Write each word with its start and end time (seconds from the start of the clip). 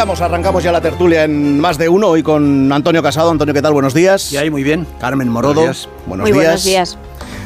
Arrancamos, 0.00 0.22
arrancamos 0.22 0.64
ya 0.64 0.72
la 0.72 0.80
tertulia 0.80 1.24
en 1.24 1.60
más 1.60 1.76
de 1.76 1.86
uno, 1.90 2.08
hoy 2.08 2.22
con 2.22 2.72
Antonio 2.72 3.02
Casado. 3.02 3.30
Antonio, 3.30 3.52
¿qué 3.52 3.60
tal? 3.60 3.74
Buenos 3.74 3.92
días. 3.92 4.32
Y 4.32 4.38
ahí, 4.38 4.48
muy 4.48 4.62
bien. 4.62 4.86
Carmen 4.98 5.28
Morodo. 5.28 5.56
Buenos 5.56 5.76
días. 5.76 5.88
Buenos 6.06 6.24
Muy 6.24 6.32
días. 6.32 6.44
buenos 6.46 6.64
días. 6.64 6.98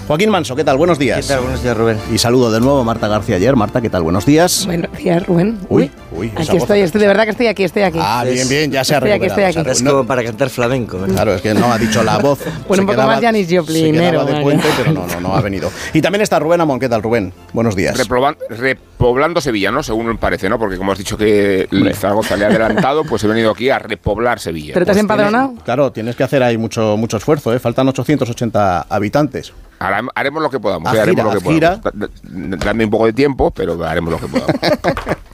Joaquín 0.07 0.30
Manso, 0.30 0.55
¿qué 0.55 0.62
tal? 0.62 0.77
Buenos 0.77 0.96
días. 0.96 1.27
¿Qué 1.27 1.34
tal? 1.34 1.41
Buenos 1.41 1.64
días, 1.64 1.77
Rubén. 1.77 1.98
Y 2.12 2.19
saludo 2.19 2.52
de 2.52 2.61
nuevo 2.61 2.79
a 2.79 2.84
Marta 2.84 3.09
García 3.09 3.34
ayer. 3.34 3.56
Marta, 3.56 3.80
¿qué 3.80 3.91
tal? 3.91 4.05
Buenos 4.05 4.25
días. 4.25 4.66
Buenos 4.66 4.93
días, 4.96 5.27
Rubén. 5.27 5.59
Uy, 5.69 5.82
uy, 5.84 5.91
esa 6.23 6.43
Aquí 6.53 6.57
estoy, 6.57 6.81
estoy, 6.81 7.01
de 7.01 7.07
verdad 7.07 7.25
que 7.25 7.30
estoy 7.30 7.47
aquí, 7.49 7.65
estoy 7.65 7.83
aquí. 7.83 7.99
Ah, 8.01 8.25
bien, 8.25 8.49
bien, 8.49 8.71
ya 8.71 8.85
se 8.85 8.95
ha 8.95 8.99
Estoy 8.99 9.11
aquí, 9.12 9.23
recuperado. 9.25 9.49
estoy 9.51 9.62
aquí. 9.62 9.69
se 9.69 9.73
Es 9.73 9.83
como 9.89 10.03
no- 10.03 10.07
para 10.07 10.25
cantar 10.25 10.51
flamenco. 10.51 10.98
¿verdad? 10.98 11.15
Claro, 11.15 11.35
es 11.35 11.43
que 11.43 11.55
no 11.55 11.73
ha 11.73 11.79
dicho 11.79 12.03
la 12.05 12.19
voz. 12.19 12.41
Bueno, 12.69 12.75
Se 12.75 12.80
un 12.83 12.87
poco 12.97 13.07
más 13.09 13.21
Janis 13.21 13.48
se 13.48 13.59
Joplinero, 13.59 14.11
quedaba 14.25 14.25
de 14.39 14.43
puente, 14.43 14.69
pero 14.79 14.93
no, 14.93 15.07
no, 15.07 15.21
no 15.21 15.35
ha 15.37 15.41
venido. 15.41 15.71
Y 15.93 16.01
también 16.01 16.23
está 16.23 16.38
Rubén 16.38 16.61
Amón. 16.61 16.79
¿Qué 16.80 16.88
tal, 16.88 17.02
Rubén? 17.02 17.33
Buenos 17.52 17.74
días. 17.77 17.97
Reproban- 17.98 18.37
repoblando 18.48 19.41
Sevilla, 19.41 19.71
¿no? 19.71 19.83
Según 19.83 20.16
parece, 20.19 20.48
¿no? 20.48 20.59
Porque 20.59 20.77
como 20.77 20.93
has 20.93 20.98
dicho 20.98 21.16
que 21.16 21.69
el 21.71 21.95
Zaragoza 21.95 22.37
le 22.37 22.45
ha 22.45 22.49
adelantado, 22.49 23.05
pues 23.05 23.23
he 23.24 23.27
venido 23.29 23.51
aquí 23.51 23.69
a 23.71 23.79
repoblar 23.79 24.38
Sevilla. 24.41 24.73
¿Pero 24.74 24.87
te 24.87 24.93
has 24.93 24.96
Pues 24.96 25.02
empadronado? 25.02 25.55
Claro, 25.65 25.93
tienes 25.93 26.16
que 26.16 26.23
hacer 26.24 26.43
ahí 26.43 26.57
mucho, 26.57 26.96
mucho 26.96 27.16
esfuerzo, 27.16 27.52
¿eh? 27.55 27.59
Faltan 27.59 27.88
880 27.88 28.83
habitantes. 28.88 29.52
hará- 29.79 30.02
haremos 30.15 30.43
lo 30.43 30.49
que 30.51 30.60
podamos, 30.60 30.93
¿eh? 30.95 31.01
haremos 31.01 31.10
gira, 31.21 31.24
lo 31.24 31.38
que 31.38 31.45
podamos. 31.45 31.83
Da- 31.83 31.91
da- 31.95 32.57
Dame 32.65 32.85
un 32.85 32.91
poco 32.91 33.07
de 33.07 33.12
tiempo, 33.12 33.51
pero 33.51 33.83
haremos 33.85 34.12
lo 34.12 34.19
que 34.19 34.27
podamos. 34.29 34.55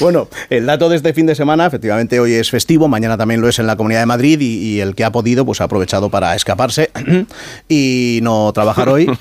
Bueno, 0.00 0.28
el 0.50 0.66
dato 0.66 0.88
de 0.88 0.96
este 0.96 1.12
fin 1.14 1.26
de 1.26 1.34
semana, 1.34 1.66
efectivamente 1.66 2.20
hoy 2.20 2.34
es 2.34 2.50
festivo, 2.50 2.88
mañana 2.88 3.16
también 3.16 3.40
lo 3.40 3.48
es 3.48 3.58
en 3.58 3.66
la 3.66 3.76
Comunidad 3.76 4.00
de 4.00 4.06
Madrid 4.06 4.40
y, 4.40 4.58
y 4.58 4.80
el 4.80 4.94
que 4.94 5.04
ha 5.04 5.12
podido 5.12 5.44
pues 5.44 5.60
ha 5.60 5.64
aprovechado 5.64 6.10
para 6.10 6.34
escaparse 6.34 6.90
y 7.68 8.20
no 8.22 8.52
trabajar 8.52 8.88
hoy. 8.88 9.10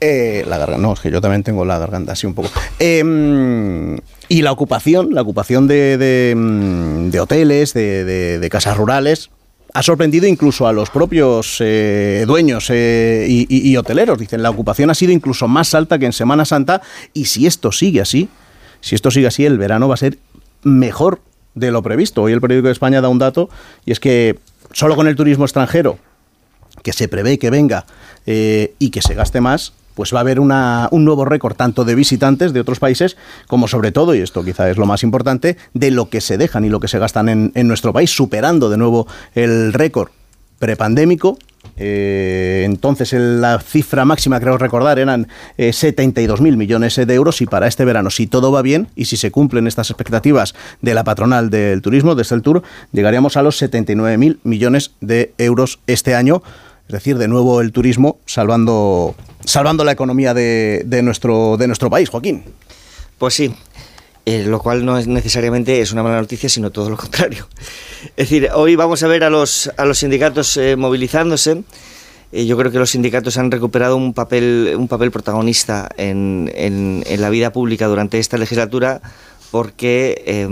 Eh, 0.00 0.44
la 0.48 0.58
garganta, 0.58 0.82
no, 0.82 0.92
es 0.94 1.00
que 1.00 1.10
yo 1.10 1.20
también 1.20 1.42
tengo 1.44 1.64
la 1.64 1.78
garganta 1.78 2.12
así 2.12 2.26
un 2.26 2.34
poco. 2.34 2.50
Em, 2.78 3.96
y 4.28 4.42
la 4.42 4.50
ocupación, 4.52 5.10
la 5.14 5.22
ocupación 5.22 5.66
de, 5.68 5.96
de, 5.96 6.34
mm, 6.36 7.10
de 7.10 7.20
hoteles, 7.20 7.72
de, 7.74 8.04
de- 8.04 8.38
de 8.38 8.50
casas 8.50 8.76
rurales, 8.76 9.30
ha 9.74 9.82
sorprendido 9.82 10.26
incluso 10.26 10.66
a 10.66 10.72
los 10.72 10.90
propios 10.90 11.56
eh, 11.60 12.24
dueños 12.26 12.66
eh, 12.70 13.26
y, 13.28 13.46
y- 13.48 13.70
y 13.70 13.76
hoteleros. 13.76 14.18
Dicen, 14.18 14.42
la 14.42 14.50
ocupación 14.50 14.90
ha 14.90 14.94
sido 14.94 15.12
incluso 15.12 15.48
más 15.48 15.74
alta 15.74 15.98
que 15.98 16.06
en 16.06 16.12
Semana 16.12 16.44
Santa 16.44 16.82
y 17.14 17.26
si 17.26 17.46
esto 17.46 17.70
sigue 17.72 18.00
así, 18.00 18.28
si 18.82 18.94
esto 18.94 19.10
sigue 19.10 19.28
así, 19.28 19.46
el 19.46 19.56
verano 19.56 19.88
va 19.88 19.94
a 19.94 19.96
ser 19.96 20.18
mejor 20.62 21.20
de 21.54 21.70
lo 21.70 21.82
previsto. 21.82 22.22
Hoy 22.22 22.32
el 22.32 22.40
periódico 22.40 22.66
de 22.66 22.72
España 22.72 23.00
da 23.00 23.08
un 23.08 23.18
dato 23.18 23.48
y 23.86 23.92
es 23.92 24.00
que 24.00 24.38
solo 24.72 24.96
con 24.96 25.06
el 25.06 25.16
turismo 25.16 25.44
extranjero, 25.44 25.98
que 26.82 26.92
se 26.92 27.08
prevé 27.08 27.38
que 27.38 27.50
venga 27.50 27.86
eh, 28.26 28.74
y 28.78 28.90
que 28.90 29.00
se 29.00 29.14
gaste 29.14 29.40
más, 29.40 29.72
pues 29.94 30.12
va 30.14 30.18
a 30.18 30.20
haber 30.22 30.40
un 30.40 30.48
nuevo 31.04 31.24
récord 31.24 31.54
tanto 31.54 31.84
de 31.84 31.94
visitantes 31.94 32.52
de 32.52 32.60
otros 32.60 32.78
países 32.78 33.16
como 33.46 33.68
sobre 33.68 33.92
todo, 33.92 34.14
y 34.14 34.20
esto 34.20 34.42
quizá 34.42 34.70
es 34.70 34.78
lo 34.78 34.86
más 34.86 35.02
importante, 35.02 35.58
de 35.74 35.90
lo 35.90 36.08
que 36.08 36.20
se 36.20 36.38
dejan 36.38 36.64
y 36.64 36.70
lo 36.70 36.80
que 36.80 36.88
se 36.88 36.98
gastan 36.98 37.52
en 37.54 37.68
nuestro 37.68 37.92
país, 37.92 38.10
superando 38.10 38.70
de 38.70 38.78
nuevo 38.78 39.06
el 39.34 39.72
récord 39.72 40.10
prepandémico. 40.58 41.38
Eh, 41.76 42.62
entonces 42.64 43.12
la 43.12 43.58
cifra 43.58 44.04
máxima, 44.04 44.40
creo 44.40 44.58
recordar, 44.58 44.98
eran 44.98 45.28
eh, 45.56 45.70
72.000 45.70 46.56
millones 46.56 46.96
de 46.96 47.14
euros 47.14 47.40
y 47.40 47.46
para 47.46 47.66
este 47.66 47.84
verano, 47.84 48.10
si 48.10 48.26
todo 48.26 48.52
va 48.52 48.62
bien 48.62 48.88
y 48.94 49.06
si 49.06 49.16
se 49.16 49.30
cumplen 49.30 49.66
estas 49.66 49.90
expectativas 49.90 50.54
de 50.80 50.94
la 50.94 51.04
patronal 51.04 51.50
del 51.50 51.82
turismo, 51.82 52.14
desde 52.14 52.36
el 52.36 52.42
Tour, 52.42 52.62
llegaríamos 52.92 53.36
a 53.36 53.42
los 53.42 53.60
79.000 53.60 54.38
millones 54.44 54.92
de 55.00 55.32
euros 55.38 55.80
este 55.86 56.14
año. 56.14 56.42
Es 56.88 56.92
decir, 56.92 57.16
de 57.16 57.28
nuevo 57.28 57.60
el 57.60 57.72
turismo 57.72 58.18
salvando, 58.26 59.14
salvando 59.44 59.84
la 59.84 59.92
economía 59.92 60.34
de, 60.34 60.82
de 60.84 61.02
nuestro, 61.02 61.56
de 61.56 61.66
nuestro 61.66 61.88
país, 61.88 62.10
Joaquín. 62.10 62.42
Pues 63.18 63.34
sí, 63.34 63.54
eh, 64.26 64.44
lo 64.46 64.60
cual 64.60 64.84
no 64.84 64.98
es 64.98 65.06
necesariamente 65.06 65.80
es 65.80 65.92
una 65.92 66.02
mala 66.02 66.20
noticia, 66.20 66.48
sino 66.48 66.70
todo 66.70 66.90
lo 66.90 66.96
contrario. 66.96 67.48
Es 68.16 68.28
decir, 68.28 68.48
hoy 68.54 68.76
vamos 68.76 69.02
a 69.02 69.08
ver 69.08 69.24
a 69.24 69.30
los, 69.30 69.70
a 69.76 69.84
los 69.84 69.98
sindicatos 69.98 70.56
eh, 70.56 70.76
movilizándose. 70.76 71.62
Eh, 72.32 72.46
yo 72.46 72.56
creo 72.56 72.72
que 72.72 72.78
los 72.78 72.90
sindicatos 72.90 73.36
han 73.36 73.50
recuperado 73.50 73.96
un 73.96 74.14
papel, 74.14 74.74
un 74.76 74.88
papel 74.88 75.10
protagonista 75.10 75.88
en, 75.96 76.50
en- 76.54 77.04
en 77.06 77.20
la 77.20 77.28
vida 77.30 77.52
pública 77.52 77.86
durante 77.88 78.18
esta 78.18 78.38
legislatura 78.38 79.02
porque, 79.52 80.22
eh, 80.26 80.48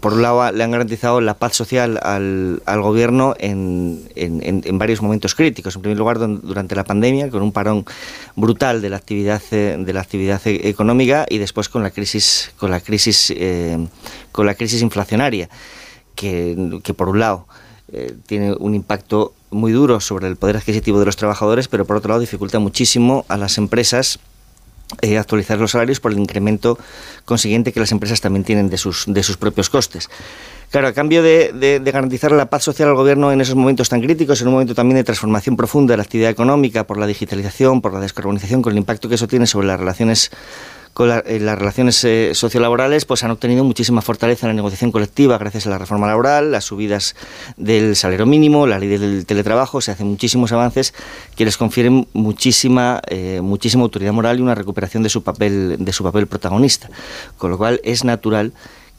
por 0.00 0.14
un 0.14 0.22
lado, 0.22 0.50
le 0.50 0.64
han 0.64 0.72
garantizado 0.72 1.20
la 1.20 1.34
paz 1.34 1.54
social 1.54 2.00
al, 2.02 2.60
al 2.66 2.82
gobierno 2.82 3.36
en, 3.38 4.02
en- 4.16 4.76
varios 4.76 5.00
momentos 5.02 5.36
críticos. 5.36 5.76
En 5.76 5.82
primer 5.82 5.96
lugar, 5.98 6.18
durante 6.18 6.74
la 6.74 6.82
pandemia, 6.82 7.30
con 7.30 7.42
un 7.42 7.52
parón 7.52 7.86
brutal 8.34 8.82
de 8.82 8.90
la 8.90 8.96
actividad, 8.96 9.40
eh, 9.52 9.76
de 9.78 9.92
la 9.92 10.00
actividad 10.00 10.42
e- 10.46 10.68
económica 10.68 11.26
y 11.30 11.38
después 11.38 11.68
con 11.68 11.84
la 11.84 11.92
crisis, 11.92 12.50
con 12.58 12.72
la 12.72 12.80
crisis, 12.80 13.32
eh, 13.36 13.78
con 14.32 14.46
la 14.46 14.56
crisis 14.56 14.82
inflacionaria, 14.82 15.48
que, 16.16 16.80
que 16.82 16.92
por 16.92 17.08
un 17.08 17.20
lado 17.20 17.46
eh, 17.92 18.14
tiene 18.26 18.52
un 18.58 18.74
impacto 18.74 19.32
muy 19.52 19.70
duro 19.70 20.00
sobre 20.00 20.26
el 20.26 20.34
poder 20.34 20.56
adquisitivo 20.56 20.98
de 20.98 21.06
los 21.06 21.14
trabajadores, 21.16 21.68
pero 21.68 21.84
por 21.84 21.94
otro 21.96 22.08
lado 22.08 22.20
dificulta 22.20 22.58
muchísimo 22.58 23.24
a 23.28 23.36
las 23.36 23.58
empresas 23.58 24.18
eh, 25.02 25.18
actualizar 25.18 25.58
los 25.58 25.72
salarios 25.72 26.00
por 26.00 26.12
el 26.12 26.18
incremento 26.18 26.78
consiguiente 27.24 27.72
que 27.72 27.80
las 27.80 27.92
empresas 27.92 28.20
también 28.20 28.44
tienen 28.44 28.68
de 28.70 28.76
sus, 28.78 29.04
de 29.06 29.22
sus 29.22 29.36
propios 29.36 29.70
costes. 29.70 30.08
Claro, 30.70 30.88
a 30.88 30.92
cambio 30.92 31.22
de, 31.22 31.52
de- 31.52 31.78
de 31.80 31.90
garantizar 31.92 32.32
la 32.32 32.46
paz 32.50 32.64
social 32.64 32.88
al 32.88 32.94
gobierno 32.96 33.30
en 33.30 33.40
esos 33.40 33.54
momentos 33.54 33.88
tan 33.88 34.00
críticos, 34.00 34.40
en 34.40 34.48
un 34.48 34.54
momento 34.54 34.74
también 34.74 34.96
de 34.96 35.04
transformación 35.04 35.56
profunda 35.56 35.92
de 35.92 35.98
la 35.98 36.02
actividad 36.02 36.30
económica 36.30 36.84
por 36.84 36.98
la 36.98 37.06
digitalización, 37.06 37.80
por 37.80 37.92
la 37.92 38.00
descarbonización, 38.00 38.60
con 38.62 38.72
el 38.72 38.78
impacto 38.78 39.08
que 39.08 39.14
eso 39.14 39.28
tiene 39.28 39.46
sobre 39.46 39.66
las 39.68 39.78
relaciones 39.78 40.30
con 40.94 41.08
la- 41.08 41.18
eh, 41.26 41.40
las 41.40 41.58
relaciones 41.58 42.02
eh, 42.04 42.30
sociolaborales, 42.34 43.04
pues 43.04 43.22
han 43.24 43.30
obtenido 43.32 43.64
muchísima 43.64 44.00
fortaleza 44.00 44.46
en 44.46 44.50
la 44.50 44.54
negociación 44.54 44.92
colectiva 44.92 45.36
gracias 45.38 45.66
a 45.66 45.70
la 45.70 45.76
reforma 45.78 46.06
laboral, 46.06 46.52
las 46.52 46.64
subidas 46.64 47.14
del 47.56 47.96
salario 47.96 48.24
mínimo, 48.26 48.66
la 48.66 48.78
ley 48.78 48.88
del 48.88 49.26
teletrabajo, 49.26 49.80
se 49.80 49.90
hacen 49.90 50.06
muchísimos 50.06 50.52
avances 50.52 50.94
que 51.36 51.44
les 51.44 51.56
confieren 51.56 52.06
muchísima, 52.12 53.02
eh, 53.08 53.40
muchísima 53.42 53.82
autoridad 53.82 54.12
moral 54.12 54.38
y 54.38 54.42
una 54.42 54.54
recuperación 54.54 55.02
de 55.02 55.08
su 55.10 55.22
papel, 55.22 55.76
de 55.78 55.92
su 55.92 56.04
papel 56.04 56.26
protagonista. 56.28 56.88
Con 57.38 57.50
lo 57.50 57.58
cual 57.58 57.80
es 57.84 58.04
natural 58.04 58.52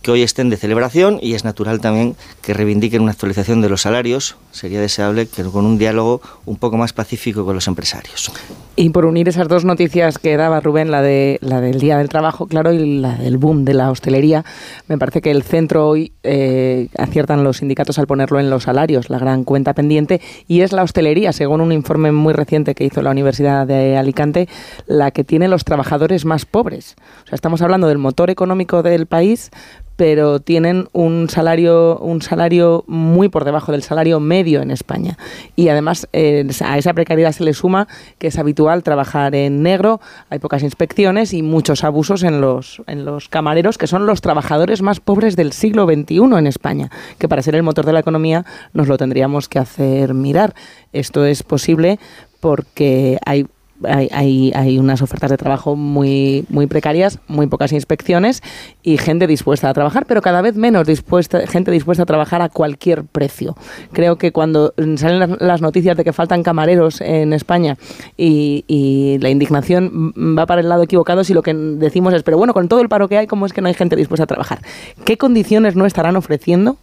que 0.05 0.11
hoy 0.11 0.21
estén 0.21 0.51
de 0.51 0.57
celebración 0.57 1.17
y 1.19 1.33
es 1.33 1.43
natural 1.45 1.81
también 1.81 2.15
que 2.43 2.53
reivindiquen 2.53 3.01
una 3.01 3.13
actualización 3.13 3.63
de 3.63 3.69
los 3.69 3.81
salarios. 3.81 4.37
Sería 4.51 4.79
deseable 4.79 5.25
que 5.25 5.43
con 5.43 5.65
un 5.65 5.79
diálogo 5.79 6.21
un 6.45 6.57
poco 6.57 6.77
más 6.77 6.93
pacífico 6.93 7.43
con 7.43 7.55
los 7.55 7.67
empresarios. 7.67 8.31
Y 8.75 8.91
por 8.91 9.05
unir 9.05 9.27
esas 9.27 9.47
dos 9.47 9.65
noticias 9.65 10.19
que 10.19 10.37
daba 10.37 10.59
Rubén, 10.59 10.91
la, 10.91 11.01
de, 11.01 11.39
la 11.41 11.59
del 11.59 11.79
Día 11.79 11.97
del 11.97 12.09
Trabajo, 12.09 12.45
claro, 12.45 12.71
y 12.71 12.99
la 12.99 13.15
del 13.15 13.37
boom 13.37 13.65
de 13.65 13.73
la 13.73 13.89
hostelería, 13.89 14.45
me 14.87 14.99
parece 14.99 15.21
que 15.21 15.31
el 15.31 15.41
centro 15.41 15.87
hoy 15.87 16.11
eh, 16.21 16.89
aciertan 16.99 17.43
los 17.43 17.57
sindicatos 17.57 17.97
al 17.97 18.05
ponerlo 18.05 18.39
en 18.39 18.51
los 18.51 18.63
salarios, 18.63 19.09
la 19.09 19.17
gran 19.17 19.43
cuenta 19.43 19.73
pendiente, 19.73 20.21
y 20.47 20.61
es 20.61 20.71
la 20.71 20.83
hostelería, 20.83 21.33
según 21.33 21.61
un 21.61 21.71
informe 21.71 22.11
muy 22.11 22.33
reciente 22.33 22.75
que 22.75 22.83
hizo 22.83 23.01
la 23.01 23.09
Universidad 23.09 23.65
de 23.65 23.97
Alicante, 23.97 24.47
la 24.85 25.09
que 25.09 25.23
tiene 25.23 25.47
los 25.47 25.63
trabajadores 25.63 26.25
más 26.25 26.45
pobres. 26.45 26.95
O 27.23 27.27
sea, 27.27 27.35
estamos 27.35 27.63
hablando 27.63 27.87
del 27.87 27.97
motor 27.97 28.29
económico 28.29 28.83
del 28.83 29.07
país, 29.07 29.51
pero 29.95 30.39
tienen 30.39 30.87
un 30.93 31.29
salario 31.29 31.97
un 31.99 32.21
salario 32.21 32.83
muy 32.87 33.29
por 33.29 33.45
debajo 33.45 33.71
del 33.71 33.83
salario 33.83 34.19
medio 34.19 34.61
en 34.61 34.71
España. 34.71 35.17
Y 35.55 35.69
además 35.69 36.07
eh, 36.13 36.47
a 36.63 36.77
esa 36.77 36.93
precariedad 36.93 37.31
se 37.31 37.43
le 37.43 37.53
suma 37.53 37.87
que 38.17 38.27
es 38.27 38.37
habitual 38.37 38.83
trabajar 38.83 39.35
en 39.35 39.63
negro 39.63 40.01
hay 40.29 40.39
pocas 40.39 40.63
inspecciones 40.63 41.33
y 41.33 41.41
muchos 41.41 41.83
abusos 41.83 42.23
en 42.23 42.41
los 42.41 42.81
en 42.87 43.05
los 43.05 43.29
camareros 43.29 43.77
que 43.77 43.87
son 43.87 44.05
los 44.05 44.21
trabajadores 44.21 44.81
más 44.81 44.99
pobres 44.99 45.35
del 45.35 45.53
siglo 45.53 45.85
XXI 45.85 46.37
en 46.37 46.47
España 46.47 46.89
que 47.17 47.27
para 47.27 47.41
ser 47.41 47.55
el 47.55 47.63
motor 47.63 47.85
de 47.85 47.93
la 47.93 47.99
economía 47.99 48.45
nos 48.73 48.87
lo 48.87 48.97
tendríamos 48.97 49.47
que 49.49 49.59
hacer 49.59 50.13
mirar. 50.13 50.53
Esto 50.93 51.25
es 51.25 51.43
posible 51.43 51.99
porque 52.39 53.17
hay 53.25 53.47
hay, 53.87 54.09
hay, 54.11 54.51
hay 54.55 54.79
unas 54.79 55.01
ofertas 55.01 55.31
de 55.31 55.37
trabajo 55.37 55.75
muy, 55.75 56.45
muy 56.49 56.67
precarias, 56.67 57.19
muy 57.27 57.47
pocas 57.47 57.71
inspecciones 57.71 58.41
y 58.83 58.97
gente 58.97 59.27
dispuesta 59.27 59.69
a 59.69 59.73
trabajar, 59.73 60.05
pero 60.05 60.21
cada 60.21 60.41
vez 60.41 60.55
menos 60.55 60.87
dispuesta, 60.87 61.45
gente 61.47 61.71
dispuesta 61.71 62.03
a 62.03 62.05
trabajar 62.05 62.41
a 62.41 62.49
cualquier 62.49 63.03
precio. 63.03 63.55
Creo 63.91 64.17
que 64.17 64.31
cuando 64.31 64.73
salen 64.97 65.37
las, 65.39 65.61
noticias 65.61 65.97
de 65.97 66.03
que 66.03 66.13
faltan 66.13 66.43
camareros 66.43 67.01
en 67.01 67.33
España 67.33 67.77
y 68.17 69.17
la 69.21 69.29
indignación 69.29 70.13
va 70.15 70.45
para 70.45 70.61
el 70.61 70.69
lado 70.69 70.83
equivocado 70.83 71.23
si 71.23 71.33
lo 71.33 71.41
que 71.41 71.53
decimos 71.53 72.13
es, 72.13 72.23
pero 72.23 72.37
bueno, 72.37 72.53
con 72.53 72.67
todo 72.67 72.81
el 72.81 72.89
paro 72.89 73.07
que 73.07 73.17
hay, 73.17 73.27
¿cómo 73.27 73.45
es 73.45 73.53
que 73.53 73.61
no 73.61 73.67
hay 73.67 73.73
gente 73.73 73.95
dispuesta 73.95 74.23
a 74.23 74.27
trabajar? 74.27 74.59
¿Qué 75.05 75.17
condiciones 75.17 75.75
no 75.75 75.85
estarán 75.85 76.15
ofreciendo? 76.15 76.77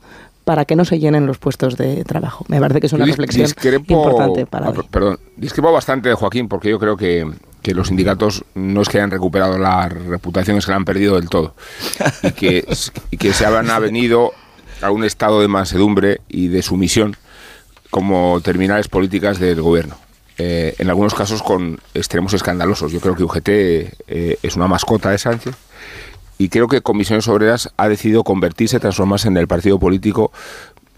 Para 0.44 0.65
que 0.65 0.75
no 0.77 0.85
se 0.85 0.99
llenen 0.99 1.27
los 1.27 1.39
puestos 1.39 1.77
de 1.77 2.05
trabajo. 2.05 2.44
Me 2.49 2.59
parece 2.61 2.81
que 2.81 2.87
es 2.87 2.93
una 2.93 3.05
Dis- 3.05 3.11
reflexión 3.11 3.47
discrepo- 3.47 3.93
importante 3.93 4.47
para 4.47 4.69
ah. 4.69 4.75
Perdón, 4.91 5.19
discrepo 5.37 5.73
bastante 5.73 6.09
de 6.09 6.15
Joaquín 6.17 6.49
porque 6.49 6.71
yo 6.71 6.79
creo 6.79 6.97
que, 6.97 7.31
que 7.62 7.75
los 7.75 7.89
sindicatos 7.89 8.44
no 8.55 8.83
es 8.83 8.89
que 8.89 8.99
hayan 8.99 9.11
recuperado 9.11 9.56
la 9.59 9.89
reputación, 9.89 10.56
es 10.59 10.65
que 10.67 10.73
la 10.73 10.77
han 10.79 10.85
perdido 10.85 11.15
del 11.15 11.29
todo. 11.29 11.55
Y 12.25 12.33
que, 12.33 12.67
y 13.11 13.17
que 13.19 13.33
se 13.33 13.47
han 13.47 13.71
avenido 13.71 14.33
a 14.81 14.91
un 14.91 15.05
estado 15.05 15.41
de 15.41 15.49
mansedumbre 15.49 16.21
y 16.29 16.49
de 16.49 16.62
sumisión 16.62 17.17
como 17.91 18.41
terminales 18.43 18.89
políticas 18.89 19.39
del 19.39 19.61
gobierno. 19.62 19.97
Eh, 20.39 20.75
en 20.79 20.89
algunos 20.89 21.15
casos 21.15 21.43
con 21.43 21.79
extremos 21.94 22.33
escandalosos. 22.33 22.91
Yo 22.91 23.00
creo 23.00 23.15
que 23.15 23.23
UGT 23.23 23.49
eh, 23.49 24.39
es 24.43 24.56
una 24.56 24.67
mascota 24.67 25.11
de 25.11 25.19
Sánchez 25.19 25.55
Y 26.43 26.49
creo 26.49 26.67
que 26.67 26.81
Comisiones 26.81 27.29
Obreras 27.29 27.71
ha 27.77 27.89
decidido 27.89 28.25
convertirse, 28.25 28.81
transformarse 28.81 29.29
en 29.29 29.37
el 29.37 29.47
partido 29.47 29.79
político 29.79 30.33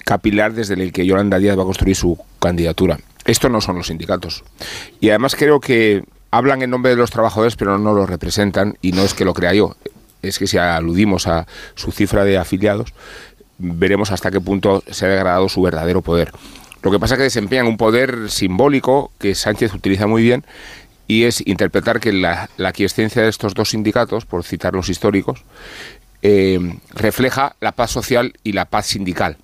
capilar 0.02 0.54
desde 0.54 0.72
el 0.72 0.90
que 0.90 1.04
Yolanda 1.04 1.38
Díaz 1.38 1.58
va 1.58 1.64
a 1.64 1.66
construir 1.66 1.96
su 1.96 2.18
candidatura. 2.40 2.98
Estos 3.26 3.50
no 3.50 3.60
son 3.60 3.76
los 3.76 3.88
sindicatos. 3.88 4.42
Y 5.00 5.10
además 5.10 5.36
creo 5.36 5.60
que 5.60 6.02
hablan 6.30 6.62
en 6.62 6.70
nombre 6.70 6.92
de 6.92 6.96
los 6.96 7.10
trabajadores, 7.10 7.56
pero 7.56 7.76
no 7.76 7.92
los 7.92 8.08
representan, 8.08 8.78
y 8.80 8.92
no 8.92 9.02
es 9.02 9.12
que 9.12 9.26
lo 9.26 9.34
crea 9.34 9.52
yo, 9.52 9.76
es 10.22 10.38
que 10.38 10.46
si 10.46 10.56
aludimos 10.56 11.26
a 11.26 11.46
su 11.74 11.92
cifra 11.92 12.24
de 12.24 12.38
afiliados, 12.38 12.94
veremos 13.58 14.12
hasta 14.12 14.30
qué 14.30 14.40
punto 14.40 14.82
se 14.90 15.04
ha 15.04 15.10
degradado 15.10 15.50
su 15.50 15.60
verdadero 15.60 16.00
poder. 16.00 16.32
Lo 16.80 16.90
que 16.90 16.98
pasa 16.98 17.14
es 17.14 17.18
que 17.18 17.24
desempeñan 17.24 17.66
un 17.66 17.76
poder 17.76 18.30
simbólico 18.30 19.10
que 19.18 19.34
Sánchez 19.34 19.74
utiliza 19.74 20.06
muy 20.06 20.22
bien 20.22 20.42
y 21.06 21.24
es 21.24 21.46
interpretar 21.46 22.00
que 22.00 22.12
la, 22.12 22.48
la 22.56 22.72
de 22.72 23.28
estos 23.28 23.54
dos 23.54 23.70
sindicatos, 23.70 24.24
por 24.26 24.44
citar 24.44 24.74
los 24.74 24.88
históricos, 24.88 25.44
eh, 26.22 26.78
refleja 26.90 27.56
la 27.60 27.72
paz 27.72 27.90
social 27.90 28.32
y 28.42 28.52
la 28.52 28.64
paz 28.64 28.86
sindical. 28.86 29.36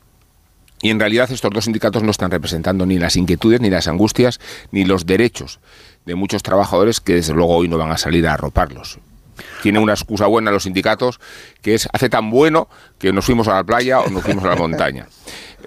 Y 0.82 0.90
en 0.90 0.98
realidad 0.98 1.30
estos 1.30 1.50
dos 1.50 1.64
sindicatos 1.64 2.02
no 2.02 2.10
están 2.10 2.30
representando 2.30 2.86
ni 2.86 2.98
las 2.98 3.16
inquietudes, 3.16 3.60
ni 3.60 3.68
las 3.68 3.86
angustias, 3.86 4.40
ni 4.70 4.84
los 4.84 5.04
derechos 5.04 5.60
de 6.06 6.14
muchos 6.14 6.42
trabajadores 6.42 7.00
que 7.00 7.14
desde 7.14 7.34
luego 7.34 7.56
hoy 7.56 7.68
no 7.68 7.76
van 7.76 7.92
a 7.92 7.98
salir 7.98 8.26
a 8.26 8.32
arroparlos. 8.32 8.98
Tiene 9.62 9.78
una 9.78 9.92
excusa 9.92 10.26
buena 10.26 10.50
los 10.50 10.64
sindicatos, 10.64 11.20
que 11.62 11.74
es 11.74 11.88
hace 11.92 12.08
tan 12.08 12.30
bueno 12.30 12.68
que 12.98 13.12
nos 13.12 13.24
fuimos 13.24 13.48
a 13.48 13.54
la 13.54 13.64
playa 13.64 14.00
o 14.00 14.08
nos 14.10 14.22
fuimos 14.22 14.44
a 14.44 14.48
la 14.48 14.56
montaña. 14.56 15.06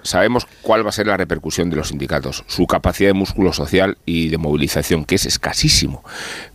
Sabemos 0.02 0.46
cuál 0.62 0.84
va 0.84 0.90
a 0.90 0.92
ser 0.92 1.06
la 1.06 1.16
repercusión 1.16 1.70
de 1.70 1.76
los 1.76 1.88
sindicatos, 1.88 2.44
su 2.46 2.66
capacidad 2.66 3.08
de 3.08 3.14
músculo 3.14 3.52
social 3.52 3.96
y 4.04 4.28
de 4.28 4.38
movilización, 4.38 5.04
que 5.04 5.14
es 5.14 5.24
escasísimo. 5.26 6.04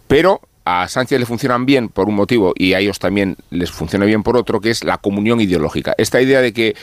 Pero 0.07 0.41
a 0.65 0.87
Sánchez 0.87 1.19
le 1.19 1.25
funcionan 1.25 1.65
bien 1.65 1.89
por 1.89 2.07
un 2.09 2.15
motivo 2.15 2.53
y 2.55 2.73
a 2.73 2.79
ellos 2.79 2.99
también 2.99 3.37
les 3.49 3.71
funciona 3.71 4.05
bien 4.05 4.21
por 4.21 4.37
otro, 4.37 4.61
que 4.61 4.69
es 4.69 4.83
la 4.83 4.97
comunión 4.97 5.41
ideológica. 5.41 5.95
Esta 5.97 6.21
idea 6.21 6.41
de 6.41 6.53
que 6.53 6.75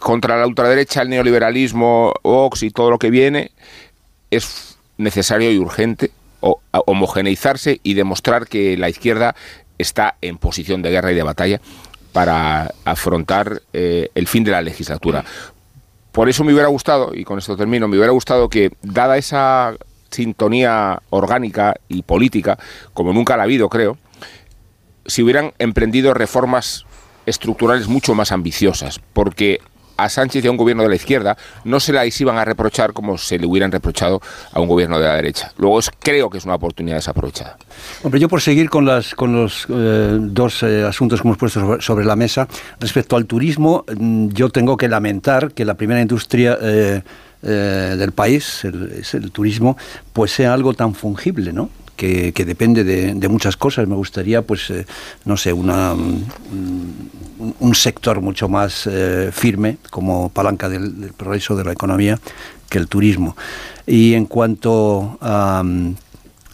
contra 0.00 0.36
la 0.36 0.46
ultraderecha, 0.46 1.02
el 1.02 1.08
neoliberalismo, 1.08 2.14
Vox 2.22 2.62
y 2.62 2.70
todo 2.70 2.90
lo 2.90 2.98
que 2.98 3.10
viene 3.10 3.52
es 4.30 4.76
necesario 4.98 5.50
y 5.50 5.58
urgente 5.58 6.10
homogeneizarse 6.40 7.80
y 7.82 7.94
demostrar 7.94 8.46
que 8.46 8.76
la 8.76 8.88
izquierda 8.88 9.34
está 9.78 10.16
en 10.20 10.38
posición 10.38 10.82
de 10.82 10.90
guerra 10.90 11.12
y 11.12 11.14
de 11.14 11.22
batalla 11.22 11.60
para 12.12 12.72
afrontar 12.84 13.62
eh, 13.72 14.10
el 14.14 14.26
fin 14.26 14.44
de 14.44 14.50
la 14.50 14.62
legislatura. 14.62 15.24
Por 16.12 16.28
eso 16.30 16.44
me 16.44 16.52
hubiera 16.52 16.68
gustado, 16.68 17.12
y 17.14 17.24
con 17.24 17.38
esto 17.38 17.56
termino, 17.56 17.88
me 17.88 17.96
hubiera 17.98 18.12
gustado 18.12 18.48
que, 18.48 18.72
dada 18.82 19.18
esa 19.18 19.74
sintonía 20.10 21.02
orgánica 21.10 21.74
y 21.88 22.02
política, 22.02 22.58
como 22.94 23.12
nunca 23.12 23.36
la 23.36 23.42
ha 23.42 23.44
habido, 23.44 23.68
creo, 23.68 23.98
si 25.04 25.22
hubieran 25.22 25.52
emprendido 25.58 26.14
reformas 26.14 26.86
estructurales 27.26 27.86
mucho 27.88 28.14
más 28.14 28.32
ambiciosas, 28.32 29.00
porque 29.12 29.60
a 29.96 30.08
Sánchez 30.08 30.44
y 30.44 30.48
a 30.48 30.50
un 30.50 30.56
gobierno 30.56 30.82
de 30.82 30.88
la 30.88 30.96
izquierda 30.96 31.36
no 31.64 31.80
se 31.80 31.92
la 31.92 32.04
iban 32.06 32.38
a 32.38 32.44
reprochar 32.44 32.92
como 32.92 33.18
se 33.18 33.38
le 33.38 33.46
hubieran 33.46 33.72
reprochado 33.72 34.20
a 34.52 34.60
un 34.60 34.68
gobierno 34.68 34.98
de 34.98 35.06
la 35.06 35.14
derecha. 35.14 35.52
Luego 35.58 35.80
creo 36.00 36.30
que 36.30 36.38
es 36.38 36.44
una 36.44 36.54
oportunidad 36.54 36.96
desaprovechada. 36.96 37.56
Hombre, 38.02 38.20
yo 38.20 38.28
por 38.28 38.40
seguir 38.40 38.70
con, 38.70 38.84
las, 38.84 39.14
con 39.14 39.32
los 39.32 39.66
eh, 39.68 40.18
dos 40.20 40.62
eh, 40.62 40.84
asuntos 40.84 41.20
que 41.20 41.28
hemos 41.28 41.38
puesto 41.38 41.80
sobre, 41.80 42.04
la 42.04 42.16
mesa, 42.16 42.48
respecto 42.80 43.16
al 43.16 43.26
turismo, 43.26 43.84
mm, 43.96 44.28
yo 44.28 44.50
tengo 44.50 44.76
que 44.76 44.88
lamentar 44.88 45.52
que 45.52 45.64
la 45.64 45.74
primera 45.74 46.00
industria... 46.00 46.58
Eh, 46.60 47.02
del 47.42 48.10
país, 48.10 48.64
es 48.64 49.14
el 49.14 49.30
turismo, 49.30 49.76
pues 50.12 50.32
sea 50.32 50.52
algo 50.52 50.74
tan 50.74 50.94
fungible, 50.94 51.52
¿no? 51.52 51.70
Que, 51.96 52.32
depende 52.32 52.84
de, 52.84 53.28
muchas 53.28 53.56
cosas. 53.56 53.88
Me 53.88 53.94
gustaría, 53.94 54.42
pues, 54.42 54.70
eh, 54.70 54.86
no 55.24 55.36
sé, 55.36 55.52
una, 55.52 55.92
un, 55.92 57.74
sector 57.74 58.20
mucho 58.20 58.48
más 58.48 58.86
eh, 58.86 59.30
firme 59.32 59.78
como 59.90 60.28
palanca 60.28 60.68
del, 60.68 61.12
progreso 61.16 61.56
de 61.56 61.64
la 61.64 61.72
economía 61.72 62.18
que 62.68 62.78
el 62.78 62.88
turismo. 62.88 63.36
Y 63.86 64.14
en 64.14 64.26
cuanto 64.26 65.18
a, 65.20 65.64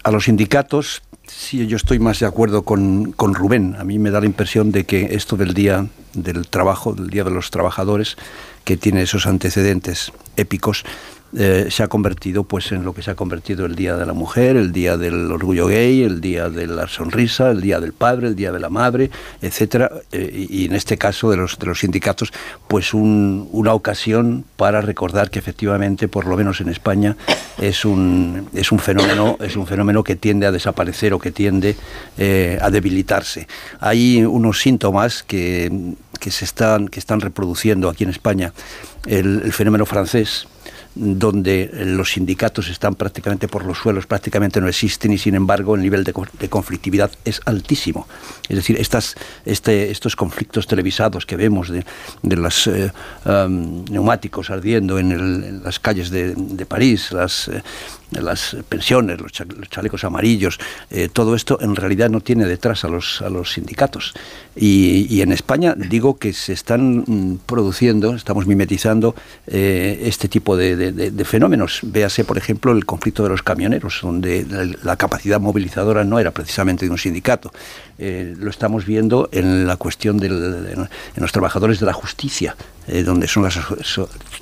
a 0.03 0.11
los 0.11 0.25
sindicatos, 0.25 1.03
sí, 1.27 1.67
yo 1.67 1.77
estoy 1.77 1.99
más 1.99 2.21
de 2.21 2.27
acuerdo 2.27 2.62
con, 2.62 3.12
con 3.12 3.35
Rubén. 3.35 3.77
A 3.79 3.85
mí 3.85 3.99
me 3.99 4.11
da 4.11 4.21
la 4.21 4.27
impresión 4.27 4.73
de 4.73 4.85
que 4.85 5.15
esto 5.15 5.37
del 5.37 5.55
día 5.55 5.87
del 6.15 6.49
trabajo, 6.49 6.93
del 6.93 7.11
día 7.11 7.25
de 7.25 7.31
los 7.31 7.50
trabajadores, 7.50 8.17
que 8.65 8.77
tiene 8.77 9.03
esos 9.03 9.27
antecedentes 9.27 10.12
épicos, 10.37 10.85
eh, 11.34 11.69
se 11.70 11.82
ha 11.82 11.88
convertido 11.88 12.44
pues 12.44 12.73
en 12.73 12.84
lo 12.84 12.93
que 12.93 13.02
se 13.02 13.11
ha 13.11 13.14
convertido 13.14 13.64
el 13.64 13.75
Día 13.75 13.96
de 13.96 14.05
la 14.05 14.12
Mujer, 14.12 14.56
el 14.56 14.70
Día 14.70 14.99
del 14.99 15.31
Orgullo 15.32 15.67
Gay, 15.67 16.02
el 16.02 16.20
Día 16.20 16.50
de 16.50 16.67
la 16.67 16.87
Sonrisa, 16.88 17.50
el 17.50 17.62
Día 17.62 17.81
del 17.81 17.94
Padre, 17.94 18.29
el 18.29 18.37
Día 18.37 18.52
de 18.52 18.61
la 18.61 18.69
Madre, 18.69 19.11
etcétera, 19.40 19.90
eh, 20.12 20.46
y, 20.50 20.67
en 20.67 20.75
este 20.75 20.99
caso 20.99 21.31
de 21.31 21.38
los, 21.38 21.58
de 21.58 21.67
los 21.67 21.81
sindicatos, 21.81 22.32
pues 22.69 22.93
una 22.93 23.73
ocasión 23.73 24.44
para 24.56 24.82
recordar 24.82 25.31
que 25.31 25.38
efectivamente, 25.38 26.06
por 26.06 26.26
lo 26.26 26.37
menos 26.37 26.61
en 26.61 26.69
España, 26.69 27.17
es 27.58 27.87
un, 27.87 28.49
es 28.52 28.70
un 28.70 28.78
fenómeno, 28.78 29.38
es 29.40 29.56
un 29.56 29.67
fenómeno 29.67 30.05
que 30.05 30.17
tiende 30.17 30.46
a 30.46 30.52
desaparecer 30.52 31.14
o 31.14 31.19
que 31.19 31.32
tiende 31.32 31.76
eh, 32.19 32.58
a 32.61 32.70
debilitarse. 32.70 33.49
Hay 33.81 34.23
unos 34.23 34.61
síntomas 34.61 35.23
que, 35.23 35.94
que 36.20 36.31
se 36.31 36.44
están, 36.44 36.88
que 36.88 37.00
están 37.00 37.20
reproduciendo 37.20 37.88
aquí 37.88 38.05
en 38.05 38.11
España. 38.11 38.52
el 39.06 39.52
fenómeno 39.52 39.87
francés, 39.87 40.46
donde 40.94 41.71
los 41.87 42.12
sindicatos 42.12 42.69
están 42.69 42.94
prácticamente 42.94 43.49
por 43.49 43.65
los 43.65 43.79
suelos, 43.79 44.06
prácticamente 44.06 44.61
no 44.61 44.69
existen 44.69 45.12
y 45.12 45.19
sin 45.19 45.35
embargo 45.35 45.75
el 45.75 45.83
nivel 45.83 46.05
de, 46.05 46.12
conflictividad 46.49 47.11
es 47.25 47.41
altísimo. 47.44 48.06
Es 48.49 48.56
decir, 48.56 48.77
estas, 48.79 49.15
este, 49.44 49.91
estos 49.91 50.17
conflictos 50.17 50.67
televisados 50.67 51.27
que 51.27 51.37
vemos 51.37 51.71
de, 51.71 51.85
los 52.37 52.67
eh, 52.67 52.91
neumáticos 53.91 54.50
ardiendo 54.50 54.99
en, 54.99 55.62
las 55.62 55.79
calles 55.79 56.11
de, 56.11 56.67
París, 56.67 57.12
las, 57.12 57.49
eh, 57.49 57.62
las 58.20 58.56
pensiones, 58.69 59.20
los, 59.20 59.32
chalecos 59.70 60.05
amarillos, 60.05 60.59
eh, 60.91 61.09
todo 61.12 61.35
esto 61.35 61.59
en 61.61 61.76
realidad 61.76 62.11
no 62.11 62.20
tiene 62.20 62.47
detrás 62.47 62.85
a 62.85 62.88
los, 62.88 63.23
a 63.23 63.31
los 63.31 63.53
sindicatos. 63.53 64.14
Y, 64.55 65.23
en 65.23 65.32
España 65.32 65.75
digo 65.76 66.19
que 66.19 66.32
se 66.32 66.53
están 66.53 67.05
mm, 67.06 67.41
produciendo, 67.47 68.14
estamos 68.14 68.47
mimetizando 68.47 69.14
eh, 69.47 70.03
este 70.05 70.29
tipo 70.29 70.56
de, 70.56 71.25
fenómenos. 71.25 71.81
Véase, 71.82 72.25
por 72.25 72.37
ejemplo, 72.37 72.73
el 72.73 72.85
conflicto 72.85 73.23
de 73.23 73.31
los 73.31 73.43
camioneros, 73.43 74.00
donde 74.03 74.44
la, 74.82 74.97
capacidad 74.97 75.40
movilizadora 75.40 76.04
no 76.04 76.19
era 76.19 76.33
precisamente 76.33 76.85
de 76.85 76.90
un 76.90 76.99
sindicato. 76.99 77.50
Eh, 78.04 78.35
lo 78.37 78.50
estamos 78.50 78.85
viendo 78.85 79.28
en 79.30 79.64
la 79.64 79.76
cuestión 79.76 80.18
de 80.18 80.28
los 80.28 81.30
trabajadores 81.30 81.78
de 81.78 81.87
la 81.87 81.92
justicia, 81.92 82.56
eh, 82.88 83.04
donde, 83.04 83.28
son 83.28 83.44
las, 83.44 83.61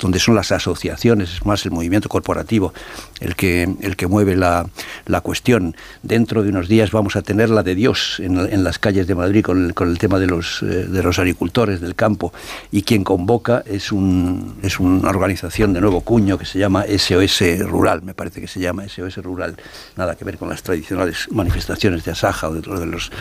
donde 0.00 0.18
son 0.18 0.34
las 0.34 0.50
asociaciones, 0.50 1.34
es 1.34 1.44
más 1.44 1.66
el 1.66 1.72
movimiento 1.72 2.08
corporativo 2.08 2.72
el 3.20 3.36
que, 3.36 3.68
el 3.82 3.96
que 3.96 4.06
mueve 4.06 4.34
la, 4.34 4.66
la 5.04 5.20
cuestión. 5.20 5.76
Dentro 6.02 6.42
de 6.42 6.48
unos 6.48 6.68
días 6.68 6.90
vamos 6.90 7.16
a 7.16 7.22
tener 7.22 7.50
la 7.50 7.62
de 7.62 7.74
Dios 7.74 8.18
en, 8.20 8.64
las 8.64 8.78
calles 8.78 9.06
de 9.06 9.14
Madrid 9.14 9.44
con 9.44 9.66
el, 9.66 9.74
con 9.74 9.90
el 9.90 9.98
tema 9.98 10.18
de 10.18 10.26
los, 10.26 10.62
eh, 10.62 10.86
de 10.86 11.02
los 11.02 11.18
agricultores 11.18 11.82
del 11.82 11.94
campo 11.94 12.32
y 12.72 12.80
quien 12.80 13.04
convoca 13.04 13.62
es, 13.66 13.92
un, 13.92 14.58
es 14.62 14.80
una 14.80 15.10
organización 15.10 15.74
de 15.74 15.82
nuevo 15.82 16.00
cuño 16.00 16.38
que 16.38 16.46
se 16.46 16.58
llama 16.58 16.84
SOS 16.84 17.60
Rural, 17.68 18.00
me 18.02 18.14
parece 18.14 18.40
que 18.40 18.48
se 18.48 18.58
llama 18.58 18.88
SOS 18.88 19.18
Rural, 19.18 19.56
nada 19.96 20.16
que 20.16 20.24
ver 20.24 20.38
con 20.38 20.48
las 20.48 20.62
tradicionales 20.62 21.28
manifestaciones 21.30 22.06
de 22.06 22.12
Asaja 22.12 22.48
o 22.48 22.54
de, 22.54 22.86
los, 22.86 23.12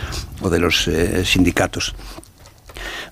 o 0.42 0.50
de 0.50 0.60
los 0.60 0.88
eh, 0.88 1.26
sindicatos. 1.26 1.96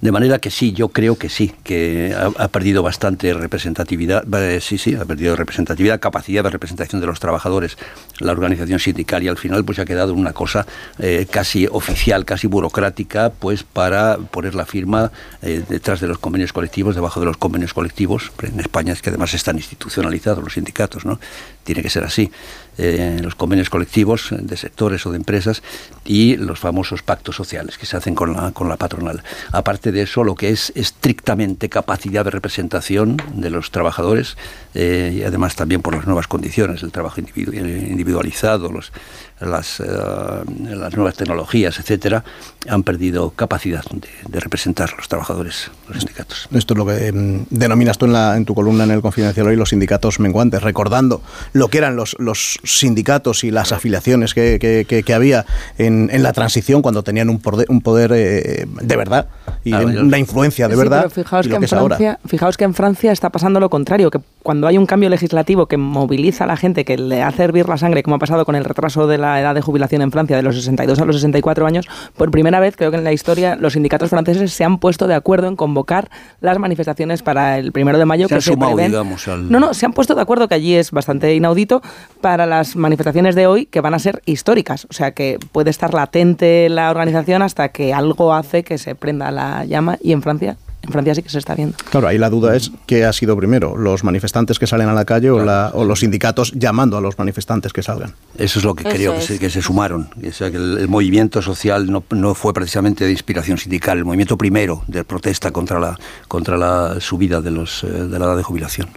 De 0.01 0.11
manera 0.11 0.39
que 0.39 0.51
sí, 0.51 0.73
yo 0.73 0.89
creo 0.89 1.17
que 1.17 1.29
sí, 1.29 1.53
que 1.63 2.15
ha, 2.15 2.47
perdido 2.49 2.83
bastante 2.83 3.33
representatividad, 3.33 4.23
sí, 4.61 4.77
sí, 4.77 4.95
ha 4.95 5.05
perdido 5.05 5.35
representatividad, 5.35 5.99
capacidad 5.99 6.43
de 6.43 6.49
representación 6.49 7.01
de 7.01 7.07
los 7.07 7.19
trabajadores, 7.19 7.77
la 8.19 8.31
organización 8.31 8.79
sindical 8.79 9.23
y 9.23 9.27
al 9.27 9.37
final 9.37 9.65
pues 9.65 9.79
ha 9.79 9.85
quedado 9.85 10.13
una 10.13 10.33
cosa 10.33 10.65
eh, 10.99 11.27
casi 11.29 11.67
oficial, 11.67 12.25
casi 12.25 12.47
burocrática, 12.47 13.31
pues 13.31 13.63
para 13.63 14.17
poner 14.17 14.55
la 14.55 14.65
firma 14.65 15.11
eh, 15.41 15.63
detrás 15.67 15.99
de 15.99 16.07
los 16.07 16.19
convenios 16.19 16.53
colectivos, 16.53 16.95
debajo 16.95 17.19
de 17.19 17.25
los 17.25 17.37
convenios 17.37 17.73
colectivos. 17.73 18.31
En 18.41 18.59
España 18.59 18.93
es 18.93 19.01
que 19.01 19.09
además 19.09 19.33
están 19.33 19.57
institucionalizados 19.57 20.43
los 20.43 20.53
sindicatos, 20.53 21.05
¿no? 21.05 21.19
Tiene 21.63 21.81
que 21.81 21.89
ser 21.89 22.03
así. 22.03 22.31
Eh, 22.77 23.19
los 23.23 23.33
convenios 23.33 23.71
colectivos 23.71 24.29
de 24.31 24.55
sectores 24.55 25.03
o 25.07 25.11
de 25.11 25.17
empresas 25.17 25.63
y 26.05 26.35
los 26.37 26.59
famosos 26.59 27.01
pactos 27.01 27.35
sociales 27.35 27.75
que 27.77 27.87
se 27.87 27.97
hacen 27.97 28.13
con 28.13 28.33
la, 28.33 28.51
con 28.51 28.69
la 28.69 28.77
patronal. 28.77 29.23
Aparte 29.51 29.86
de 29.91 30.01
eso, 30.03 30.23
lo 30.23 30.35
que 30.35 30.49
es 30.49 30.71
estrictamente 30.75 31.69
capacidad 31.69 32.25
de 32.25 32.31
representación 32.31 33.17
de 33.33 33.49
los 33.49 33.71
trabajadores 33.71 34.37
eh, 34.73 35.13
y 35.15 35.23
además 35.23 35.55
también 35.55 35.81
por 35.81 35.95
las 35.95 36.05
nuevas 36.05 36.27
condiciones, 36.27 36.83
el 36.83 36.91
trabajo 36.91 37.19
individualizado, 37.19 38.71
los, 38.71 38.91
las, 39.39 39.79
eh, 39.79 39.85
las 39.85 40.95
nuevas 40.95 41.15
tecnologías, 41.15 41.79
etcétera, 41.79 42.23
han 42.67 42.83
perdido 42.83 43.31
capacidad 43.31 43.83
de, 43.91 44.39
representar 44.39 44.89
a 44.93 44.97
los 44.97 45.07
trabajadores, 45.07 45.71
los 45.87 45.99
sindicatos. 45.99 46.47
Esto 46.51 46.73
es 46.73 46.77
lo 46.77 46.85
que 46.85 47.07
em, 47.07 47.45
denominas 47.49 47.97
tú 47.97 48.05
en, 48.05 48.13
la, 48.13 48.35
en 48.35 48.45
tu 48.45 48.55
columna 48.55 48.83
en 48.83 48.91
el 48.91 49.01
Confidencial 49.01 49.47
hoy 49.47 49.55
los 49.55 49.69
sindicatos 49.69 50.19
menguantes, 50.19 50.61
recordando 50.63 51.21
lo 51.53 51.67
que 51.69 51.77
eran 51.77 51.95
los, 51.95 52.15
los 52.19 52.59
sindicatos 52.63 53.43
y 53.43 53.51
las 53.51 53.71
afiliaciones 53.71 54.33
que, 54.33 54.57
que, 54.59 55.13
había 55.13 55.45
en, 55.77 56.09
en, 56.11 56.23
la 56.23 56.33
transición 56.33 56.81
cuando 56.81 57.03
tenían 57.03 57.29
un 57.29 57.39
poder, 57.39 57.67
un 57.69 57.81
poder 57.81 58.11
eh, 58.13 58.65
de 58.81 58.95
verdad 58.95 59.27
y 59.63 59.73
una 59.73 60.17
influencia 60.17 60.67
de 60.67 60.75
verdad. 60.75 61.09
fijaos, 61.09 61.47
que, 61.47 61.55
en 61.55 61.67
Francia, 61.67 62.19
fijaos 62.25 62.57
que 62.57 62.63
en 62.63 62.73
Francia 62.73 63.11
está 63.11 63.29
pasando 63.29 63.59
lo 63.59 63.69
contrario, 63.69 64.11
que 64.11 64.19
cuando 64.43 64.67
hay 64.67 64.77
un 64.77 64.85
cambio 64.85 65.09
legislativo 65.09 65.65
que 65.67 65.77
moviliza 65.77 66.45
a 66.45 66.47
la 66.47 66.57
gente, 66.57 66.85
que 66.85 66.97
le 66.97 67.21
hace 67.21 67.43
hervir 67.43 67.67
la 67.67 67.77
sangre, 67.77 68.03
como 68.03 68.15
ha 68.15 68.19
pasado 68.19 68.45
con 68.45 68.55
el 68.55 68.63
retraso 68.63 69.07
de 69.07 69.17
la 69.17 69.26
la 69.33 69.41
edad 69.41 69.55
de 69.55 69.61
jubilación 69.61 70.01
en 70.01 70.11
Francia 70.11 70.35
de 70.35 70.43
los 70.43 70.55
62 70.55 70.99
a 70.99 71.05
los 71.05 71.15
64 71.17 71.65
años, 71.65 71.87
por 72.15 72.31
primera 72.31 72.59
vez 72.59 72.75
creo 72.75 72.91
que 72.91 72.97
en 72.97 73.03
la 73.03 73.13
historia 73.13 73.55
los 73.55 73.73
sindicatos 73.73 74.09
franceses 74.09 74.53
se 74.53 74.63
han 74.63 74.79
puesto 74.79 75.07
de 75.07 75.15
acuerdo 75.15 75.47
en 75.47 75.55
convocar 75.55 76.09
las 76.41 76.59
manifestaciones 76.59 77.21
para 77.21 77.57
el 77.57 77.71
primero 77.71 77.97
de 77.97 78.05
mayo. 78.05 78.27
Se 78.27 78.35
que 78.35 78.41
se 78.41 78.51
digamos, 78.51 79.27
No, 79.27 79.59
no, 79.59 79.73
se 79.73 79.85
han 79.85 79.93
puesto 79.93 80.15
de 80.15 80.21
acuerdo 80.21 80.47
que 80.47 80.55
allí 80.55 80.75
es 80.75 80.91
bastante 80.91 81.33
inaudito 81.35 81.81
para 82.21 82.45
las 82.45 82.75
manifestaciones 82.75 83.35
de 83.35 83.47
hoy 83.47 83.65
que 83.65 83.81
van 83.81 83.93
a 83.93 83.99
ser 83.99 84.21
históricas. 84.25 84.87
O 84.89 84.93
sea 84.93 85.11
que 85.11 85.39
puede 85.51 85.69
estar 85.69 85.93
latente 85.93 86.69
la 86.69 86.89
organización 86.89 87.41
hasta 87.41 87.69
que 87.69 87.93
algo 87.93 88.33
hace 88.33 88.63
que 88.63 88.77
se 88.77 88.95
prenda 88.95 89.31
la 89.31 89.65
llama 89.65 89.97
y 90.01 90.11
en 90.11 90.21
Francia 90.21 90.57
en 90.87 90.93
Francia 90.93 91.15
sí 91.15 91.21
que 91.21 91.29
se 91.29 91.37
está 91.37 91.53
viendo. 91.53 91.77
Claro, 91.89 92.07
ahí 92.07 92.17
la 92.17 92.29
duda 92.29 92.55
es 92.55 92.71
qué 92.85 93.05
ha 93.05 93.13
sido 93.13 93.35
primero, 93.35 93.75
los 93.75 94.03
manifestantes 94.03 94.57
que 94.57 94.67
salen 94.67 94.87
a 94.87 94.93
la 94.93 95.05
calle 95.05 95.29
o, 95.29 95.85
los 95.85 95.99
sindicatos 95.99 96.53
llamando 96.53 96.97
a 96.97 97.01
los 97.01 97.17
manifestantes 97.17 97.73
que 97.73 97.83
salgan. 97.83 98.13
Eso 98.37 98.59
es 98.59 98.65
lo 98.65 98.73
que 98.73 98.83
creo, 98.83 99.15
que, 99.15 99.21
se, 99.21 99.39
que, 99.39 99.49
se, 99.49 99.61
sumaron. 99.61 100.09
O 100.27 100.31
sea, 100.31 100.49
que 100.49 100.57
el, 100.57 100.87
movimiento 100.87 101.41
social 101.41 101.91
no, 101.91 102.03
no, 102.11 102.33
fue 102.33 102.53
precisamente 102.53 103.05
de 103.05 103.11
inspiración 103.11 103.57
sindical, 103.57 103.97
el 103.97 104.05
movimiento 104.05 104.37
primero 104.37 104.83
de 104.87 105.03
protesta 105.03 105.51
contra 105.51 105.79
la, 105.79 105.97
contra 106.27 106.57
la 106.57 106.99
subida 106.99 107.41
de, 107.41 107.51
los, 107.51 107.83
eh, 107.83 107.87
de 107.87 108.19
la 108.19 108.25
edad 108.25 108.37
de 108.37 108.43
jubilación. 108.43 108.89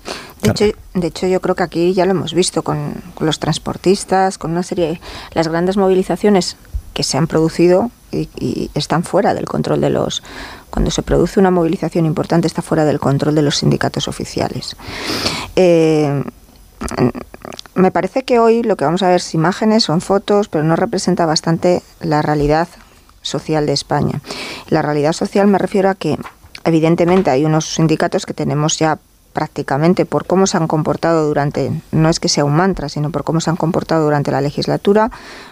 De, 0.42 0.50
hecho, 0.50 0.78
de 0.94 1.06
hecho, 1.06 1.26
yo 1.26 1.40
creo 1.40 1.54
que 1.54 1.62
aquí 1.62 1.92
ya 1.92 2.06
lo 2.06 2.12
hemos 2.12 2.34
visto 2.34 2.62
con, 2.62 2.94
con 3.14 3.26
los 3.26 3.38
transportistas, 3.40 4.38
con 4.38 4.52
una 4.52 4.62
serie 4.62 4.86
de 4.86 5.00
las 5.34 5.48
grandes 5.48 5.76
movilizaciones 5.76 6.56
que 6.92 7.02
se 7.02 7.18
han 7.18 7.26
producido 7.26 7.90
y, 8.12 8.70
están 8.74 9.04
fuera 9.04 9.34
del 9.34 9.46
control 9.46 9.80
de 9.80 9.90
los... 9.90 10.22
Cuando 10.70 10.90
se 10.90 11.02
produce 11.02 11.40
una 11.40 11.50
movilización 11.50 12.06
importante 12.06 12.46
está 12.46 12.62
fuera 12.62 12.84
del 12.84 13.00
control 13.00 13.34
de 13.34 13.42
los 13.42 13.56
sindicatos 13.58 14.08
oficiales. 14.08 14.76
Eh, 15.56 16.22
me 17.74 17.90
parece 17.90 18.22
que 18.22 18.38
hoy 18.38 18.62
lo 18.62 18.76
que 18.76 18.84
vamos 18.84 19.02
a 19.02 19.08
ver 19.08 19.16
es 19.16 19.34
imágenes, 19.34 19.84
son 19.84 20.00
fotos, 20.00 20.48
pero 20.48 20.64
no 20.64 20.76
representa 20.76 21.26
bastante 21.26 21.82
la 22.00 22.22
realidad 22.22 22.68
social 23.22 23.66
de 23.66 23.72
España. 23.72 24.20
La 24.68 24.82
realidad 24.82 25.12
social 25.12 25.46
me 25.46 25.58
refiero 25.58 25.90
a 25.90 25.94
que 25.94 26.16
evidentemente 26.64 27.30
hay 27.30 27.44
unos 27.44 27.74
sindicatos 27.74 28.26
que 28.26 28.34
tenemos 28.34 28.78
ya 28.78 28.98
prácticamente 29.32 30.06
por 30.06 30.26
cómo 30.26 30.46
se 30.46 30.56
han 30.56 30.66
comportado 30.66 31.26
durante, 31.26 31.70
no 31.92 32.08
es 32.08 32.20
que 32.20 32.28
sea 32.28 32.44
un 32.44 32.54
mantra, 32.54 32.88
sino 32.88 33.10
por 33.10 33.24
cómo 33.24 33.40
se 33.40 33.50
han 33.50 33.56
comportado 33.56 34.04
durante 34.04 34.30
la 34.30 34.40
legislatura, 34.40 35.10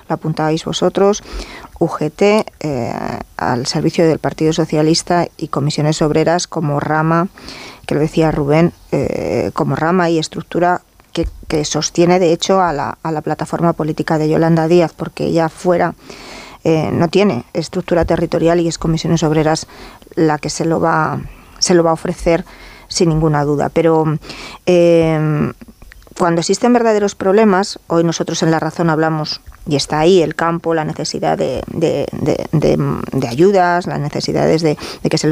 lo 0.08 0.14
apuntabais 0.14 0.64
vosotros, 0.64 1.22
UGT 1.78 2.22
eh, 2.22 2.92
al 3.36 3.66
servicio 3.66 4.06
del 4.06 4.18
Partido 4.18 4.52
Socialista 4.52 5.28
y 5.36 5.48
comisiones 5.48 6.02
obreras 6.02 6.46
como 6.46 6.80
rama, 6.80 7.28
que 7.86 7.94
lo 7.94 8.00
decía 8.00 8.30
Rubén, 8.30 8.72
eh, 8.92 9.50
como 9.54 9.76
rama 9.76 10.10
y 10.10 10.18
estructura 10.18 10.82
que, 11.48 11.64
sostiene 11.64 12.20
de 12.20 12.32
hecho 12.32 12.60
a 12.60 12.72
la, 12.72 12.98
a 13.02 13.10
la, 13.10 13.22
plataforma 13.22 13.72
política 13.72 14.18
de 14.18 14.28
Yolanda 14.28 14.68
Díaz, 14.68 14.92
porque 14.94 15.24
ella 15.24 15.48
fuera 15.48 15.94
eh, 16.64 16.90
no 16.92 17.08
tiene 17.08 17.44
estructura 17.54 18.04
territorial 18.04 18.60
y 18.60 18.68
es 18.68 18.78
comisiones 18.78 19.22
obreras 19.22 19.66
la 20.14 20.38
que 20.38 20.50
se 20.50 20.64
lo 20.64 20.80
va, 20.80 21.20
se 21.58 21.74
lo 21.74 21.84
va 21.84 21.90
a 21.90 21.94
ofrecer 21.94 22.44
sin 22.88 23.10
ninguna 23.10 23.44
duda. 23.44 23.68
Pero 23.68 24.18
eh, 24.66 25.52
cuando 26.18 26.40
existen 26.40 26.72
verdaderos 26.72 27.14
problemas, 27.14 27.78
hoy 27.86 28.02
nosotros 28.02 28.42
en 28.42 28.50
La 28.50 28.58
Razón 28.58 28.90
hablamos, 28.90 29.40
y 29.68 29.76
está 29.76 30.00
ahí 30.00 30.20
el 30.20 30.34
campo, 30.34 30.74
la 30.74 30.84
necesidad 30.84 31.38
de, 31.38 31.62
de, 31.68 33.28
ayudas, 33.28 33.86
las 33.86 34.00
necesidades 34.00 34.62
de, 34.62 34.76
que 35.08 35.18
se, 35.18 35.28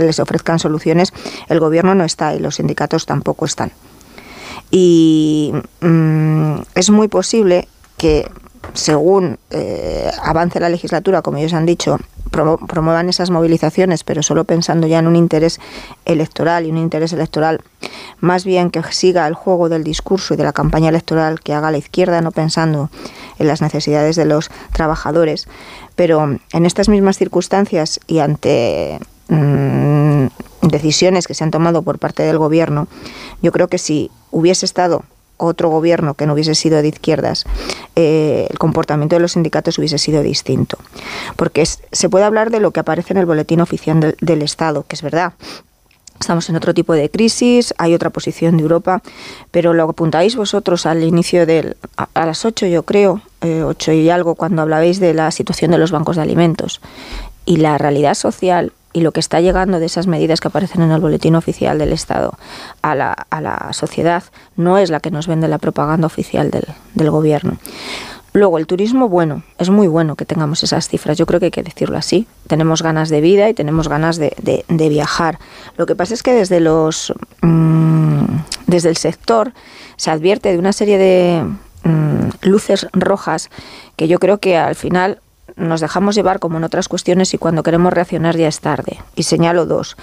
les 0.00 0.20
ofrezcan 0.20 0.58
soluciones, 0.58 1.12
el 1.48 1.58
gobierno 1.58 1.94
no 1.94 2.04
está 2.04 2.34
y 2.34 2.38
los 2.38 2.56
sindicatos 2.56 3.06
tampoco 3.06 3.46
están. 3.46 3.72
Y 4.70 5.54
mm, 5.80 6.56
es 6.74 6.90
muy 6.90 7.08
posible 7.08 7.68
que 7.96 8.28
según 8.74 9.38
eh, 9.50 10.10
avance 10.22 10.60
la 10.60 10.68
legislatura, 10.68 11.22
como 11.22 11.38
ellos 11.38 11.52
han 11.52 11.66
dicho, 11.66 11.98
promuevan 12.30 13.08
esas 13.08 13.30
movilizaciones, 13.30 14.04
pero 14.04 14.22
solo 14.22 14.44
pensando 14.44 14.86
ya 14.86 14.98
en 14.98 15.06
un 15.06 15.16
interés 15.16 15.60
electoral 16.04 16.66
y 16.66 16.70
un 16.70 16.78
interés 16.78 17.12
electoral 17.12 17.60
más 18.20 18.44
bien 18.44 18.70
que 18.70 18.82
siga 18.92 19.26
el 19.26 19.34
juego 19.34 19.68
del 19.68 19.84
discurso 19.84 20.34
y 20.34 20.36
de 20.36 20.44
la 20.44 20.52
campaña 20.52 20.88
electoral 20.88 21.40
que 21.40 21.52
haga 21.52 21.70
la 21.70 21.78
izquierda, 21.78 22.20
no 22.20 22.30
pensando 22.30 22.90
en 23.38 23.46
las 23.46 23.62
necesidades 23.62 24.16
de 24.16 24.24
los 24.24 24.50
trabajadores. 24.72 25.48
Pero 25.94 26.38
en 26.52 26.66
estas 26.66 26.88
mismas 26.88 27.18
circunstancias 27.18 28.00
y 28.06 28.18
ante 28.20 28.98
mm, 29.28 30.26
decisiones 30.62 31.26
que 31.26 31.34
se 31.34 31.44
han 31.44 31.50
tomado 31.50 31.82
por 31.82 31.98
parte 31.98 32.22
del 32.22 32.38
gobierno, 32.38 32.88
yo 33.42 33.52
creo 33.52 33.68
que 33.68 33.78
si 33.78 34.10
hubiese 34.30 34.66
estado 34.66 35.04
otro 35.36 35.68
gobierno 35.68 36.14
que 36.14 36.26
no 36.26 36.34
hubiese 36.34 36.54
sido 36.54 36.80
de 36.82 36.88
izquierdas, 36.88 37.44
eh, 37.94 38.46
el 38.50 38.58
comportamiento 38.58 39.16
de 39.16 39.20
los 39.20 39.32
sindicatos 39.32 39.78
hubiese 39.78 39.98
sido 39.98 40.22
distinto. 40.22 40.78
Porque 41.36 41.64
se 41.64 42.08
puede 42.08 42.24
hablar 42.24 42.50
de 42.50 42.60
lo 42.60 42.70
que 42.70 42.80
aparece 42.80 43.12
en 43.12 43.18
el 43.18 43.26
boletín 43.26 43.60
oficial 43.60 44.16
del, 44.20 44.42
Estado, 44.42 44.84
que 44.86 44.96
es 44.96 45.02
verdad. 45.02 45.32
Estamos 46.20 46.48
en 46.48 46.56
otro 46.56 46.72
tipo 46.72 46.94
de 46.94 47.10
crisis, 47.10 47.74
hay 47.76 47.94
otra 47.94 48.10
posición 48.10 48.56
de 48.56 48.62
Europa, 48.62 49.02
pero 49.50 49.74
lo 49.74 49.84
apuntáis 49.84 50.34
vosotros 50.36 50.86
al 50.86 51.02
inicio 51.02 51.44
del. 51.44 51.76
a, 51.96 52.26
las 52.26 52.44
8, 52.44 52.66
yo 52.66 52.84
creo, 52.84 53.20
eh, 53.42 53.62
8 53.62 53.92
y 53.92 54.08
algo, 54.08 54.34
cuando 54.34 54.62
hablabais 54.62 54.98
de 54.98 55.12
la 55.12 55.30
situación 55.30 55.72
de 55.72 55.78
los 55.78 55.90
bancos 55.90 56.16
de 56.16 56.22
alimentos. 56.22 56.80
Y 57.44 57.58
la 57.58 57.76
realidad 57.76 58.14
social 58.14 58.72
y 58.96 59.02
lo 59.02 59.12
que 59.12 59.20
está 59.20 59.42
llegando 59.42 59.78
de 59.78 59.84
esas 59.84 60.06
medidas 60.06 60.40
que 60.40 60.48
aparecen 60.48 60.80
en 60.80 60.90
el 60.90 61.02
boletín 61.02 61.34
oficial 61.34 61.78
del 61.78 61.92
Estado 61.92 62.32
a 62.80 62.94
la, 62.94 63.12
a 63.12 63.42
la 63.42 63.74
sociedad 63.74 64.24
no 64.56 64.78
es 64.78 64.88
la 64.88 65.00
que 65.00 65.10
nos 65.10 65.26
vende 65.26 65.48
la 65.48 65.58
propaganda 65.58 66.06
oficial 66.06 66.50
del, 66.50 66.64
del 66.94 67.10
gobierno. 67.10 67.58
Luego, 68.32 68.56
el 68.56 68.66
turismo, 68.66 69.10
bueno, 69.10 69.42
es 69.58 69.68
muy 69.68 69.86
bueno 69.86 70.16
que 70.16 70.24
tengamos 70.24 70.62
esas 70.62 70.88
cifras, 70.88 71.18
yo 71.18 71.26
creo 71.26 71.40
que 71.40 71.46
hay 71.46 71.50
que 71.50 71.62
decirlo 71.62 71.98
así. 71.98 72.26
Tenemos 72.46 72.82
ganas 72.82 73.10
de 73.10 73.20
vida 73.20 73.50
y 73.50 73.54
tenemos 73.54 73.86
ganas 73.86 74.16
de, 74.16 74.64
de, 74.66 74.88
viajar. 74.88 75.38
Lo 75.76 75.84
que 75.84 75.94
pasa 75.94 76.14
es 76.14 76.22
que 76.22 76.32
desde, 76.32 76.60
los, 76.60 77.12
mm, 77.42 78.24
desde 78.66 78.88
el 78.88 78.96
sector 78.96 79.52
se 79.96 80.10
advierte 80.10 80.50
de 80.52 80.58
una 80.58 80.72
serie 80.72 80.96
de 80.96 81.44
mm, 81.84 82.48
luces 82.48 82.86
rojas 82.94 83.50
que 83.96 84.08
yo 84.08 84.18
creo 84.18 84.38
que 84.38 84.56
al 84.56 84.74
final 84.74 85.20
nos 85.56 85.80
dejamos 85.80 86.14
llevar 86.14 86.38
como 86.38 86.58
en 86.58 86.64
otras 86.64 86.88
cuestiones 86.88 87.32
y 87.34 87.38
cuando 87.38 87.62
queremos 87.62 87.92
reaccionar 87.92 88.36
ya 88.36 88.48
es 88.48 88.60
tarde. 88.60 88.98
Y 89.14 89.24
señalo 89.24 89.66
dos. 89.66 89.96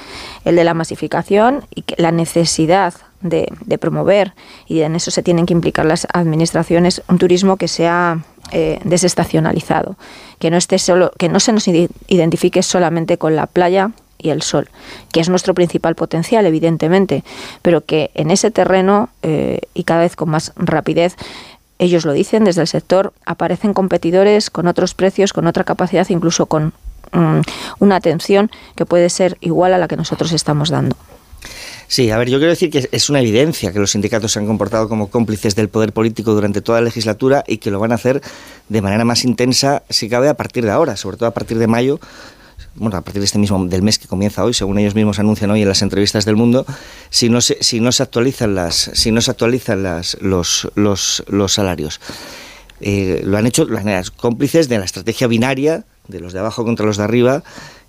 El 0.46 0.56
de 0.56 0.64
la 0.64 0.74
masificación 0.74 1.66
y 1.74 1.84
la 1.98 2.12
necesidad 2.12 2.94
de, 3.22 3.78
promover, 3.80 4.34
y 4.68 4.82
en 4.82 4.96
eso 4.96 5.10
se 5.10 5.24
tienen 5.24 5.46
que 5.46 5.54
implicar 5.54 5.86
las 5.86 6.08
administraciones, 6.14 7.02
un 7.08 7.18
turismo 7.18 7.56
que 7.56 7.70
sea 7.70 8.20
eh, 8.52 8.80
desestacionalizado, 8.84 9.96
que 10.40 10.52
no, 10.52 10.58
esté 10.58 10.78
solo, 10.78 11.12
que 11.18 11.30
no 11.30 11.40
se 11.40 11.54
nos 11.54 11.68
identifique 11.68 12.62
solamente 12.64 13.18
con 13.18 13.36
la 13.38 13.48
playa 13.48 13.92
y 14.18 14.30
el 14.30 14.42
sol, 14.42 14.70
que 15.12 15.20
es 15.20 15.30
nuestro 15.30 15.54
principal 15.54 15.96
potencial, 15.96 16.46
evidentemente, 16.46 17.24
pero 17.62 17.86
que 17.86 18.12
en 18.14 18.32
ese 18.32 18.52
terreno 18.52 19.10
eh, 19.22 19.60
y 19.74 19.84
cada 19.84 20.02
vez 20.02 20.16
con 20.16 20.30
más 20.30 20.54
rapidez 20.56 21.16
ellos 21.80 22.06
lo 22.06 22.14
dicen 22.14 22.44
desde 22.44 22.62
el 22.62 22.68
sector, 22.68 23.14
aparecen 23.26 23.74
competidores 23.74 24.50
con 24.50 24.68
otros 24.68 24.94
precios, 24.94 25.34
con 25.34 25.48
otra 25.48 25.64
capacidad, 25.64 26.08
incluso 26.10 26.46
con 26.46 26.74
mm, 27.12 27.42
una 27.80 27.96
atención 27.96 28.52
que 28.76 28.86
puede 28.86 29.10
ser 29.10 29.38
igual 29.42 29.74
a 29.74 29.78
la 29.78 29.88
que 29.88 29.98
nosotros 29.98 30.32
estamos 30.32 30.70
dando. 30.70 30.96
Sí, 31.88 32.10
a 32.10 32.18
ver, 32.18 32.30
yo 32.30 32.38
quiero 32.40 32.52
decir 32.52 32.72
que 32.72 32.90
es 32.92 33.10
una 33.10 33.20
evidencia 33.20 33.72
que 33.72 33.80
los 33.80 33.92
sindicatos 33.92 34.32
se 34.32 34.40
han 34.40 34.48
comportado 34.48 34.90
como 34.90 35.10
cómplices 35.10 35.56
del 35.56 35.70
poder 35.70 35.94
político 35.94 36.34
durante 36.34 36.62
toda 36.62 36.80
la 36.80 36.86
legislatura 36.86 37.44
y 37.46 37.58
que 37.58 37.70
lo 37.70 37.80
van 37.80 37.92
a 37.92 37.96
hacer 37.96 38.22
de 38.70 38.82
manera 38.82 39.06
más 39.06 39.26
intensa, 39.26 39.84
si 39.90 40.10
cabe, 40.10 40.30
a 40.30 40.34
partir 40.34 40.64
de 40.64 40.72
ahora, 40.72 40.96
sobre 40.96 41.18
todo 41.18 41.28
a 41.28 41.34
partir 41.34 41.60
de 41.60 41.68
mayo, 41.68 42.00
bueno, 42.76 42.98
a 42.98 43.02
partir 43.02 43.22
de 43.22 43.26
este 43.26 43.38
mismo 43.38 43.64
del 43.66 43.84
mes 43.84 44.00
que 44.00 44.08
comienza 44.08 44.44
hoy, 44.44 44.54
según 44.54 44.80
ellos 44.80 44.96
mismos 44.96 45.20
anuncian 45.20 45.52
hoy 45.52 45.62
en 45.62 45.68
las 45.68 45.82
entrevistas 45.82 46.26
del 46.26 46.36
mundo, 46.36 46.66
si 47.10 47.30
no 47.30 47.42
se, 47.42 47.58
actualizan 48.02 48.56
las, 48.56 48.92
si 48.94 49.12
no 49.12 49.22
se 49.22 49.32
actualizan 49.32 49.84
los, 50.22 50.68
los, 50.76 51.52
salarios. 51.52 52.00
Eh, 52.82 53.22
lo 53.24 53.38
han 53.38 53.46
hecho 53.46 53.66
las 53.66 54.12
cómplices 54.12 54.68
de 54.70 54.80
la 54.80 54.86
estrategia 54.86 55.28
binaria 55.28 55.86
de 56.08 56.20
los 56.20 56.34
de 56.34 56.40
abajo 56.40 56.66
contra 56.66 56.86
los 56.86 56.98
de 56.98 57.04
arriba 57.04 57.44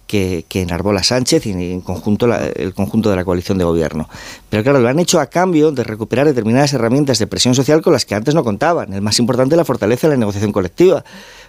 que, 0.06 0.44
que 0.48 0.60
enarbola 0.60 1.02
Sánchez 1.02 1.46
y 1.46 1.50
en 1.50 1.80
conjunto 1.80 2.32
el 2.34 2.74
conjunto 2.74 3.10
de 3.10 3.16
la 3.16 3.24
coalición 3.24 3.58
de 3.58 3.64
gobierno. 3.64 4.08
Pero 4.50 4.62
claro, 4.62 4.80
lo 4.80 4.88
han 4.88 4.98
hecho 4.98 5.18
a 5.18 5.26
cambio 5.26 5.72
de 5.72 5.82
recuperar 5.82 6.26
determinadas 6.26 6.74
herramientas 6.74 7.18
de 7.18 7.26
presión 7.26 7.54
social 7.54 7.80
con 7.82 7.92
las 7.92 8.04
que 8.04 8.14
antes 8.14 8.34
no 8.34 8.44
contaban. 8.44 8.92
El 8.92 9.00
más 9.00 9.18
importante, 9.18 9.56
la 9.56 9.64
fortaleza 9.64 10.06
de 10.06 10.14
la 10.14 10.20
negociación 10.20 10.52
colectiva 10.52 11.04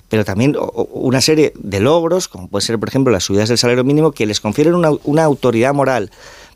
pero 0.10 0.26
también 0.26 0.56
una 0.92 1.22
serie 1.22 1.54
de 1.56 1.80
logros, 1.80 2.28
como 2.28 2.48
puede 2.48 2.66
ser, 2.66 2.80
por 2.80 2.90
ejemplo, 2.90 3.12
las 3.12 3.24
subidas 3.24 3.50
del 3.50 3.58
salario 3.58 3.84
mínimo, 3.84 4.12
que 4.12 4.26
les 4.26 4.40
confieren 4.40 4.76
una, 4.76 4.92
una 5.04 5.24
autoridad 5.24 5.74
moral 5.74 6.12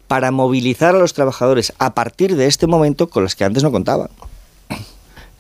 para 0.08 0.32
movilizar 0.32 0.96
a 0.96 1.00
los 1.00 1.14
trabajadores 1.14 1.74
a 1.78 1.94
partir 1.94 2.36
de 2.36 2.48
este 2.48 2.68
momento 2.68 3.10
con 3.10 3.24
los 3.24 3.36
que 3.36 3.46
antes 3.46 3.64
no 3.64 3.72
contaban. 3.72 4.10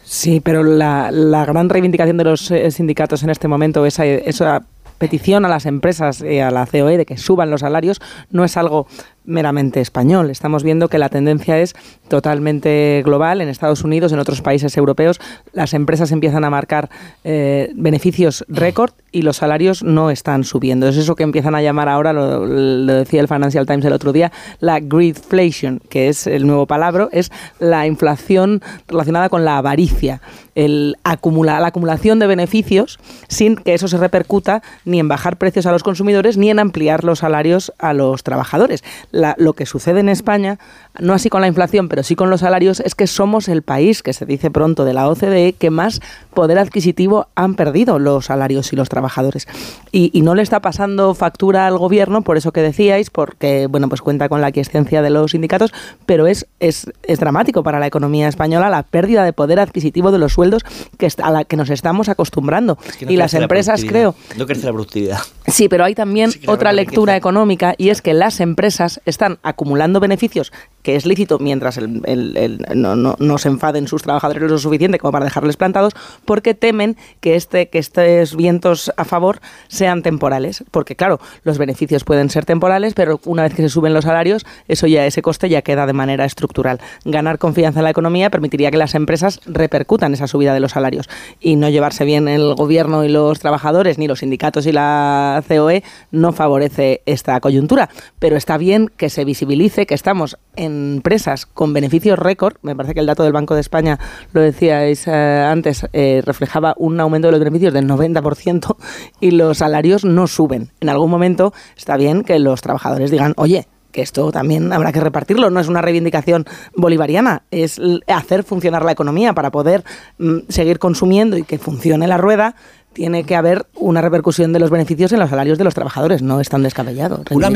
Sí, 0.03 0.39
pero 0.39 0.63
la, 0.63 1.11
gran 1.45 1.69
reivindicación 1.69 2.17
de 2.17 2.23
los 2.23 2.49
eh, 2.49 2.71
sindicatos 2.71 3.21
en 3.21 3.29
este 3.29 3.47
momento, 3.47 3.85
esa, 3.85 4.05
esa 4.05 4.63
petición 4.97 5.45
a 5.45 5.49
las 5.49 5.65
empresas 5.65 6.21
y 6.21 6.39
a 6.39 6.49
la 6.49 6.65
COE 6.65 6.97
de 6.97 7.05
que 7.05 7.17
suban 7.17 7.51
los 7.51 7.61
salarios, 7.61 8.01
no 8.31 8.43
es 8.43 8.57
algo 8.57 8.87
meramente 9.25 9.81
español. 9.81 10.29
Estamos 10.29 10.63
viendo 10.63 10.88
que 10.88 10.97
la 10.97 11.09
tendencia 11.09 11.59
es 11.59 11.75
totalmente 12.07 13.01
global. 13.05 13.41
En 13.41 13.49
Estados 13.49 13.83
Unidos, 13.83 14.11
en 14.11 14.19
otros 14.19 14.41
países 14.41 14.75
europeos, 14.77 15.19
las 15.53 15.73
empresas 15.73 16.11
empiezan 16.11 16.43
a 16.43 16.49
marcar 16.49 16.89
eh, 17.23 17.71
beneficios 17.75 18.45
récord 18.47 18.91
y 19.11 19.21
los 19.21 19.38
salarios 19.38 19.83
no 19.83 20.11
están 20.11 20.43
subiendo. 20.43 20.88
Es 20.88 20.97
eso 20.97 21.15
que 21.15 21.23
empiezan 21.23 21.55
a 21.55 21.61
llamar 21.61 21.89
ahora, 21.89 22.13
lo, 22.13 22.45
decía 22.45 23.21
el 23.21 23.27
Financial 23.27 23.65
Times 23.65 23.85
el 23.85 23.93
otro 23.93 24.13
día, 24.13 24.31
la 24.59 24.79
greedflation, 24.79 25.81
que 25.89 26.09
es 26.09 26.27
el 26.27 26.45
nuevo 26.45 26.65
palabra, 26.65 27.09
es 27.11 27.31
la 27.59 27.88
inflación 27.88 28.61
relacionada 28.88 29.29
con 29.29 29.45
la 29.45 29.57
avaricia, 29.57 30.21
el 30.55 30.97
acumula, 31.03 31.59
la 31.59 31.67
acumulación 31.67 32.19
de 32.19 32.27
beneficios 32.27 32.99
sin 33.27 33.55
que 33.55 33.73
eso 33.73 33.88
se 33.88 33.97
repercuta 33.97 34.61
ni 34.85 34.99
en 34.99 35.07
bajar 35.07 35.38
precios 35.38 35.65
a 35.65 35.71
los 35.71 35.83
consumidores 35.83 36.38
ni 36.38 36.49
en 36.49 36.59
ampliar 36.59 37.03
los 37.03 37.19
salarios 37.19 37.71
a 37.79 37.93
los 37.93 38.23
trabajadores 38.23 38.83
lo 39.11 39.53
que 39.53 39.65
sucede 39.65 39.99
en 39.99 40.09
España, 40.09 40.59
no 40.99 41.13
así 41.13 41.29
con 41.29 41.41
la 41.41 41.47
inflación, 41.47 41.89
pero 41.89 42.03
sí 42.03 42.15
con 42.15 42.29
los 42.29 42.41
salarios, 42.41 42.79
es 42.79 42.95
que 42.95 43.07
somos 43.07 43.47
el 43.47 43.61
país, 43.61 44.03
que 44.03 44.13
se 44.13 44.25
dice 44.25 44.51
pronto 44.51 44.85
de 44.85 44.93
la 44.93 45.07
OCDE, 45.07 45.53
que 45.53 45.69
más 45.69 46.01
poder 46.33 46.59
adquisitivo 46.59 47.27
han 47.35 47.55
perdido 47.55 47.99
los 47.99 48.25
salarios 48.25 48.71
y 48.73 48.75
los 48.75 48.89
trabajadores. 48.89 49.47
Y, 49.91 50.19
no 50.19 50.35
le 50.35 50.41
está 50.41 50.59
pasando 50.59 51.15
factura 51.15 51.65
al 51.65 51.77
gobierno, 51.77 52.23
por 52.23 52.35
eso 52.35 52.51
que 52.51 52.61
decíais, 52.61 53.09
porque 53.09 53.67
bueno, 53.67 53.87
pues 53.87 54.01
cuenta 54.01 54.27
con 54.27 54.41
la 54.41 54.47
aquiescencia 54.47 55.01
de 55.01 55.09
los 55.09 55.31
sindicatos, 55.31 55.71
pero 56.05 56.27
es, 56.27 56.45
es, 56.59 56.91
es 57.03 57.19
dramático 57.19 57.63
para 57.63 57.79
la 57.79 57.87
economía 57.87 58.27
española 58.27 58.69
la 58.69 58.83
pérdida 58.83 59.23
de 59.23 59.33
poder 59.33 59.59
adquisitivo 59.59 60.11
de 60.11 60.17
los 60.17 60.33
sueldos 60.33 60.63
que 60.97 61.07
a 61.23 61.31
la 61.31 61.45
que 61.45 61.55
nos 61.55 61.69
estamos 61.69 62.09
acostumbrando. 62.09 62.77
y 63.07 63.17
las 63.17 63.33
empresas, 63.33 63.83
creo. 63.85 64.15
No 64.37 64.45
crece 64.45 64.65
la 64.65 64.73
productividad. 64.73 65.19
Sí, 65.47 65.67
pero 65.69 65.83
hay 65.83 65.95
también 65.95 66.31
otra 66.47 66.73
lectura 66.73 67.15
económica 67.15 67.73
y 67.77 67.89
es 67.89 68.01
que 68.01 68.13
las 68.13 68.39
empresas 68.39 68.98
están 69.05 69.39
acumulando 69.43 69.99
beneficios 69.99 70.51
que 70.83 70.95
es 70.95 71.05
lícito 71.05 71.39
mientras 71.39 71.77
el, 71.77 72.65
no, 72.73 73.37
se 73.37 73.49
enfaden 73.49 73.87
sus 73.87 74.03
trabajadores 74.03 74.49
lo 74.49 74.57
suficiente 74.57 74.97
como 74.97 75.11
para 75.11 75.25
dejarles 75.25 75.57
plantados, 75.57 75.93
porque 76.25 76.53
temen 76.53 76.97
que, 77.19 77.35
este, 77.35 77.69
que 77.69 77.79
estos 77.79 78.35
vientos 78.35 78.91
a 78.95 79.05
favor 79.05 79.39
sean 79.67 80.01
temporales. 80.01 80.63
Porque, 80.71 80.95
claro, 80.95 81.19
los 81.43 81.57
beneficios 81.57 82.03
pueden 82.03 82.29
ser 82.29 82.45
temporales, 82.45 82.93
pero 82.93 83.19
una 83.25 83.43
vez 83.43 83.53
que 83.53 83.61
se 83.61 83.69
suben 83.69 83.93
los 83.93 84.05
salarios, 84.05 84.45
eso 84.67 84.87
ya, 84.87 85.05
ese 85.05 85.21
coste 85.21 85.49
ya 85.49 85.61
queda 85.61 85.85
de 85.85 85.93
manera 85.93 86.25
estructural. 86.25 86.79
Ganar 87.05 87.39
confianza 87.39 87.79
en 87.79 87.83
la 87.83 87.89
economía 87.91 88.29
permitiría 88.29 88.71
que 88.71 88.77
las 88.77 88.95
empresas 88.95 89.41
repercutan 89.45 90.13
esa 90.13 90.27
subida 90.27 90.53
de 90.53 90.59
los 90.59 90.71
salarios 90.71 91.09
y 91.39 91.55
no 91.55 91.69
llevarse 91.69 92.05
bien 92.05 92.27
el 92.27 92.55
gobierno 92.55 93.03
y 93.03 93.09
los 93.09 93.39
trabajadores, 93.39 93.97
ni 93.97 94.07
los 94.07 94.19
sindicatos 94.19 94.65
y 94.65 94.71
la 94.71 95.43
COE, 95.47 95.83
no 96.11 96.31
favorece 96.31 97.01
esta 97.05 97.39
coyuntura. 97.41 97.89
Pero 98.19 98.37
está 98.37 98.57
bien 98.57 98.88
que 98.98 99.10
se 99.10 99.25
visibilice 99.25 99.86
que 99.86 99.93
estamos 99.93 100.38
en 100.55 100.96
empresas 100.96 101.46
con 101.46 101.74
beneficios 101.74 102.19
récord, 102.19 102.58
me 102.62 102.75
parece 102.75 102.93
que 102.93 103.00
el 103.00 103.05
dato 103.05 103.24
del 103.24 103.34
Banco 103.34 103.55
de 103.55 103.62
España, 103.62 104.00
lo 104.34 104.41
decíais 104.41 105.08
eh, 105.08 105.12
antes, 105.12 105.88
eh, 105.93 106.22
reflejaba 106.25 106.74
un 106.77 107.00
aumento 107.00 107.27
de 107.27 107.31
los 107.34 107.39
beneficios 107.39 107.74
del 107.74 107.88
90% 107.88 108.75
y 109.19 109.31
los 109.31 109.60
salarios 109.60 110.05
no 110.05 110.27
suben. 110.27 110.72
En 110.79 110.89
algún 110.89 111.10
momento 111.10 111.53
está 111.77 111.98
bien 111.98 112.24
que 112.24 112.39
los 112.39 112.62
trabajadores 112.62 113.12
digan, 113.12 113.34
oye, 113.38 113.67
que 113.91 114.01
esto 114.01 114.31
también 114.31 114.72
habrá 114.72 114.91
que 114.91 115.00
repartirlo, 115.00 115.50
no 115.50 115.60
es 115.60 115.67
una 115.67 115.81
reivindicación 115.81 116.46
bolivariana, 116.75 117.43
es 117.51 117.81
hacer 118.08 118.43
funcionar 118.43 118.86
la 118.86 118.91
economía 118.91 119.34
para 119.34 119.51
poder 119.51 119.84
mm, 120.17 120.39
seguir 120.50 120.79
consumiendo 120.79 121.38
y 121.38 121.43
que 121.43 121.58
funcione 121.58 122.08
la 122.08 122.17
rueda 122.17 122.55
tiene 122.93 123.24
que 123.24 123.36
haber 123.36 123.65
una 123.75 124.01
repercusión 124.01 124.51
de 124.51 124.60
los 124.60 124.69
beneficios 124.69 125.12
en 125.12 125.19
los 125.19 125.30
salarios 125.30 125.58
de 125.58 125.63
los 125.63 125.73
trabajadores, 125.73 126.21
no 126.21 126.39
es 126.41 126.49
tan 126.49 126.63
descabellado. 126.63 127.23
Una, 127.32 127.49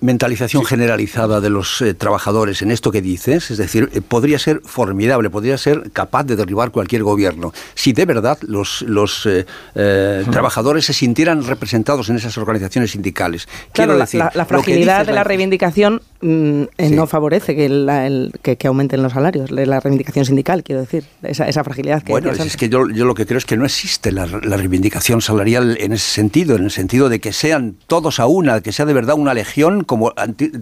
mentalización 0.00 0.64
generalizada 0.64 1.40
de 1.40 1.50
los 1.50 1.82
eh, 1.82 1.94
trabajadores 1.94 2.62
en 2.62 2.70
esto 2.70 2.90
que 2.90 3.02
dices, 3.02 3.50
es 3.50 3.58
decir, 3.58 3.90
eh, 3.92 4.00
podría 4.00 4.38
ser 4.38 4.60
formidable, 4.64 5.30
podría 5.30 5.58
ser 5.58 5.90
capaz 5.92 6.24
de 6.24 6.36
derribar 6.36 6.70
cualquier 6.70 7.02
gobierno, 7.02 7.52
si 7.74 7.92
de 7.92 8.04
verdad 8.04 8.38
los, 8.42 8.82
los 8.82 9.26
eh, 9.26 9.44
trabajadores 10.30 10.86
se 10.86 10.92
sintieran 10.92 11.44
representados 11.44 12.08
en 12.08 12.16
esas 12.16 12.38
organizaciones 12.38 12.92
sindicales. 12.92 13.48
Claro, 13.72 13.96
la, 13.96 14.06
fragilidad 14.46 15.06
de 15.06 15.12
la 15.12 15.24
reivindicación 15.24 16.00
mm, 16.20 16.62
no 16.90 17.06
favorece 17.06 17.54
que, 17.54 18.56
que, 18.56 18.66
aumenten 18.66 19.02
los 19.02 19.12
salarios, 19.12 19.50
la 19.50 19.80
reivindicación 19.80 20.24
sindical, 20.24 20.62
quiero 20.62 20.82
decir, 20.82 21.04
esa, 21.22 21.48
esa 21.48 21.64
fragilidad 21.64 22.02
que... 22.02 22.12
Bueno, 22.12 22.30
es 22.30 22.56
que 22.56 22.68
yo, 22.68 22.88
yo 22.88 23.04
lo 23.04 23.14
que 23.14 23.26
creo 23.26 23.38
es 23.38 23.44
que 23.44 23.56
no 23.56 23.64
existe 23.64 24.12
la 24.12 24.28
la 24.48 24.56
reivindicación 24.56 25.20
salarial 25.20 25.76
en 25.80 25.92
ese 25.92 26.10
sentido, 26.10 26.56
en 26.56 26.64
el 26.64 26.70
sentido 26.70 27.08
de 27.08 27.20
que 27.20 27.32
sean 27.32 27.76
todos 27.86 28.20
a 28.20 28.26
una, 28.26 28.60
que 28.60 28.72
sea 28.72 28.86
de 28.86 28.92
verdad 28.92 29.16
una 29.16 29.34
legión 29.34 29.84
como 29.84 30.12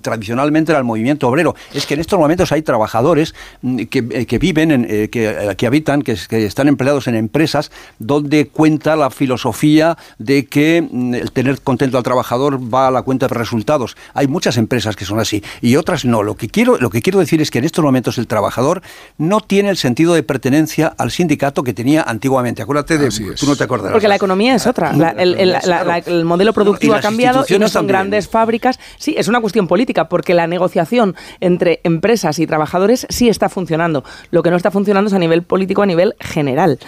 tradicionalmente 0.03 0.73
era 0.73 0.79
el 0.79 0.85
movimiento 0.85 1.29
obrero. 1.29 1.55
Es 1.73 1.87
que 1.87 1.95
en 1.95 2.01
estos 2.01 2.19
momentos 2.19 2.53
hay 2.53 2.63
trabajadores 2.63 3.35
mm, 3.63 3.85
que, 3.85 4.27
que 4.27 4.39
viven, 4.39 4.71
en, 4.71 4.87
eh, 4.89 5.09
que, 5.09 5.29
eh, 5.29 5.57
que, 5.57 5.67
habitan, 5.67 6.03
que, 6.03 6.13
están 6.13 6.69
empleados 6.69 7.09
en 7.09 7.15
empresas 7.15 7.71
donde 7.99 8.49
cuenta 8.49 8.97
la 8.97 9.11
filosofía 9.11 9.97
de 10.19 10.47
que 10.47 10.87
mm, 10.89 11.15
el 11.15 11.33
tener 11.33 11.61
contento 11.61 11.99
al 11.99 12.05
trabajador 12.05 12.59
va 12.73 12.89
a 12.89 12.91
la 12.91 13.03
cuenta 13.03 13.29
de 13.29 13.35
resultados. 13.35 13.97
Hay 14.15 14.27
muchas 14.27 14.57
empresas 14.57 14.97
que 14.97 15.05
son 15.05 15.21
así 15.21 15.43
y 15.61 15.77
otras 15.77 16.05
no. 16.05 16.23
Lo 16.23 16.37
que 16.37 16.49
quiero, 16.49 16.79
lo 16.79 16.91
que 16.91 17.03
quiero 17.03 17.19
decir 17.19 17.41
es 17.41 17.51
que 17.51 17.59
en 17.59 17.65
estos 17.65 17.85
momentos 17.85 18.19
el 18.19 18.27
trabajador 18.27 18.83
no 19.19 19.41
tiene 19.41 19.71
el 19.71 19.77
sentido 19.77 20.15
de 20.15 20.23
pertenencia 20.23 20.93
al 20.99 21.11
sindicato 21.11 21.63
que 21.63 21.75
tenía 21.75 22.03
antiguamente. 22.03 22.63
Acuérdate 22.63 22.99
de, 22.99 23.11
tú 23.11 23.47
no 23.47 23.57
te 23.57 23.65
acordarás. 23.65 23.93
Porque 23.93 24.09
la 24.09 24.17
economía 24.17 24.55
es 24.55 24.67
otra. 24.67 24.91
el, 25.17 26.25
modelo 26.25 26.53
productivo 26.53 26.95
ha 26.95 27.01
cambiado 27.01 27.45
y 27.49 27.59
no 27.59 27.69
son 27.69 27.87
grandes 27.87 28.29
fábricas. 28.29 28.79
Sí, 28.99 29.15
es 29.17 29.29
una 29.29 29.41
cuestión 29.41 29.67
política, 29.69 30.09
porque 30.09 30.35
la 30.35 30.47
negociación 30.47 31.15
entre 31.41 31.81
empresas 31.85 32.39
y 32.39 32.47
trabajadores 32.47 33.07
sí 33.11 33.29
está 33.29 33.49
funcionando. 33.49 34.05
Lo 34.31 34.43
que 34.43 34.51
no 34.51 34.57
está 34.57 34.71
funcionando 34.71 35.09
es 35.09 35.15
a 35.15 35.19
nivel 35.19 35.43
político, 35.43 35.83
a 35.83 35.87
nivel 35.87 36.15
general. 36.21 36.79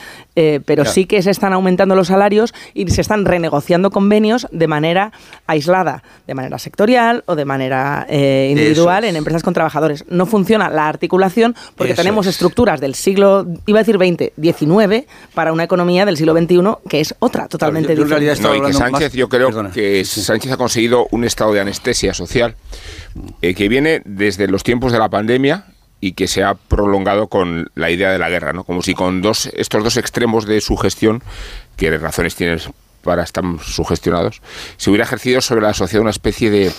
Eh, 0.41 0.61
pero 0.65 0.85
sí 0.85 1.07
que 1.07 1.21
se 1.21 1.33
están 1.33 1.53
aumentando 1.53 1.97
los 1.97 2.07
salarios 2.07 2.55
y 2.73 2.87
se 2.91 3.01
están 3.01 3.25
renegociando 3.25 3.91
convenios 3.91 4.47
de 4.53 4.69
manera 4.69 5.11
aislada, 5.49 6.05
de 6.29 6.35
manera 6.35 6.61
sectorial 6.61 7.25
o 7.27 7.35
de 7.35 7.45
manera 7.45 8.07
eh, 8.09 8.47
individual 8.53 9.03
en 9.03 9.17
empresas 9.17 9.43
con 9.43 9.53
trabajadores. 9.53 10.05
No 10.09 10.27
funciona 10.27 10.71
la 10.71 10.87
articulación 10.87 11.57
porque 11.75 11.95
tenemos 11.95 12.29
estructuras 12.29 12.81
del 12.81 12.95
siglo, 12.95 13.49
iba 13.67 13.81
a 13.81 13.83
decir 13.83 13.99
20, 13.99 14.35
19 14.37 15.09
para 15.35 15.53
una 15.53 15.65
economía 15.65 16.07
del 16.07 16.17
siglo 16.17 16.39
XXI 16.39 16.89
que 16.89 17.01
es 17.01 17.17
otra, 17.19 17.49
totalmente 17.49 17.97
diferente. 17.97 18.41
No, 18.41 18.55
y 18.55 18.61
que 18.61 18.73
Sánchez, 18.75 19.15
yo 19.15 19.29
creo 19.29 19.73
que 19.73 20.05
Sánchez 20.05 20.53
ha 20.53 20.57
conseguido 20.57 21.09
un 21.11 21.25
estado 21.25 21.53
de 21.53 21.63
anestesia 21.63 22.15
social 22.15 22.55
eh, 23.43 23.55
que 23.55 23.69
viene 23.69 24.03
desde 24.05 24.47
los 24.47 24.63
tiempos 24.63 24.93
de 24.93 25.01
la 25.01 25.09
pandemia 25.09 25.65
y 26.01 26.13
que 26.13 26.29
se 26.29 26.45
ha 26.45 26.55
prolongado 26.55 27.29
con 27.29 27.71
la 27.75 27.91
idea 27.91 28.11
de 28.11 28.19
la 28.19 28.31
guerra, 28.31 28.53
¿no? 28.53 28.65
Como 28.65 28.83
si 28.83 28.95
con 28.95 29.23
dos, 29.23 29.47
estos 29.55 29.83
dos 29.83 29.97
extremos 29.97 30.47
de 30.47 30.61
su 30.61 30.77
gestión, 30.77 31.23
que 31.77 31.97
razones 31.99 32.37
tienes 32.37 32.69
para 33.03 33.23
estar 33.23 33.45
sugestionados, 33.63 34.43
se 34.77 34.91
hubiera 34.91 35.05
ejercido 35.05 35.41
sobre 35.41 35.63
la 35.63 35.75
sociedad 35.75 36.03
una 36.03 36.11
especie 36.11 36.51
de, 36.51 36.73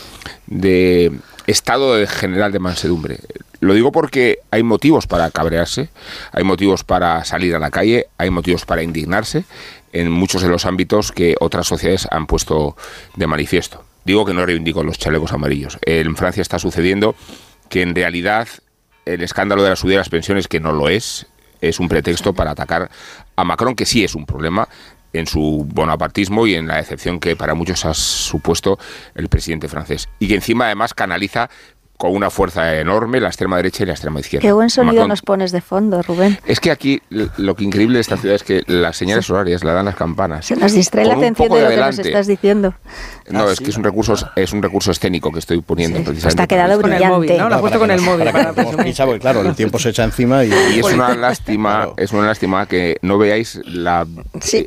de 0.47 1.11
estado 1.47 2.05
general 2.07 2.51
de 2.51 2.59
mansedumbre. 2.59 3.19
Lo 3.59 3.73
digo 3.73 3.91
porque 3.91 4.39
hay 4.51 4.63
motivos 4.63 5.07
para 5.07 5.31
cabrearse, 5.31 5.89
hay 6.31 6.43
motivos 6.43 6.83
para 6.83 7.25
salir 7.25 7.55
a 7.55 7.59
la 7.59 7.71
calle, 7.71 8.07
hay 8.17 8.29
motivos 8.29 8.65
para 8.65 8.83
indignarse 8.83 9.43
en 9.91 10.11
muchos 10.11 10.41
de 10.41 10.49
los 10.49 10.65
ámbitos 10.65 11.11
que 11.11 11.35
otras 11.39 11.67
sociedades 11.67 12.07
han 12.11 12.25
puesto 12.25 12.77
de 13.15 13.27
manifiesto. 13.27 13.83
Digo 14.05 14.25
que 14.25 14.33
no 14.33 14.45
reivindico 14.45 14.83
los 14.83 14.97
chalecos 14.97 15.33
amarillos. 15.33 15.77
En 15.81 16.15
Francia 16.15 16.41
está 16.41 16.57
sucediendo 16.57 17.15
que 17.69 17.81
en 17.81 17.95
realidad 17.95 18.47
el 19.13 19.23
escándalo 19.23 19.63
de 19.63 19.69
la 19.69 19.75
subida 19.75 19.95
de 19.95 19.99
las 19.99 20.09
pensiones, 20.09 20.47
que 20.47 20.59
no 20.59 20.71
lo 20.71 20.89
es, 20.89 21.27
es 21.61 21.79
un 21.79 21.89
pretexto 21.89 22.33
para 22.33 22.51
atacar 22.51 22.89
a 23.35 23.43
Macron, 23.43 23.75
que 23.75 23.85
sí 23.85 24.03
es 24.03 24.15
un 24.15 24.25
problema 24.25 24.67
en 25.11 25.27
su 25.27 25.65
bonapartismo 25.67 26.45
y 26.45 26.55
en 26.55 26.67
la 26.67 26.77
decepción 26.77 27.19
que 27.19 27.35
para 27.35 27.55
muchos 27.55 27.83
ha 27.85 27.93
supuesto 27.93 28.77
el 29.15 29.27
presidente 29.27 29.67
francés. 29.67 30.07
Y 30.19 30.27
que 30.27 30.35
encima 30.35 30.65
además 30.65 30.93
canaliza 30.93 31.49
con 31.99 32.15
una 32.15 32.29
fuerza 32.29 32.79
enorme 32.79 33.19
la 33.19 33.27
extrema 33.27 33.57
derecha 33.57 33.83
y 33.83 33.87
la 33.87 33.91
extrema 33.91 34.21
izquierda. 34.21 34.47
Qué 34.47 34.53
buen 34.53 34.69
sonido 34.69 35.05
nos 35.05 35.21
pones 35.21 35.51
de 35.51 35.59
fondo, 35.59 36.01
Rubén. 36.01 36.39
Es 36.45 36.61
que 36.61 36.71
aquí 36.71 37.01
lo 37.09 37.55
que 37.55 37.65
increíble 37.65 37.95
de 37.95 38.01
esta 38.01 38.15
ciudad 38.15 38.37
es 38.37 38.43
que 38.43 38.63
las 38.67 38.95
señales 38.95 39.29
horarias 39.29 39.65
la 39.65 39.73
dan 39.73 39.83
las 39.83 39.97
campanas. 39.97 40.45
Se 40.45 40.55
nos 40.55 40.71
distrae 40.71 41.03
la 41.05 41.15
atención 41.15 41.49
de, 41.49 41.61
lo 41.61 41.67
que 41.67 41.75
nos 41.75 41.99
estás 41.99 42.25
diciendo. 42.25 42.73
No, 43.27 43.43
ah, 43.43 43.51
es 43.51 43.59
que 43.59 43.69
es 43.71 43.75
un 43.75 43.83
recurso 43.83 44.15
es 44.37 44.53
un 44.53 44.63
recurso 44.63 44.91
escénico 44.91 45.29
que 45.33 45.39
estoy 45.39 45.59
poniendo 45.59 45.97
precisamente. 45.97 46.29
Está 46.29 46.47
quedado 46.47 46.79
brillante. 46.81 47.37
¿no? 47.37 47.49
Lo 47.49 47.55
ha 47.55 47.59
puesto 47.59 47.79
con 47.79 47.91
el 47.91 47.99
móvil. 47.99 48.31
Para 48.31 48.53
porque 48.53 49.19
claro, 49.19 49.41
el 49.41 49.55
tiempo 49.55 49.77
se 49.77 49.89
echa 49.89 50.05
encima 50.05 50.45
y, 50.45 50.53
y 50.75 50.79
es 50.79 50.85
una 50.85 51.13
lástima, 51.15 51.89
es 51.97 52.13
una 52.13 52.27
lástima 52.27 52.65
que 52.65 52.97
no 53.01 53.17
veáis 53.17 53.59
la 53.65 54.07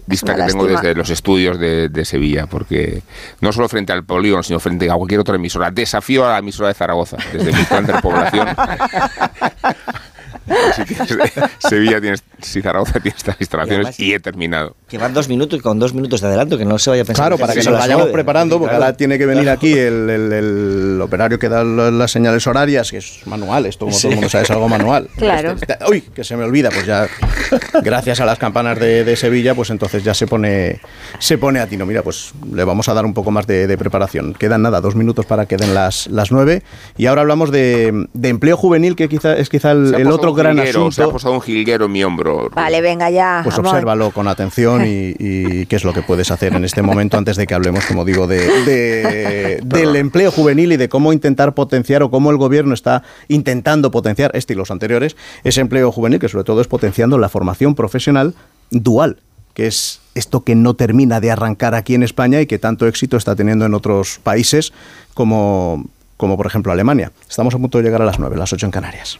vista 0.06 0.34
que 0.34 0.42
tengo 0.42 0.66
desde 0.66 0.94
los 0.94 1.08
estudios 1.08 1.58
de, 1.58 1.88
de, 1.88 2.04
Sevilla, 2.04 2.46
porque 2.46 3.02
no 3.40 3.52
solo 3.52 3.70
frente 3.70 3.94
al 3.94 4.04
polígono, 4.04 4.42
sino 4.42 4.60
frente 4.60 4.90
a 4.90 4.94
cualquier 4.96 5.20
otra 5.20 5.36
emisora. 5.36 5.70
Desafío 5.70 6.26
a 6.26 6.32
la 6.32 6.38
emisora 6.38 6.68
de 6.68 6.74
Zaragoza, 6.74 7.16
desde 7.32 7.52
mi 7.52 7.64
plan 7.64 7.87
de 10.46 10.55
población. 10.55 11.50
Sevilla 11.59 12.00
tiene, 12.00 12.16
si 12.40 12.62
Zaragoza 12.62 13.00
tiene 13.00 13.16
estas 13.16 13.37
instalaciones 13.40 13.98
y, 14.00 14.12
he 14.12 14.20
terminado. 14.20 14.76
Que 14.88 14.98
van 14.98 15.14
dos 15.14 15.28
minutos 15.28 15.59
y 15.59 15.62
con 15.62 15.78
dos 15.78 15.94
minutos 15.94 16.20
de 16.20 16.28
adelanto, 16.28 16.59
que 16.59 16.64
no 16.64 16.78
se 16.78 16.90
vaya 16.90 17.02
a 17.02 17.05
pensar. 17.05 17.26
Claro, 17.26 17.38
para 17.38 17.55
que 17.55 17.62
nos 17.62 17.78
vayamos 17.78 18.09
preparando, 18.09 18.59
porque 18.59 18.74
ahora 18.74 18.96
tiene 18.96 19.18
que 19.18 19.26
venir 19.26 19.48
aquí 19.50 19.72
el, 19.72 21.00
operario 21.02 21.38
que 21.38 21.48
da 21.48 21.64
las 21.64 22.11
señales 22.11 22.46
horarias, 22.46 22.90
que 22.90 22.98
es 22.98 23.26
manual, 23.26 23.66
esto 23.66 23.87
como 23.87 23.96
todo 23.96 24.09
el 24.09 24.14
mundo 24.14 24.28
sabe, 24.28 24.44
es 24.44 24.50
algo 24.50 24.68
manual. 24.68 25.09
Claro. 25.22 25.52
Este, 25.52 25.72
este, 25.72 25.85
uy, 25.88 26.00
que 26.00 26.24
se 26.24 26.37
me 26.37 26.42
olvida, 26.44 26.70
pues 26.70 26.85
ya, 26.85 27.07
gracias 27.83 28.20
a 28.20 28.26
las 28.26 28.38
campanas 28.38 28.78
de, 28.78 29.14
Sevilla, 29.16 29.55
pues 29.55 29.70
entonces 29.70 30.02
ya 30.02 30.14
se 30.14 30.26
pone, 30.26 30.81
se 31.18 31.38
pone 31.38 31.61
a 31.61 31.66
tino. 31.66 31.87
Mira, 31.87 32.02
pues 32.02 32.33
le 32.52 32.64
vamos 32.64 32.88
a 32.88 32.94
dar 32.94 33.05
un 33.05 33.14
poco 33.14 33.31
más 33.31 33.46
de, 33.46 33.76
preparación. 33.78 34.35
Quedan 34.35 34.62
nada, 34.62 34.81
dos 34.81 34.96
minutos 34.96 35.26
para 35.26 35.46
que 35.46 35.57
den 35.57 35.74
las, 35.74 36.09
las 36.09 36.33
nueve. 36.33 36.62
Y 36.96 37.07
ahora 37.07 37.22
hablamos 37.22 37.50
de, 37.50 38.09
empleo 38.22 38.57
juvenil, 38.57 38.96
que 38.96 39.09
quizá 39.09 39.37
es 39.37 39.48
quizá 39.48 39.72
el, 39.72 40.07
otro 40.09 40.35
gran 40.35 40.41
asunto. 40.46 40.92
Se 40.92 41.02
ha 41.02 41.09
posado 41.09 41.35
un 41.35 41.40
jilguero 41.40 41.87
en 41.87 41.92
mi 41.92 42.05
hombro. 42.05 42.50
Vale, 42.55 42.81
venga 42.81 43.11
ya. 43.11 43.40
Pues 43.44 43.59
obsérvalo 43.59 44.11
con 44.11 44.28
atención 44.28 44.85
y, 44.87 45.66
qué 45.66 45.76
es 45.76 45.85
lo 45.85 45.92
que 45.92 46.02
puedes 46.02 46.31
hacer 46.31 46.55
en 46.55 46.64
este 46.64 46.83
momento 46.83 47.16
antes 47.16 47.37
de 47.37 47.46
que 47.46 47.55
hablemos, 47.55 47.85
como 47.87 48.05
digo, 48.05 48.26
de, 48.26 49.61
del 49.64 49.96
empleo 49.96 50.31
juvenil 50.31 50.72
y 50.72 50.76
de 50.76 50.88
cómo 50.88 51.12
intentar 51.12 51.55
potenciar 51.55 52.02
o 52.02 52.11
cómo 52.11 52.31
el 52.31 52.37
gobierno 52.37 52.74
está 52.74 53.02
intentando 53.28 53.90
potenciar, 53.90 54.31
este 54.35 54.52
y 54.52 54.57
los 54.57 54.70
anteriores, 54.70 55.16
ese 55.44 55.61
empleo 55.61 55.90
juvenil, 55.92 56.18
que 56.18 56.28
sobre 56.28 56.44
todo 56.44 56.61
es 56.61 56.68
potenciando 56.68 57.18
la 57.18 57.28
formación 57.28 57.74
profesional 57.74 58.35
dual, 58.70 59.18
que 59.55 59.66
es 59.66 60.00
esto 60.14 60.44
que 60.44 60.55
no 60.55 60.74
termina 60.74 61.20
de 61.20 61.31
arrancar 61.31 61.74
aquí 61.74 61.94
en 61.94 62.02
España 62.02 62.40
y 62.40 62.46
que 62.46 62.59
tanto 62.59 62.87
éxito 62.87 63.16
está 63.16 63.37
teniendo 63.37 63.64
en 63.64 63.74
otros 63.74 64.20
países 64.22 64.72
como, 65.14 65.85
como 66.16 66.37
por 66.37 66.46
ejemplo 66.46 66.72
Alemania. 66.72 67.12
Estamos 67.28 67.55
a 67.55 67.59
punto 67.59 67.78
de 67.78 67.85
llegar 67.85 68.02
a 68.02 68.05
las 68.05 68.18
9, 68.18 68.37
las 68.37 68.52
8 68.52 68.66
en 68.66 68.72
Canarias. 68.72 69.18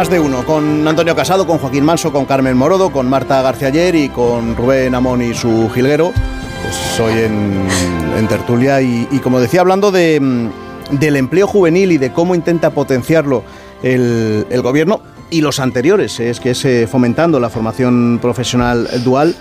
Más 0.00 0.08
de 0.08 0.18
uno, 0.18 0.44
con 0.46 0.86
Antonio 0.86 1.14
Casado, 1.14 1.46
con 1.46 1.58
Joaquín 1.58 1.84
Manso, 1.84 2.10
con 2.12 2.24
Carmen 2.24 2.56
Morodo, 2.56 2.90
con 2.90 3.08
Marta 3.10 3.42
García 3.42 3.68
Ayer 3.68 3.94
y 3.94 4.08
con 4.08 4.56
Rubén 4.56 4.94
Amón 4.94 5.20
y 5.20 5.34
su 5.34 5.68
jilguero. 5.68 6.12
Pues 6.62 7.00
hoy 7.00 7.12
en, 7.20 8.26
tertulia 8.26 8.80
y, 8.80 9.06
como 9.22 9.40
decía, 9.40 9.60
hablando 9.60 9.90
mm, 9.90 10.98
del 10.98 11.16
empleo 11.16 11.46
juvenil 11.46 11.92
y 11.92 11.98
de 11.98 12.12
cómo 12.12 12.34
intenta 12.34 12.70
potenciarlo 12.70 13.42
el, 13.82 14.46
gobierno 14.62 15.02
y 15.28 15.42
los 15.42 15.60
anteriores, 15.60 16.18
es 16.20 16.40
que 16.40 16.52
es 16.52 16.64
eh, 16.64 16.86
fomentando 16.86 17.38
la 17.38 17.50
formación 17.50 18.20
profesional 18.22 18.88
dual. 19.04 19.34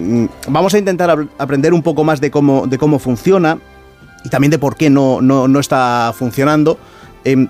Mm, 0.00 0.24
vamos 0.48 0.74
a 0.74 0.78
intentar 0.78 1.26
aprender 1.38 1.72
un 1.72 1.82
poco 1.82 2.02
más 2.02 2.20
de 2.20 2.32
cómo, 2.32 2.66
de 2.66 2.78
cómo 2.78 2.98
funciona 2.98 3.58
y 4.24 4.28
también 4.28 4.50
de 4.50 4.58
por 4.58 4.76
qué 4.76 4.90
no, 4.90 5.20
no, 5.20 5.60
está 5.60 6.12
funcionando. 6.16 6.78
Em, 7.24 7.48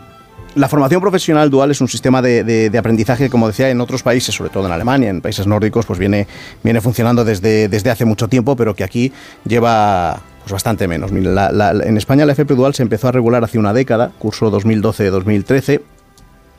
la 0.55 0.69
formación 0.69 1.01
profesional 1.01 1.49
dual 1.49 1.71
es 1.71 1.81
un 1.81 1.89
sistema 1.89 2.21
de, 2.23 2.73
aprendizaje 2.77 3.25
que, 3.25 3.31
como 3.31 3.47
decía, 3.47 3.71
en 3.71 3.81
otros 3.81 4.03
países, 4.03 4.35
sobre 4.35 4.51
todo 4.51 4.67
en 4.67 4.73
Alemania, 4.73 5.09
en 5.09 5.21
países 5.21 5.47
nórdicos, 5.47 5.87
pues 5.87 5.99
viene, 5.99 6.27
viene 6.65 6.81
funcionando 6.81 7.25
desde, 7.25 7.69
desde 7.69 7.91
hace 7.91 8.05
mucho 8.05 8.29
tiempo, 8.29 8.57
pero 8.57 8.75
que 8.75 8.85
aquí 8.85 9.13
lleva 9.45 10.21
pues 10.41 10.53
bastante 10.53 10.89
menos. 10.89 11.13
en 11.13 11.97
España 11.97 12.25
la 12.25 12.33
FP 12.33 12.55
Dual 12.55 12.75
se 12.75 12.83
empezó 12.83 13.09
a 13.09 13.13
regular 13.13 13.45
hace 13.45 13.59
una 13.59 13.73
década, 13.73 14.11
curso 14.19 14.51
2012-2013, 14.51 15.83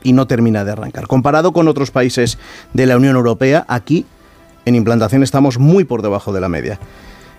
y 0.04 0.12
no 0.12 0.26
termina 0.26 0.64
de 0.64 0.72
arrancar. 0.72 1.06
Comparado 1.06 1.52
con 1.52 1.68
otros 1.68 1.90
países 1.90 2.38
de 2.72 2.86
la 2.86 2.96
Unión 2.96 3.16
Europea, 3.16 3.64
aquí 3.68 4.06
en 4.64 4.74
implantación 4.74 5.22
estamos 5.22 5.58
muy 5.58 5.84
por 5.84 6.02
debajo 6.02 6.32
de 6.32 6.40
la 6.40 6.48
media. 6.48 6.78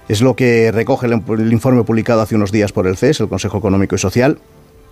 Es 0.08 0.22
lo 0.22 0.36
que 0.36 0.72
recoge 0.72 1.08
el, 1.08 1.54
informe 1.54 1.84
publicado 1.84 2.22
hace 2.22 2.36
unos 2.36 2.52
días 2.52 2.72
por 2.72 2.88
el 2.88 2.98
CES, 2.98 3.22
el 3.22 3.30
Consejo 3.30 3.58
Económico 3.58 3.96
y 3.96 4.00
Social, 4.00 4.38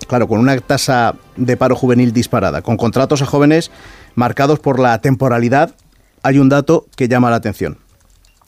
claro, 0.08 0.28
con 0.28 0.40
una 0.40 0.58
tasa 0.60 1.16
de 1.36 1.58
paro 1.58 1.76
juvenil 1.76 2.14
disparada, 2.14 2.62
con 2.62 2.78
contratos 2.78 3.22
a 3.22 3.26
jóvenes 3.26 3.72
marcados 4.16 4.60
por 4.60 4.80
la 4.80 5.00
temporalidad, 5.02 5.76
hay 6.24 6.40
un 6.40 6.50
dato 6.50 6.86
que 6.96 7.08
llama 7.08 7.30
la 7.30 7.38
atención. 7.38 7.78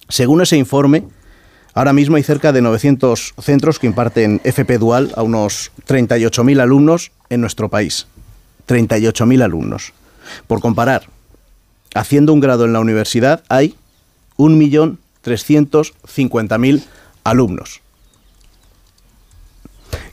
Según 0.10 0.42
ese 0.42 0.58
informe, 0.58 1.04
ahora 1.74 1.94
mismo 1.94 2.16
hay 2.16 2.24
cerca 2.24 2.52
de 2.52 2.62
900 2.62 3.34
centros 3.42 3.80
que 3.80 3.88
imparten 3.88 4.42
FP 4.44 4.78
Dual 4.78 5.12
a 5.16 5.24
unos 5.24 5.72
38.000 5.88 6.62
alumnos 6.62 7.12
en 7.30 7.42
nuestro 7.42 7.70
país. 7.70 8.08
38.000 8.68 9.44
alumnos. 9.44 9.94
Por 10.48 10.62
comparar, 10.62 11.04
haciendo 11.94 12.34
un 12.34 12.40
grado 12.40 12.66
en 12.66 12.74
la 12.74 12.80
universidad 12.80 13.44
hay 13.50 13.76
1.350.000 15.24 16.84
alumnos. 17.24 17.82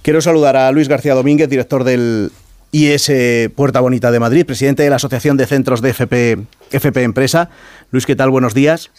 Quiero 0.03 0.21
saludar 0.21 0.57
a 0.57 0.71
Luis 0.73 0.89
García 0.89 1.15
Domínguez, 1.15 1.49
director 1.49 1.85
del 1.85 2.33
IS 2.73 3.13
Puerta 3.55 3.81
Bonita 3.81 4.11
de 4.11 4.21
Madrid, 4.21 4.47
presidente 4.47 4.83
de 4.83 4.91
la 4.91 4.97
Asociación 4.97 5.37
de 5.37 5.47
Centros 5.47 5.83
de 5.83 5.91
FP, 5.91 6.39
FP 6.71 7.03
Empresa. 7.03 7.51
Luis, 7.91 8.07
¿qué 8.07 8.17
tal? 8.17 8.31
Buenos 8.31 8.55
días. 8.55 8.91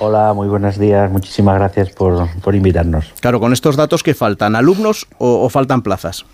Hola, 0.00 0.32
muy 0.32 0.46
buenos 0.46 0.78
días. 0.78 1.10
Muchísimas 1.10 1.56
gracias 1.56 1.90
por, 1.90 2.54
invitarnos. 2.54 3.12
Claro, 3.20 3.40
con 3.40 3.52
estos 3.52 3.74
datos 3.74 4.04
que 4.04 4.14
faltan, 4.14 4.54
¿alumnos 4.54 5.08
o, 5.18 5.48
faltan 5.48 5.82
plazas? 5.82 6.24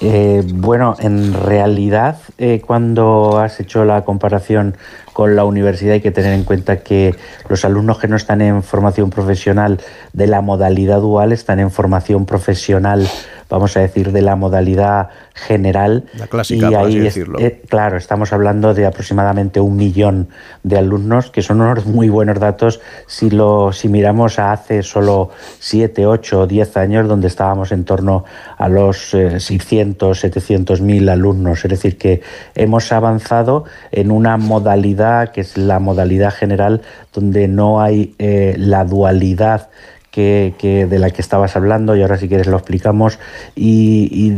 Eh, 0.00 0.42
bueno, 0.46 0.94
en 0.98 1.32
realidad, 1.32 2.18
eh, 2.36 2.60
cuando 2.64 3.38
has 3.38 3.58
hecho 3.60 3.84
la 3.86 4.04
comparación 4.04 4.76
con 5.14 5.34
la 5.34 5.44
universidad 5.44 5.94
hay 5.94 6.02
que 6.02 6.10
tener 6.10 6.34
en 6.34 6.44
cuenta 6.44 6.80
que 6.80 7.14
los 7.48 7.64
alumnos 7.64 7.98
que 7.98 8.06
no 8.06 8.16
están 8.16 8.42
en 8.42 8.62
formación 8.62 9.08
profesional 9.08 9.80
de 10.12 10.26
la 10.26 10.42
modalidad 10.42 11.00
dual 11.00 11.32
están 11.32 11.60
en 11.60 11.70
formación 11.70 12.26
profesional 12.26 13.08
vamos 13.48 13.76
a 13.76 13.80
decir, 13.80 14.12
de 14.12 14.22
la 14.22 14.36
modalidad 14.36 15.08
general. 15.34 16.04
La 16.18 16.26
clásica, 16.26 16.70
y 16.70 16.74
ahí 16.74 16.98
decirlo. 16.98 17.38
Eh, 17.38 17.62
claro, 17.68 17.96
estamos 17.96 18.32
hablando 18.32 18.74
de 18.74 18.86
aproximadamente 18.86 19.60
un 19.60 19.76
millón 19.76 20.28
de 20.62 20.78
alumnos, 20.78 21.30
que 21.30 21.42
son 21.42 21.60
unos 21.60 21.86
muy 21.86 22.08
buenos 22.08 22.38
datos 22.38 22.80
si, 23.06 23.30
lo, 23.30 23.72
si 23.72 23.88
miramos 23.88 24.38
a 24.38 24.52
hace 24.52 24.82
solo 24.82 25.30
7, 25.60 26.06
8 26.06 26.40
o 26.40 26.46
10 26.46 26.76
años, 26.76 27.08
donde 27.08 27.28
estábamos 27.28 27.72
en 27.72 27.84
torno 27.84 28.24
a 28.56 28.68
los 28.68 29.10
600, 29.10 30.18
700 30.18 30.80
mil 30.80 31.08
alumnos. 31.08 31.64
Es 31.64 31.70
decir, 31.70 31.98
que 31.98 32.22
hemos 32.54 32.90
avanzado 32.92 33.64
en 33.92 34.10
una 34.10 34.36
modalidad 34.36 35.32
que 35.32 35.42
es 35.42 35.56
la 35.56 35.78
modalidad 35.78 36.32
general, 36.32 36.82
donde 37.12 37.48
no 37.48 37.80
hay 37.80 38.14
eh, 38.18 38.54
la 38.58 38.84
dualidad 38.84 39.68
que, 40.16 40.86
de 40.88 40.98
la 40.98 41.10
que 41.10 41.20
estabas 41.20 41.56
hablando 41.56 41.94
y 41.94 42.00
ahora 42.00 42.16
si 42.16 42.26
quieres 42.26 42.46
lo 42.46 42.56
explicamos, 42.56 43.18
y, 43.54 44.32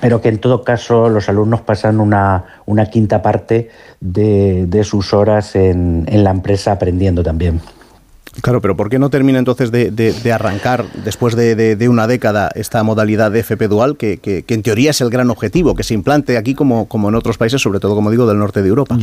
pero 0.00 0.20
que 0.20 0.28
en 0.28 0.38
todo 0.38 0.64
caso 0.64 1.08
los 1.08 1.28
alumnos 1.28 1.60
pasan 1.60 2.00
una, 2.00 2.44
una 2.66 2.86
quinta 2.86 3.22
parte 3.22 3.70
de, 4.00 4.82
sus 4.84 5.14
horas 5.14 5.54
en, 5.54 6.06
la 6.12 6.30
empresa 6.30 6.72
aprendiendo 6.72 7.22
también. 7.22 7.60
Claro, 8.40 8.60
pero 8.60 8.76
¿por 8.76 8.88
qué 8.88 8.98
no 8.98 9.10
termina 9.10 9.38
entonces 9.38 9.70
de, 9.70 10.32
arrancar 10.32 10.86
después 11.04 11.36
de, 11.36 11.88
una 11.88 12.08
década 12.08 12.50
esta 12.54 12.82
modalidad 12.82 13.30
de 13.30 13.40
FP 13.40 13.68
Dual, 13.68 13.96
que, 13.96 14.18
que, 14.18 14.44
en 14.48 14.62
teoría 14.62 14.90
es 14.90 15.00
el 15.02 15.10
gran 15.10 15.30
objetivo, 15.30 15.76
que 15.76 15.84
se 15.84 15.94
implante 15.94 16.36
aquí 16.36 16.54
como, 16.54 16.88
como 16.88 17.10
en 17.10 17.14
otros 17.14 17.38
países, 17.38 17.62
sobre 17.62 17.78
todo, 17.78 17.94
como 17.94 18.10
digo, 18.10 18.26
del 18.26 18.38
norte 18.38 18.62
de 18.62 18.68
Europa? 18.68 18.98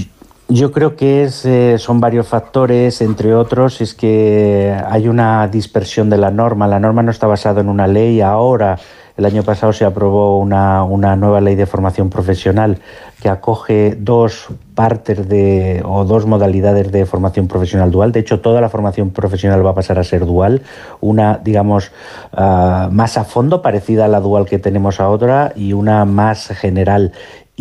Yo 0.52 0.72
creo 0.72 0.96
que 0.96 1.22
es, 1.22 1.46
eh, 1.46 1.78
son 1.78 2.00
varios 2.00 2.28
factores, 2.28 3.02
entre 3.02 3.36
otros, 3.36 3.82
es 3.82 3.94
que 3.94 4.76
hay 4.88 5.08
una 5.08 5.48
dispersión 5.48 6.10
de 6.10 6.18
la 6.18 6.32
norma. 6.32 6.68
La 6.68 6.80
norma 6.80 7.04
no 7.04 7.12
está 7.12 7.28
basada 7.28 7.62
en 7.62 7.70
una 7.70 7.86
ley. 7.86 8.20
Ahora, 8.22 8.80
el 9.16 9.26
año 9.26 9.44
pasado 9.44 9.74
se 9.74 9.86
aprobó 9.86 10.40
una, 10.40 10.84
una 10.84 11.16
nueva 11.16 11.40
ley 11.40 11.54
de 11.54 11.68
formación 11.68 12.10
profesional 12.10 12.80
que 13.22 13.30
acoge 13.30 13.96
dos 14.00 14.48
partes 14.74 15.30
de, 15.30 15.84
o 15.86 16.04
dos 16.04 16.26
modalidades 16.26 16.92
de 16.92 17.06
formación 17.06 17.48
profesional 17.48 17.92
dual. 17.92 18.12
De 18.12 18.22
hecho, 18.22 18.40
toda 18.40 18.60
la 18.60 18.70
formación 18.70 19.12
profesional 19.12 19.64
va 19.64 19.72
a 19.72 19.76
pasar 19.76 20.00
a 20.00 20.04
ser 20.04 20.26
dual. 20.26 20.64
Una, 21.00 21.38
digamos, 21.44 21.92
ah, 22.34 22.90
más 22.92 23.20
a 23.20 23.24
fondo, 23.24 23.62
parecida 23.62 24.06
a 24.06 24.08
la 24.08 24.20
dual 24.20 24.48
que 24.48 24.58
tenemos 24.58 25.00
ahora, 25.00 25.54
y 25.56 25.74
una 25.74 26.06
más 26.06 26.48
general 26.48 27.12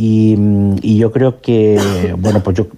y, 0.01 0.97
yo 0.97 1.11
creo 1.11 1.41
que, 1.41 2.15
bueno, 2.17 2.41
pues 2.45 2.57
yo, 2.57 2.69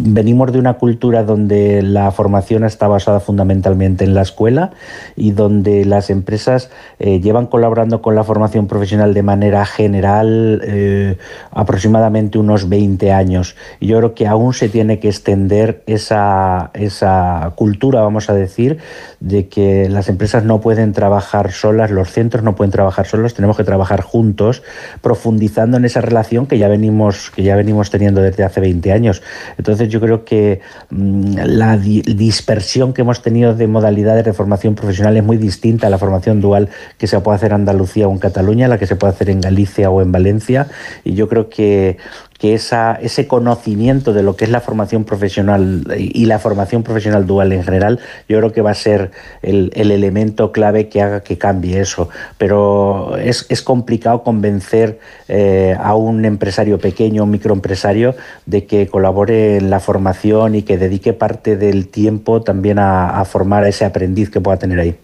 venimos 0.00 0.52
de 0.52 0.58
una 0.58 0.74
cultura 0.74 1.22
donde 1.22 1.82
la 1.82 2.10
formación 2.10 2.64
está 2.64 2.88
basada 2.88 3.20
fundamentalmente 3.20 4.04
en 4.04 4.12
la 4.12 4.22
escuela 4.22 4.72
y 5.14 5.30
donde 5.30 5.84
las 5.84 6.10
empresas 6.10 6.70
eh, 6.98 7.20
llevan 7.20 7.46
colaborando 7.46 8.02
con 8.02 8.16
la 8.16 8.24
formación 8.24 8.66
profesional 8.66 9.14
de 9.14 9.22
manera 9.22 9.64
general 9.66 10.60
eh, 10.64 11.16
aproximadamente 11.52 12.38
unos 12.38 12.68
20 12.68 13.12
años. 13.12 13.54
Yo 13.80 13.98
creo 13.98 14.14
que 14.14 14.26
aún 14.26 14.52
se 14.52 14.68
tiene 14.68 14.98
que 14.98 15.10
extender 15.10 15.84
esa, 15.86 16.72
esa 16.74 17.52
cultura, 17.54 18.02
vamos 18.02 18.30
a 18.30 18.34
decir, 18.34 18.78
de 19.20 19.46
que 19.46 19.88
las 19.88 20.08
empresas 20.08 20.42
no 20.42 20.60
pueden 20.60 20.92
trabajar 20.92 21.52
solas, 21.52 21.92
los 21.92 22.10
centros 22.10 22.42
no 22.42 22.56
pueden 22.56 22.72
trabajar 22.72 23.06
solos, 23.06 23.34
tenemos 23.34 23.56
que 23.56 23.64
trabajar 23.64 24.00
juntos, 24.00 24.64
profundizando 25.00 25.76
en 25.76 25.84
esa 25.84 26.00
relación 26.00 26.47
que 26.48 26.58
ya 26.58 26.68
venimos, 26.68 27.30
que 27.30 27.42
ya 27.42 27.56
venimos 27.56 27.90
teniendo 27.90 28.20
desde 28.20 28.44
hace 28.44 28.60
20 28.60 28.92
años. 28.92 29.22
Entonces 29.56 29.88
yo 29.88 30.00
creo 30.00 30.24
que 30.24 30.60
mm, 30.90 31.36
la 31.44 31.76
dispersión 31.76 32.92
que 32.92 33.02
hemos 33.02 33.22
tenido 33.22 33.54
de 33.54 33.66
modalidades 33.66 34.24
de 34.24 34.32
formación 34.32 34.74
profesional 34.74 35.16
es 35.16 35.24
muy 35.24 35.36
distinta 35.36 35.86
a 35.86 35.90
la 35.90 35.98
formación 35.98 36.40
dual 36.40 36.68
que 36.98 37.06
se 37.06 37.20
puede 37.20 37.36
hacer 37.36 37.50
en 37.50 37.56
Andalucía 37.56 38.08
o 38.08 38.12
en 38.12 38.18
Cataluña, 38.18 38.68
la 38.68 38.78
que 38.78 38.86
se 38.86 38.96
puede 38.96 39.12
hacer 39.12 39.30
en 39.30 39.40
Galicia 39.40 39.90
o 39.90 40.02
en 40.02 40.10
Valencia. 40.10 40.66
Y 41.04 41.14
yo 41.14 41.28
creo 41.28 41.48
que 41.48 41.98
que 42.38 42.54
ese 42.54 43.26
conocimiento 43.26 44.12
de 44.12 44.22
lo 44.22 44.36
que 44.36 44.44
es 44.44 44.50
la 44.50 44.60
formación 44.60 45.04
profesional 45.04 45.84
y 45.98 46.26
la 46.26 46.38
formación 46.38 46.84
profesional 46.84 47.26
dual 47.26 47.52
en 47.52 47.64
general, 47.64 47.98
yo 48.28 48.38
creo 48.38 48.52
que 48.52 48.62
va 48.62 48.70
a 48.70 48.74
ser 48.74 49.10
el, 49.42 49.72
elemento 49.74 50.52
clave 50.52 50.88
que 50.88 51.02
haga 51.02 51.20
que 51.22 51.36
cambie 51.36 51.80
eso. 51.80 52.08
Pero 52.38 53.16
es, 53.16 53.44
complicado 53.62 54.22
convencer 54.22 55.00
eh, 55.26 55.76
a 55.80 55.96
un 55.96 56.24
empresario 56.24 56.78
pequeño, 56.78 57.24
un 57.24 57.30
microempresario, 57.32 58.14
de 58.46 58.66
que 58.66 58.86
colabore 58.86 59.56
en 59.56 59.68
la 59.68 59.80
formación 59.80 60.54
y 60.54 60.62
que 60.62 60.78
dedique 60.78 61.12
parte 61.12 61.56
del 61.56 61.88
tiempo 61.88 62.42
también 62.42 62.78
a, 62.78 63.20
a 63.20 63.24
formar 63.24 63.64
a 63.64 63.68
ese 63.68 63.84
aprendiz 63.84 64.30
que 64.30 64.40
pueda 64.40 64.58
tener 64.58 64.78
ahí. 64.78 64.96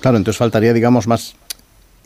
Claro, 0.00 0.16
entonces 0.16 0.38
faltaría, 0.38 0.72
digamos, 0.72 1.06
más 1.06 1.36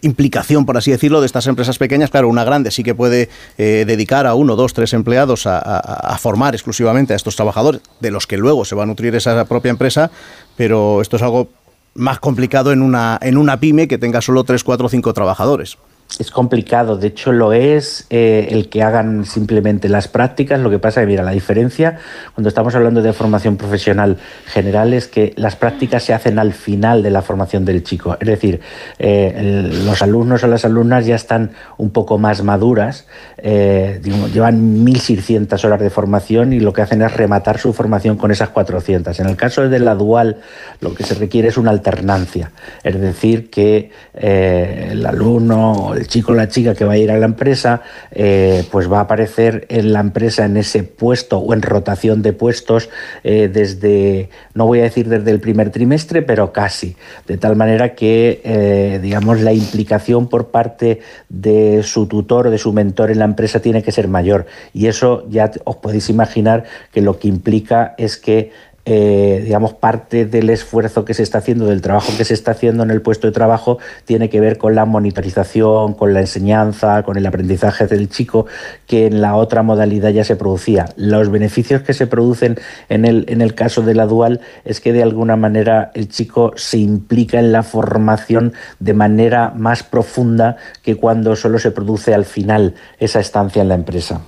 implicación, 0.04 0.66
por 0.66 0.76
así 0.76 0.90
decirlo, 0.90 1.20
de 1.20 1.26
estas 1.26 1.46
empresas 1.46 1.78
pequeñas. 1.78 2.10
Claro, 2.10 2.28
una 2.28 2.44
grande 2.44 2.70
sí 2.70 2.82
que 2.82 2.94
puede 2.94 3.28
eh, 3.58 3.84
dedicar 3.86 4.26
a 4.26 4.34
uno, 4.34 4.56
dos, 4.56 4.74
tres 4.74 4.92
empleados 4.92 5.46
a, 5.46 6.16
formar 6.18 6.54
exclusivamente 6.54 7.12
a 7.12 7.16
estos 7.16 7.36
trabajadores, 7.36 7.80
de 8.00 8.10
los 8.10 8.26
que 8.26 8.36
luego 8.36 8.64
se 8.64 8.74
va 8.74 8.84
a 8.84 8.86
nutrir 8.86 9.14
esa 9.14 9.44
propia 9.44 9.70
empresa, 9.70 10.10
pero 10.56 11.00
esto 11.00 11.16
es 11.16 11.22
algo 11.22 11.48
más 11.94 12.18
complicado 12.18 12.72
en 12.72 12.82
una, 12.82 13.18
en 13.20 13.36
una 13.36 13.58
pyme 13.60 13.88
que 13.88 13.98
tenga 13.98 14.20
solo 14.20 14.44
tres, 14.44 14.64
cuatro 14.64 14.86
o 14.86 14.88
cinco 14.88 15.12
trabajadores 15.12 15.76
es 16.18 16.30
complicado, 16.30 16.96
de 16.96 17.08
hecho 17.08 17.32
lo 17.32 17.52
es 17.52 18.06
eh, 18.10 18.48
el 18.50 18.68
que 18.68 18.82
hagan 18.82 19.24
simplemente 19.24 19.88
las 19.88 20.06
prácticas. 20.06 20.60
Lo 20.60 20.70
que 20.70 20.78
pasa 20.78 21.00
es 21.00 21.06
que, 21.06 21.10
mira, 21.10 21.24
la 21.24 21.32
diferencia 21.32 21.98
cuando 22.34 22.48
estamos 22.48 22.74
hablando 22.74 23.02
de 23.02 23.12
formación 23.12 23.56
profesional 23.56 24.18
general 24.46 24.94
es 24.94 25.08
que 25.08 25.32
las 25.36 25.56
prácticas 25.56 26.04
se 26.04 26.14
hacen 26.14 26.38
al 26.38 26.52
final 26.52 27.02
de 27.02 27.10
la 27.10 27.22
formación 27.22 27.64
del 27.64 27.82
chico. 27.82 28.16
Es 28.20 28.28
decir, 28.28 28.60
eh, 28.98 29.68
los 29.84 30.02
alumnos 30.02 30.44
o 30.44 30.46
las 30.46 30.64
alumnas 30.64 31.06
ya 31.06 31.16
están 31.16 31.50
un 31.78 31.90
poco 31.90 32.18
más 32.18 32.44
maduras, 32.44 33.06
eh, 33.38 34.00
llevan 34.32 34.84
1.600 34.84 35.64
horas 35.64 35.80
de 35.80 35.90
formación 35.90 36.52
y 36.52 36.60
lo 36.60 36.72
que 36.72 36.82
hacen 36.82 37.02
es 37.02 37.12
rematar 37.12 37.58
su 37.58 37.72
formación 37.72 38.16
con 38.16 38.30
esas 38.30 38.50
400. 38.50 39.18
En 39.18 39.26
el 39.26 39.36
caso 39.36 39.68
de 39.68 39.78
la 39.80 39.96
dual, 39.96 40.36
lo 40.80 40.94
que 40.94 41.02
se 41.02 41.14
requiere 41.14 41.48
es 41.48 41.56
una 41.56 41.70
alternancia, 41.70 42.52
es 42.84 43.00
decir, 43.00 43.50
que 43.50 43.90
el 44.14 45.04
alumno 45.04 45.93
el 45.96 46.06
chico 46.06 46.32
o 46.32 46.34
la 46.34 46.48
chica 46.48 46.74
que 46.74 46.84
va 46.84 46.92
a 46.92 46.96
ir 46.96 47.10
a 47.10 47.18
la 47.18 47.26
empresa, 47.26 47.82
eh, 48.10 48.64
pues 48.70 48.90
va 48.90 48.98
a 48.98 49.02
aparecer 49.02 49.66
en 49.68 49.92
la 49.92 50.00
empresa 50.00 50.44
en 50.44 50.56
ese 50.56 50.82
puesto 50.82 51.38
o 51.38 51.54
en 51.54 51.62
rotación 51.62 52.22
de 52.22 52.32
puestos 52.32 52.88
eh, 53.22 53.48
desde, 53.52 54.30
no 54.54 54.66
voy 54.66 54.80
a 54.80 54.84
decir 54.84 55.08
desde 55.08 55.30
el 55.30 55.40
primer 55.40 55.70
trimestre, 55.70 56.22
pero 56.22 56.52
casi. 56.52 56.96
De 57.26 57.36
tal 57.38 57.56
manera 57.56 57.94
que, 57.94 58.40
eh, 58.44 58.98
digamos, 59.02 59.40
la 59.40 59.52
implicación 59.52 60.28
por 60.28 60.48
parte 60.48 61.00
de 61.28 61.82
su 61.82 62.06
tutor 62.06 62.48
o 62.48 62.50
de 62.50 62.58
su 62.58 62.72
mentor 62.72 63.10
en 63.10 63.18
la 63.18 63.24
empresa 63.24 63.60
tiene 63.60 63.82
que 63.82 63.92
ser 63.92 64.08
mayor. 64.08 64.46
Y 64.72 64.86
eso 64.86 65.26
ya 65.28 65.50
os 65.64 65.76
podéis 65.76 66.10
imaginar 66.10 66.64
que 66.92 67.00
lo 67.00 67.18
que 67.18 67.28
implica 67.28 67.94
es 67.98 68.16
que 68.16 68.52
eh, 68.86 69.40
digamos, 69.44 69.72
parte 69.72 70.26
del 70.26 70.50
esfuerzo 70.50 71.06
que 71.06 71.14
se 71.14 71.22
está 71.22 71.38
haciendo, 71.38 71.66
del 71.66 71.80
trabajo 71.80 72.12
que 72.18 72.24
se 72.24 72.34
está 72.34 72.50
haciendo 72.50 72.82
en 72.82 72.90
el 72.90 73.00
puesto 73.00 73.26
de 73.26 73.32
trabajo, 73.32 73.78
tiene 74.04 74.28
que 74.28 74.40
ver 74.40 74.58
con 74.58 74.74
la 74.74 74.84
monitorización, 74.84 75.94
con 75.94 76.12
la 76.12 76.20
enseñanza, 76.20 77.02
con 77.02 77.16
el 77.16 77.24
aprendizaje 77.24 77.86
del 77.86 78.10
chico, 78.10 78.46
que 78.86 79.06
en 79.06 79.22
la 79.22 79.36
otra 79.36 79.62
modalidad 79.62 80.10
ya 80.10 80.24
se 80.24 80.36
producía. 80.36 80.86
Los 80.96 81.30
beneficios 81.30 81.80
que 81.80 81.94
se 81.94 82.06
producen 82.06 82.58
en 82.90 83.06
el, 83.06 83.24
en 83.28 83.40
el 83.40 83.54
caso 83.54 83.80
de 83.80 83.94
la 83.94 84.04
dual 84.04 84.40
es 84.66 84.80
que 84.80 84.92
de 84.92 85.02
alguna 85.02 85.36
manera 85.36 85.90
el 85.94 86.08
chico 86.10 86.52
se 86.56 86.76
implica 86.76 87.38
en 87.38 87.52
la 87.52 87.62
formación 87.62 88.52
de 88.80 88.92
manera 88.92 89.50
más 89.56 89.82
profunda 89.82 90.56
que 90.82 90.96
cuando 90.96 91.36
solo 91.36 91.58
se 91.58 91.70
produce 91.70 92.12
al 92.12 92.26
final 92.26 92.74
esa 92.98 93.20
estancia 93.20 93.62
en 93.62 93.68
la 93.68 93.76
empresa. 93.76 94.20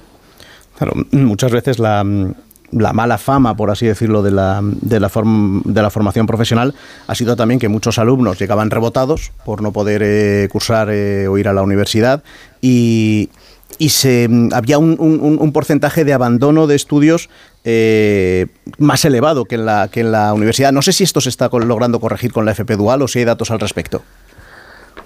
Claro, 0.78 0.92
muchas 1.12 1.52
veces 1.52 1.78
la, 1.78 2.04
la 2.70 2.92
mala 2.92 3.18
fama, 3.18 3.56
por 3.56 3.70
así 3.70 3.86
decirlo, 3.86 4.22
de 4.22 4.30
la, 4.30 4.60
de 4.62 5.00
la, 5.00 5.10
de 5.14 5.82
la 5.82 5.90
formación 5.90 6.26
profesional 6.26 6.74
ha 7.06 7.14
sido 7.14 7.36
también 7.36 7.60
que 7.60 7.68
muchos 7.68 7.98
alumnos 7.98 8.38
llegaban 8.38 8.70
rebotados 8.70 9.32
por 9.44 9.62
no 9.62 9.72
poder 9.72 10.02
eh, 10.04 10.48
cursar 10.50 10.88
eh, 10.90 11.28
o 11.28 11.38
ir 11.38 11.48
a 11.48 11.52
la 11.52 11.62
universidad 11.62 12.22
y, 12.60 13.30
y 13.78 13.90
se, 13.90 14.28
había 14.52 14.78
un, 14.78 14.96
un, 14.98 15.52
porcentaje 15.52 16.04
de 16.04 16.12
abandono 16.12 16.66
de 16.66 16.76
estudios 16.76 17.28
eh, 17.64 18.46
más 18.78 19.04
elevado 19.04 19.44
que 19.44 19.56
en, 19.56 19.66
la, 19.66 19.88
que 19.88 20.00
en 20.00 20.12
la 20.12 20.32
universidad. 20.32 20.72
No 20.72 20.82
sé 20.82 20.92
si 20.92 21.04
esto 21.04 21.20
se 21.20 21.28
está 21.28 21.48
logrando 21.48 22.00
corregir 22.00 22.32
con 22.32 22.44
la 22.44 22.52
FP 22.52 22.76
Dual 22.76 23.02
o 23.02 23.08
si 23.08 23.20
hay 23.20 23.24
datos 23.24 23.50
al 23.50 23.60
respecto. 23.60 24.02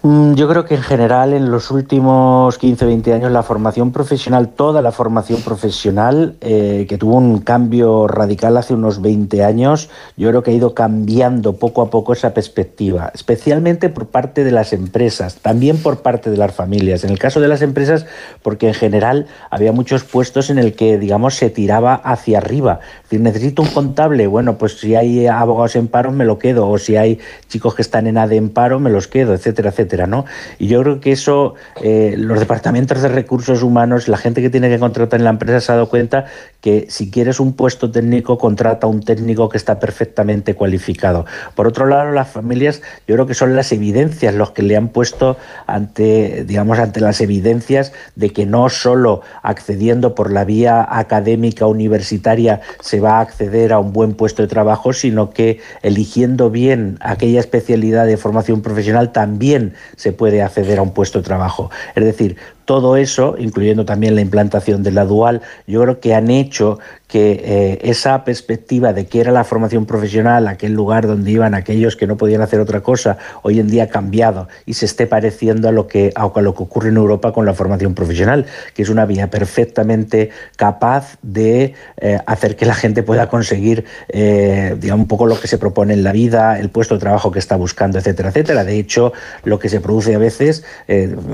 Mm, 0.02 0.32
yo 0.32 0.48
creo 0.48 0.64
que 0.64 0.76
en 0.76 0.82
general 0.82 1.34
en 1.34 1.50
los 1.50 1.70
últimos 1.70 2.56
15 2.56 2.86
o 2.86 2.88
20 2.88 3.12
años 3.12 3.30
la 3.32 3.42
formación 3.42 3.92
profesional, 3.92 4.48
toda 4.48 4.80
la 4.80 4.92
formación 4.92 5.42
profesional, 5.42 6.36
eh, 6.40 6.86
que 6.88 6.96
tuvo 6.96 7.16
un 7.16 7.40
cambio 7.40 8.08
radical 8.08 8.56
hace 8.56 8.72
unos 8.72 9.02
20 9.02 9.44
años, 9.44 9.90
yo 10.16 10.30
creo 10.30 10.42
que 10.42 10.52
ha 10.52 10.54
ido 10.54 10.72
cambiando 10.72 11.56
poco 11.56 11.82
a 11.82 11.90
poco 11.90 12.14
esa 12.14 12.32
perspectiva, 12.32 13.10
especialmente 13.14 13.90
por 13.90 14.06
parte 14.06 14.42
de 14.42 14.52
las 14.52 14.72
empresas, 14.72 15.36
también 15.36 15.76
por 15.76 16.00
parte 16.00 16.30
de 16.30 16.38
las 16.38 16.54
familias. 16.54 17.04
En 17.04 17.10
el 17.10 17.18
caso 17.18 17.42
de 17.42 17.48
las 17.48 17.60
empresas, 17.60 18.06
porque 18.42 18.68
en 18.68 18.74
general 18.74 19.26
había 19.50 19.72
muchos 19.72 20.04
puestos 20.04 20.48
en 20.48 20.58
el 20.58 20.74
que, 20.74 20.96
digamos, 20.96 21.34
se 21.34 21.50
tiraba 21.50 21.94
hacia 21.94 22.38
arriba. 22.38 22.80
Necesito 23.10 23.62
un 23.62 23.68
contable, 23.68 24.26
bueno, 24.26 24.56
pues 24.56 24.78
si 24.78 24.94
hay 24.94 25.26
abogados 25.26 25.76
en 25.76 25.88
paro 25.88 26.12
me 26.12 26.24
lo 26.24 26.38
quedo, 26.38 26.68
o 26.68 26.78
si 26.78 26.96
hay 26.96 27.18
chicos 27.48 27.74
que 27.74 27.82
están 27.82 28.06
en 28.06 28.18
ADE 28.18 28.36
en 28.36 28.50
paro 28.50 28.78
me 28.78 28.90
los 28.90 29.08
quedo, 29.08 29.34
etcétera, 29.34 29.70
etcétera. 29.70 30.06
¿no? 30.06 30.24
Y 30.58 30.68
yo 30.68 30.82
creo 30.82 31.00
que 31.00 31.12
eso, 31.12 31.54
eh, 31.82 32.14
los 32.16 32.38
departamentos 32.38 33.02
de 33.02 33.08
recursos 33.08 33.62
humanos, 33.62 34.08
la 34.08 34.16
gente 34.16 34.40
que 34.42 34.50
tiene 34.50 34.68
que 34.68 34.78
contratar 34.78 35.18
en 35.18 35.24
la 35.24 35.30
empresa 35.30 35.60
se 35.60 35.72
ha 35.72 35.74
dado 35.74 35.88
cuenta 35.88 36.26
que 36.60 36.86
si 36.88 37.10
quieres 37.10 37.40
un 37.40 37.54
puesto 37.54 37.90
técnico, 37.90 38.38
contrata 38.38 38.86
a 38.86 38.90
un 38.90 39.02
técnico 39.02 39.48
que 39.48 39.56
está 39.56 39.80
perfectamente 39.80 40.54
cualificado. 40.54 41.26
Por 41.54 41.66
otro 41.66 41.86
lado, 41.86 42.12
las 42.12 42.28
familias, 42.28 42.82
yo 43.08 43.14
creo 43.14 43.26
que 43.26 43.34
son 43.34 43.56
las 43.56 43.72
evidencias 43.72 44.34
los 44.34 44.50
que 44.52 44.62
le 44.62 44.76
han 44.76 44.88
puesto 44.88 45.36
ante, 45.66 46.44
digamos, 46.46 46.78
ante 46.78 47.00
las 47.00 47.20
evidencias 47.20 47.92
de 48.14 48.30
que 48.30 48.46
no 48.46 48.68
solo 48.68 49.22
accediendo 49.42 50.14
por 50.14 50.32
la 50.32 50.44
vía 50.44 50.86
académica 50.88 51.66
universitaria 51.66 52.60
se 52.80 52.99
va 53.00 53.18
a 53.18 53.20
acceder 53.20 53.72
a 53.72 53.78
un 53.78 53.92
buen 53.92 54.14
puesto 54.14 54.42
de 54.42 54.48
trabajo, 54.48 54.92
sino 54.92 55.30
que 55.30 55.60
eligiendo 55.82 56.50
bien 56.50 56.98
aquella 57.00 57.40
especialidad 57.40 58.06
de 58.06 58.16
formación 58.16 58.62
profesional 58.62 59.12
también 59.12 59.74
se 59.96 60.12
puede 60.12 60.42
acceder 60.42 60.78
a 60.78 60.82
un 60.82 60.92
puesto 60.92 61.18
de 61.18 61.24
trabajo. 61.24 61.70
Es 61.94 62.04
decir, 62.04 62.36
todo 62.70 62.96
eso, 62.96 63.34
incluyendo 63.36 63.84
también 63.84 64.14
la 64.14 64.20
implantación 64.20 64.84
de 64.84 64.92
la 64.92 65.04
dual, 65.04 65.40
yo 65.66 65.82
creo 65.82 65.98
que 65.98 66.14
han 66.14 66.30
hecho 66.30 66.78
que 67.08 67.42
eh, 67.44 67.78
esa 67.82 68.22
perspectiva 68.22 68.92
de 68.92 69.06
que 69.06 69.20
era 69.20 69.32
la 69.32 69.42
formación 69.42 69.84
profesional, 69.84 70.46
aquel 70.46 70.74
lugar 70.74 71.08
donde 71.08 71.32
iban 71.32 71.54
aquellos 71.54 71.96
que 71.96 72.06
no 72.06 72.16
podían 72.16 72.40
hacer 72.40 72.60
otra 72.60 72.80
cosa, 72.80 73.18
hoy 73.42 73.58
en 73.58 73.66
día 73.66 73.82
ha 73.82 73.88
cambiado 73.88 74.46
y 74.66 74.74
se 74.74 74.84
esté 74.84 75.08
pareciendo 75.08 75.68
a 75.68 75.72
lo 75.72 75.88
que, 75.88 76.12
a 76.14 76.40
lo 76.40 76.54
que 76.54 76.62
ocurre 76.62 76.90
en 76.90 76.96
Europa 76.98 77.32
con 77.32 77.44
la 77.44 77.54
formación 77.54 77.94
profesional, 77.94 78.46
que 78.72 78.82
es 78.82 78.88
una 78.88 79.04
vía 79.04 79.28
perfectamente 79.28 80.30
capaz 80.54 81.18
de 81.22 81.74
eh, 81.96 82.20
hacer 82.26 82.54
que 82.54 82.66
la 82.66 82.74
gente 82.74 83.02
pueda 83.02 83.28
conseguir 83.28 83.84
eh, 84.10 84.76
digamos, 84.78 85.02
un 85.02 85.08
poco 85.08 85.26
lo 85.26 85.40
que 85.40 85.48
se 85.48 85.58
propone 85.58 85.94
en 85.94 86.04
la 86.04 86.12
vida, 86.12 86.60
el 86.60 86.70
puesto 86.70 86.94
de 86.94 87.00
trabajo 87.00 87.32
que 87.32 87.40
está 87.40 87.56
buscando, 87.56 87.98
etcétera, 87.98 88.28
etcétera. 88.28 88.62
De 88.62 88.78
hecho, 88.78 89.12
lo 89.42 89.58
que 89.58 89.68
se 89.68 89.80
produce 89.80 90.14
a 90.14 90.18
veces, 90.18 90.62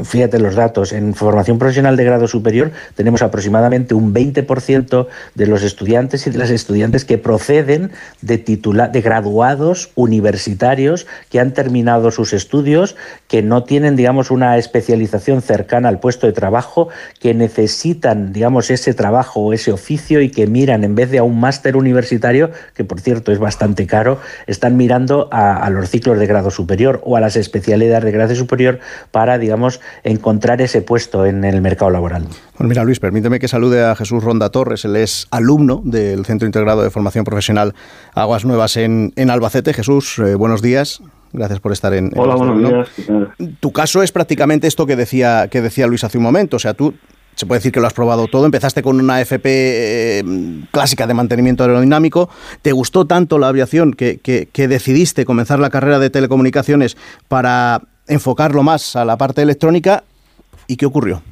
fíjate 0.05 0.39
los 0.39 0.55
datos, 0.55 0.95
en 0.95 1.15
formación 1.27 1.59
profesional 1.59 1.97
de 1.97 2.05
grado 2.05 2.29
superior 2.29 2.71
tenemos 2.95 3.21
aproximadamente 3.21 3.95
un 3.95 4.15
20% 4.15 5.09
de 5.35 5.47
los 5.49 5.65
estudiantes 5.65 6.25
y 6.29 6.31
de 6.31 6.39
las 6.39 6.51
estudiantes 6.51 7.05
que 7.05 7.19
proceden 7.19 7.91
de, 8.23 8.39
de 8.39 9.01
graduados 9.01 9.91
universitarios 9.97 11.09
que 11.29 11.41
han 11.41 11.53
terminado 11.53 12.13
sus 12.13 12.33
estudios, 12.33 12.95
que 13.27 13.43
no 13.43 13.65
tienen, 13.65 13.97
digamos, 13.97 14.31
una 14.31 14.57
especialización 14.57 15.43
cercana 15.43 15.89
al 15.89 15.99
puesto 15.99 16.29
de 16.29 16.33
trabajo, 16.33 16.91
que 17.19 17.35
necesitan, 17.35 18.33
digamos, 18.33 18.71
ese 18.71 18.95
trabajo 18.95 19.41
o 19.41 19.53
ese 19.53 19.73
oficio 19.73 20.21
y 20.21 20.31
que 20.31 20.47
miran, 20.47 20.85
en 20.85 20.95
vez 20.95 21.11
de 21.11 21.19
a 21.19 21.25
un 21.25 21.41
máster 21.41 21.77
universitario, 21.77 22.53
que 22.77 22.85
por 22.85 23.01
cierto 23.01 23.33
es 23.33 23.41
bastante 23.41 23.89
caro, 23.89 24.21
están 24.47 24.77
mirando 24.77 25.29
a 25.33 25.69
los 25.71 25.91
ciclos 25.91 26.21
de 26.21 26.27
grado 26.29 26.53
superior 26.53 27.01
o 27.05 27.17
a 27.17 27.21
las 27.21 27.35
especialidades 27.35 28.05
de 28.05 28.13
grado 28.13 28.35
superior 28.37 28.79
para, 29.11 29.39
digamos, 29.39 29.81
encontrar 30.05 30.61
ese 30.61 30.83
puesto 30.83 31.06
en 31.15 31.45
el 31.45 31.61
mercado 31.63 31.91
laboral. 31.91 32.27
Bueno, 32.59 32.69
mira 32.69 32.85
Luis, 32.85 33.01
permíteme 33.01 33.39
que 33.39 33.49
salude 33.49 33.85
a 33.85 33.95
Jesús 33.95 34.23
Ronda 34.23 34.51
Torres, 34.51 34.85
él 34.85 34.97
es 34.97 35.27
alumno 35.31 35.83
del 35.85 36.25
Centro 36.25 36.47
Integrado 36.47 36.83
de 36.83 36.91
Formación 36.91 37.25
Profesional 37.25 37.75
Aguas 38.15 38.45
Nuevas 38.45 38.77
en, 38.77 39.13
Albacete. 39.31 39.73
Jesús, 39.73 40.19
eh, 40.19 40.35
buenos 40.35 40.63
días. 40.63 41.03
Gracias 41.33 41.61
por 41.61 41.73
estar 41.73 41.93
en. 41.93 42.13
Hola, 42.17 42.35
buenos 42.35 42.59
días. 42.59 42.89
Tu 43.61 43.73
caso 43.73 44.03
es 44.03 44.13
prácticamente 44.13 44.67
esto 44.67 44.87
que 44.87 44.97
decía, 44.97 45.49
que 45.49 45.61
decía 45.61 45.87
Luis 45.87 46.05
hace 46.05 46.19
un 46.19 46.25
momento. 46.25 46.57
O 46.57 46.61
sea, 46.61 46.75
tú 46.75 46.95
se 47.37 47.45
puede 47.45 47.59
decir 47.59 47.73
que 47.73 47.81
lo 47.81 47.87
has 47.87 47.93
probado 47.93 48.27
todo. 48.27 48.47
Empezaste 48.47 48.83
con 48.83 48.99
una 48.99 49.21
FP 49.21 49.49
eh, 49.49 50.25
clásica 50.71 51.07
de 51.07 51.15
mantenimiento 51.15 51.63
aerodinámico. 51.65 52.31
¿Te 52.63 52.73
gustó 52.73 53.07
tanto 53.07 53.39
la 53.39 53.49
aviación 53.49 53.93
que, 53.93 54.19
que, 54.19 54.69
decidiste 54.69 55.27
comenzar 55.27 55.59
la 55.59 55.69
carrera 55.69 55.99
de 55.99 56.09
telecomunicaciones 56.09 56.97
para 57.29 57.83
enfocarlo 58.09 58.63
más 58.63 58.97
a 58.97 59.05
la 59.05 59.19
parte 59.19 59.43
electrónica? 59.43 60.05
¿Y 60.67 60.77
qué 60.77 60.87
ocurrió? 60.87 61.23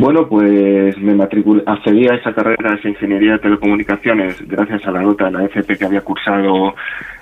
Bueno, 0.00 0.26
pues 0.26 0.96
me 0.96 1.14
matriculé, 1.14 1.62
accedí 1.66 2.08
a 2.08 2.14
esa 2.14 2.32
carrera 2.32 2.78
de 2.82 2.88
ingeniería 2.88 3.32
de 3.32 3.40
telecomunicaciones 3.40 4.40
gracias 4.48 4.86
a 4.86 4.92
la 4.92 5.02
nota 5.02 5.26
de 5.26 5.32
la 5.32 5.44
FP 5.44 5.76
que 5.76 5.84
había 5.84 6.00
cursado 6.00 6.74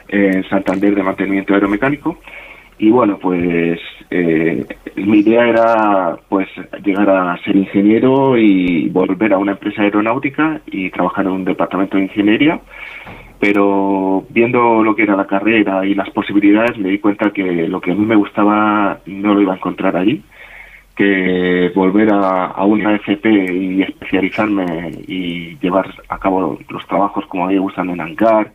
en 0.07 0.49
Santander 0.49 0.95
de 0.95 1.03
mantenimiento 1.03 1.55
aeromecánico. 1.55 2.19
Y 2.79 2.91
bueno, 2.91 3.19
pues 3.19 3.81
eh, 4.11 4.65
mi 4.95 5.19
idea 5.19 5.49
era 5.49 6.19
pues 6.29 6.49
llegar 6.85 7.11
a 7.11 7.37
ser 7.43 7.57
ingeniero 7.57 8.39
y 8.39 8.89
volver 8.91 9.33
a 9.33 9.39
una 9.39 9.53
empresa 9.53 9.83
aeronáutica 9.83 10.61
y 10.67 10.89
trabajar 10.91 11.27
en 11.27 11.33
un 11.33 11.45
departamento 11.45 11.97
de 11.97 12.05
ingeniería. 12.05 12.61
Pero 13.41 14.25
viendo 14.31 14.85
lo 14.85 14.95
que 14.95 15.03
era 15.03 15.17
la 15.17 15.27
carrera 15.27 15.85
y 15.85 15.95
las 15.97 16.11
posibilidades, 16.11 16.79
me 16.79 16.91
di 16.91 17.01
cuenta 17.01 17.33
que 17.33 17.67
lo 17.67 17.81
que 17.81 17.91
a 17.91 17.95
mí 17.97 18.07
me 18.07 18.15
gustaba 18.15 19.01
no 19.07 19.35
lo 19.35 19.43
iba 19.43 19.55
a 19.55 19.57
encontrar 19.57 19.97
allí 19.97 20.23
que 20.99 21.71
volver 21.77 22.09
a, 22.13 22.65
una 22.65 22.97
FP 22.97 23.31
y 23.55 23.83
especializarme 23.83 24.91
y 25.07 25.57
llevar 25.59 25.87
a 26.09 26.19
cabo 26.19 26.59
los 26.69 26.87
trabajos 26.89 27.25
como 27.27 27.45
a 27.45 27.49
mí 27.49 27.55
me 27.55 27.61
gustan 27.61 27.89
en 27.91 28.01
hangar, 28.01 28.53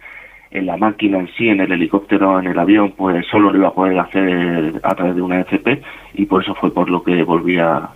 en 0.52 0.66
la 0.66 0.76
máquina 0.76 1.20
en 1.20 1.30
sí, 1.38 1.48
en 1.48 1.62
el 1.62 1.72
helicóptero, 1.72 2.40
en 2.40 2.48
el 2.48 2.60
avión, 2.60 2.94
pues 2.98 3.26
solo 3.32 3.50
lo 3.50 3.60
iba 3.60 3.70
a 3.70 3.74
poder 3.74 3.98
hacer 3.98 4.82
a 4.84 4.94
través 4.94 5.16
de 5.16 5.22
una 5.22 5.40
FP 5.40 5.82
y 6.16 6.26
por 6.26 6.44
eso 6.44 6.54
fue 6.56 6.74
por 6.74 6.90
lo 6.90 7.02
que 7.02 7.24
volví 7.24 7.58
a 7.60 7.90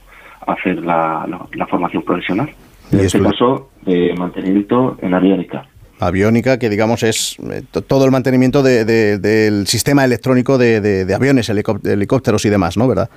hacer 0.47 0.77
la, 0.77 1.27
formación 1.69 2.03
profesional. 2.03 2.49
En 2.93 3.01
este 3.01 3.21
caso, 3.21 3.69
de 3.86 4.15
mantenimiento 4.17 4.97
en 5.01 5.13
aviónica. 5.13 5.65
Aviónica, 5.99 6.57
que 6.57 6.69
digamos 6.69 7.03
es 7.03 7.38
eh, 7.51 7.63
todo 7.86 8.05
el 8.05 8.12
mantenimiento 8.12 8.63
del 8.63 9.67
sistema 9.67 10.05
electrónico 10.05 10.57
de, 10.57 11.05
aviones, 11.13 11.49
helicópteros 11.49 12.45
y 12.45 12.49
demás, 12.49 12.77
¿no? 12.77 12.88
¿Verdad? 12.88 13.10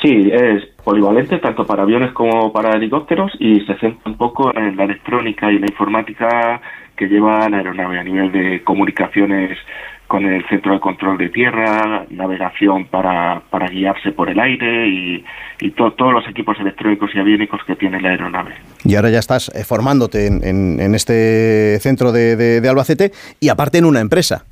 Sí, 0.00 0.30
es 0.32 0.64
polivalente 0.84 1.38
tanto 1.38 1.66
para 1.66 1.82
aviones 1.82 2.12
como 2.12 2.52
para 2.52 2.76
helicópteros 2.76 3.32
y 3.40 3.60
se 3.62 3.74
centra 3.78 4.02
un 4.06 4.16
poco 4.16 4.56
en 4.56 4.76
la 4.76 4.84
electrónica 4.84 5.50
y 5.50 5.58
la 5.58 5.66
informática 5.66 6.60
que 6.96 7.08
lleva 7.08 7.48
la 7.48 7.58
aeronave 7.58 7.98
a 7.98 8.04
nivel 8.04 8.30
de 8.30 8.62
comunicaciones 8.62 9.58
con 10.06 10.24
el 10.24 10.42
centro 10.48 10.72
de 10.72 10.80
control 10.80 11.18
de 11.18 11.28
tierra, 11.28 12.06
navegación 12.08 12.86
para, 12.86 13.42
para 13.50 13.68
guiarse 13.68 14.10
por 14.12 14.30
el 14.30 14.40
aire 14.40 14.88
y, 14.88 15.24
y 15.60 15.70
todos 15.72 16.12
los 16.12 16.26
equipos 16.28 16.56
electrónicos 16.58 17.10
y 17.14 17.18
aviónicos 17.18 17.60
que 17.66 17.76
tiene 17.76 18.00
la 18.00 18.10
aeronave. 18.10 18.54
Y 18.84 18.94
ahora 18.94 19.10
ya 19.10 19.18
estás 19.18 19.50
eh, 19.54 19.64
formándote 19.64 20.26
en, 20.26 20.80
en, 20.80 20.94
este 20.94 21.78
centro 21.80 22.10
de, 22.10 22.36
de 22.36 22.68
Albacete 22.68 23.12
y 23.38 23.50
aparte 23.50 23.78
en 23.78 23.84
una 23.84 24.00
empresa, 24.00 24.46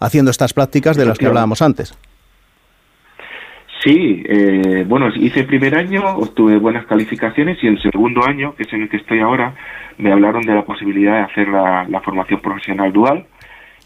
haciendo 0.00 0.30
estas 0.30 0.54
prácticas 0.54 0.96
de 0.96 1.04
las 1.04 1.18
que 1.18 1.26
hablábamos 1.26 1.60
antes. 1.60 1.94
Sí, 3.84 4.22
eh, 4.26 4.82
bueno, 4.88 5.10
hice 5.14 5.40
el 5.40 5.46
primer 5.46 5.76
año, 5.76 6.02
obtuve 6.16 6.56
buenas 6.56 6.86
calificaciones 6.86 7.62
y 7.62 7.66
el 7.66 7.78
segundo 7.82 8.24
año, 8.26 8.54
que 8.54 8.62
es 8.62 8.72
en 8.72 8.82
el 8.82 8.88
que 8.88 8.96
estoy 8.96 9.20
ahora, 9.20 9.54
me 9.98 10.10
hablaron 10.10 10.40
de 10.40 10.54
la 10.54 10.64
posibilidad 10.64 11.16
de 11.16 11.32
hacer 11.32 11.48
la, 11.48 12.00
formación 12.02 12.40
profesional 12.40 12.94
dual. 12.94 13.26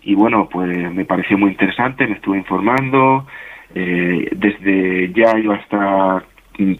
Y 0.02 0.14
bueno, 0.14 0.48
pues 0.48 0.92
me 0.92 1.04
pareció 1.04 1.36
muy 1.36 1.50
interesante, 1.50 2.06
me 2.06 2.14
estuve 2.14 2.38
informando, 2.38 3.26
eh, 3.74 4.28
desde 4.36 5.12
ya 5.12 5.36
yo 5.36 5.52
hasta 5.52 6.22
mm, 6.58 6.74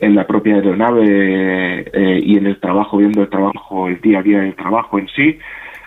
en 0.00 0.14
la 0.16 0.26
propia 0.26 0.56
aeronave 0.56 1.84
eh, 1.92 2.20
y 2.20 2.36
en 2.36 2.46
el 2.46 2.58
trabajo, 2.58 2.96
viendo 2.98 3.22
el 3.22 3.28
trabajo, 3.28 3.86
el 3.86 4.00
día 4.00 4.18
a 4.18 4.22
día 4.22 4.40
del 4.40 4.56
trabajo 4.56 4.98
en 4.98 5.06
sí, 5.08 5.38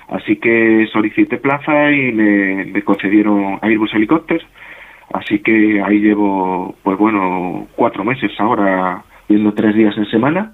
así 0.07 0.37
que 0.37 0.87
solicité 0.93 1.37
plaza 1.39 1.91
y 1.91 2.13
me, 2.13 2.63
me 2.65 2.81
concedieron 2.83 3.59
Airbus 3.61 3.93
Helicópteros 3.93 4.47
Así 5.13 5.39
que 5.39 5.81
ahí 5.81 5.99
llevo, 5.99 6.75
pues 6.83 6.97
bueno, 6.97 7.67
cuatro 7.75 8.03
meses 8.03 8.31
ahora 8.39 9.03
viendo 9.29 9.53
tres 9.53 9.75
días 9.75 9.97
en 9.97 10.05
semana 10.09 10.53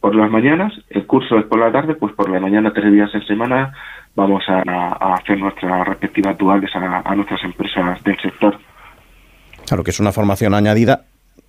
por 0.00 0.14
las 0.14 0.30
mañanas, 0.30 0.72
el 0.90 1.06
curso 1.06 1.38
es 1.38 1.46
por 1.46 1.58
la 1.58 1.72
tarde, 1.72 1.94
pues 1.94 2.12
por 2.14 2.28
la 2.28 2.38
mañana 2.38 2.72
tres 2.74 2.92
días 2.92 3.08
en 3.14 3.26
semana 3.26 3.72
vamos 4.14 4.42
a, 4.48 5.14
hacer 5.14 5.38
nuestras 5.38 5.88
respectivas 5.88 6.36
duales 6.36 6.70
a 6.74 7.14
nuestras 7.14 7.42
empresas 7.42 8.02
del 8.04 8.20
sector. 8.20 8.58
Claro 9.66 9.82
que 9.82 9.90
es 9.90 10.00
una 10.00 10.12
formación 10.12 10.54
añadida 10.54 11.06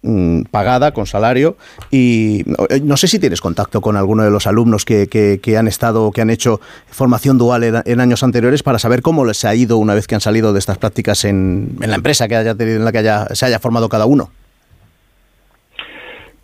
Mm, 0.08 0.44
pagada, 0.52 0.92
con 0.92 1.08
salario. 1.08 1.56
Y 1.90 2.42
eh, 2.70 2.80
no 2.84 2.96
sé 2.96 3.08
si 3.08 3.18
tienes 3.18 3.42
contacto 3.42 3.82
con 3.82 3.98
alguno 3.98 4.22
de 4.22 4.30
los 4.30 4.46
alumnos 4.46 4.86
que, 4.86 5.08
que, 5.08 5.58
han 5.58 5.68
estado, 5.68 6.12
que 6.12 6.22
han 6.22 6.30
hecho 6.30 6.60
formación 6.92 7.40
dual 7.40 7.64
en, 7.64 8.00
años 8.00 8.24
anteriores 8.24 8.62
para 8.62 8.78
saber 8.78 9.02
cómo 9.02 9.26
les 9.26 9.44
ha 9.46 9.56
ido 9.56 9.78
una 9.78 9.96
vez 9.96 10.06
que 10.06 10.14
han 10.14 10.22
salido 10.22 10.54
de 10.54 10.60
estas 10.60 10.78
prácticas 10.78 11.26
en, 11.26 11.70
en 11.82 11.90
la 11.90 11.96
empresa 11.96 12.28
que 12.28 12.36
haya 12.36 12.54
tenido, 12.54 12.78
en 12.78 12.86
la 12.86 12.92
que 12.92 13.00
haya, 13.00 13.26
se 13.34 13.48
haya 13.48 13.58
formado 13.58 13.90
cada 13.90 14.06
uno. 14.06 14.30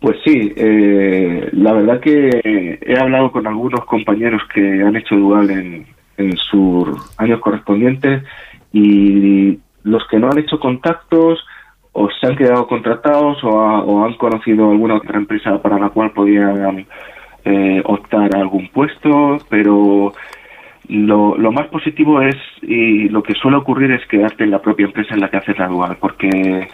Pues 0.00 0.16
sí, 0.24 0.52
eh, 0.56 1.48
la 1.52 1.72
verdad 1.72 2.00
que 2.00 2.80
he 2.82 2.98
hablado 2.98 3.30
con 3.30 3.46
algunos 3.46 3.84
compañeros 3.84 4.42
que 4.52 4.82
han 4.82 4.96
hecho 4.96 5.14
dual 5.14 5.48
en, 5.50 5.86
en 6.16 6.36
sus 6.36 6.88
años 7.16 7.38
correspondientes 7.38 8.24
y 8.72 9.60
los 9.84 10.02
que 10.08 10.18
no 10.18 10.32
han 10.32 10.38
hecho 10.38 10.58
contactos 10.58 11.38
o 11.92 12.08
se 12.10 12.26
han 12.26 12.36
quedado 12.36 12.66
contratados 12.66 13.38
o, 13.44 14.04
han 14.04 14.14
conocido 14.14 14.70
alguna 14.70 14.96
otra 14.96 15.18
empresa 15.18 15.60
para 15.60 15.78
la 15.78 15.90
cual 15.90 16.12
podían 16.12 16.86
eh, 17.44 17.82
optar 17.84 18.34
a 18.34 18.40
algún 18.40 18.68
puesto, 18.68 19.38
pero 19.48 20.12
lo, 20.88 21.36
lo, 21.36 21.52
más 21.52 21.66
positivo 21.68 22.20
es, 22.22 22.36
y 22.62 23.08
lo 23.08 23.22
que 23.22 23.34
suele 23.34 23.58
ocurrir 23.58 23.90
es 23.92 24.06
quedarte 24.06 24.44
en 24.44 24.50
la 24.50 24.62
propia 24.62 24.86
empresa 24.86 25.14
en 25.14 25.20
la 25.20 25.28
que 25.28 25.36
haces 25.36 25.58
la 25.58 25.68
dual, 25.68 25.96
porque 26.00 26.68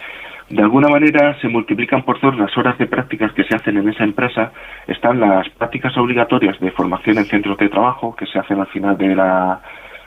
de 0.49 0.63
alguna 0.63 0.89
manera 0.89 1.39
se 1.41 1.47
multiplican 1.47 2.03
por 2.03 2.19
dos 2.19 2.35
las 2.37 2.57
horas 2.57 2.77
de 2.79 2.87
prácticas 2.87 3.31
que 3.33 3.43
se 3.43 3.55
hacen 3.55 3.77
en 3.77 3.87
esa 3.89 4.03
empresa. 4.03 4.51
Están 4.87 5.19
las 5.19 5.47
prácticas 5.49 5.95
obligatorias 5.97 6.59
de 6.59 6.71
formación 6.71 7.19
en 7.19 7.25
centros 7.25 7.57
de 7.57 7.69
trabajo, 7.69 8.15
que 8.15 8.25
se 8.25 8.39
hacen 8.39 8.59
al 8.59 8.67
final 8.67 8.97
de 8.97 9.15
la, 9.15 9.61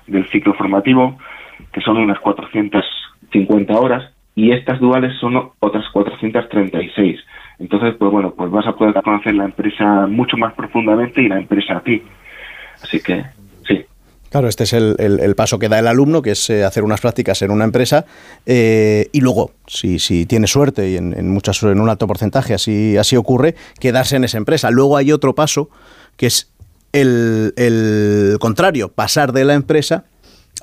del 0.07 0.29
ciclo 0.31 0.55
formativo, 0.55 1.17
que 1.73 1.81
son 1.81 1.97
unas 1.99 2.19
450 2.19 3.73
horas, 3.75 4.13
y 4.35 4.53
estas 4.53 4.81
duales 4.81 5.13
son 5.21 5.51
otras 5.59 5.85
436. 5.93 7.21
Entonces, 7.59 7.95
pues 7.99 8.11
bueno, 8.11 8.35
pues 8.37 8.51
vas 8.51 8.67
a 8.67 8.73
poder 8.73 8.95
conocer 9.03 9.35
la 9.35 9.45
empresa 9.45 10.07
mucho 10.07 10.37
más 10.37 10.55
profundamente 10.55 11.23
y 11.23 11.29
la 11.29 11.39
empresa 11.39 11.77
a 11.77 11.81
ti. 11.83 12.03
Así 12.83 13.01
que, 13.01 13.25
sí. 13.67 13.85
Claro, 14.31 14.49
este 14.49 14.65
es 14.65 14.73
el, 14.73 15.35
paso 15.37 15.59
que 15.59 15.69
da 15.69 15.79
el 15.79 15.87
alumno, 15.87 16.23
que 16.23 16.31
es 16.31 16.51
eh, 16.51 16.65
hacer 16.65 16.83
unas 16.83 17.01
prácticas 17.01 17.43
en 17.43 17.51
una 17.51 17.65
empresa 17.65 18.07
eh, 18.47 19.09
y 19.13 19.21
luego, 19.21 19.53
si, 19.67 19.99
si 19.99 20.25
tiene 20.25 20.47
suerte 20.47 20.89
y 20.89 20.97
en, 20.97 21.13
en, 21.13 21.31
muchas, 21.31 21.63
en 21.63 21.81
un 21.81 21.89
alto 21.89 22.07
porcentaje 22.07 22.55
así, 22.55 22.97
así 22.97 23.17
ocurre, 23.17 23.55
quedarse 23.79 24.17
en 24.17 24.25
esa 24.25 24.39
empresa. 24.39 24.71
Luego 24.71 24.97
hay 24.97 25.13
otro 25.13 25.35
paso 25.35 25.69
que 26.17 26.27
es 26.27 26.51
el, 26.93 27.53
el 27.57 28.39
contrario, 28.41 28.91
pasar 28.91 29.33
de 29.33 29.45
la 29.45 29.55
empresa 29.55 30.07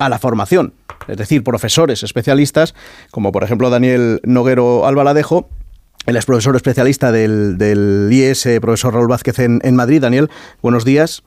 a 0.00 0.08
la 0.08 0.18
formación 0.18 0.74
es 1.08 1.16
decir, 1.16 1.42
profesores 1.42 2.02
especialistas, 2.02 2.74
como 3.10 3.32
por 3.32 3.44
ejemplo 3.44 3.70
Daniel 3.70 4.20
Noguero 4.24 4.86
Albaladejo, 4.86 5.48
él 6.06 6.16
es 6.16 6.24
profesor 6.24 6.56
especialista 6.56 7.12
del, 7.12 7.58
del 7.58 8.08
IES, 8.10 8.48
profesor 8.60 8.94
Raúl 8.94 9.08
Vázquez 9.08 9.38
en, 9.38 9.76
Madrid. 9.76 10.00
Daniel, 10.00 10.30
buenos 10.62 10.84
días. 10.84 11.22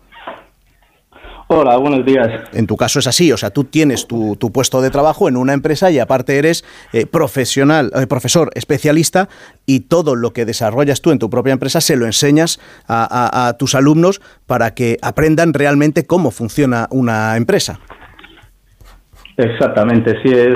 Hola, 1.47 1.77
buenos 1.77 2.03
días. 2.05 2.27
En 2.53 2.65
tu 2.65 2.77
caso 2.77 2.97
es 2.97 3.05
así, 3.05 3.31
o 3.31 3.37
sea, 3.37 3.51
tú 3.51 3.65
tienes 3.65 4.07
tu, 4.07 4.37
puesto 4.51 4.81
de 4.81 4.89
trabajo 4.89 5.27
en 5.27 5.37
una 5.37 5.53
empresa 5.53 5.91
y 5.91 5.99
aparte 5.99 6.37
eres 6.37 6.63
eh, 6.93 7.05
profesional, 7.05 7.91
eh, 7.93 8.07
profesor, 8.07 8.49
especialista 8.55 9.29
y 9.67 9.81
todo 9.81 10.15
lo 10.15 10.33
que 10.33 10.45
desarrollas 10.45 11.01
tú 11.01 11.11
en 11.11 11.19
tu 11.19 11.29
propia 11.29 11.53
empresa 11.53 11.81
se 11.81 11.95
lo 11.95 12.05
enseñas 12.05 12.59
a, 12.87 13.55
tus 13.59 13.75
alumnos 13.75 14.21
para 14.47 14.73
que 14.73 14.97
aprendan 15.01 15.53
realmente 15.53 16.07
cómo 16.07 16.31
funciona 16.31 16.87
una 16.89 17.37
empresa. 17.37 17.79
Exactamente, 19.37 20.15
sí 20.23 20.31
es, 20.31 20.55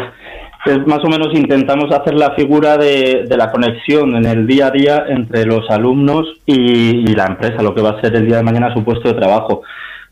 es 0.65 0.85
más 0.85 0.99
o 1.03 1.09
menos 1.09 1.29
intentamos 1.33 1.91
hacer 1.93 2.13
la 2.13 2.31
figura 2.35 2.77
de, 2.77 3.25
la 3.29 3.51
conexión 3.51 4.15
en 4.15 4.25
el 4.25 4.45
día 4.45 4.67
a 4.67 4.71
día 4.71 5.05
entre 5.07 5.45
los 5.45 5.69
alumnos 5.69 6.27
y 6.45 7.07
la 7.15 7.25
empresa, 7.25 7.63
lo 7.63 7.73
que 7.73 7.81
va 7.81 7.91
a 7.91 8.01
ser 8.01 8.15
el 8.15 8.27
día 8.27 8.37
de 8.37 8.43
mañana 8.43 8.73
su 8.73 8.83
puesto 8.83 9.09
de 9.09 9.19
trabajo. 9.19 9.63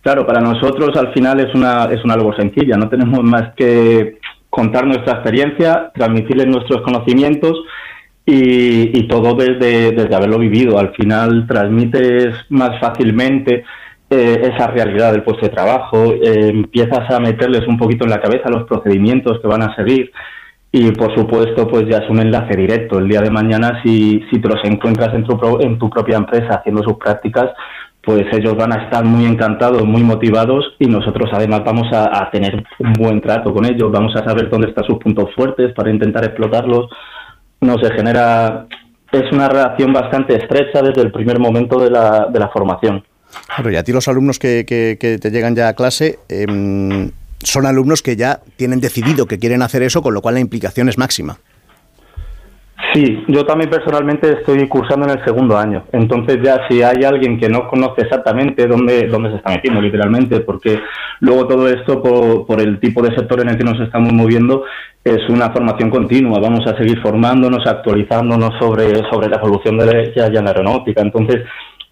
Claro, 0.06 0.28
para 0.28 0.40
nosotros 0.40 0.96
al 0.98 1.12
final 1.14 1.40
es 1.40 1.56
una, 1.56 1.86
es 1.86 2.04
una 2.06 2.14
algo 2.14 2.32
sencilla, 2.36 2.78
no 2.78 2.90
tenemos 2.90 3.24
más 3.24 3.56
que 3.56 4.20
contar 4.52 4.86
nuestra 4.86 5.14
experiencia, 5.14 5.92
transmitirles 5.96 6.46
nuestros 6.46 6.82
conocimientos 6.84 7.58
y, 8.24 9.08
todo 9.08 9.34
desde, 9.34 9.94
desde 9.94 10.16
haberlo 10.16 10.38
vivido. 10.38 10.78
Al 10.78 10.94
final 10.94 11.48
transmites 11.48 12.36
más 12.50 12.80
fácilmente 12.80 13.64
eh, 14.16 14.52
esa 14.54 14.68
realidad 14.68 15.12
del 15.12 15.24
puesto 15.24 15.46
de 15.46 15.54
trabajo, 15.54 16.14
eh, 16.14 16.50
empiezas 16.50 17.10
a 17.12 17.20
meterles 17.20 17.68
un 17.68 17.78
poquito 17.78 18.06
en 18.06 18.12
la 18.12 18.22
cabeza 18.22 18.50
los 18.50 18.64
procedimientos 18.64 19.40
que 19.42 19.48
van 19.48 19.64
a 19.64 19.76
seguir 19.76 20.12
y 20.72 20.92
por 20.92 21.16
supuesto 21.16 21.68
pues 21.68 21.86
ya 21.90 22.00
es 22.00 22.10
un 22.10 22.20
enlace 22.20 22.56
directo. 22.58 23.00
El 23.00 23.08
día 23.08 23.22
de 23.22 23.32
mañana 23.32 23.82
si, 23.84 24.22
si 24.32 24.40
te 24.40 24.50
los 24.50 24.64
encuentras 24.64 25.14
en 25.14 25.24
tu, 25.24 25.60
en 25.62 25.80
tu 25.80 25.90
propia 25.90 26.18
empresa 26.18 26.56
haciendo 26.56 26.84
sus 26.84 26.98
prácticas, 26.98 27.52
pues 28.06 28.26
ellos 28.34 28.56
van 28.56 28.72
a 28.72 28.84
estar 28.84 29.04
muy 29.04 29.26
encantados, 29.26 29.84
muy 29.84 30.04
motivados 30.04 30.76
y 30.80 30.86
nosotros 30.86 31.30
además 31.34 31.62
vamos 31.66 31.88
a, 31.92 32.30
tener 32.30 32.64
un 32.80 32.94
buen 32.94 33.20
trato 33.20 33.54
con 33.54 33.66
ellos, 33.66 33.92
vamos 33.92 34.16
a 34.16 34.24
saber 34.24 34.50
dónde 34.50 34.70
están 34.70 34.86
sus 34.86 35.00
puntos 35.00 35.34
fuertes 35.36 35.74
para 35.74 35.90
intentar 35.90 36.24
explotarlos. 36.24 36.88
No 37.62 37.78
se 37.82 37.92
genera, 37.94 38.68
es 39.12 39.32
una 39.32 39.50
relación 39.50 39.92
bastante 39.92 40.36
estrecha 40.36 40.82
desde 40.84 41.02
el 41.02 41.12
primer 41.12 41.40
momento 41.40 41.80
de 41.80 41.90
la, 41.90 42.28
de 42.32 42.40
la 42.40 42.50
formación. 42.50 43.04
Claro, 43.48 43.72
y 43.72 43.76
a 43.76 43.84
ti 43.84 43.92
los 43.92 44.08
alumnos 44.08 44.40
que, 44.40 44.66
que, 44.68 45.18
te 45.18 45.32
llegan 45.32 45.56
ya 45.56 45.70
a 45.70 45.74
clase 45.74 46.20
em, 46.30 47.12
son 47.40 47.66
alumnos 47.66 48.02
que 48.02 48.16
ya 48.16 48.40
tienen 48.58 48.82
decidido 48.82 49.28
que 49.28 49.40
quieren 49.40 49.62
hacer 49.62 49.84
eso, 49.84 50.02
con 50.02 50.14
lo 50.14 50.22
cual 50.22 50.36
la 50.36 50.42
implicación 50.42 50.90
es 50.90 50.98
máxima. 50.98 51.38
Sí, 52.94 53.24
yo 53.28 53.46
también 53.46 53.70
personalmente 53.70 54.32
estoy 54.40 54.68
cursando 54.68 55.06
en 55.06 55.18
el 55.18 55.26
segundo 55.26 55.58
año. 55.58 55.84
Entonces 55.92 56.40
ya 56.44 56.68
si 56.70 56.82
hay 56.82 57.04
alguien 57.04 57.40
que 57.40 57.50
no 57.50 57.68
conoce 57.68 58.02
exactamente 58.02 58.68
dónde, 58.68 59.08
dónde 59.08 59.32
se 59.32 59.36
está 59.38 59.52
metiendo, 59.52 59.82
literalmente, 59.82 60.42
porque 60.42 60.80
luego 61.20 61.48
todo 61.48 61.68
esto, 61.70 62.02
por, 62.02 62.62
el 62.62 62.80
tipo 62.80 63.02
de 63.02 63.16
sector 63.16 63.42
en 63.42 63.50
el 63.50 63.58
que 63.58 63.64
nos 63.64 63.80
estamos 63.80 64.12
moviendo, 64.12 64.64
es 65.04 65.28
una 65.30 65.52
formación 65.52 65.90
continua. 65.90 66.40
Vamos 66.40 66.66
a 66.68 66.78
seguir 66.78 67.02
formándonos, 67.02 67.66
actualizándonos 67.66 68.58
sobre, 68.60 68.96
sobre 69.10 69.30
la 69.30 69.38
evolución 69.38 69.78
de 69.78 69.86
la, 69.86 70.26
en 70.26 70.46
la 70.46 70.52
aeronáutica. 70.52 71.02
Entonces 71.02 71.44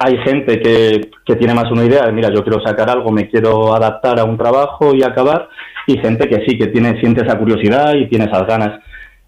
hay 0.03 0.17
gente 0.17 0.59
que, 0.59 1.11
que 1.25 1.35
tiene 1.37 1.53
más 1.53 1.71
una 1.71 1.85
idea 1.85 2.05
de, 2.05 2.11
mira, 2.11 2.29
yo 2.29 2.43
quiero 2.43 2.61
sacar 2.61 2.89
algo, 2.89 3.09
me 3.09 3.29
quiero 3.29 3.73
adaptar 3.73 4.19
a 4.19 4.25
un 4.25 4.37
trabajo 4.37 4.93
y 4.93 5.01
acabar, 5.01 5.47
y 5.87 5.97
gente 5.97 6.27
que 6.27 6.43
sí, 6.45 6.57
que 6.57 6.67
tiene, 6.67 6.99
siente 6.99 7.25
esa 7.25 7.39
curiosidad 7.39 7.93
y 7.95 8.09
tiene 8.09 8.25
esas 8.25 8.45
ganas. 8.45 8.81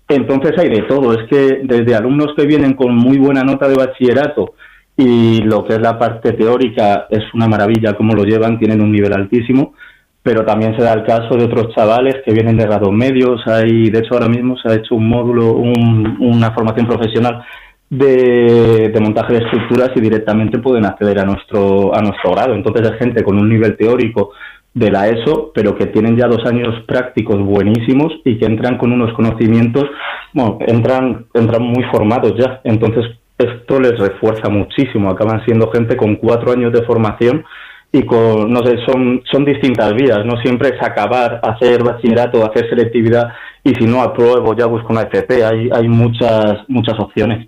Entonces 0.09 0.51
hay 0.57 0.67
de 0.67 0.81
todo, 0.81 1.13
es 1.13 1.29
que 1.29 1.61
desde 1.63 1.95
alumnos 1.95 2.33
que 2.35 2.45
vienen 2.45 2.73
con 2.73 2.93
muy 2.93 3.17
buena 3.17 3.41
nota 3.41 3.69
de 3.69 3.75
bachillerato 3.75 4.55
y 4.97 5.41
lo 5.43 5.63
que 5.63 5.75
es 5.75 5.79
la 5.79 5.97
parte 5.97 6.33
teórica 6.33 7.07
es 7.09 7.23
una 7.33 7.47
maravilla 7.47 7.93
cómo 7.93 8.13
lo 8.13 8.25
llevan, 8.25 8.59
tienen 8.59 8.81
un 8.81 8.91
nivel 8.91 9.13
altísimo, 9.13 9.75
pero 10.21 10.43
también 10.43 10.75
se 10.75 10.83
da 10.83 10.91
el 10.91 11.05
caso 11.05 11.37
de 11.37 11.45
otros 11.45 11.73
chavales 11.73 12.17
que 12.25 12.33
vienen 12.33 12.57
de 12.57 12.65
grados 12.65 12.91
medios, 12.91 13.41
hay, 13.47 13.89
de 13.89 13.99
hecho 13.99 14.15
ahora 14.15 14.27
mismo 14.27 14.57
se 14.57 14.69
ha 14.69 14.75
hecho 14.75 14.95
un 14.95 15.07
módulo, 15.07 15.53
una 15.53 16.51
formación 16.51 16.85
profesional 16.85 17.45
de, 17.89 18.97
montaje 19.01 19.33
de 19.33 19.39
estructuras 19.39 19.91
y 19.95 20.01
directamente 20.01 20.59
pueden 20.59 20.85
acceder 20.85 21.19
a 21.19 21.25
nuestro, 21.25 21.95
a 21.95 22.01
nuestro 22.01 22.31
grado. 22.31 22.53
Entonces 22.53 22.89
es 22.91 22.97
gente 22.97 23.23
con 23.23 23.37
un 23.37 23.49
nivel 23.49 23.77
teórico 23.77 24.31
de 24.73 24.91
la 24.91 25.07
ESO, 25.07 25.51
pero 25.53 25.75
que 25.75 25.85
tienen 25.87 26.17
ya 26.17 26.27
dos 26.27 26.45
años 26.45 26.83
prácticos 26.85 27.39
buenísimos 27.39 28.11
y 28.25 28.37
que 28.37 28.45
entran 28.45 28.77
con 28.77 28.91
unos 28.91 29.13
conocimientos, 29.13 29.85
bueno, 30.33 30.57
entran, 30.67 31.27
entran 31.33 31.63
muy 31.63 31.83
formados 31.85 32.33
ya. 32.37 32.59
Entonces, 32.65 33.05
esto 33.37 33.79
les 33.79 33.97
refuerza 33.97 34.49
muchísimo. 34.49 35.09
Acaban 35.09 35.43
siendo 35.45 35.71
gente 35.71 35.95
con 35.95 36.15
cuatro 36.15 36.51
años 36.51 36.73
de 36.73 36.83
formación 36.83 37.45
y 37.91 38.03
con, 38.03 38.51
no 38.51 38.65
sé, 38.65 38.77
son, 38.85 39.21
son 39.31 39.45
distintas 39.45 39.93
vías. 39.93 40.25
No 40.25 40.37
siempre 40.41 40.69
es 40.69 40.83
acabar, 40.83 41.39
hacer 41.41 41.81
bachillerato, 41.81 42.45
hacer 42.45 42.69
selectividad 42.69 43.29
y 43.63 43.73
si 43.75 43.85
no 43.85 44.01
apruebo 44.01 44.53
ya 44.55 44.65
busco 44.65 44.91
una 44.91 45.03
FP. 45.03 45.45
Hay, 45.45 45.69
hay 45.71 45.87
muchas, 45.87 46.57
muchas 46.67 46.99
opciones. 46.99 47.47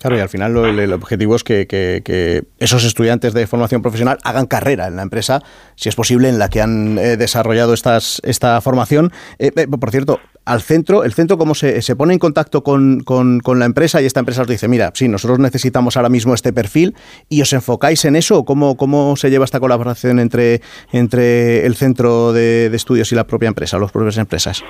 Claro, 0.00 0.16
y 0.16 0.20
al 0.20 0.30
final 0.30 0.56
el, 0.56 0.92
objetivo 0.94 1.36
es 1.36 1.44
que, 1.44 2.46
esos 2.58 2.84
estudiantes 2.84 3.34
de 3.34 3.46
formación 3.46 3.82
profesional 3.82 4.16
hagan 4.24 4.46
carrera 4.46 4.86
en 4.86 4.96
la 4.96 5.02
empresa, 5.02 5.42
si 5.76 5.90
es 5.90 5.94
posible, 5.94 6.30
en 6.30 6.38
la 6.38 6.48
que 6.48 6.62
han 6.62 6.96
eh, 6.96 7.18
desarrollado 7.18 7.74
estas, 7.74 8.18
esta 8.24 8.58
formación. 8.62 9.12
Eh, 9.38 9.50
eh, 9.54 9.66
por 9.68 9.90
cierto, 9.90 10.18
al 10.46 10.62
centro, 10.62 11.04
¿el 11.04 11.12
centro 11.12 11.36
cómo 11.36 11.54
se, 11.54 11.82
se 11.82 11.96
pone 11.96 12.14
en 12.14 12.18
contacto 12.18 12.62
con, 12.62 13.04
la 13.04 13.64
empresa 13.66 14.00
y 14.00 14.06
esta 14.06 14.20
empresa 14.20 14.40
os 14.40 14.48
dice, 14.48 14.68
mira, 14.68 14.90
sí, 14.94 15.06
nosotros 15.06 15.38
necesitamos 15.38 15.98
ahora 15.98 16.08
mismo 16.08 16.32
este 16.32 16.54
perfil 16.54 16.94
y 17.28 17.42
os 17.42 17.52
enfocáis 17.52 18.02
en 18.06 18.16
eso? 18.16 18.46
¿Cómo, 18.46 18.78
cómo 18.78 19.16
se 19.16 19.28
lleva 19.28 19.44
esta 19.44 19.60
colaboración 19.60 20.18
entre, 20.18 20.62
entre 20.92 21.66
el 21.66 21.76
centro 21.76 22.32
de, 22.32 22.70
de 22.70 22.76
estudios 22.76 23.12
y 23.12 23.16
la 23.16 23.24
propia 23.24 23.48
empresa, 23.48 23.78
las 23.78 23.92
propias 23.92 24.16
empresas? 24.16 24.64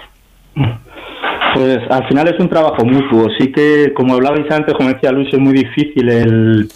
Pues 1.55 1.79
al 1.89 2.07
final 2.07 2.29
es 2.29 2.39
un 2.39 2.49
trabajo 2.49 2.85
mutuo. 2.85 3.29
Sí 3.39 3.51
que, 3.51 3.93
como 3.95 4.15
hablabais 4.15 4.51
antes, 4.51 4.75
como 4.75 4.91
decía 4.91 5.11
Luis, 5.11 5.33
es 5.33 5.39
muy 5.39 5.53
difícil 5.53 6.09
el, 6.09 6.69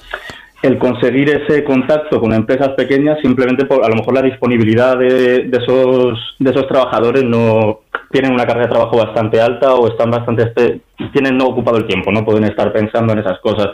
conseguir 0.78 1.28
ese 1.28 1.62
contacto 1.62 2.18
con 2.18 2.32
empresas 2.32 2.70
pequeñas 2.70 3.18
simplemente 3.20 3.66
por 3.66 3.84
a 3.84 3.88
lo 3.88 3.96
mejor 3.96 4.14
la 4.14 4.22
disponibilidad 4.22 4.96
de, 4.96 5.44
de, 5.44 5.58
esos 5.58 6.36
de 6.38 6.50
esos 6.50 6.66
trabajadores 6.66 7.22
no 7.22 7.80
tienen 8.10 8.32
una 8.32 8.46
carga 8.46 8.62
de 8.62 8.72
trabajo 8.72 8.96
bastante 8.96 9.42
alta 9.42 9.74
o 9.74 9.88
están 9.88 10.10
bastante 10.10 10.80
tienen 11.12 11.36
no 11.36 11.48
ocupado 11.48 11.76
el 11.76 11.86
tiempo 11.86 12.10
no 12.10 12.24
pueden 12.24 12.44
estar 12.44 12.72
pensando 12.72 13.12
en 13.12 13.18
esas 13.18 13.40
cosas 13.40 13.72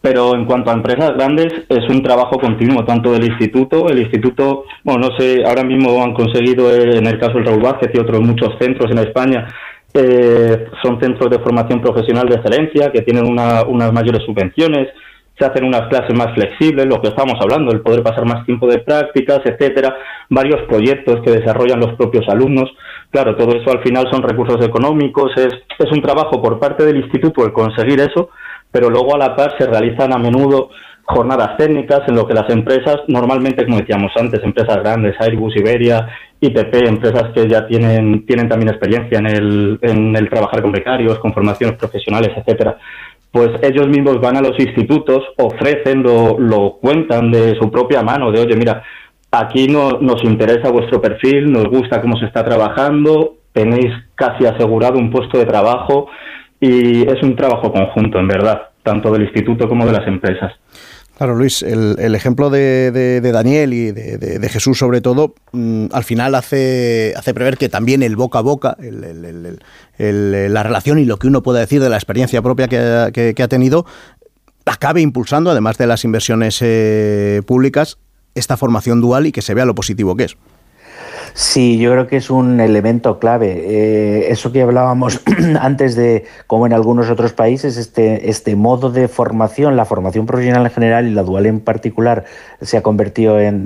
pero 0.00 0.34
en 0.34 0.46
cuanto 0.46 0.70
a 0.70 0.74
empresas 0.74 1.14
grandes 1.14 1.52
es 1.68 1.88
un 1.88 2.02
trabajo 2.02 2.40
continuo 2.40 2.84
tanto 2.84 3.12
del 3.12 3.26
instituto 3.26 3.88
el 3.88 4.00
instituto 4.00 4.64
bueno 4.82 5.08
no 5.08 5.16
sé 5.16 5.44
ahora 5.46 5.62
mismo 5.62 6.02
han 6.02 6.12
conseguido 6.12 6.74
eh, 6.74 6.98
en 6.98 7.06
el 7.06 7.20
caso 7.20 7.34
del 7.34 7.46
Raúl 7.46 7.62
Vázquez 7.62 7.92
y 7.94 7.98
otros 7.98 8.20
muchos 8.20 8.50
centros 8.58 8.90
en 8.90 8.98
España 8.98 9.46
eh, 9.94 10.68
son 10.82 11.00
centros 11.00 11.30
de 11.30 11.38
formación 11.40 11.80
profesional 11.80 12.28
de 12.28 12.36
excelencia 12.36 12.92
que 12.92 13.02
tienen 13.02 13.26
unas 13.26 13.92
mayores 13.92 14.24
subvenciones, 14.24 14.88
se 15.38 15.46
hacen 15.46 15.64
unas 15.64 15.88
clases 15.88 16.14
más 16.14 16.34
flexibles, 16.34 16.86
lo 16.86 17.00
que 17.00 17.08
estamos 17.08 17.34
hablando, 17.40 17.72
el 17.72 17.80
poder 17.80 18.02
pasar 18.02 18.26
más 18.26 18.44
tiempo 18.44 18.66
de 18.68 18.78
prácticas, 18.80 19.40
etcétera, 19.44 19.96
varios 20.28 20.60
proyectos 20.68 21.22
que 21.24 21.30
desarrollan 21.30 21.80
los 21.80 21.94
propios 21.94 22.28
alumnos. 22.28 22.70
Claro, 23.10 23.34
todo 23.36 23.56
eso 23.56 23.70
al 23.70 23.82
final 23.82 24.06
son 24.12 24.22
recursos 24.22 24.64
económicos, 24.64 25.32
es, 25.36 25.48
es 25.78 25.92
un 25.92 26.02
trabajo 26.02 26.42
por 26.42 26.60
parte 26.60 26.84
del 26.84 26.98
instituto 26.98 27.44
el 27.44 27.52
conseguir 27.52 28.00
eso, 28.00 28.28
pero 28.70 28.90
luego 28.90 29.14
a 29.14 29.18
la 29.18 29.34
par 29.34 29.54
se 29.58 29.66
realizan 29.66 30.12
a 30.12 30.18
menudo 30.18 30.70
jornadas 31.10 31.56
técnicas 31.56 32.02
en 32.08 32.14
lo 32.14 32.26
que 32.26 32.34
las 32.34 32.48
empresas, 32.50 32.96
normalmente, 33.08 33.64
como 33.64 33.78
decíamos 33.78 34.12
antes, 34.16 34.42
empresas 34.42 34.76
grandes, 34.78 35.14
Airbus, 35.20 35.56
Iberia, 35.56 36.08
ITP, 36.40 36.74
empresas 36.86 37.32
que 37.34 37.48
ya 37.48 37.66
tienen, 37.66 38.24
tienen 38.26 38.48
también 38.48 38.70
experiencia 38.70 39.18
en 39.18 39.26
el, 39.26 39.78
en 39.82 40.16
el 40.16 40.28
trabajar 40.28 40.62
con 40.62 40.72
becarios, 40.72 41.18
con 41.18 41.32
formaciones 41.32 41.76
profesionales, 41.76 42.30
etcétera, 42.36 42.78
pues 43.30 43.50
ellos 43.62 43.86
mismos 43.88 44.20
van 44.20 44.36
a 44.36 44.40
los 44.40 44.58
institutos, 44.58 45.22
ofrecen, 45.36 46.02
lo, 46.02 46.38
lo 46.38 46.78
cuentan 46.80 47.30
de 47.30 47.54
su 47.56 47.70
propia 47.70 48.02
mano, 48.02 48.32
de 48.32 48.40
oye, 48.40 48.56
mira, 48.56 48.82
aquí 49.30 49.68
no, 49.68 49.98
nos 50.00 50.24
interesa 50.24 50.70
vuestro 50.70 51.00
perfil, 51.00 51.52
nos 51.52 51.64
gusta 51.64 52.00
cómo 52.00 52.16
se 52.16 52.26
está 52.26 52.44
trabajando, 52.44 53.36
tenéis 53.52 53.92
casi 54.14 54.46
asegurado 54.46 54.98
un 54.98 55.10
puesto 55.10 55.38
de 55.38 55.46
trabajo 55.46 56.08
y 56.60 57.02
es 57.08 57.22
un 57.22 57.36
trabajo 57.36 57.72
conjunto, 57.72 58.18
en 58.18 58.28
verdad, 58.28 58.70
tanto 58.82 59.12
del 59.12 59.22
instituto 59.22 59.68
como 59.68 59.86
de 59.86 59.92
las 59.92 60.06
empresas. 60.06 60.52
Claro, 61.20 61.34
Luis, 61.34 61.60
el, 61.60 62.14
ejemplo 62.14 62.48
de, 62.48 63.20
Daniel 63.20 63.74
y 63.74 63.92
de, 63.92 64.48
Jesús 64.48 64.78
sobre 64.78 65.02
todo, 65.02 65.34
mm, 65.52 65.88
al 65.92 66.02
final 66.02 66.34
hace, 66.34 67.12
prever 67.34 67.58
que 67.58 67.68
también 67.68 68.02
el 68.02 68.16
boca 68.16 68.38
a 68.38 68.40
boca, 68.40 68.74
la 69.98 70.62
relación 70.62 70.98
y 70.98 71.04
lo 71.04 71.18
que 71.18 71.26
uno 71.26 71.42
pueda 71.42 71.60
decir 71.60 71.82
de 71.82 71.90
la 71.90 71.96
experiencia 71.96 72.40
propia 72.40 72.68
que, 72.68 73.34
ha 73.38 73.48
tenido, 73.48 73.84
acabe 74.64 75.02
impulsando, 75.02 75.50
además 75.50 75.76
de 75.76 75.88
las 75.88 76.06
inversiones 76.06 76.60
eh, 76.62 77.42
públicas, 77.46 77.98
esta 78.34 78.56
formación 78.56 79.02
dual 79.02 79.26
y 79.26 79.32
que 79.32 79.42
se 79.42 79.52
vea 79.52 79.66
lo 79.66 79.74
positivo 79.74 80.16
que 80.16 80.24
es. 80.24 80.38
Sí, 81.34 81.78
yo 81.78 81.92
creo 81.92 82.06
que 82.06 82.16
es 82.16 82.30
un 82.30 82.60
elemento 82.60 83.18
clave. 83.18 83.64
Eh, 83.66 84.30
eso 84.30 84.52
que 84.52 84.62
hablábamos 84.62 85.20
antes 85.60 85.94
de, 85.96 86.24
como 86.46 86.66
en 86.66 86.72
algunos 86.72 87.10
otros 87.10 87.32
países, 87.32 87.76
este, 87.76 88.30
este 88.30 88.56
modo 88.56 88.90
de 88.90 89.08
formación, 89.08 89.76
la 89.76 89.84
formación 89.84 90.26
profesional 90.26 90.64
en 90.66 90.72
general 90.72 91.06
y 91.06 91.10
la 91.10 91.22
dual 91.22 91.46
en 91.46 91.60
particular, 91.60 92.24
se 92.60 92.76
ha 92.76 92.82
convertido 92.82 93.40
en, 93.40 93.64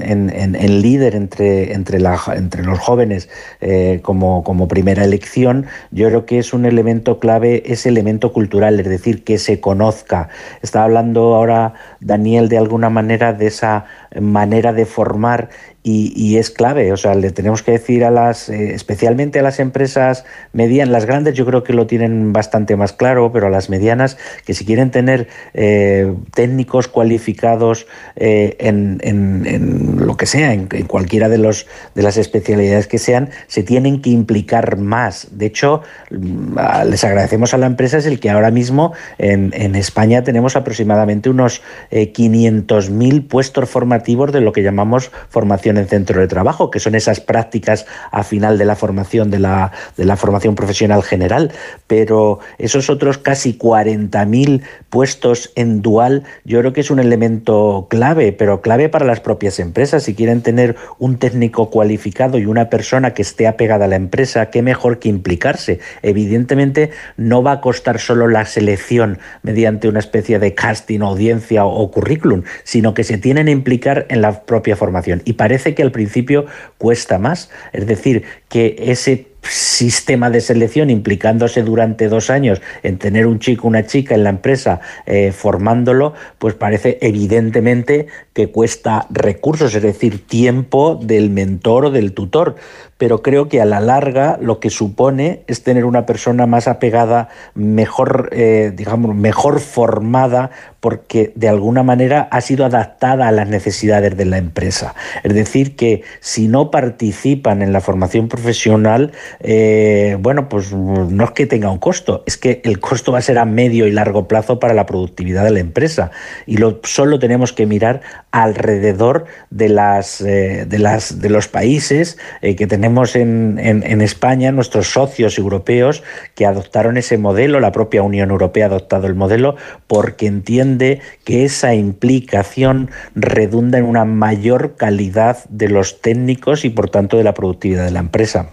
líder 0.82 1.14
entre, 1.14 1.72
entre, 1.72 1.98
la, 1.98 2.20
entre 2.34 2.62
los 2.62 2.78
jóvenes 2.78 3.28
eh, 3.60 4.00
como, 4.02 4.44
como 4.44 4.68
primera 4.68 5.04
elección. 5.04 5.66
Yo 5.90 6.08
creo 6.08 6.26
que 6.26 6.38
es 6.38 6.52
un 6.52 6.66
elemento 6.66 7.18
clave, 7.18 7.62
ese 7.66 7.88
elemento 7.88 8.32
cultural, 8.32 8.78
es 8.80 8.88
decir, 8.88 9.24
que 9.24 9.38
se 9.38 9.60
conozca. 9.60 10.28
Estaba 10.62 10.84
hablando 10.84 11.34
ahora 11.34 11.74
Daniel 12.00 12.48
de 12.48 12.58
alguna 12.58 12.90
manera 12.90 13.32
de 13.32 13.46
esa 13.46 13.86
manera 14.20 14.72
de 14.72 14.86
formar 14.86 15.48
y, 15.86 16.38
es 16.38 16.48
clave, 16.48 16.94
o 16.94 16.96
sea, 16.96 17.14
le 17.14 17.30
tenemos 17.30 17.62
que 17.62 17.72
decir 17.72 18.06
a 18.06 18.10
las, 18.10 18.48
eh, 18.48 18.72
especialmente 18.72 19.40
a 19.40 19.42
las 19.42 19.60
empresas 19.60 20.24
medianas, 20.54 20.90
las 20.90 21.04
grandes 21.04 21.34
yo 21.34 21.44
creo 21.44 21.62
que 21.62 21.74
lo 21.74 21.86
tienen 21.86 22.32
bastante 22.32 22.74
más 22.74 22.94
claro, 22.94 23.30
pero 23.32 23.48
a 23.48 23.50
las 23.50 23.68
medianas, 23.68 24.16
que 24.46 24.54
si 24.54 24.64
quieren 24.64 24.90
tener 24.90 25.28
eh, 25.52 26.10
técnicos 26.32 26.88
cualificados 26.88 27.86
eh, 28.16 28.56
en, 28.60 29.98
lo 29.98 30.16
que 30.16 30.24
sea, 30.24 30.54
en, 30.54 30.68
cualquiera 30.86 31.28
de, 31.28 31.36
los, 31.36 31.66
de 31.94 32.02
las 32.02 32.16
especialidades 32.16 32.86
que 32.86 32.96
sean, 32.96 33.28
se 33.46 33.62
tienen 33.62 34.00
que 34.00 34.08
implicar 34.08 34.78
más. 34.78 35.28
De 35.32 35.44
hecho, 35.44 35.82
mm, 36.10 36.56
les 36.88 37.04
agradecemos 37.04 37.52
a 37.52 37.58
la 37.58 37.66
empresa 37.66 37.98
es 37.98 38.06
el 38.06 38.20
que 38.20 38.30
ahora 38.30 38.50
mismo 38.50 38.94
en, 39.18 39.74
España 39.74 40.24
tenemos 40.24 40.56
aproximadamente 40.56 41.28
unos 41.28 41.60
500.000 41.90 43.28
puestos 43.28 43.68
formativos 43.68 44.32
de 44.32 44.40
lo 44.40 44.52
que 44.52 44.62
llamamos 44.62 45.10
formación 45.28 45.73
en 45.78 45.88
centro 45.88 46.20
de 46.20 46.28
trabajo, 46.28 46.70
que 46.70 46.80
son 46.80 46.94
esas 46.94 47.20
prácticas 47.20 47.86
a 48.10 48.22
final 48.22 48.58
de 48.58 48.64
la 48.64 48.76
formación 48.76 49.30
de 49.30 49.38
la, 49.38 49.72
de 49.96 50.04
la 50.04 50.16
formación 50.16 50.54
profesional 50.54 51.02
general, 51.02 51.52
pero 51.86 52.40
esos 52.58 52.90
otros 52.90 53.18
casi 53.18 53.58
40.000 53.58 54.62
puestos 54.94 55.50
en 55.56 55.82
dual, 55.82 56.22
yo 56.44 56.60
creo 56.60 56.72
que 56.72 56.80
es 56.80 56.88
un 56.88 57.00
elemento 57.00 57.88
clave, 57.90 58.30
pero 58.30 58.60
clave 58.60 58.88
para 58.88 59.04
las 59.04 59.18
propias 59.18 59.58
empresas. 59.58 60.04
Si 60.04 60.14
quieren 60.14 60.40
tener 60.40 60.76
un 61.00 61.18
técnico 61.18 61.68
cualificado 61.68 62.38
y 62.38 62.46
una 62.46 62.70
persona 62.70 63.12
que 63.12 63.22
esté 63.22 63.48
apegada 63.48 63.86
a 63.86 63.88
la 63.88 63.96
empresa, 63.96 64.50
qué 64.50 64.62
mejor 64.62 65.00
que 65.00 65.08
implicarse. 65.08 65.80
Evidentemente 66.02 66.92
no 67.16 67.42
va 67.42 67.50
a 67.54 67.60
costar 67.60 67.98
solo 67.98 68.28
la 68.28 68.44
selección 68.44 69.18
mediante 69.42 69.88
una 69.88 69.98
especie 69.98 70.38
de 70.38 70.54
casting, 70.54 71.00
audiencia 71.00 71.64
o 71.64 71.90
currículum, 71.90 72.44
sino 72.62 72.94
que 72.94 73.02
se 73.02 73.18
tienen 73.18 73.46
que 73.46 73.50
implicar 73.50 74.06
en 74.10 74.22
la 74.22 74.42
propia 74.42 74.76
formación. 74.76 75.22
Y 75.24 75.32
parece 75.32 75.74
que 75.74 75.82
al 75.82 75.90
principio 75.90 76.46
cuesta 76.78 77.18
más. 77.18 77.50
Es 77.72 77.88
decir, 77.88 78.22
que 78.48 78.76
ese 78.78 79.33
sistema 79.48 80.30
de 80.30 80.40
selección 80.40 80.90
implicándose 80.90 81.62
durante 81.62 82.08
dos 82.08 82.30
años 82.30 82.60
en 82.82 82.98
tener 82.98 83.26
un 83.26 83.38
chico, 83.38 83.68
una 83.68 83.86
chica 83.86 84.14
en 84.14 84.24
la 84.24 84.30
empresa 84.30 84.80
eh, 85.06 85.32
formándolo, 85.32 86.14
pues 86.38 86.54
parece 86.54 86.98
evidentemente 87.00 88.06
que 88.32 88.50
cuesta 88.50 89.06
recursos, 89.10 89.74
es 89.74 89.82
decir, 89.82 90.26
tiempo 90.26 90.98
del 91.00 91.30
mentor 91.30 91.86
o 91.86 91.90
del 91.90 92.12
tutor. 92.12 92.56
Pero 92.98 93.22
creo 93.22 93.48
que 93.48 93.60
a 93.60 93.64
la 93.64 93.80
larga 93.80 94.38
lo 94.40 94.60
que 94.60 94.70
supone 94.70 95.42
es 95.46 95.62
tener 95.62 95.84
una 95.84 96.06
persona 96.06 96.46
más 96.46 96.68
apegada, 96.68 97.28
mejor, 97.54 98.30
eh, 98.32 98.72
digamos, 98.74 99.14
mejor 99.14 99.60
formada, 99.60 100.50
porque 100.80 101.32
de 101.34 101.48
alguna 101.48 101.82
manera 101.82 102.28
ha 102.30 102.40
sido 102.40 102.64
adaptada 102.64 103.26
a 103.26 103.32
las 103.32 103.48
necesidades 103.48 104.16
de 104.16 104.24
la 104.26 104.38
empresa. 104.38 104.94
Es 105.22 105.34
decir, 105.34 105.76
que 105.76 106.02
si 106.20 106.46
no 106.46 106.70
participan 106.70 107.62
en 107.62 107.72
la 107.72 107.80
formación 107.80 108.28
profesional, 108.28 109.12
eh, 109.40 110.16
bueno, 110.20 110.48
pues 110.48 110.72
no 110.72 111.24
es 111.24 111.30
que 111.32 111.46
tenga 111.46 111.70
un 111.70 111.78
costo, 111.78 112.22
es 112.26 112.36
que 112.36 112.60
el 112.64 112.80
costo 112.80 113.12
va 113.12 113.18
a 113.18 113.22
ser 113.22 113.38
a 113.38 113.44
medio 113.44 113.86
y 113.86 113.92
largo 113.92 114.28
plazo 114.28 114.58
para 114.58 114.74
la 114.74 114.86
productividad 114.86 115.44
de 115.44 115.50
la 115.50 115.60
empresa. 115.60 116.10
Y 116.46 116.56
lo, 116.56 116.80
solo 116.82 117.18
tenemos 117.18 117.52
que 117.52 117.66
mirar 117.66 118.00
alrededor 118.30 119.26
de, 119.50 119.68
las, 119.68 120.20
eh, 120.20 120.66
de, 120.66 120.78
las, 120.78 121.20
de 121.20 121.30
los 121.30 121.48
países 121.48 122.18
eh, 122.42 122.56
que 122.56 122.66
tenemos 122.66 123.16
en, 123.16 123.58
en, 123.58 124.00
España, 124.00 124.52
nuestros 124.52 124.88
socios 124.88 125.38
europeos 125.38 126.02
que 126.34 126.46
adoptaron 126.46 126.96
ese 126.96 127.16
modelo, 127.16 127.60
la 127.60 127.72
propia 127.72 128.02
Unión 128.02 128.30
Europea 128.30 128.66
ha 128.66 128.68
adoptado 128.68 129.06
el 129.06 129.14
modelo 129.14 129.56
porque 129.86 130.26
entiende 130.26 131.00
que 131.24 131.44
esa 131.44 131.74
implicación 131.74 132.90
redunda 133.14 133.78
en 133.78 133.84
una 133.84 134.04
mayor 134.04 134.76
calidad 134.76 135.44
de 135.48 135.68
los 135.68 136.00
técnicos 136.00 136.64
y 136.64 136.70
por 136.70 136.90
tanto 136.90 137.16
de 137.16 137.24
la 137.24 137.34
productividad 137.34 137.84
de 137.84 137.90
la 137.90 138.00
empresa. 138.00 138.50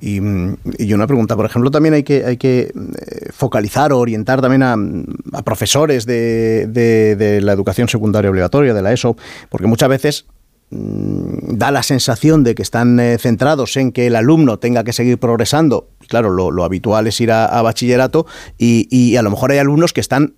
Y, 0.00 0.20
una 0.20 1.06
pregunta, 1.06 1.36
por 1.36 1.46
ejemplo, 1.46 1.70
también 1.70 1.94
hay 1.94 2.02
que, 2.02 2.24
hay 2.24 2.36
que 2.36 2.60
eh, 2.60 3.28
focalizar 3.32 3.92
o 3.92 3.98
orientar 3.98 4.40
también 4.40 4.62
a, 4.62 5.42
profesores 5.42 6.06
de, 6.06 6.66
de, 6.68 7.40
la 7.40 7.52
educación 7.52 7.88
secundaria 7.88 8.30
obligatoria, 8.30 8.74
de 8.74 8.82
la 8.82 8.92
ESO, 8.92 9.16
porque 9.48 9.66
muchas 9.66 9.88
veces 9.88 10.26
mm, 10.70 11.56
da 11.56 11.70
la 11.70 11.82
sensación 11.82 12.44
de 12.44 12.54
que 12.54 12.62
están 12.62 13.00
eh, 13.00 13.18
centrados 13.18 13.76
en 13.76 13.92
que 13.92 14.06
el 14.06 14.16
alumno 14.16 14.58
tenga 14.58 14.84
que 14.84 14.92
seguir 14.92 15.18
progresando. 15.18 15.88
Claro, 16.08 16.30
lo, 16.30 16.64
habitual 16.64 17.06
es 17.06 17.20
ir 17.20 17.32
a, 17.32 17.60
bachillerato 17.60 18.26
y, 18.56 18.88
y, 18.90 19.16
a 19.16 19.22
lo 19.22 19.30
mejor 19.30 19.50
hay 19.50 19.58
alumnos 19.58 19.92
que 19.92 20.00
están 20.00 20.37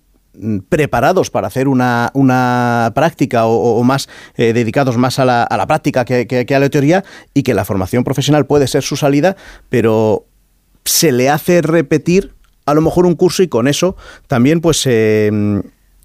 preparados 0.69 1.29
para 1.29 1.47
hacer 1.47 1.67
una, 1.67 2.09
una 2.13 2.91
práctica 2.95 3.45
o, 3.45 3.83
más 3.83 4.07
eh, 4.35 4.53
dedicados 4.53 4.97
más 4.97 5.19
a 5.19 5.25
la, 5.25 5.43
a 5.43 5.57
la 5.57 5.67
práctica 5.67 6.05
que, 6.05 6.45
a 6.55 6.59
la 6.59 6.69
teoría 6.69 7.03
y 7.33 7.43
que 7.43 7.53
la 7.53 7.65
formación 7.65 8.03
profesional 8.03 8.45
puede 8.45 8.67
ser 8.67 8.83
su 8.83 8.95
salida, 8.95 9.35
pero 9.69 10.25
se 10.85 11.11
le 11.11 11.29
hace 11.29 11.61
repetir 11.61 12.33
a 12.65 12.73
lo 12.73 12.81
mejor 12.81 13.05
un 13.05 13.15
curso 13.15 13.43
y 13.43 13.47
con 13.47 13.67
eso 13.67 13.97
también 14.27 14.61
pues 14.61 14.83
eh, 14.85 15.29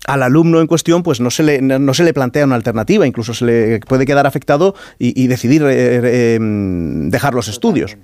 al 0.07 0.23
alumno 0.23 0.61
en 0.61 0.67
cuestión 0.67 1.03
pues 1.03 1.21
no 1.21 1.31
se 1.31 1.43
le, 1.43 1.61
no 1.61 1.95
se 1.95 2.05
le 2.05 2.13
plantea 2.13 2.45
una 2.45 2.57
alternativa, 2.57 3.07
incluso 3.07 3.33
se 3.33 3.45
le 3.45 3.81
puede 3.81 4.07
quedar 4.07 4.27
afectado 4.27 4.75
y, 4.99 5.27
decidir 5.29 5.65
eh, 5.67 6.39
dejar 6.41 7.35
los 7.35 7.49
estudios. 7.49 7.97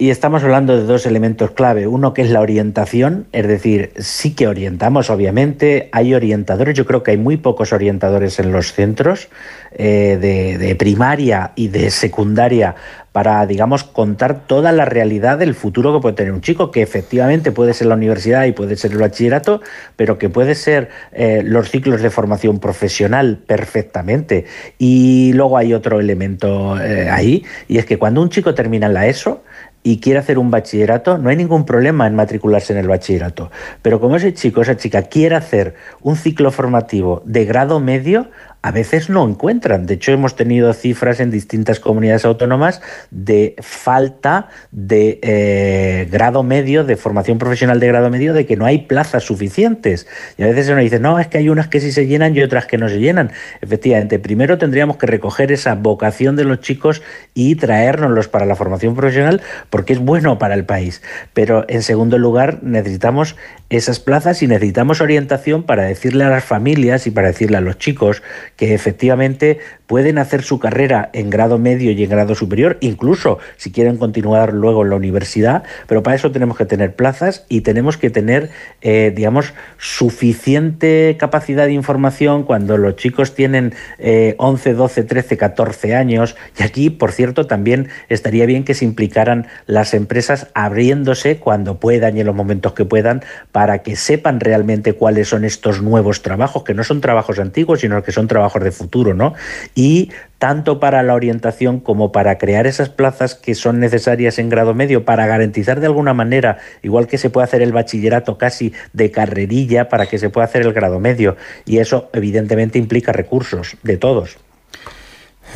Y 0.00 0.10
estamos 0.10 0.42
hablando 0.42 0.76
de 0.76 0.82
dos 0.82 1.06
elementos 1.06 1.52
clave. 1.52 1.86
Uno 1.86 2.12
que 2.12 2.22
es 2.22 2.30
la 2.30 2.40
orientación, 2.40 3.28
es 3.30 3.46
decir, 3.46 3.92
sí 3.96 4.34
que 4.34 4.48
orientamos, 4.48 5.10
obviamente. 5.10 5.88
Hay 5.92 6.12
orientadores, 6.12 6.74
yo 6.74 6.84
creo 6.84 7.04
que 7.04 7.12
hay 7.12 7.18
muy 7.18 7.36
pocos 7.36 7.72
orientadores 7.72 8.40
en 8.40 8.50
los 8.50 8.72
centros 8.72 9.28
eh, 9.70 10.18
de, 10.20 10.74
primaria 10.74 11.52
y 11.54 11.68
de 11.68 11.92
secundaria 11.92 12.74
para, 13.12 13.46
digamos, 13.46 13.84
contar 13.84 14.46
toda 14.46 14.72
la 14.72 14.84
realidad 14.84 15.38
del 15.38 15.54
futuro 15.54 15.92
que 15.92 16.00
puede 16.00 16.14
tener 16.14 16.32
un 16.32 16.40
chico, 16.40 16.70
que 16.70 16.82
efectivamente 16.82 17.52
puede 17.52 17.74
ser 17.74 17.86
la 17.86 17.94
universidad 17.94 18.44
y 18.44 18.52
puede 18.52 18.76
ser 18.76 18.92
el 18.92 18.98
bachillerato, 18.98 19.60
pero 19.96 20.18
que 20.18 20.30
puede 20.30 20.54
ser 20.54 20.88
eh, 21.12 21.42
los 21.44 21.70
ciclos 21.70 22.00
de 22.00 22.10
formación 22.10 22.58
profesional 22.58 23.38
perfectamente. 23.46 24.46
Y 24.78 25.32
luego 25.34 25.58
hay 25.58 25.74
otro 25.74 26.00
elemento 26.00 26.80
eh, 26.80 27.10
ahí, 27.10 27.44
y 27.68 27.78
es 27.78 27.84
que 27.84 27.98
cuando 27.98 28.22
un 28.22 28.30
chico 28.30 28.54
termina 28.54 28.88
la 28.88 29.06
ESO, 29.06 29.42
y 29.84 29.98
quiere 29.98 30.20
hacer 30.20 30.38
un 30.38 30.50
bachillerato, 30.50 31.18
no 31.18 31.28
hay 31.28 31.36
ningún 31.36 31.66
problema 31.66 32.06
en 32.06 32.14
matricularse 32.14 32.72
en 32.72 32.78
el 32.78 32.88
bachillerato. 32.88 33.50
Pero 33.82 34.00
como 34.00 34.16
ese 34.16 34.32
chico, 34.32 34.62
esa 34.62 34.76
chica 34.76 35.02
quiere 35.02 35.34
hacer 35.34 35.74
un 36.02 36.16
ciclo 36.16 36.50
formativo 36.52 37.22
de 37.24 37.44
grado 37.44 37.80
medio, 37.80 38.30
a 38.62 38.70
veces 38.70 39.10
no 39.10 39.28
encuentran. 39.28 39.86
De 39.86 39.94
hecho, 39.94 40.12
hemos 40.12 40.36
tenido 40.36 40.72
cifras 40.72 41.18
en 41.18 41.30
distintas 41.30 41.80
comunidades 41.80 42.24
autónomas 42.24 42.80
de 43.10 43.56
falta 43.60 44.48
de 44.70 45.18
eh, 45.22 46.08
grado 46.10 46.44
medio, 46.44 46.84
de 46.84 46.96
formación 46.96 47.38
profesional 47.38 47.80
de 47.80 47.88
grado 47.88 48.08
medio, 48.08 48.32
de 48.32 48.46
que 48.46 48.56
no 48.56 48.64
hay 48.64 48.78
plazas 48.78 49.24
suficientes. 49.24 50.06
Y 50.38 50.44
a 50.44 50.46
veces 50.46 50.68
uno 50.68 50.80
dice, 50.80 51.00
no, 51.00 51.18
es 51.18 51.26
que 51.26 51.38
hay 51.38 51.48
unas 51.48 51.66
que 51.66 51.80
sí 51.80 51.90
se 51.90 52.06
llenan 52.06 52.36
y 52.36 52.42
otras 52.42 52.66
que 52.66 52.78
no 52.78 52.88
se 52.88 53.00
llenan. 53.00 53.32
Efectivamente, 53.60 54.20
primero 54.20 54.58
tendríamos 54.58 54.96
que 54.96 55.06
recoger 55.06 55.50
esa 55.50 55.74
vocación 55.74 56.36
de 56.36 56.44
los 56.44 56.60
chicos 56.60 57.02
y 57.34 57.56
traérnoslos 57.56 58.28
para 58.28 58.46
la 58.46 58.54
formación 58.54 58.94
profesional 58.94 59.42
porque 59.70 59.92
es 59.92 59.98
bueno 59.98 60.38
para 60.38 60.54
el 60.54 60.64
país. 60.64 61.02
Pero 61.34 61.64
en 61.68 61.82
segundo 61.82 62.16
lugar, 62.16 62.62
necesitamos 62.62 63.36
esas 63.70 63.98
plazas 63.98 64.42
y 64.42 64.46
necesitamos 64.46 65.00
orientación 65.00 65.64
para 65.64 65.84
decirle 65.84 66.24
a 66.24 66.28
las 66.28 66.44
familias 66.44 67.06
y 67.06 67.10
para 67.10 67.28
decirle 67.28 67.56
a 67.56 67.60
los 67.60 67.78
chicos 67.78 68.22
que 68.56 68.74
efectivamente 68.74 69.58
pueden 69.86 70.18
hacer 70.18 70.42
su 70.42 70.58
carrera 70.58 71.10
en 71.12 71.30
grado 71.30 71.58
medio 71.58 71.90
y 71.90 72.02
en 72.02 72.10
grado 72.10 72.34
superior, 72.34 72.78
incluso 72.80 73.38
si 73.56 73.72
quieren 73.72 73.98
continuar 73.98 74.52
luego 74.52 74.82
en 74.82 74.90
la 74.90 74.96
universidad, 74.96 75.64
pero 75.86 76.02
para 76.02 76.16
eso 76.16 76.32
tenemos 76.32 76.56
que 76.56 76.64
tener 76.64 76.94
plazas 76.94 77.44
y 77.48 77.60
tenemos 77.60 77.96
que 77.96 78.10
tener, 78.10 78.50
eh, 78.80 79.12
digamos, 79.14 79.52
suficiente 79.78 81.16
capacidad 81.18 81.66
de 81.66 81.72
información 81.72 82.44
cuando 82.44 82.78
los 82.78 82.96
chicos 82.96 83.34
tienen 83.34 83.74
11, 83.98 84.74
12, 84.74 85.04
13, 85.04 85.36
14 85.36 85.94
años. 85.94 86.36
Y 86.58 86.62
aquí, 86.62 86.90
por 86.90 87.12
cierto, 87.12 87.46
también 87.46 87.88
estaría 88.08 88.46
bien 88.46 88.64
que 88.64 88.74
se 88.74 88.84
implicaran 88.84 89.46
las 89.66 89.94
empresas 89.94 90.48
abriéndose 90.54 91.36
cuando 91.36 91.78
puedan 91.78 92.16
y 92.16 92.20
en 92.20 92.26
los 92.26 92.34
momentos 92.34 92.72
que 92.72 92.84
puedan 92.84 93.22
para 93.52 93.82
que 93.82 93.96
sepan 93.96 94.40
realmente 94.40 94.94
cuáles 94.94 95.28
son 95.28 95.44
estos 95.44 95.82
nuevos 95.82 96.22
trabajos, 96.22 96.64
que 96.64 96.74
no 96.74 96.84
son 96.84 97.00
trabajos 97.00 97.38
antiguos, 97.38 97.80
sino 97.80 98.02
que 98.02 98.12
son 98.12 98.28
trabajos 98.28 98.41
trabajos 98.42 98.64
de 98.64 98.72
futuro, 98.72 99.14
¿no? 99.14 99.34
Y 99.74 100.10
tanto 100.38 100.80
para 100.80 101.04
la 101.04 101.14
orientación 101.14 101.78
como 101.78 102.10
para 102.10 102.36
crear 102.36 102.66
esas 102.66 102.88
plazas 102.88 103.36
que 103.36 103.54
son 103.54 103.78
necesarias 103.78 104.40
en 104.40 104.48
grado 104.48 104.74
medio, 104.74 105.04
para 105.04 105.26
garantizar 105.28 105.78
de 105.78 105.86
alguna 105.86 106.14
manera, 106.14 106.58
igual 106.82 107.06
que 107.06 107.18
se 107.18 107.30
puede 107.30 107.44
hacer 107.44 107.62
el 107.62 107.72
bachillerato 107.72 108.38
casi 108.38 108.72
de 108.92 109.12
carrerilla, 109.12 109.88
para 109.88 110.06
que 110.06 110.18
se 110.18 110.30
pueda 110.30 110.46
hacer 110.46 110.62
el 110.62 110.72
grado 110.72 110.98
medio. 110.98 111.36
Y 111.64 111.78
eso 111.78 112.10
evidentemente 112.12 112.78
implica 112.78 113.12
recursos 113.12 113.76
de 113.84 113.96
todos. 113.96 114.38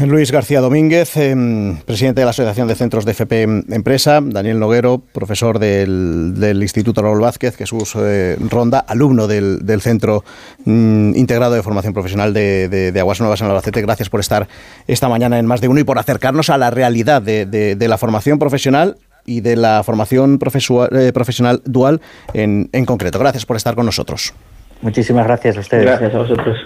Luis 0.04 0.30
García 0.30 0.60
Domínguez, 0.60 1.16
em, 1.16 1.78
presidente 1.78 2.20
de 2.20 2.26
la 2.26 2.30
Asociación 2.30 2.68
de 2.68 2.74
Centros 2.74 3.06
de 3.06 3.12
FP 3.12 3.42
Empresa, 3.42 4.20
Daniel 4.22 4.58
Noguero, 4.58 5.00
profesor 5.12 5.58
del, 5.58 6.58
Instituto 6.60 7.00
Raúl 7.00 7.20
Vázquez, 7.20 7.56
Jesús 7.56 7.94
eh, 7.96 8.36
Ronda, 8.38 8.78
alumno 8.80 9.26
del, 9.26 9.80
Centro 9.80 10.22
mm, 10.66 11.16
Integrado 11.16 11.54
de 11.54 11.62
Formación 11.62 11.94
Profesional 11.94 12.34
de, 12.34 12.92
Aguas 12.98 13.20
Nuevas 13.20 13.40
en 13.40 13.46
Albacete. 13.46 13.80
Gracias 13.80 14.10
por 14.10 14.20
estar 14.20 14.48
esta 14.86 15.08
mañana 15.08 15.38
en 15.38 15.46
Más 15.46 15.62
de 15.62 15.68
Uno 15.68 15.80
y 15.80 15.84
por 15.84 15.98
acercarnos 15.98 16.50
a 16.50 16.58
la 16.58 16.70
realidad 16.70 17.22
de, 17.22 17.76
la 17.78 17.96
formación 17.96 18.38
profesional 18.38 18.98
y 19.24 19.40
de 19.40 19.56
la 19.56 19.82
formación 19.82 20.38
eh, 20.38 21.12
profesional 21.14 21.62
dual 21.64 22.02
en, 22.34 22.68
en 22.72 22.84
concreto. 22.84 23.18
Gracias 23.18 23.46
por 23.46 23.56
estar 23.56 23.74
con 23.74 23.86
nosotros. 23.86 24.34
Muchísimas 24.82 25.26
gracias 25.26 25.56
a 25.56 25.60
ustedes. 25.60 25.84
Gracias 25.86 26.14
a 26.14 26.18
vosotros. 26.18 26.58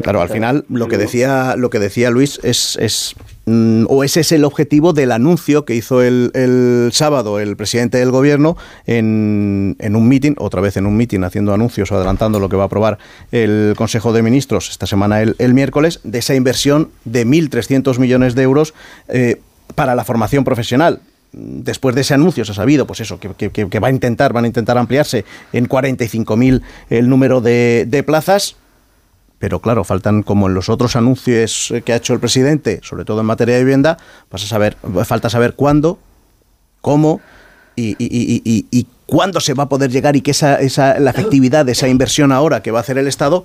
Claro, 0.00 0.22
al 0.22 0.30
final 0.30 0.64
lo 0.70 0.88
que 0.88 0.96
decía, 0.96 1.54
lo 1.56 1.68
que 1.68 1.78
decía 1.78 2.10
Luis 2.10 2.40
es, 2.42 2.76
es 2.80 3.14
mm, 3.44 3.84
o 3.88 4.04
ese 4.04 4.20
es 4.20 4.32
el 4.32 4.44
objetivo 4.44 4.94
del 4.94 5.12
anuncio 5.12 5.66
que 5.66 5.74
hizo 5.74 6.02
el, 6.02 6.30
el 6.34 6.90
sábado 6.92 7.38
el 7.38 7.56
presidente 7.56 7.98
del 7.98 8.10
gobierno 8.10 8.56
en, 8.86 9.76
en 9.78 9.94
un 9.94 10.08
mitin, 10.08 10.34
otra 10.38 10.62
vez 10.62 10.78
en 10.78 10.86
un 10.86 10.96
mitin 10.96 11.24
haciendo 11.24 11.52
anuncios 11.52 11.92
o 11.92 11.96
adelantando 11.96 12.40
lo 12.40 12.48
que 12.48 12.56
va 12.56 12.62
a 12.62 12.66
aprobar 12.66 12.98
el 13.32 13.74
Consejo 13.76 14.14
de 14.14 14.22
Ministros 14.22 14.70
esta 14.70 14.86
semana 14.86 15.20
el, 15.20 15.36
el 15.38 15.52
miércoles, 15.52 16.00
de 16.04 16.18
esa 16.20 16.34
inversión 16.34 16.90
de 17.04 17.26
1.300 17.26 17.98
millones 17.98 18.34
de 18.34 18.42
euros 18.42 18.72
eh, 19.08 19.42
para 19.74 19.94
la 19.94 20.04
formación 20.04 20.44
profesional. 20.44 21.00
Después 21.32 21.94
de 21.94 22.02
ese 22.02 22.14
anuncio 22.14 22.44
se 22.44 22.52
ha 22.52 22.54
sabido, 22.54 22.86
pues 22.86 23.00
eso, 23.00 23.18
que, 23.18 23.50
que, 23.50 23.80
va 23.80 23.88
a 23.88 23.90
intentar, 23.90 24.34
van 24.34 24.44
a 24.44 24.46
intentar 24.46 24.76
ampliarse 24.76 25.24
en 25.52 25.66
45.000 25.66 26.60
el 26.90 27.08
número 27.08 27.40
de, 27.40 27.86
de 27.88 28.02
plazas 28.02 28.56
pero 29.42 29.58
claro, 29.58 29.82
faltan 29.82 30.22
como 30.22 30.46
en 30.46 30.54
los 30.54 30.68
otros 30.68 30.94
anuncios 30.94 31.74
que 31.84 31.92
ha 31.92 31.96
hecho 31.96 32.14
el 32.14 32.20
presidente, 32.20 32.78
sobre 32.84 33.04
todo 33.04 33.22
en 33.22 33.26
materia 33.26 33.56
de 33.56 33.64
vivienda, 33.64 33.98
vas 34.30 34.44
a 34.44 34.46
saber, 34.46 34.76
falta 35.04 35.28
saber 35.30 35.54
cuándo, 35.54 35.98
cómo 36.80 37.20
y, 37.74 37.96
y, 37.98 38.86
cuándo 39.04 39.40
se 39.40 39.54
va 39.54 39.64
a 39.64 39.68
poder 39.68 39.90
llegar 39.90 40.14
y 40.14 40.20
que 40.20 40.30
esa, 40.30 40.60
esa, 40.60 41.00
la 41.00 41.10
efectividad 41.10 41.66
de 41.66 41.72
esa 41.72 41.88
inversión 41.88 42.30
ahora 42.30 42.62
que 42.62 42.70
va 42.70 42.78
a 42.78 42.82
hacer 42.82 42.98
el 42.98 43.08
Estado 43.08 43.44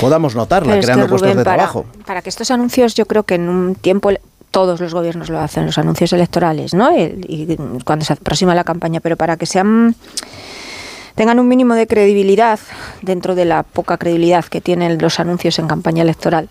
podamos 0.00 0.36
notarla 0.36 0.78
creando 0.78 1.08
puestos 1.08 1.34
de 1.34 1.42
trabajo. 1.42 1.84
Para 2.06 2.22
que 2.22 2.28
estos 2.28 2.52
anuncios, 2.52 2.94
yo 2.94 3.06
creo 3.06 3.24
que 3.24 3.34
en 3.34 3.48
un 3.48 3.74
tiempo 3.74 4.12
todos 4.52 4.80
los 4.80 4.94
gobiernos 4.94 5.30
lo 5.30 5.40
hacen, 5.40 5.66
los 5.66 5.78
anuncios 5.78 6.12
electorales, 6.12 6.74
¿no? 6.74 6.96
y 6.96 7.58
cuando 7.84 8.04
se 8.04 8.12
aproxima 8.12 8.54
la 8.54 8.62
campaña, 8.62 9.00
pero 9.00 9.16
para 9.16 9.36
que 9.36 9.46
sean 9.46 9.96
tengan 11.14 11.38
un 11.38 11.48
mínimo 11.48 11.74
de 11.74 11.86
credibilidad 11.86 12.58
dentro 13.02 13.34
de 13.34 13.44
la 13.44 13.62
poca 13.62 13.98
credibilidad 13.98 14.44
que 14.44 14.60
tienen 14.60 14.98
los 14.98 15.20
anuncios 15.20 15.58
en 15.58 15.68
campaña 15.68 16.02
electoral. 16.02 16.48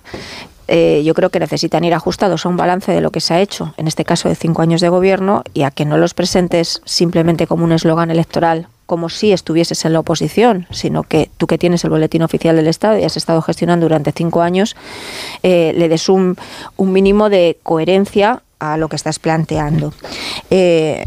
Eh, 0.68 1.03
yo 1.03 1.14
creo 1.14 1.30
que 1.30 1.39
necesitan 1.39 1.84
ir 1.84 1.93
ajustados 1.93 2.45
a 2.45 2.49
un 2.49 2.55
balance 2.55 2.91
de 2.91 3.01
lo 3.01 3.11
que 3.11 3.20
se 3.20 3.34
ha 3.34 3.41
hecho, 3.41 3.74
en 3.78 3.88
este 3.88 4.05
caso 4.05 4.30
de 4.30 4.36
cinco 4.36 4.61
años 4.61 4.80
de 4.80 4.89
gobierno, 4.89 5.43
y 5.53 5.64
a 5.64 5.72
que 5.72 5.86
no 5.86 5.97
los 5.97 6.14
presentes 6.14 6.82
simplemente 6.86 7.47
como 7.47 7.66
un 7.66 7.74
eslogan 7.74 8.09
electoral, 8.11 8.68
como 8.86 9.09
si 9.09 9.34
estuvieses 9.34 9.84
en 9.86 9.93
la 9.93 9.99
oposición, 9.99 10.68
sino 10.72 11.03
que 11.03 11.30
tú 11.38 11.47
que 11.47 11.57
tienes 11.57 11.84
el 11.84 11.89
boletín 11.89 12.22
oficial 12.22 12.55
del 12.55 12.68
Estado 12.68 12.97
y 12.97 13.03
has 13.03 13.18
estado 13.18 13.41
gestionando 13.41 13.86
durante 13.86 14.11
cinco 14.14 14.41
años, 14.41 14.76
eh, 15.41 15.74
le 15.76 15.89
des 15.89 16.09
un, 16.09 16.38
un, 16.78 16.91
mínimo 16.91 17.30
de 17.30 17.57
coherencia 17.64 18.43
a 18.59 18.78
lo 18.78 18.88
que 18.88 18.95
estás 18.95 19.20
planteando. 19.20 19.93
Eh, 20.49 21.05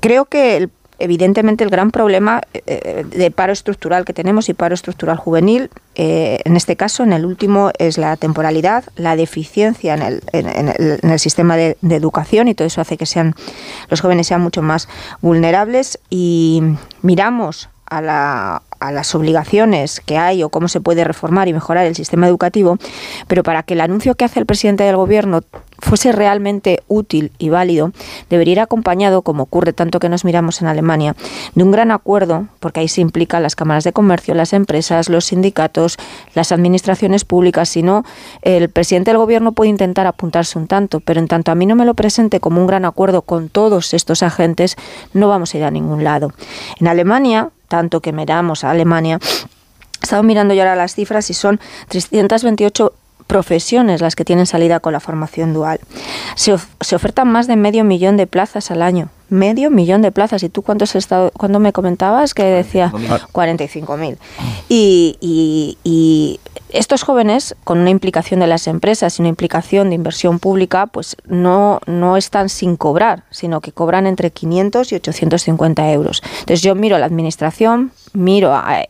creo 0.00 0.26
que 0.26 0.56
el 0.56 0.70
evidentemente 0.98 1.64
el 1.64 1.70
gran 1.70 1.90
problema 1.90 2.42
eh, 2.52 2.62
eh, 2.66 3.04
de 3.08 3.30
paro 3.30 3.52
estructural 3.52 4.04
que 4.04 4.12
tenemos 4.12 4.48
y 4.48 4.54
paro 4.54 4.74
estructural 4.74 5.16
juvenil, 5.16 5.70
eh, 5.94 6.40
en 6.44 6.56
este 6.56 6.76
caso, 6.76 7.02
en 7.02 7.12
el 7.12 7.24
último, 7.24 7.70
es 7.78 7.98
la 7.98 8.16
temporalidad, 8.16 8.84
la 8.96 9.16
deficiencia 9.16 9.94
en 9.94 10.02
el, 10.02 10.22
en, 10.32 11.10
el, 11.10 11.18
sistema 11.18 11.56
de, 11.56 11.76
de, 11.80 11.96
educación 11.96 12.48
y 12.48 12.54
todo 12.54 12.66
eso 12.66 12.80
hace 12.80 12.96
que 12.96 13.06
sean 13.06 13.34
los 13.88 14.00
jóvenes 14.00 14.26
sean 14.26 14.40
mucho 14.40 14.62
más 14.62 14.88
vulnerables. 15.20 15.98
Y 16.10 16.62
miramos 17.02 17.68
a, 17.90 18.00
la, 18.00 18.62
a 18.80 18.92
las 18.92 19.14
obligaciones 19.14 20.00
que 20.00 20.18
hay 20.18 20.42
o 20.42 20.48
cómo 20.48 20.68
se 20.68 20.80
puede 20.80 21.04
reformar 21.04 21.48
y 21.48 21.52
mejorar 21.52 21.86
el 21.86 21.94
sistema 21.94 22.26
educativo, 22.26 22.78
pero 23.26 23.42
para 23.42 23.62
que 23.62 23.74
el 23.74 23.80
anuncio 23.80 24.14
que 24.14 24.24
hace 24.24 24.40
el 24.40 24.46
presidente 24.46 24.84
del 24.84 24.96
gobierno 24.96 25.42
fuese 25.80 26.12
realmente 26.12 26.82
útil 26.88 27.32
y 27.38 27.50
válido, 27.50 27.92
debería 28.30 28.52
ir 28.52 28.60
acompañado, 28.60 29.22
como 29.22 29.44
ocurre 29.44 29.72
tanto 29.72 30.00
que 30.00 30.08
nos 30.08 30.24
miramos 30.24 30.60
en 30.60 30.66
Alemania, 30.66 31.14
de 31.54 31.62
un 31.62 31.70
gran 31.70 31.90
acuerdo, 31.90 32.48
porque 32.60 32.80
ahí 32.80 32.88
se 32.88 33.00
implican 33.00 33.42
las 33.42 33.54
cámaras 33.54 33.84
de 33.84 33.92
comercio, 33.92 34.34
las 34.34 34.52
empresas, 34.52 35.08
los 35.08 35.26
sindicatos, 35.26 35.96
las 36.34 36.50
administraciones 36.52 37.24
públicas, 37.24 37.68
si 37.68 37.82
no, 37.82 38.04
el 38.42 38.68
presidente 38.70 39.10
del 39.10 39.18
gobierno 39.18 39.52
puede 39.52 39.70
intentar 39.70 40.06
apuntarse 40.06 40.58
un 40.58 40.66
tanto, 40.66 41.00
pero 41.00 41.20
en 41.20 41.28
tanto 41.28 41.52
a 41.52 41.54
mí 41.54 41.64
no 41.64 41.76
me 41.76 41.84
lo 41.84 41.94
presente 41.94 42.40
como 42.40 42.60
un 42.60 42.66
gran 42.66 42.84
acuerdo 42.84 43.22
con 43.22 43.48
todos 43.48 43.94
estos 43.94 44.22
agentes, 44.22 44.76
no 45.12 45.28
vamos 45.28 45.54
a 45.54 45.58
ir 45.58 45.64
a 45.64 45.70
ningún 45.70 46.02
lado. 46.02 46.32
En 46.80 46.88
Alemania, 46.88 47.50
tanto 47.68 48.00
que 48.00 48.12
miramos 48.12 48.64
a 48.64 48.70
Alemania, 48.70 49.18
he 50.02 50.22
mirando 50.22 50.54
ya 50.54 50.62
ahora 50.62 50.76
las 50.76 50.94
cifras 50.94 51.30
y 51.30 51.34
son 51.34 51.60
328 51.88 52.92
profesiones 53.28 54.00
las 54.00 54.16
que 54.16 54.24
tienen 54.24 54.46
salida 54.46 54.80
con 54.80 54.92
la 54.92 54.98
formación 54.98 55.52
dual. 55.54 55.78
Se, 56.34 56.56
se, 56.80 56.96
ofertan 56.96 57.30
más 57.30 57.46
de 57.46 57.54
medio 57.54 57.84
millón 57.84 58.16
de 58.16 58.26
plazas 58.26 58.72
al 58.72 58.82
año. 58.82 59.10
Medio 59.28 59.70
millón 59.70 60.02
de 60.02 60.10
plazas. 60.10 60.42
¿Y 60.42 60.48
tú 60.48 60.62
cuántos 60.62 60.96
estado, 60.96 61.30
cuando 61.36 61.60
me 61.60 61.72
comentabas 61.72 62.32
que 62.32 62.42
decía 62.42 62.90
45.000? 62.90 64.16
Y, 64.70 65.18
y, 65.20 65.78
y 65.84 66.40
estos 66.70 67.02
jóvenes, 67.02 67.54
con 67.64 67.78
una 67.78 67.90
implicación 67.90 68.40
de 68.40 68.46
las 68.46 68.66
empresas 68.66 69.18
y 69.18 69.22
una 69.22 69.28
implicación 69.28 69.90
de 69.90 69.94
inversión 69.94 70.38
pública, 70.38 70.86
pues 70.86 71.16
no, 71.26 71.80
no 71.86 72.16
están 72.16 72.48
sin 72.48 72.76
cobrar, 72.76 73.24
sino 73.30 73.60
que 73.60 73.72
cobran 73.72 74.06
entre 74.06 74.30
500 74.30 74.92
y 74.92 74.94
850 74.96 75.92
euros. 75.92 76.22
Entonces 76.40 76.62
yo 76.62 76.74
miro 76.74 76.96
a 76.96 76.98
la 76.98 77.06
administración, 77.06 77.92
miro 78.12 78.54
a, 78.54 78.84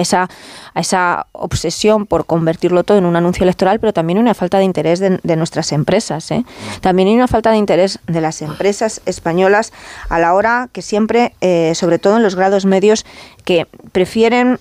esa, 0.00 0.28
a 0.74 0.80
esa 0.80 1.26
obsesión 1.32 2.06
por 2.06 2.26
convertirlo 2.26 2.84
todo 2.84 2.98
en 2.98 3.04
un 3.04 3.16
anuncio 3.16 3.44
electoral, 3.44 3.80
pero 3.80 3.92
también 3.92 4.18
una 4.18 4.34
falta 4.34 4.58
de 4.58 4.64
interés 4.64 5.00
de, 5.00 5.36
nuestras 5.36 5.72
empresas. 5.72 6.30
¿eh? 6.30 6.44
También 6.80 7.08
hay 7.08 7.14
una 7.14 7.28
falta 7.28 7.50
de 7.50 7.56
interés 7.56 7.98
de 8.06 8.20
las 8.20 8.42
empresas 8.42 9.00
españolas 9.06 9.72
a 10.08 10.18
la 10.18 10.34
hora 10.34 10.68
que 10.72 10.82
siempre, 10.82 11.34
eh, 11.40 11.72
sobre 11.74 11.98
todo 11.98 12.16
en 12.16 12.22
los 12.22 12.34
grados 12.34 12.66
medios, 12.66 13.06
que 13.44 13.66
prefieren 13.92 14.58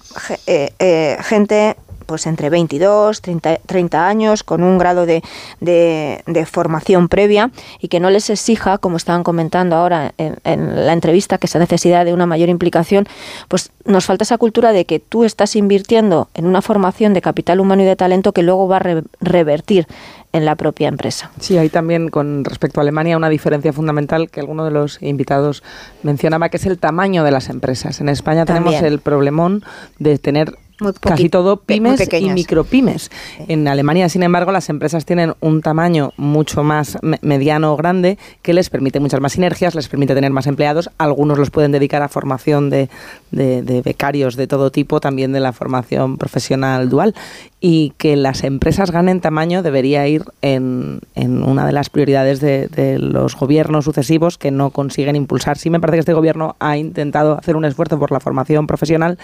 eh, 0.48 1.18
gente 1.22 1.76
pues 2.10 2.26
entre 2.26 2.50
22, 2.50 3.22
30, 3.22 3.60
30 3.68 4.08
años, 4.08 4.44
con 4.44 4.64
un 4.64 4.80
grado 4.80 5.06
de, 5.06 5.22
de, 5.60 6.46
formación 6.48 7.08
previa 7.08 7.52
y 7.80 7.88
que 7.88 8.00
no 8.00 8.10
les 8.10 8.32
exija, 8.32 8.80
como 8.80 8.98
estaban 8.98 9.24
comentando 9.24 9.76
ahora 9.76 10.16
en, 10.18 10.88
la 10.88 10.94
entrevista, 10.94 11.38
que 11.38 11.46
esa 11.46 11.60
necesidad 11.60 12.06
de 12.06 12.14
una 12.14 12.26
mayor 12.26 12.50
implicación, 12.50 13.06
pues 13.48 13.72
nos 13.86 14.08
falta 14.08 14.24
esa 14.24 14.40
cultura 14.40 14.72
de 14.72 14.86
que 14.86 14.98
tú 15.00 15.24
estás 15.24 15.56
invirtiendo 15.56 16.30
en 16.34 16.48
una 16.48 16.64
formación 16.64 17.14
de 17.14 17.22
capital 17.22 17.60
humano 17.60 17.84
y 17.84 17.86
de 17.86 17.96
talento 17.96 18.32
que 18.32 18.42
luego 18.42 18.68
va 18.68 18.78
a 18.78 19.04
revertir 19.22 19.86
en 20.34 20.46
la 20.46 20.56
propia 20.56 20.88
empresa. 20.88 21.30
Sí, 21.40 21.60
hay 21.60 21.70
también 21.70 22.10
con 22.10 22.44
respecto 22.44 22.80
a 22.80 22.82
Alemania 22.82 23.18
una 23.18 23.30
diferencia 23.30 23.72
fundamental 23.72 24.32
que 24.32 24.40
alguno 24.40 24.66
de 24.66 24.72
los 24.72 25.00
invitados 25.04 25.62
mencionaba, 26.02 26.50
que 26.50 26.58
es 26.58 26.66
el 26.66 26.80
tamaño 26.80 27.24
de 27.24 27.30
las 27.30 27.50
empresas. 27.50 28.02
En 28.02 28.10
España 28.10 28.46
tenemos 28.46 28.82
el 28.82 28.98
problemón 28.98 29.64
de 30.00 30.18
tener 30.18 30.56
casi 31.00 31.30
todo 31.30 31.58
pymes 31.58 32.08
y 32.12 32.30
micropymes. 32.30 33.12
En 33.48 33.68
Alemania, 33.68 34.10
sin 34.10 34.24
embargo, 34.24 34.52
las 34.52 34.70
empresas 34.70 35.06
tienen 35.06 35.34
un 35.40 35.62
tamaño 35.62 36.14
mucho 36.18 36.64
más 36.64 36.98
mediano 37.22 37.74
o 37.74 37.78
grande 37.78 38.18
que 38.42 38.54
les 38.54 38.70
permite 38.70 39.00
muchas 39.00 39.22
más 39.22 39.34
sinergias, 39.34 39.76
les 39.76 39.88
permite 39.88 40.16
tener 40.16 40.32
más 40.32 40.48
empleados. 40.48 40.90
Algunos 40.98 41.38
los 41.38 41.52
pueden 41.52 41.72
dedicar 41.72 42.02
a 42.02 42.10
formación 42.10 42.70
de, 42.70 42.90
de 43.32 43.82
becarios 43.84 44.36
de 44.36 44.48
todo 44.48 44.72
tipo, 44.72 45.00
también 45.00 45.32
de 45.32 45.40
la 45.40 45.54
formación 45.54 46.18
profesional 46.18 46.90
dual 46.90 47.14
y 47.62 47.94
que 47.98 48.16
las 48.16 48.44
empresas 48.44 48.92
ganen 48.92 49.20
tamaño 49.20 49.62
debería 49.62 50.08
ir 50.08 50.24
en, 50.42 51.02
en 51.16 51.44
una 51.44 51.66
de 51.66 51.74
las 51.74 51.90
prioridades 51.90 52.40
de, 52.40 52.68
de, 52.68 53.00
los 53.00 53.36
gobiernos 53.36 53.86
sucesivos 53.86 54.38
que 54.38 54.50
no 54.50 54.70
consiguen 54.70 55.18
impulsar. 55.18 55.58
Sí 55.58 55.70
me 55.70 55.80
parece 55.80 55.98
que 55.98 56.00
este 56.02 56.14
gobierno 56.14 56.56
ha 56.60 56.78
intentado 56.78 57.38
hacer 57.38 57.58
un 57.58 57.66
esfuerzo 57.66 58.00
por 58.00 58.12
la 58.12 58.22
formación 58.22 58.66
profesional, 58.66 59.18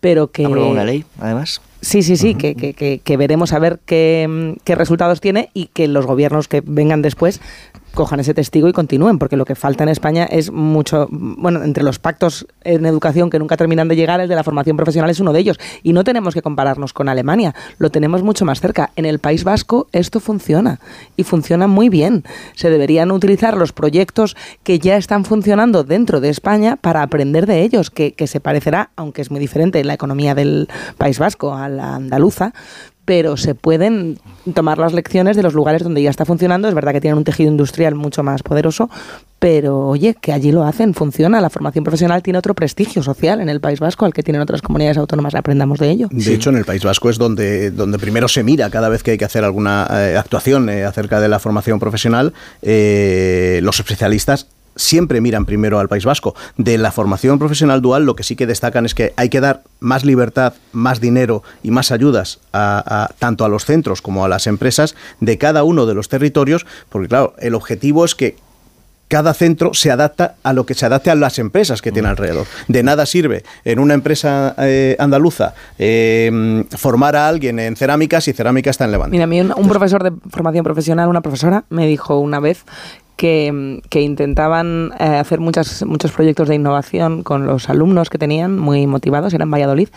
pero 0.00 0.30
que... 0.30 0.46
una 0.46 0.84
ley, 0.84 1.04
además. 1.18 1.60
Sí, 1.80 2.02
sí, 2.02 2.16
sí, 2.16 2.34
que, 2.34 2.54
que, 2.54 2.98
que, 2.98 3.16
veremos 3.16 3.52
a 3.52 3.58
ver 3.58 3.78
qué, 3.84 4.56
qué 4.64 4.74
resultados 4.74 5.20
tiene 5.20 5.50
y 5.54 5.66
que 5.66 5.86
los 5.88 6.06
gobiernos 6.06 6.48
que 6.48 6.62
vengan 6.64 7.02
después 7.02 7.40
cojan 7.96 8.20
ese 8.20 8.34
testigo 8.34 8.68
y 8.68 8.72
continúen, 8.72 9.18
porque 9.18 9.36
lo 9.36 9.44
que 9.44 9.56
falta 9.56 9.82
en 9.82 9.88
España 9.88 10.24
es 10.24 10.52
mucho, 10.52 11.08
bueno, 11.10 11.64
entre 11.64 11.82
los 11.82 11.98
pactos 11.98 12.46
en 12.62 12.86
educación 12.86 13.30
que 13.30 13.40
nunca 13.40 13.56
terminan 13.56 13.88
de 13.88 13.96
llegar, 13.96 14.20
el 14.20 14.28
de 14.28 14.36
la 14.36 14.44
formación 14.44 14.76
profesional 14.76 15.10
es 15.10 15.18
uno 15.18 15.32
de 15.32 15.40
ellos. 15.40 15.58
Y 15.82 15.92
no 15.92 16.04
tenemos 16.04 16.34
que 16.34 16.42
compararnos 16.42 16.92
con 16.92 17.08
Alemania, 17.08 17.54
lo 17.78 17.90
tenemos 17.90 18.22
mucho 18.22 18.44
más 18.44 18.60
cerca. 18.60 18.90
En 18.94 19.06
el 19.06 19.18
País 19.18 19.42
Vasco 19.42 19.88
esto 19.90 20.20
funciona 20.20 20.78
y 21.16 21.24
funciona 21.24 21.66
muy 21.66 21.88
bien. 21.88 22.22
Se 22.54 22.70
deberían 22.70 23.10
utilizar 23.10 23.56
los 23.56 23.72
proyectos 23.72 24.36
que 24.62 24.78
ya 24.78 24.96
están 24.96 25.24
funcionando 25.24 25.82
dentro 25.82 26.20
de 26.20 26.28
España 26.28 26.76
para 26.76 27.02
aprender 27.02 27.46
de 27.46 27.62
ellos, 27.62 27.90
que, 27.90 28.12
que 28.12 28.26
se 28.26 28.40
parecerá, 28.40 28.90
aunque 28.94 29.22
es 29.22 29.30
muy 29.30 29.40
diferente 29.40 29.82
la 29.82 29.94
economía 29.94 30.34
del 30.34 30.68
País 30.98 31.18
Vasco 31.18 31.54
a 31.54 31.68
la 31.68 31.96
andaluza, 31.96 32.52
pero 33.06 33.36
se 33.36 33.54
pueden 33.54 34.18
tomar 34.52 34.78
las 34.78 34.92
lecciones 34.92 35.36
de 35.36 35.42
los 35.42 35.54
lugares 35.54 35.82
donde 35.82 36.02
ya 36.02 36.10
está 36.10 36.24
funcionando. 36.24 36.68
Es 36.68 36.74
verdad 36.74 36.92
que 36.92 37.00
tienen 37.00 37.16
un 37.16 37.24
tejido 37.24 37.50
industrial 37.50 37.94
mucho 37.94 38.22
más 38.24 38.42
poderoso, 38.42 38.90
pero 39.38 39.86
oye, 39.88 40.16
que 40.20 40.32
allí 40.32 40.50
lo 40.50 40.64
hacen, 40.64 40.92
funciona. 40.92 41.40
La 41.40 41.48
formación 41.48 41.84
profesional 41.84 42.22
tiene 42.22 42.38
otro 42.38 42.54
prestigio 42.54 43.02
social 43.04 43.40
en 43.40 43.48
el 43.48 43.60
País 43.60 43.78
Vasco 43.78 44.04
al 44.04 44.12
que 44.12 44.24
tienen 44.24 44.42
otras 44.42 44.60
comunidades 44.60 44.98
autónomas. 44.98 45.36
Aprendamos 45.36 45.78
de 45.78 45.88
ello. 45.88 46.08
De 46.10 46.34
hecho, 46.34 46.50
en 46.50 46.56
el 46.56 46.64
País 46.64 46.82
Vasco 46.82 47.08
es 47.08 47.16
donde, 47.16 47.70
donde 47.70 47.98
primero 47.98 48.26
se 48.26 48.42
mira 48.42 48.68
cada 48.70 48.88
vez 48.88 49.04
que 49.04 49.12
hay 49.12 49.18
que 49.18 49.24
hacer 49.24 49.44
alguna 49.44 49.86
eh, 49.88 50.16
actuación 50.16 50.68
eh, 50.68 50.84
acerca 50.84 51.20
de 51.20 51.28
la 51.28 51.38
formación 51.38 51.78
profesional. 51.78 52.34
Eh, 52.60 53.60
los 53.62 53.78
especialistas 53.78 54.48
siempre 54.76 55.20
miran 55.20 55.44
primero 55.44 55.78
al 55.78 55.88
País 55.88 56.04
Vasco. 56.04 56.34
De 56.56 56.78
la 56.78 56.92
formación 56.92 57.38
profesional 57.38 57.82
dual, 57.82 58.04
lo 58.04 58.14
que 58.14 58.22
sí 58.22 58.36
que 58.36 58.46
destacan 58.46 58.86
es 58.86 58.94
que 58.94 59.12
hay 59.16 59.28
que 59.28 59.40
dar 59.40 59.62
más 59.80 60.04
libertad, 60.04 60.54
más 60.72 61.00
dinero 61.00 61.42
y 61.62 61.70
más 61.70 61.90
ayudas 61.90 62.38
a, 62.52 63.10
tanto 63.18 63.44
a 63.44 63.48
los 63.48 63.64
centros 63.64 64.02
como 64.02 64.24
a 64.24 64.28
las 64.28 64.46
empresas 64.46 64.94
de 65.20 65.38
cada 65.38 65.64
uno 65.64 65.86
de 65.86 65.94
los 65.94 66.08
territorios, 66.08 66.66
porque 66.88 67.08
claro, 67.08 67.34
el 67.38 67.54
objetivo 67.54 68.04
es 68.04 68.14
que 68.14 68.36
cada 69.08 69.34
centro 69.34 69.72
se 69.72 69.90
adapta 69.90 70.34
a 70.42 70.52
lo 70.52 70.66
que 70.66 70.74
se 70.74 70.84
adapte 70.84 71.10
a 71.10 71.14
las 71.14 71.38
empresas 71.38 71.80
que 71.80 71.92
tiene 71.92 72.08
alrededor. 72.08 72.46
De 72.66 72.82
nada 72.82 73.06
sirve 73.06 73.44
en 73.64 73.78
una 73.78 73.94
empresa 73.94 74.54
eh, 74.58 74.96
andaluza 74.98 75.54
eh, 75.78 76.64
formar 76.76 77.14
a 77.14 77.28
alguien 77.28 77.58
en 77.60 77.76
cerámica 77.76 78.20
si 78.20 78.32
cerámica 78.32 78.70
está 78.70 78.84
en 78.84 78.90
Levante. 78.90 79.12
Mira, 79.12 79.24
a 79.24 79.26
mí 79.28 79.40
un, 79.40 79.68
profesor 79.68 80.02
de 80.02 80.12
formación 80.30 80.64
profesional, 80.64 81.08
una 81.08 81.20
profesora, 81.20 81.64
me 81.70 81.86
dijo 81.86 82.18
una 82.18 82.40
vez 82.40 82.64
que, 83.16 83.80
intentaban 83.94 84.92
eh, 84.98 85.04
hacer 85.04 85.40
muchas, 85.40 85.84
muchos 85.84 86.12
proyectos 86.12 86.48
de 86.48 86.54
innovación 86.54 87.22
con 87.22 87.46
los 87.46 87.68
alumnos 87.68 88.10
que 88.10 88.18
tenían, 88.18 88.58
muy 88.58 88.86
motivados, 88.86 89.32
eran 89.34 89.50
Valladolid, 89.50 89.88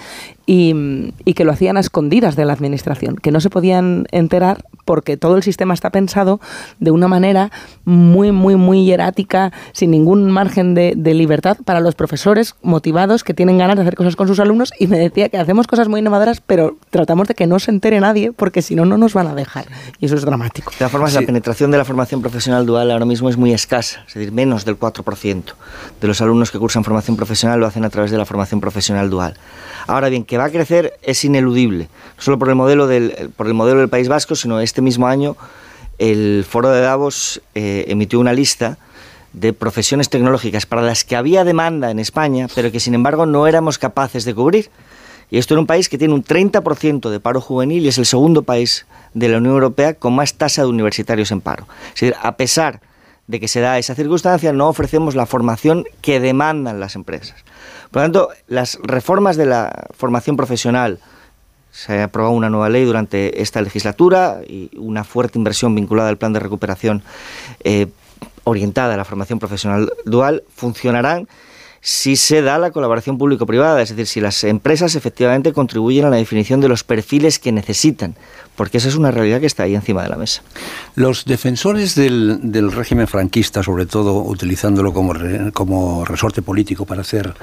y, 0.46 1.14
y, 1.26 1.34
que 1.34 1.44
lo 1.44 1.52
hacían 1.52 1.78
a 1.78 1.82
escondidas 1.82 2.36
de 2.36 2.46
la 2.46 2.54
administración, 2.54 3.16
que 3.18 3.32
no 3.32 3.40
se 3.40 3.50
podían 3.50 4.08
enterar 4.12 4.66
porque 4.86 5.18
todo 5.18 5.38
el 5.38 5.44
sistema 5.44 5.76
está 5.76 5.92
pensado 5.92 6.40
de 6.80 6.90
una 6.90 7.08
manera 7.08 7.52
muy, 7.86 8.32
muy, 8.32 8.56
muy 8.56 8.86
hierática, 8.86 9.52
sin 9.74 9.92
ningún 9.92 10.32
margen 10.32 10.74
de, 10.74 10.94
de 10.98 11.14
libertad 11.14 11.58
para 11.64 11.82
los 11.82 11.94
profesores 11.94 12.56
motivados 12.64 13.24
que 13.24 13.36
tienen 13.36 13.60
ganas 13.60 13.76
de 13.76 13.84
hacer 13.84 13.96
cosas 13.96 14.16
con 14.16 14.28
sus 14.28 14.40
alumnos 14.40 14.74
y 14.80 14.88
me 14.88 14.98
decía 14.98 15.30
que 15.30 15.38
hacemos 15.38 15.68
cosas 15.68 15.88
muy 15.88 16.00
innovadoras, 16.00 16.42
pero 16.42 16.78
tratamos 16.90 17.28
de 17.28 17.36
que 17.36 17.46
no 17.46 17.60
se 17.60 17.70
entere 17.70 18.00
nadie 18.00 18.32
porque 18.32 18.62
si 18.62 18.74
no, 18.74 18.86
no 18.86 18.98
nos 18.98 19.14
van 19.14 19.28
a 19.28 19.36
dejar. 19.36 19.66
Y 20.00 20.06
eso 20.06 20.16
es 20.16 20.24
dramático. 20.24 20.72
De 20.72 20.78
todas 20.78 20.92
formas, 20.92 21.14
la 21.14 21.22
penetración 21.22 21.70
de 21.70 21.78
la 21.78 21.86
formación 21.86 22.22
profesional 22.22 22.66
dual 22.66 22.90
ahora 22.90 23.06
mismo 23.10 23.30
es 23.30 23.36
muy 23.36 23.52
escasa, 23.52 24.06
es 24.08 24.14
decir, 24.14 24.32
menos 24.32 24.64
del 24.64 24.80
4% 24.80 25.44
de 26.00 26.08
los 26.08 26.22
alumnos 26.22 26.52
que 26.52 26.58
cursan 26.58 26.86
formación 26.86 27.18
profesional 27.18 27.60
lo 27.60 27.68
hacen 27.68 27.84
a 27.84 27.90
través 27.90 28.10
de 28.12 28.18
la 28.18 28.26
formación 28.26 28.62
profesional 28.62 29.10
dual. 29.10 29.34
Ahora 29.88 30.08
bien, 30.08 30.24
que 30.24 30.38
va 30.38 30.46
a 30.46 30.50
crecer 30.50 30.94
es 31.02 31.26
ineludible, 31.26 31.90
no 32.16 32.24
solo 32.24 32.40
por 32.40 32.48
el 32.48 32.56
modelo 32.56 32.88
del, 32.88 33.32
por 33.36 33.48
el 33.48 33.54
modelo 33.54 33.82
del 33.82 33.90
País 33.90 34.08
Vasco, 34.08 34.36
sino 34.36 34.62
este 34.62 34.82
mismo 34.82 35.08
año 35.08 35.36
el 35.98 36.46
Foro 36.48 36.70
de 36.72 36.80
Davos 36.80 37.42
eh, 37.56 37.86
emitió 37.90 38.20
una 38.20 38.32
lista 38.32 38.78
de 39.34 39.54
profesiones 39.54 40.10
tecnológicas 40.10 40.66
para 40.66 40.82
las 40.82 41.04
que 41.04 41.16
había 41.16 41.44
demanda 41.44 41.92
en 41.92 42.00
España, 42.00 42.48
pero 42.56 42.72
que 42.72 42.80
sin 42.80 42.96
embargo 42.96 43.26
no 43.26 43.46
éramos 43.48 43.78
capaces 43.78 44.26
de 44.26 44.34
cubrir. 44.34 44.70
Y 45.32 45.38
esto 45.38 45.54
en 45.54 45.60
un 45.60 45.68
país 45.68 45.90
que 45.90 45.98
tiene 45.98 46.14
un 46.14 46.24
30% 46.24 47.10
de 47.10 47.20
paro 47.20 47.40
juvenil 47.40 47.86
y 47.86 47.90
es 47.90 48.00
el 48.00 48.08
segundo 48.08 48.42
país 48.42 48.88
de 49.14 49.30
la 49.30 49.38
Unión 49.38 49.54
Europea 49.54 49.94
con 49.94 50.16
más 50.16 50.34
tasa 50.34 50.64
de 50.64 50.70
universitarios 50.70 51.32
en 51.32 51.42
paro. 51.42 51.68
Es 51.94 52.02
decir, 52.02 52.16
a 52.22 52.36
pesar 52.36 52.82
de 53.30 53.40
que 53.40 53.48
se 53.48 53.62
da 53.62 53.78
esa 53.78 53.94
circunstancia, 53.94 54.52
no 54.54 54.68
ofrecemos 54.68 55.14
la 55.14 55.28
formación 55.28 55.86
que 56.02 56.20
demandan 56.20 56.80
las 56.80 56.96
empresas. 56.96 57.46
Por 57.92 58.02
lo 58.02 58.06
tanto, 58.06 58.30
las 58.48 58.80
reformas 58.82 59.38
de 59.38 59.46
la 59.46 59.86
formación 59.96 60.36
profesional, 60.36 60.98
se 61.70 62.00
ha 62.00 62.06
aprobado 62.06 62.34
una 62.34 62.50
nueva 62.50 62.70
ley 62.70 62.86
durante 62.86 63.40
esta 63.44 63.62
legislatura 63.62 64.40
y 64.48 64.72
una 64.76 65.04
fuerte 65.04 65.38
inversión 65.38 65.76
vinculada 65.76 66.10
al 66.10 66.18
plan 66.18 66.34
de 66.34 66.40
recuperación 66.40 67.04
eh, 67.64 67.86
orientada 68.46 68.96
a 68.96 68.98
la 68.98 69.06
formación 69.06 69.38
profesional 69.38 69.94
dual, 70.06 70.42
funcionarán 70.56 71.28
si 71.82 72.16
se 72.16 72.42
da 72.42 72.58
la 72.58 72.72
colaboración 72.72 73.18
público-privada, 73.18 73.82
es 73.82 73.90
decir, 73.90 74.08
si 74.08 74.22
las 74.22 74.44
empresas 74.44 74.96
efectivamente 74.96 75.54
contribuyen 75.54 76.06
a 76.06 76.10
la 76.10 76.18
definición 76.18 76.60
de 76.60 76.68
los 76.68 76.84
perfiles 76.84 77.40
que 77.40 77.52
necesitan, 77.52 78.16
porque 78.56 78.80
esa 78.80 78.90
es 78.90 78.96
una 78.96 79.12
realidad 79.12 79.40
que 79.40 79.46
está 79.46 79.64
ahí 79.64 79.76
encima 79.76 80.04
de 80.04 80.10
la 80.10 80.18
mesa. 80.18 80.42
Los 80.96 81.24
defensores 81.26 81.96
del, 81.96 82.72
régimen 82.72 83.08
franquista, 83.08 83.64
sobre 83.64 83.86
todo 83.86 84.22
utilizándolo 84.24 84.94
como, 84.94 86.04
resorte 86.06 86.42
político 86.42 86.86
para 86.86 87.02
hacer 87.02 87.34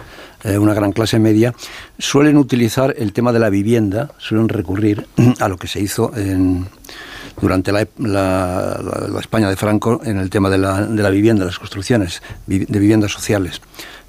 eh, 0.45 0.59
una 0.59 0.75
gran 0.75 0.93
clase 0.93 1.19
media, 1.19 1.55
suelen 1.99 2.37
utilizar 2.37 2.95
el 2.99 3.13
tema 3.13 3.33
de 3.33 3.39
la 3.39 3.49
vivienda, 3.49 4.11
suelen 4.19 4.49
recurrir 4.49 5.07
a 5.41 5.49
lo 5.49 5.57
que 5.57 5.69
se 5.69 5.81
hizo 5.81 6.15
en 6.15 6.67
durante 7.41 7.71
la, 7.71 7.83
España 9.21 9.51
de 9.51 9.57
Franco 9.57 10.01
en 10.05 10.19
el 10.19 10.31
tema 10.31 10.49
de 10.49 10.57
la, 10.57 10.87
de 10.87 11.03
la 11.03 11.11
vivienda, 11.11 11.45
las 11.45 11.59
construcciones 11.59 12.23
de 12.47 12.79
viviendas 12.79 13.13
sociales 13.13 13.61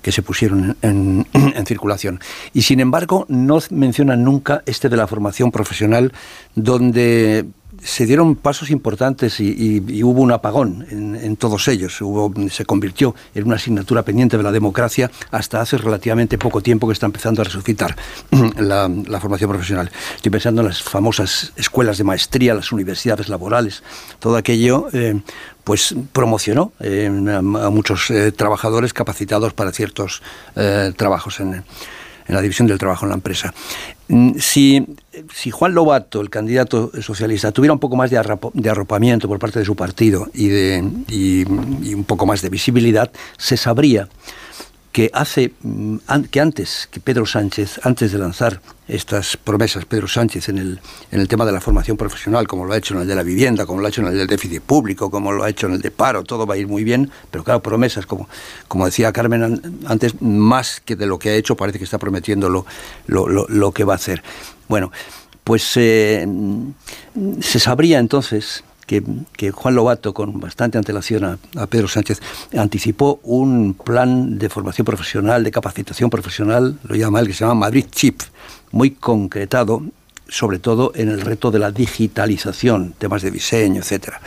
que 0.08 0.14
se 0.14 0.22
pusieron 0.22 0.78
en, 0.84 1.26
circulación. 1.66 2.22
Y 2.54 2.62
sin 2.62 2.80
embargo, 2.80 3.26
no 3.28 3.60
mencionan 3.72 4.24
nunca 4.24 4.64
este 4.66 4.88
de 4.88 4.96
la 4.96 5.06
formación 5.06 5.52
profesional, 5.52 6.14
donde 6.56 7.46
se 7.84 8.06
dieron 8.06 8.36
pasos 8.36 8.70
importantes 8.70 9.40
y, 9.40 10.04
hubo 10.04 10.22
un 10.22 10.32
apagón 10.32 10.86
en, 10.90 11.36
todos 11.38 11.68
ellos. 11.68 12.00
Se 12.50 12.66
convirtió 12.66 13.16
en 13.36 13.46
una 13.46 13.56
asignatura 13.56 14.04
pendiente 14.04 14.38
de 14.38 14.44
la 14.44 14.52
democracia 14.52 15.12
hasta 15.32 15.62
hace 15.62 15.78
relativamente 15.78 16.38
poco 16.38 16.62
tiempo 16.62 16.88
que 16.88 16.94
está 16.94 17.06
empezando 17.06 17.42
a 17.42 17.46
resucitar 17.46 17.96
la, 18.58 18.90
formación 19.20 19.50
profesional. 19.50 19.92
Estoy 20.16 20.32
pensando 20.32 20.62
en 20.62 20.68
las 20.68 20.82
famosas 20.82 21.54
escuelas 21.56 21.98
de 21.98 22.04
maestría, 22.04 22.54
las 22.54 22.72
universidades 22.72 23.30
laborales, 23.30 23.84
todo 24.20 24.38
aquello. 24.38 24.88
Eh, 24.94 25.20
pues 25.64 25.94
promocionó 26.14 26.72
eh, 26.80 27.08
a, 27.08 27.42
muchos 27.42 28.10
eh, 28.10 28.32
trabajadores 28.32 28.94
capacitados 28.94 29.54
para 29.54 29.74
ciertos 29.74 30.22
trabajos 30.96 31.42
en 31.42 31.64
la 32.28 32.42
división 32.42 32.68
del 32.68 32.78
trabajo 32.78 33.06
en 33.06 33.10
la 33.10 33.16
empresa. 33.16 33.54
Mm, 34.10 34.38
si, 34.40 34.86
si 35.34 35.52
Juan 35.52 35.74
Lobato, 35.74 36.22
el 36.22 36.30
candidato 36.30 36.92
socialista, 37.02 37.52
tuviera 37.52 37.74
un 37.74 37.80
poco 37.80 37.96
más 37.96 38.10
de, 38.10 38.18
arropamiento 38.18 39.28
por 39.28 39.40
parte 39.40 39.60
de 39.60 39.66
su 39.66 39.76
partido 39.76 40.30
y, 40.34 41.44
un 41.94 42.06
poco 42.06 42.26
más 42.26 42.42
de 42.42 42.50
visibilidad, 42.50 43.12
se 43.38 43.58
sabría 43.58 44.08
que 44.98 45.12
hace 45.14 45.54
mm, 45.62 45.98
que 46.32 46.42
antes 46.42 46.90
que 46.90 47.00
Pedro 47.00 47.28
Sánchez, 47.28 47.82
antes 47.84 48.12
de 48.12 48.18
lanzar 48.18 48.62
estas 48.88 49.38
promesas, 49.38 49.86
Pedro 49.86 50.08
Sánchez 50.08 50.50
en 50.50 50.58
el, 50.58 50.80
en 51.12 51.20
el 51.22 51.28
tema 51.28 51.46
de 51.46 51.52
la 51.52 51.62
formación 51.62 51.98
profesional, 51.98 52.48
como 52.48 52.66
lo 52.66 52.74
ha 52.74 52.78
hecho 52.78 52.96
en 52.96 53.02
el 53.02 53.08
de 53.08 53.14
la 53.14 53.22
vivienda, 53.22 53.68
como 53.68 53.80
lo 53.80 53.86
ha 53.86 53.90
hecho 53.90 54.02
en 54.02 54.08
el 54.08 54.18
del 54.18 54.26
déficit 54.26 54.64
público, 54.64 55.12
como 55.12 55.32
lo 55.32 55.44
ha 55.44 55.52
hecho 55.52 55.68
en 55.68 55.74
el 55.74 55.82
de 55.82 55.92
paro, 55.92 56.24
todo 56.24 56.48
va 56.48 56.56
a 56.56 56.58
ir 56.58 56.68
muy 56.68 56.84
bien, 56.84 57.12
pero 57.30 57.44
claro, 57.44 57.62
promesas, 57.62 58.08
como, 58.08 58.28
como 58.68 58.88
decía 58.88 59.14
Carmen 59.14 59.62
antes, 59.86 60.20
más 60.20 60.82
que 60.84 60.96
de 60.96 61.06
lo 61.06 61.20
que 61.20 61.30
ha 61.30 61.36
hecho, 61.36 61.56
parece 61.56 61.78
que 61.78 61.86
está 61.86 62.00
prometiendo 62.00 62.50
lo, 62.50 62.66
lo, 63.06 63.72
que 63.74 63.84
va 63.84 63.94
a 63.94 63.98
hacer. 63.98 64.24
Bueno, 64.68 64.92
pues 65.44 65.74
eh, 65.76 66.28
se 67.40 67.60
sabría 67.60 68.00
entonces 68.00 68.64
que, 68.88 69.52
Juan 69.52 69.76
Lobato, 69.76 70.14
con 70.14 70.40
bastante 70.40 70.78
antelación 70.78 71.40
a, 71.56 71.68
Pedro 71.68 71.88
Sánchez, 71.88 72.22
anticipó 72.58 73.20
un 73.24 73.74
plan 73.74 74.40
de 74.40 74.50
formación 74.50 74.86
profesional, 74.86 75.44
de 75.44 75.52
capacitación 75.52 76.10
profesional, 76.10 76.80
lo 76.84 76.96
llama 76.96 77.20
él, 77.20 77.28
que 77.28 77.34
se 77.34 77.42
llama 77.42 77.56
Madrid 77.56 77.86
Chip, 77.92 78.22
muy 78.72 78.92
concretado, 78.92 79.84
sobre 80.30 80.60
todo 80.60 80.94
en 80.96 81.10
el 81.10 81.22
reto 81.22 81.52
de 81.52 81.60
la 81.60 81.72
digitalización, 81.72 82.94
temas 82.98 83.22
de 83.22 83.32
diseño, 83.32 83.82
etcétera. 83.82 84.22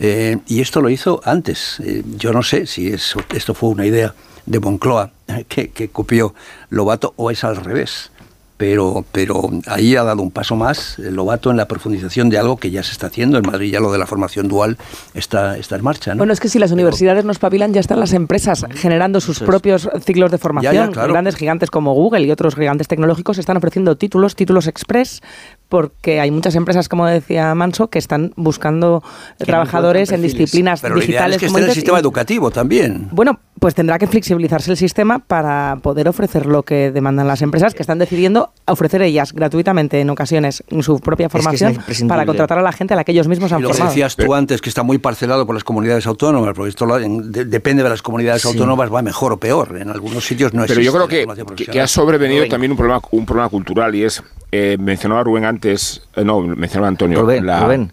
Eh, 0.00 0.38
y 0.46 0.60
esto 0.60 0.80
lo 0.80 0.88
hizo 0.88 1.20
antes. 1.24 1.80
Eh, 1.80 2.02
yo 2.16 2.32
no 2.32 2.42
sé 2.42 2.66
si 2.66 2.88
esto 2.88 3.54
fue 3.54 3.68
una 3.68 3.84
idea 3.84 4.14
de 4.46 4.60
Moncloa 4.60 5.10
que, 5.48 5.68
que 5.70 5.88
copió 5.88 6.34
Lobato 6.70 7.12
o 7.16 7.30
es 7.30 7.44
al 7.44 7.56
revés 7.56 8.10
pero, 8.58 9.04
pero 9.12 9.48
ahí 9.66 9.96
ha 9.96 10.02
dado 10.02 10.20
un 10.22 10.30
paso 10.30 10.56
más 10.56 10.98
el 10.98 11.14
Lobato 11.14 11.50
en 11.50 11.56
la 11.56 11.66
profundización 11.68 12.28
de 12.28 12.38
algo 12.38 12.56
que 12.58 12.70
ya 12.70 12.82
se 12.82 12.92
está 12.92 13.06
haciendo. 13.06 13.38
En 13.38 13.46
Madrid 13.46 13.72
ya 13.72 13.80
lo 13.80 13.90
de 13.92 13.98
la 13.98 14.06
formación 14.06 14.48
dual 14.48 14.76
está, 15.14 15.56
está 15.56 15.76
en 15.76 15.84
marcha. 15.84 16.14
Bueno, 16.16 16.32
es 16.32 16.40
que 16.40 16.48
si 16.48 16.58
las 16.58 16.72
universidades 16.72 17.24
nos 17.24 17.38
papilan, 17.38 17.72
ya 17.72 17.80
están 17.80 18.00
las 18.00 18.12
empresas 18.12 18.66
generando 18.74 19.20
sus 19.20 19.38
propios 19.40 19.88
ciclos 20.04 20.30
de 20.32 20.38
formación. 20.38 20.90
Grandes 20.92 21.36
gigantes 21.36 21.70
como 21.70 21.94
Google 21.94 22.26
y 22.26 22.30
otros 22.32 22.54
gigantes 22.56 22.88
tecnológicos 22.88 23.38
están 23.38 23.56
ofreciendo 23.56 23.96
títulos, 23.96 24.34
títulos 24.36 24.66
express 24.66 25.22
porque 25.68 26.18
hay 26.18 26.30
muchas 26.30 26.54
empresas, 26.54 26.88
como 26.88 27.06
decía 27.06 27.54
Manso, 27.54 27.88
que 27.88 27.98
están 27.98 28.32
buscando 28.36 29.02
trabajadores 29.36 30.10
en 30.12 30.22
disciplinas 30.22 30.80
Pero 30.80 30.96
digitales. 30.96 31.36
es 31.36 31.40
que 31.42 31.46
como 31.46 31.58
esté 31.58 31.64
en 31.66 31.70
el 31.70 31.74
sistema 31.74 31.98
y- 31.98 32.00
educativo 32.00 32.50
también. 32.50 33.08
Bueno, 33.12 33.38
pues 33.58 33.74
tendrá 33.74 33.98
que 33.98 34.06
flexibilizarse 34.06 34.70
el 34.70 34.76
sistema 34.76 35.18
para 35.18 35.78
poder 35.82 36.08
ofrecer 36.08 36.46
lo 36.46 36.62
que 36.62 36.90
demandan 36.90 37.26
las 37.28 37.42
empresas 37.42 37.74
que 37.74 37.82
están 37.82 37.98
decidiendo 37.98 38.47
ofrecer 38.66 39.00
ellas 39.00 39.32
gratuitamente 39.32 39.98
en 40.00 40.10
ocasiones 40.10 40.62
su 40.82 41.00
propia 41.00 41.28
que 41.28 41.38
es 41.38 41.42
formación 41.42 41.72
imprescindible. 41.72 42.08
para 42.14 42.26
contratar 42.26 42.58
a 42.58 42.62
la 42.62 42.72
gente 42.72 42.92
a 42.92 42.96
la 42.98 43.04
que 43.04 43.12
ellos 43.12 43.26
mismos 43.26 43.50
han 43.52 43.60
Y 43.60 43.62
lo 43.62 43.68
que 43.68 43.74
formado. 43.74 43.90
decías 43.94 44.14
tú 44.16 44.34
antes, 44.34 44.60
que 44.60 44.68
está 44.68 44.82
muy 44.82 44.98
parcelado 44.98 45.46
por 45.46 45.54
las 45.54 45.64
comunidades 45.64 46.06
autónomas, 46.06 46.52
porque 46.54 46.68
esto 46.68 46.84
lo- 46.84 46.98
en- 46.98 47.32
de- 47.32 47.46
depende 47.46 47.82
de 47.82 47.88
las 47.88 48.02
comunidades 48.02 48.42
Sí. 48.42 48.48
autónomas, 48.48 48.92
va 48.92 49.00
mejor 49.00 49.32
o 49.32 49.36
peor. 49.38 49.78
En 49.80 49.88
algunos 49.88 50.26
sitios 50.26 50.52
no 50.52 50.62
Pero 50.66 50.74
yo 50.74 50.80
existe 50.80 50.90
creo 50.90 51.06
la 51.06 51.08
que, 51.08 51.20
formación 51.24 51.56
que- 51.56 51.66
que 51.66 51.80
ha 51.80 51.86
sobrevenido 51.86 52.40
Rubén. 52.40 52.50
también 52.50 52.70
un 52.72 52.76
problema, 52.76 53.00
un 53.10 53.24
problema 53.24 53.48
cultural 53.48 53.94
y 53.94 54.04
es, 54.04 54.22
eh, 54.52 54.76
mencionaba 54.78 55.22
Rubén 55.24 55.46
antes, 55.46 56.02
eh, 56.14 56.22
no, 56.24 56.40
mencionaba 56.42 56.88
Antonio. 56.88 57.22
Rubén, 57.22 57.46
la- 57.46 57.60
Rubén, 57.64 57.90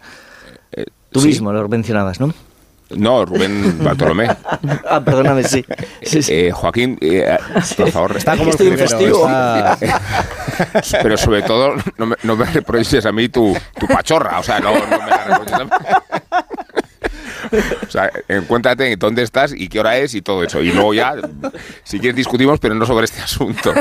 eh, 0.74 0.84
tú 1.12 1.22
sí. 1.22 1.28
mismo 1.28 1.54
lo 1.54 1.70
mencionabas, 1.70 2.20
¿no? 2.20 2.34
No, 2.92 3.26
Rubén 3.26 3.84
Bartolomé. 3.84 4.28
ah, 4.90 5.02
perdóname, 5.04 5.44
sí. 5.44 5.66
Sí, 6.04 6.22
sí. 6.22 6.32
Eh, 6.32 6.52
Joaquín, 6.52 7.00
eh, 7.02 7.36
por 7.78 7.90
favor. 7.90 8.16
Está 8.16 8.34
como 8.34 8.44
el 8.44 8.50
Estoy 8.52 8.72
festivo. 8.78 9.26
está- 9.26 9.78
Pero 11.04 11.18
sobre 11.18 11.42
todo, 11.42 11.76
no 11.98 12.06
me, 12.06 12.16
no 12.24 12.34
a 12.34 13.12
mí 13.12 13.30
tu, 13.30 13.56
tu 13.80 13.88
pachorra. 13.88 14.40
O 14.40 14.44
sea, 14.44 14.60
no, 14.60 14.74
me 14.74 14.98
la 14.98 15.24
reproches 15.26 15.54
a 15.54 15.64
mí. 15.64 15.70
O 17.88 17.92
sea, 17.92 18.12
encuéntrate 18.28 18.92
en 18.92 19.00
dónde 19.00 19.24
estás 19.24 19.54
y 19.56 19.68
qué 19.68 19.80
hora 19.80 19.98
es 19.98 20.16
y 20.16 20.22
todo 20.22 20.44
eso. 20.44 20.62
Y 20.62 20.72
luego 20.72 20.94
ya, 20.94 21.16
si 21.84 22.00
quieres, 22.00 22.16
discutimos, 22.16 22.60
pero 22.60 22.76
no 22.76 22.86
sobre 22.86 23.06
este 23.06 23.22
asunto. 23.22 23.74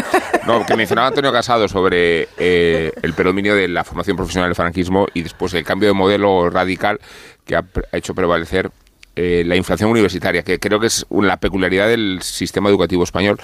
No, 0.46 0.64
que 0.66 0.76
mencionaba 0.76 1.08
Antonio 1.08 1.32
Casado 1.32 1.68
sobre 1.68 2.28
eh, 2.38 2.92
el 3.02 3.14
predominio 3.14 3.54
de 3.54 3.68
la 3.68 3.84
formación 3.84 4.16
profesional 4.16 4.50
del 4.50 4.56
franquismo 4.56 5.06
y 5.14 5.22
después 5.22 5.54
el 5.54 5.64
cambio 5.64 5.88
de 5.88 5.94
modelo 5.94 6.50
radical 6.50 7.00
que 7.44 7.56
ha, 7.56 7.64
hecho 7.92 8.14
prevalecer 8.14 8.70
eh, 9.16 9.44
la 9.46 9.56
inflación 9.56 9.90
universitaria, 9.90 10.42
que 10.42 10.58
creo 10.58 10.80
que 10.80 10.88
es 10.88 11.06
la 11.10 11.36
peculiaridad 11.38 11.88
del 11.88 12.20
sistema 12.22 12.68
educativo 12.68 13.04
español. 13.04 13.38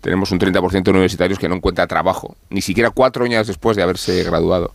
Tenemos 0.00 0.30
un 0.30 0.38
30% 0.38 0.82
de 0.82 0.90
universitarios 0.90 1.38
que 1.38 1.48
no 1.48 1.56
encuentra 1.56 1.86
trabajo, 1.86 2.36
ni 2.50 2.60
siquiera 2.60 2.90
cuatro 2.90 3.24
años 3.24 3.46
después 3.46 3.76
de 3.76 3.82
haberse 3.82 4.22
graduado. 4.22 4.72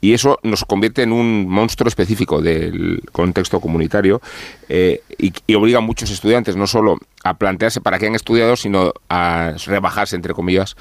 Y 0.00 0.12
eso 0.12 0.38
nos 0.44 0.64
convierte 0.64 1.02
en 1.02 1.12
un 1.12 1.48
monstruo 1.48 1.88
específico 1.88 2.40
del 2.40 3.02
contexto 3.10 3.60
comunitario 3.60 4.20
eh, 4.68 5.02
y, 5.18 5.54
obliga 5.54 5.78
a 5.78 5.80
muchos 5.80 6.10
estudiantes 6.10 6.54
no 6.54 6.68
solo 6.68 6.98
a 7.24 7.34
plantearse 7.34 7.80
para 7.80 7.98
qué 7.98 8.06
han 8.06 8.14
estudiado, 8.14 8.54
sino 8.54 8.92
a 9.08 9.54
rebajarse, 9.66 10.14
entre 10.14 10.34
comillas, 10.34 10.76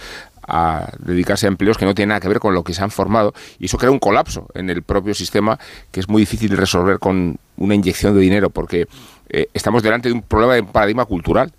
a 0.47 0.91
dedicarse 0.99 1.47
a 1.47 1.49
empleos 1.49 1.77
que 1.77 1.85
no 1.85 1.95
tienen 1.95 2.09
nada 2.09 2.19
que 2.19 2.27
ver 2.27 2.39
con 2.39 2.53
lo 2.53 2.63
que 2.63 2.75
se 2.75 2.83
han 2.83 2.91
formado. 2.91 3.33
Y 3.57 3.65
eso 3.65 3.79
crea 3.79 3.89
un 3.89 3.99
colapso 3.99 4.47
en 4.53 4.69
el 4.69 4.83
propio 4.83 5.15
sistema 5.15 5.57
que 5.91 5.99
es 5.99 6.07
muy 6.07 6.21
difícil 6.21 6.55
resolver 6.55 6.99
con 6.99 7.37
una 7.57 7.73
inyección 7.73 8.13
de 8.13 8.21
dinero, 8.21 8.51
porque 8.51 8.87
eh, 9.29 9.47
estamos 9.55 9.81
delante 9.81 10.09
de 10.09 10.13
un 10.13 10.21
problema 10.21 10.53
de 10.53 10.63
paradigma 10.63 11.05
cultural 11.05 11.51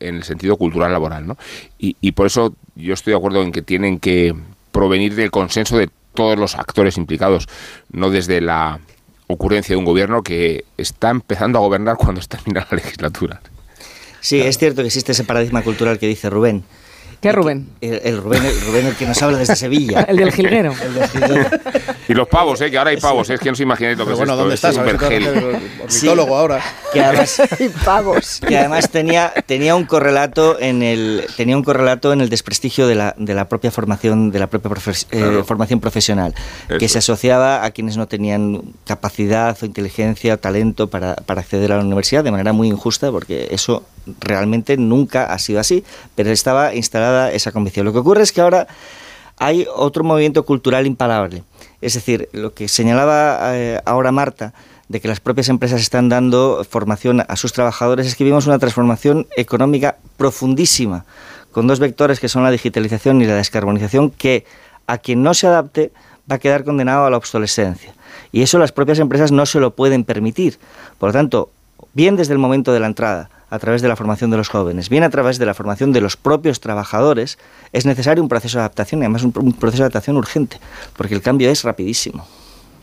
en 0.00 0.16
el 0.16 0.22
sentido 0.24 0.56
cultural 0.56 0.92
laboral, 0.92 1.26
¿no? 1.26 1.36
Y, 1.78 2.12
por 2.12 2.26
eso 2.26 2.54
yo 2.74 2.94
estoy 2.94 3.12
de 3.12 3.18
acuerdo 3.18 3.42
en 3.42 3.52
que 3.52 3.62
tienen 3.62 3.98
que 3.98 4.34
provenir 4.70 5.14
del 5.14 5.30
consenso 5.30 5.76
de 5.76 5.90
todos 6.14 6.38
los 6.38 6.54
actores 6.54 6.96
implicados, 6.96 7.48
no 7.90 8.10
desde 8.10 8.40
la 8.40 8.80
ocurrencia 9.26 9.74
de 9.74 9.78
un 9.78 9.84
gobierno 9.84 10.22
que 10.22 10.64
está 10.76 11.10
empezando 11.10 11.58
a 11.58 11.62
gobernar 11.62 11.96
cuando 11.96 12.20
termina 12.28 12.66
la 12.70 12.76
legislatura. 12.76 13.40
Sí, 14.20 14.40
es 14.40 14.56
cierto 14.56 14.82
que 14.82 14.86
existe 14.86 15.12
ese 15.12 15.24
paradigma 15.24 15.62
cultural 15.62 15.98
que 15.98 16.06
dice 16.06 16.30
Rubén. 16.30 16.62
¿Qué 17.22 17.32
Rubén? 17.32 17.68
El, 17.80 18.00
el 18.04 18.16
Rubén, 18.20 18.44
el 18.44 18.60
Rubén, 18.62 18.86
el 18.88 18.96
que 18.96 19.06
nos 19.06 19.22
habla 19.22 19.38
desde 19.38 19.54
Sevilla. 19.56 20.02
El 20.08 20.16
del 20.16 20.32
jilguero. 20.32 20.74
El 20.82 20.94
del 20.94 21.08
jilguero. 21.08 21.50
Y 22.08 22.14
los 22.14 22.26
pavos, 22.28 22.60
¿eh? 22.60 22.70
que 22.70 22.76
ahora 22.76 22.90
hay 22.90 22.96
pavos, 22.96 23.30
¿eh? 23.30 23.34
es 23.34 23.40
que 23.40 23.46
no 23.48 23.52
os 23.52 23.60
imagináis 23.60 23.96
lo 23.96 24.04
que 24.04 24.10
Pero 24.12 24.14
es 24.24 24.28
bueno, 24.28 24.32
esto, 24.32 24.42
¿dónde 24.42 24.54
es 24.56 24.64
estás? 24.64 24.76
Ornitólogo 25.84 26.36
ahora. 26.36 26.60
Que 26.92 27.00
además, 27.00 27.40
Y 27.60 27.68
pavos. 27.68 28.40
que 28.46 28.58
además 28.58 28.90
tenía, 28.90 29.32
tenía 29.46 29.74
un 29.76 29.84
correlato 29.84 30.58
en 30.60 30.82
el 30.82 31.24
tenía 31.36 31.56
un 31.56 31.62
correlato 31.62 32.12
en 32.12 32.20
el 32.20 32.28
desprestigio 32.28 32.86
de 32.86 32.96
la, 32.96 33.14
de 33.16 33.34
la 33.34 33.48
propia 33.48 33.70
formación 33.70 34.30
de 34.30 34.38
la 34.40 34.48
propia 34.48 34.70
profes- 34.70 35.06
eh, 35.10 35.42
formación 35.46 35.80
profesional 35.80 36.34
que 36.78 36.88
se 36.88 36.98
asociaba 36.98 37.64
a 37.64 37.70
quienes 37.70 37.96
no 37.96 38.08
tenían 38.08 38.62
capacidad 38.84 39.56
o 39.62 39.64
inteligencia 39.66 40.34
o 40.34 40.38
talento 40.38 40.88
para, 40.88 41.14
para 41.14 41.40
acceder 41.40 41.72
a 41.72 41.76
la 41.78 41.84
universidad 41.84 42.24
de 42.24 42.30
manera 42.32 42.52
muy 42.52 42.68
injusta 42.68 43.10
porque 43.10 43.48
eso 43.52 43.84
realmente 44.20 44.76
nunca 44.76 45.32
ha 45.32 45.38
sido 45.38 45.60
así 45.60 45.84
pero 46.14 46.30
estaba 46.30 46.74
instalada 46.74 47.32
esa 47.32 47.52
convicción 47.52 47.86
lo 47.86 47.92
que 47.92 47.98
ocurre 47.98 48.22
es 48.22 48.32
que 48.32 48.40
ahora 48.40 48.66
hay 49.42 49.66
otro 49.74 50.04
movimiento 50.04 50.44
cultural 50.44 50.86
impalable. 50.86 51.42
Es 51.80 51.94
decir, 51.94 52.28
lo 52.32 52.54
que 52.54 52.68
señalaba 52.68 53.56
eh, 53.56 53.80
ahora 53.84 54.12
Marta, 54.12 54.54
de 54.88 55.00
que 55.00 55.08
las 55.08 55.18
propias 55.18 55.48
empresas 55.48 55.80
están 55.80 56.08
dando 56.08 56.64
formación 56.68 57.24
a 57.26 57.36
sus 57.36 57.52
trabajadores, 57.52 58.06
es 58.06 58.14
que 58.14 58.22
vivimos 58.22 58.46
una 58.46 58.60
transformación 58.60 59.26
económica 59.36 59.96
profundísima, 60.16 61.06
con 61.50 61.66
dos 61.66 61.80
vectores 61.80 62.20
que 62.20 62.28
son 62.28 62.44
la 62.44 62.52
digitalización 62.52 63.20
y 63.20 63.26
la 63.26 63.34
descarbonización, 63.34 64.10
que 64.10 64.44
a 64.86 64.98
quien 64.98 65.24
no 65.24 65.34
se 65.34 65.48
adapte 65.48 65.92
va 66.30 66.36
a 66.36 66.38
quedar 66.38 66.62
condenado 66.62 67.06
a 67.06 67.10
la 67.10 67.16
obsolescencia. 67.16 67.94
Y 68.30 68.42
eso 68.42 68.58
las 68.58 68.70
propias 68.70 69.00
empresas 69.00 69.32
no 69.32 69.44
se 69.46 69.58
lo 69.58 69.74
pueden 69.74 70.04
permitir. 70.04 70.58
Por 70.98 71.08
lo 71.08 71.12
tanto, 71.12 71.50
bien 71.94 72.14
desde 72.14 72.32
el 72.32 72.38
momento 72.38 72.72
de 72.72 72.80
la 72.80 72.86
entrada, 72.86 73.28
a 73.52 73.58
través 73.58 73.82
de 73.82 73.88
la 73.88 73.96
formación 73.96 74.30
de 74.30 74.38
los 74.38 74.48
jóvenes, 74.48 74.88
bien 74.88 75.02
a 75.02 75.10
través 75.10 75.38
de 75.38 75.44
la 75.44 75.52
formación 75.52 75.92
de 75.92 76.00
los 76.00 76.16
propios 76.16 76.58
trabajadores, 76.58 77.36
es 77.72 77.84
necesario 77.84 78.22
un 78.22 78.28
proceso 78.30 78.56
de 78.56 78.62
adaptación 78.62 79.02
y 79.02 79.04
además 79.04 79.24
un, 79.24 79.32
un 79.36 79.52
proceso 79.52 79.82
de 79.82 79.88
adaptación 79.88 80.16
urgente, 80.16 80.58
porque 80.96 81.14
el 81.14 81.20
cambio 81.20 81.50
es 81.50 81.62
rapidísimo. 81.62 82.26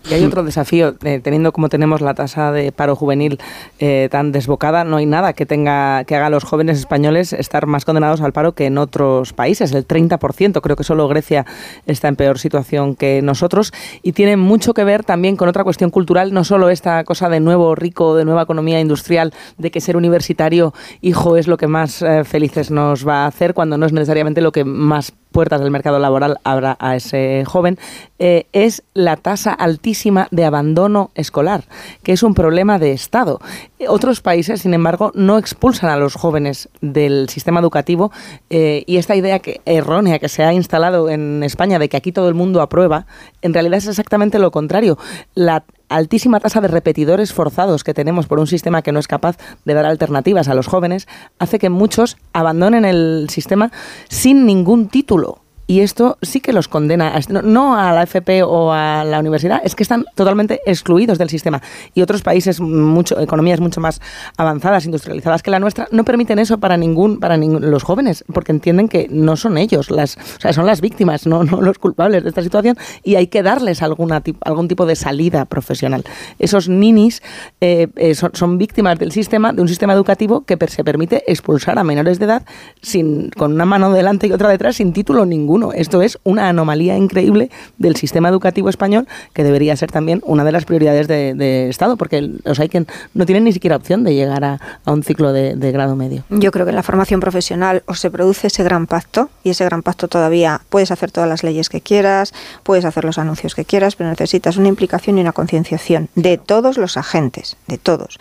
Y 0.10 0.14
hay 0.14 0.24
otro 0.24 0.44
desafío, 0.44 0.96
eh, 1.04 1.20
teniendo 1.22 1.52
como 1.52 1.70
tenemos 1.70 2.02
la 2.02 2.14
tasa 2.14 2.52
de 2.52 2.72
paro 2.72 2.96
juvenil 2.96 3.40
eh, 3.80 4.08
tan 4.10 4.32
desbocada, 4.32 4.84
no 4.84 4.98
hay 4.98 5.06
nada 5.06 5.34
que 5.34 5.46
tenga 5.46 6.04
que 6.06 6.16
haga 6.16 6.28
a 6.28 6.30
los 6.30 6.44
jóvenes 6.44 6.80
españoles 6.80 7.34
estar 7.34 7.68
más 7.68 7.86
condenados 7.86 8.22
al 8.22 8.34
paro 8.34 8.54
que 8.54 8.66
en 8.66 8.78
otros 8.78 9.34
países, 9.34 9.72
el 9.74 9.88
30%, 9.88 10.62
creo 10.62 10.76
que 10.76 10.84
solo 10.84 11.08
Grecia 11.08 11.46
está 11.86 12.08
en 12.08 12.16
peor 12.16 12.40
situación 12.40 12.96
que 12.96 13.22
nosotros. 13.22 13.72
Y 14.02 14.14
tiene 14.14 14.38
mucho 14.38 14.74
que 14.74 14.84
ver 14.84 15.04
también 15.04 15.36
con 15.36 15.50
otra 15.50 15.64
cuestión 15.64 15.90
cultural, 15.90 16.34
no 16.34 16.44
solo 16.44 16.70
esta 16.70 17.04
cosa 17.04 17.30
de 17.30 17.40
nuevo 17.40 17.76
rico, 17.76 18.16
de 18.16 18.26
nueva 18.26 18.44
economía 18.44 18.80
industrial, 18.80 19.34
de 19.58 19.72
que 19.72 19.82
ser 19.82 19.98
universitario 19.98 20.74
hijo 21.02 21.38
es 21.38 21.48
lo 21.48 21.58
que 21.58 21.68
más 21.68 22.02
eh, 22.02 22.24
felices 22.24 22.72
nos 22.72 23.08
va 23.08 23.24
a 23.24 23.28
hacer 23.28 23.54
cuando 23.54 23.78
no 23.78 23.86
es 23.86 23.94
necesariamente 23.94 24.42
lo 24.42 24.52
que 24.52 24.64
más 24.64 25.14
puertas 25.32 25.62
del 25.62 25.72
mercado 25.72 26.00
laboral 26.00 26.40
habrá 26.44 26.78
a 26.80 26.96
ese 26.96 27.44
joven, 27.46 27.78
eh, 28.18 28.48
es 28.52 28.84
la 28.94 29.16
tasa 29.16 29.54
altísima 29.54 30.28
de 30.32 30.46
abandono 30.46 31.12
escolar, 31.16 31.64
que 32.04 32.12
es 32.12 32.24
un 32.24 32.34
problema 32.34 32.80
de 32.80 32.92
Estado. 32.92 33.40
Otros 33.88 34.22
países, 34.22 34.62
sin 34.62 34.74
embargo, 34.74 35.12
no 35.16 35.38
expulsan 35.38 35.90
a 35.90 35.98
los 35.98 36.16
jóvenes 36.16 36.70
del 36.82 37.30
sistema 37.30 37.60
educativo 37.60 38.12
eh, 38.50 38.84
y 38.88 38.98
esta 38.98 39.16
idea 39.16 39.40
que, 39.40 39.62
errónea 39.66 40.20
que 40.20 40.30
se 40.30 40.44
ha 40.44 40.54
instalado 40.54 41.10
en 41.10 41.44
España 41.44 41.80
de 41.80 41.90
que 41.90 41.98
aquí 41.98 42.12
todo 42.12 42.28
el 42.28 42.36
mundo 42.36 42.62
aprueba, 42.62 43.06
en 43.42 43.54
realidad 43.54 43.78
es 43.78 43.88
exactamente 43.88 44.40
lo 44.40 44.52
contrario. 44.52 44.98
La 45.36 45.64
altísima 45.90 46.40
tasa 46.40 46.62
de 46.62 46.68
repetidores 46.68 47.34
forzados 47.34 47.84
que 47.84 47.94
tenemos 47.94 48.28
por 48.28 48.40
un 48.40 48.48
sistema 48.48 48.82
que 48.82 48.92
no 48.92 49.00
es 49.00 49.08
capaz 49.08 49.38
de 49.66 49.74
dar 49.74 49.86
alternativas 49.86 50.48
a 50.48 50.54
los 50.54 50.68
jóvenes 50.68 51.08
hace 51.40 51.60
que 51.60 51.70
muchos 51.70 52.18
abandonen 52.34 52.86
el 52.86 53.28
sistema 53.30 53.72
sin 54.08 54.46
ningún 54.46 54.88
título. 54.88 55.42
Y 55.70 55.82
esto 55.82 56.18
sí 56.24 56.42
que 56.42 56.52
los 56.52 56.68
condena, 56.68 57.14
a 57.16 57.20
no- 57.44 57.76
a 57.78 57.92
la 57.94 58.02
FP 58.02 58.42
o 58.42 58.72
a 58.74 59.04
la 59.06 59.20
universidad, 59.20 59.62
es 59.64 59.76
que 59.76 59.84
están 59.84 60.04
totalmente 60.16 60.62
excluidos 60.66 61.20
del 61.20 61.30
sistema. 61.30 61.62
Y 61.94 62.02
otros 62.02 62.24
países, 62.24 62.60
mucho, 62.60 63.20
economías 63.20 63.60
mucho 63.60 63.80
más 63.80 64.02
avanzadas, 64.36 64.86
industrializadas 64.86 65.44
que 65.44 65.52
la 65.52 65.60
nuestra, 65.60 65.88
no 65.92 66.04
permiten 66.04 66.40
eso 66.40 66.58
para 66.58 66.76
ningún, 66.76 67.20
para 67.20 67.38
ningún- 67.38 67.70
los 67.70 67.84
jóvenes, 67.84 68.26
porque 68.34 68.52
entienden 68.52 68.88
que 68.88 69.08
no 69.12 69.36
son 69.38 69.60
ellos, 69.60 69.92
las, 69.92 70.18
o 70.18 70.40
sea, 70.42 70.54
son 70.54 70.66
las 70.66 70.82
víctimas, 70.82 71.28
no, 71.28 71.44
no 71.44 71.62
los 71.62 71.78
culpables 71.78 72.24
de 72.24 72.30
esta 72.30 72.42
situación, 72.42 72.76
y 73.04 73.14
hay 73.14 73.28
que 73.28 73.44
darles 73.44 73.84
alguna, 73.84 74.24
algún 74.46 74.68
tipo 74.70 74.88
de 74.88 74.96
salida 74.96 75.46
profesional. 75.46 76.04
Esos 76.40 76.68
ninis 76.68 77.22
eh, 77.62 77.90
eh, 77.96 78.16
son, 78.16 78.32
son 78.34 78.58
víctimas 78.58 78.98
del 78.98 79.12
sistema, 79.12 79.54
de 79.54 79.62
un 79.62 79.68
sistema 79.68 79.94
educativo 79.94 80.42
que 80.46 80.58
se 80.68 80.84
permite 80.84 81.24
expulsar 81.32 81.78
a 81.78 81.84
menores 81.84 82.18
de 82.18 82.26
edad 82.26 82.44
sin, 82.82 83.30
con 83.30 83.54
una 83.54 83.66
mano 83.66 83.92
delante 83.94 84.26
y 84.26 84.32
otra 84.32 84.50
detrás 84.50 84.78
sin 84.78 84.94
título 84.94 85.28
ninguno. 85.28 85.59
Esto 85.74 86.02
es 86.02 86.18
una 86.24 86.50
anomalía 86.50 86.98
increíble 86.98 87.50
del 87.78 87.96
sistema 87.96 88.30
educativo 88.30 88.70
español 88.70 89.08
que 89.34 89.44
debería 89.44 89.76
ser 89.76 89.92
también 89.92 90.22
una 90.26 90.44
de 90.44 90.52
las 90.52 90.66
prioridades 90.66 91.08
de, 91.08 91.70
Estado, 91.70 91.98
porque 91.98 92.22
los 92.22 92.60
hay 92.60 92.70
que 92.70 92.86
no 93.14 93.26
tienen 93.26 93.44
ni 93.44 93.52
siquiera 93.52 93.76
opción 93.76 94.04
de 94.04 94.14
llegar 94.14 94.44
a, 94.44 94.60
un 94.86 95.04
ciclo 95.04 95.34
de, 95.34 95.56
de 95.56 95.72
grado 95.72 95.96
medio. 95.96 96.24
Yo 96.30 96.52
creo 96.52 96.66
que 96.66 96.72
en 96.72 96.76
la 96.76 96.84
formación 96.84 97.20
profesional 97.20 97.84
o 97.86 97.94
se 97.94 98.10
produce 98.10 98.48
ese 98.48 98.64
gran 98.64 98.88
pacto 98.88 99.30
y 99.44 99.52
ese 99.52 99.66
gran 99.66 99.84
pacto 99.84 100.08
todavía 100.08 100.62
puedes 100.70 100.92
hacer 100.92 101.12
todas 101.12 101.30
las 101.30 101.44
leyes 101.44 101.70
que 101.70 101.82
quieras, 101.82 102.34
puedes 102.64 102.86
hacer 102.86 103.06
los 103.06 103.18
anuncios 103.18 103.56
que 103.56 103.66
quieras, 103.66 103.96
pero 103.96 104.10
necesitas 104.10 104.58
una 104.58 104.68
implicación 104.68 105.18
y 105.18 105.22
una 105.22 105.32
concienciación 105.32 106.10
de 106.16 106.38
todos 106.38 106.78
los 106.78 106.98
agentes, 106.98 107.58
de 107.68 107.78
todos. 107.78 108.20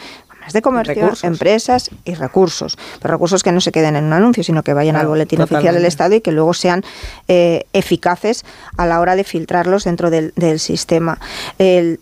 Cámaras 0.53 0.86
de 0.86 0.94
comercio, 0.94 1.28
empresas 1.28 1.90
y 2.05 2.14
recursos. 2.14 2.76
Pero 3.01 3.12
recursos 3.12 3.42
que 3.42 3.53
no 3.53 3.61
se 3.61 3.72
queden 3.72 3.96
en 3.96 4.05
un 4.05 4.12
anuncio, 4.12 4.42
sino 4.42 4.62
que 4.62 4.74
vayan 4.74 4.96
al 4.96 5.07
boletín 5.07 5.40
oficial 5.40 5.74
del 5.74 5.84
Estado 5.84 6.14
y 6.14 6.20
que 6.20 6.32
luego 6.32 6.55
sean 6.55 6.82
eh, 7.28 7.64
eficaces 7.72 8.44
a 8.76 8.86
la 8.86 9.01
hora 9.01 9.16
de 9.16 9.24
filtrarlos 9.24 9.84
dentro 9.84 10.11
del, 10.11 10.32
sistema. 10.59 11.18
Eh, 11.59 11.99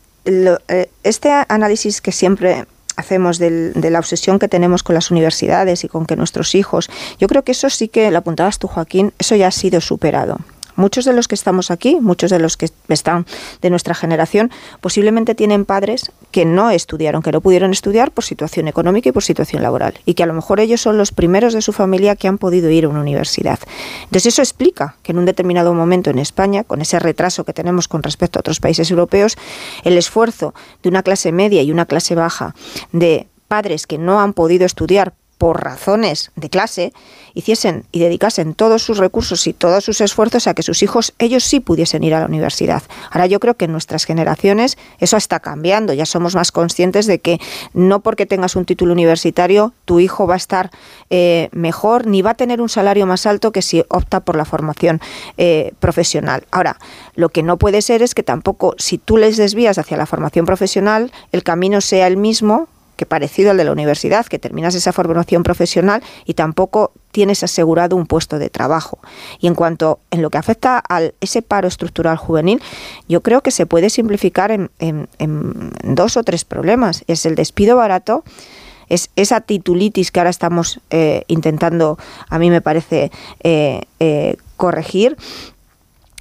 este 1.02 1.30
análisis 1.48 2.00
que 2.00 2.12
siempre 2.12 2.66
hacemos 2.96 3.38
de 3.38 3.90
la 3.90 3.98
obsesión 3.98 4.38
que 4.38 4.48
tenemos 4.48 4.82
con 4.82 4.94
las 4.94 5.10
universidades 5.10 5.84
y 5.84 5.88
con 5.88 6.06
que 6.06 6.16
nuestros 6.16 6.54
hijos, 6.54 6.88
yo 7.18 7.28
creo 7.28 7.42
que 7.42 7.52
eso 7.52 7.68
sí 7.70 7.88
que 7.88 8.10
lo 8.10 8.18
apuntabas 8.18 8.58
tú, 8.58 8.68
Joaquín, 8.68 9.12
eso 9.18 9.36
ya 9.36 9.48
ha 9.48 9.52
sido 9.52 9.80
superado. 9.80 10.38
Muchos 10.76 11.04
de 11.04 11.12
los 11.12 11.26
que 11.26 11.34
estamos 11.34 11.70
aquí, 11.70 11.98
muchos 12.00 12.30
de 12.30 12.38
los 12.38 12.56
que 12.56 12.68
están 12.88 13.26
de 13.62 13.70
nuestra 13.70 13.94
generación, 13.94 14.50
posiblemente 14.80 15.34
tienen 15.34 15.64
padres 15.64 16.12
que 16.30 16.44
no 16.44 16.70
estudiaron, 16.70 17.22
que 17.22 17.32
no 17.32 17.40
pudieron 17.40 17.72
estudiar 17.72 18.12
por 18.12 18.24
situación 18.24 18.68
económica 18.68 19.08
y 19.08 19.12
por 19.12 19.24
situación 19.24 19.62
laboral, 19.62 19.98
y 20.04 20.14
que 20.14 20.22
a 20.22 20.26
lo 20.26 20.34
mejor 20.34 20.60
ellos 20.60 20.80
son 20.80 20.98
los 20.98 21.12
primeros 21.12 21.54
de 21.54 21.62
su 21.62 21.72
familia 21.72 22.14
que 22.14 22.28
han 22.28 22.38
podido 22.38 22.70
ir 22.70 22.84
a 22.84 22.88
una 22.88 23.00
universidad. 23.00 23.58
Entonces 24.04 24.26
eso 24.26 24.42
explica 24.42 24.96
que 25.02 25.12
en 25.12 25.18
un 25.18 25.24
determinado 25.24 25.72
momento 25.74 26.10
en 26.10 26.18
España, 26.18 26.64
con 26.64 26.80
ese 26.80 26.98
retraso 26.98 27.44
que 27.44 27.52
tenemos 27.52 27.88
con 27.88 28.02
respecto 28.02 28.38
a 28.38 28.40
otros 28.40 28.60
países 28.60 28.90
europeos, 28.90 29.36
el 29.84 29.96
esfuerzo 29.96 30.54
de 30.82 30.88
una 30.88 31.02
clase 31.02 31.32
media 31.32 31.62
y 31.62 31.70
una 31.70 31.86
clase 31.86 32.14
baja 32.14 32.54
de 32.92 33.28
padres 33.48 33.86
que 33.86 33.98
no 33.98 34.20
han 34.20 34.32
podido 34.32 34.66
estudiar 34.66 35.14
por 35.38 35.62
razones 35.62 36.30
de 36.36 36.48
clase, 36.48 36.92
hiciesen 37.34 37.84
y 37.92 38.00
dedicasen 38.00 38.54
todos 38.54 38.82
sus 38.82 38.98
recursos 38.98 39.46
y 39.46 39.52
todos 39.52 39.84
sus 39.84 40.00
esfuerzos 40.00 40.46
a 40.46 40.54
que 40.54 40.62
sus 40.62 40.82
hijos, 40.82 41.14
ellos 41.18 41.44
sí 41.44 41.60
pudiesen 41.60 42.04
ir 42.04 42.14
a 42.14 42.20
la 42.20 42.26
universidad. 42.26 42.82
Ahora 43.10 43.26
yo 43.26 43.40
creo 43.40 43.54
que 43.54 43.66
en 43.66 43.72
nuestras 43.72 44.04
generaciones 44.04 44.78
eso 44.98 45.16
está 45.16 45.40
cambiando, 45.40 45.92
ya 45.92 46.06
somos 46.06 46.34
más 46.34 46.52
conscientes 46.52 47.06
de 47.06 47.18
que 47.18 47.40
no 47.74 48.00
porque 48.00 48.26
tengas 48.26 48.56
un 48.56 48.64
título 48.64 48.92
universitario 48.92 49.72
tu 49.84 50.00
hijo 50.00 50.26
va 50.26 50.34
a 50.34 50.36
estar 50.36 50.70
eh, 51.10 51.48
mejor 51.52 52.06
ni 52.06 52.22
va 52.22 52.30
a 52.30 52.34
tener 52.34 52.60
un 52.60 52.68
salario 52.68 53.06
más 53.06 53.26
alto 53.26 53.52
que 53.52 53.62
si 53.62 53.84
opta 53.88 54.20
por 54.20 54.36
la 54.36 54.44
formación 54.44 55.00
eh, 55.36 55.72
profesional. 55.80 56.44
Ahora, 56.50 56.78
lo 57.14 57.28
que 57.28 57.42
no 57.42 57.56
puede 57.56 57.82
ser 57.82 58.02
es 58.02 58.14
que 58.14 58.22
tampoco 58.22 58.74
si 58.78 58.98
tú 58.98 59.16
les 59.16 59.36
desvías 59.36 59.78
hacia 59.78 59.96
la 59.96 60.06
formación 60.06 60.46
profesional, 60.46 61.12
el 61.32 61.42
camino 61.42 61.80
sea 61.80 62.06
el 62.06 62.16
mismo 62.16 62.68
que 62.96 63.06
parecido 63.06 63.50
al 63.50 63.56
de 63.56 63.64
la 63.64 63.72
universidad, 63.72 64.26
que 64.26 64.38
terminas 64.38 64.74
esa 64.74 64.92
formación 64.92 65.42
profesional 65.42 66.02
y 66.24 66.34
tampoco 66.34 66.92
tienes 67.12 67.42
asegurado 67.42 67.96
un 67.96 68.06
puesto 68.06 68.38
de 68.38 68.50
trabajo. 68.50 68.98
Y 69.40 69.46
en 69.46 69.54
cuanto 69.54 70.00
en 70.10 70.22
lo 70.22 70.30
que 70.30 70.38
afecta 70.38 70.82
a 70.88 71.02
ese 71.20 71.42
paro 71.42 71.68
estructural 71.68 72.16
juvenil, 72.16 72.60
yo 73.08 73.22
creo 73.22 73.42
que 73.42 73.50
se 73.50 73.66
puede 73.66 73.90
simplificar 73.90 74.50
en, 74.50 75.08
dos 75.82 76.16
o 76.16 76.22
tres 76.22 76.44
problemas. 76.44 77.04
Es 77.06 77.26
el 77.26 77.34
despido 77.34 77.76
barato, 77.76 78.24
es 78.88 79.10
esa 79.16 79.40
titulitis 79.40 80.10
que 80.10 80.20
ahora 80.20 80.30
estamos 80.30 80.80
eh, 80.90 81.24
intentando, 81.28 81.98
a 82.28 82.38
mí 82.38 82.50
me 82.50 82.60
parece, 82.60 83.10
eh, 83.42 83.82
eh, 84.00 84.36
corregir. 84.56 85.16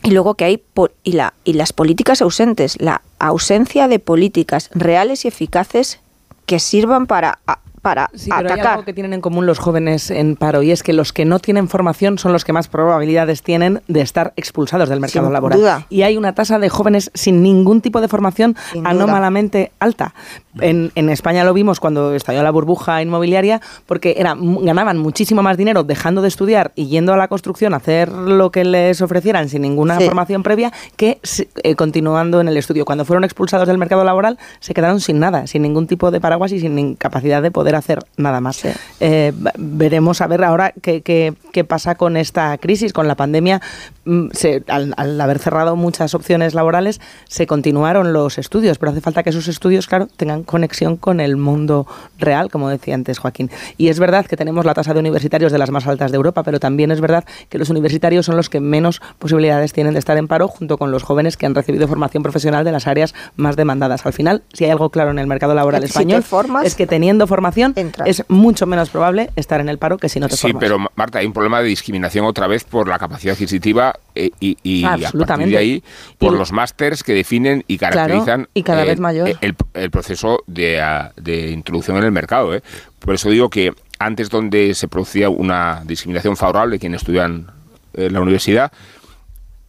Y 0.03 0.11
luego 0.11 0.35
que 0.35 0.45
hay 0.45 0.63
y, 1.03 1.13
la, 1.13 1.33
y 1.43 1.53
las 1.53 1.73
políticas 1.73 2.21
ausentes, 2.21 2.79
la 2.79 3.01
ausencia 3.17 3.87
de 3.87 3.99
políticas 3.99 4.69
reales 4.73 5.25
y 5.25 5.29
eficaces 5.29 5.99
que 6.45 6.59
sirvan 6.59 7.07
para 7.07 7.39
para 7.85 8.09
sí, 8.15 8.31
pero 8.35 8.51
Hay 8.51 8.59
algo 8.61 8.83
que 8.83 8.93
tienen 8.93 9.13
en 9.13 9.21
común 9.21 9.45
los 9.45 9.59
jóvenes 9.59 10.09
en 10.09 10.37
paro 10.37 10.63
y 10.63 10.71
es 10.71 10.81
que 10.81 10.91
los 10.91 11.13
que 11.13 11.23
no 11.23 11.37
tienen 11.37 11.69
formación 11.69 12.17
son 12.17 12.33
los 12.33 12.43
que 12.43 12.51
más 12.51 12.67
probabilidades 12.67 13.43
tienen 13.43 13.83
de 13.87 14.01
estar 14.01 14.33
expulsados 14.37 14.89
del 14.89 14.99
mercado 14.99 15.29
laboral. 15.29 15.85
Y 15.89 16.01
hay 16.01 16.17
una 16.17 16.33
tasa 16.33 16.57
de 16.57 16.67
jóvenes 16.67 17.11
sin 17.13 17.43
ningún 17.43 17.81
tipo 17.81 18.01
de 18.01 18.07
formación 18.07 18.55
anómalamente 18.83 19.71
alta. 19.79 20.15
En, 20.61 20.91
en, 20.95 21.09
España 21.09 21.43
lo 21.43 21.53
vimos 21.53 21.79
cuando 21.79 22.15
estalló 22.15 22.41
la 22.41 22.49
burbuja 22.49 23.03
inmobiliaria 23.03 23.61
porque 23.85 24.15
era, 24.17 24.35
ganaban 24.35 24.97
muchísimo 24.97 25.43
más 25.43 25.57
dinero 25.57 25.83
dejando 25.83 26.21
de 26.23 26.29
estudiar 26.29 26.71
y 26.75 26.87
yendo 26.87 27.13
a 27.13 27.17
la 27.17 27.27
construcción 27.27 27.73
a 27.73 27.77
hacer 27.77 28.09
lo 28.09 28.51
que 28.51 28.63
les 28.63 29.01
ofrecieran 29.01 29.49
sin 29.49 29.61
ninguna 29.61 29.99
formación 29.99 30.43
previa 30.43 30.71
que 30.95 31.19
eh, 31.61 31.75
continuando 31.75 32.41
en 32.41 32.47
el 32.47 32.57
estudio. 32.57 32.85
Cuando 32.85 33.05
fueron 33.05 33.25
expulsados 33.25 33.67
del 33.67 33.77
mercado 33.77 34.03
laboral 34.03 34.39
se 34.59 34.73
quedaron 34.73 35.01
sin 35.01 35.19
nada, 35.19 35.45
sin 35.45 35.61
ningún 35.61 35.85
tipo 35.85 36.09
de 36.09 36.19
paraguas 36.19 36.51
y 36.53 36.59
sin 36.59 36.95
capacidad 36.95 37.43
de 37.43 37.51
poder 37.51 37.74
hacer 37.75 37.99
nada 38.17 38.41
más. 38.41 38.63
Eh, 38.99 39.33
veremos 39.57 40.21
a 40.21 40.27
ver 40.27 40.43
ahora 40.43 40.73
qué, 40.81 41.01
qué, 41.01 41.63
pasa 41.63 41.95
con 41.95 42.17
esta 42.17 42.57
crisis, 42.57 42.93
con 42.93 43.07
la 43.07 43.15
pandemia. 43.15 43.61
Mm, 44.05 44.27
al, 44.67 45.21
haber 45.21 45.39
cerrado 45.39 45.75
muchas 45.75 46.13
opciones 46.13 46.53
laborales, 46.53 47.01
se 47.27 47.47
continuaron 47.47 48.13
los 48.13 48.37
estudios, 48.37 48.77
pero 48.77 48.91
hace 48.91 49.01
falta 49.01 49.23
que 49.23 49.31
esos 49.31 49.47
estudios, 49.47 49.87
claro, 49.87 50.07
tengan 50.15 50.43
conexión 50.43 50.95
con 50.97 51.19
el 51.19 51.37
mundo 51.37 51.87
real, 52.19 52.51
como 52.51 52.69
decía 52.69 52.93
antes 52.93 53.17
Joaquín. 53.17 53.49
Y 53.77 53.87
es 53.87 53.99
verdad 53.99 54.25
que 54.25 54.37
tenemos 54.37 54.65
la 54.65 54.73
tasa 54.73 54.93
de 54.93 54.99
universitarios 54.99 55.51
de 55.51 55.57
las 55.57 55.71
más 55.71 55.87
altas 55.87 56.11
de 56.11 56.17
Europa, 56.17 56.43
pero 56.43 56.59
también 56.59 56.91
es 56.91 57.01
verdad 57.01 57.25
que 57.49 57.57
los 57.57 57.69
universitarios 57.69 58.25
son 58.25 58.35
los 58.37 58.49
que 58.49 58.59
menos 58.59 59.01
posibilidades 59.17 59.73
tienen 59.73 59.93
de 59.93 59.99
estar 59.99 60.17
en 60.17 60.27
paro, 60.27 60.47
junto 60.47 60.77
con 60.77 60.91
los 60.91 61.03
jóvenes 61.03 61.35
que 61.35 61.45
han 61.45 61.55
recibido 61.55 61.87
formación 61.87 62.21
profesional 62.21 62.63
de 62.63 62.71
las 62.71 62.87
áreas 62.87 63.15
más 63.35 63.55
demandadas. 63.55 64.05
Al 64.05 64.13
final, 64.13 64.43
si 64.53 64.65
hay 64.65 64.71
algo 64.71 64.89
claro 64.89 65.11
en 65.11 65.19
el 65.19 65.27
mercado 65.27 65.55
laboral 65.55 65.83
español, 65.83 66.23
es 66.63 66.75
que 66.75 66.85
teniendo 66.85 67.25
formación 67.27 67.64
es 68.05 68.23
mucho 68.27 68.65
menos 68.65 68.89
probable 68.89 69.29
estar 69.35 69.61
en 69.61 69.69
el 69.69 69.77
paro 69.77 69.97
que 69.97 70.09
si 70.09 70.19
no 70.19 70.27
te 70.27 70.35
sí, 70.35 70.53
pero 70.59 70.77
Marta, 70.95 71.19
hay 71.19 71.25
un 71.25 71.33
problema 71.33 71.61
de 71.61 71.67
discriminación 71.67 72.25
otra 72.25 72.47
vez 72.47 72.63
por 72.63 72.87
la 72.87 72.99
capacidad 72.99 73.33
adquisitiva 73.33 73.95
eh, 74.13 74.31
y, 74.39 74.83
a 74.83 74.97
partir 74.97 75.47
de 75.47 75.57
ahí 75.57 75.83
por 76.17 76.33
los 76.33 76.51
másters 76.51 77.03
que 77.03 77.13
definen 77.13 77.63
y 77.67 77.77
caracterizan 77.77 78.47
y 78.53 78.63
cada 78.63 78.83
vez 78.83 78.99
mayor. 78.99 79.37
El, 79.41 79.89
proceso 79.89 80.43
de, 80.47 80.81
de, 81.15 81.51
introducción 81.51 81.97
en 81.97 82.03
el 82.03 82.11
mercado. 82.11 82.53
¿eh? 82.53 82.61
Por 82.99 83.13
eso 83.13 83.29
digo 83.29 83.49
que 83.49 83.73
antes 83.99 84.29
donde 84.29 84.73
se 84.73 84.87
producía 84.87 85.29
una 85.29 85.81
discriminación 85.85 86.35
favorable 86.35 86.79
quienes 86.79 87.01
estudian 87.01 87.47
en 87.93 88.13
la 88.13 88.21
universidad, 88.21 88.71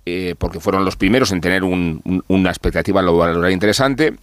eh, 0.05 0.35
porque 0.39 0.61
fueron 0.61 0.85
los 0.85 0.97
primeros 0.97 1.33
en 1.33 1.41
tener 1.41 1.63
una 1.65 2.51
expectativa 2.51 3.03
laboral 3.03 3.51
interesante, 3.53 4.15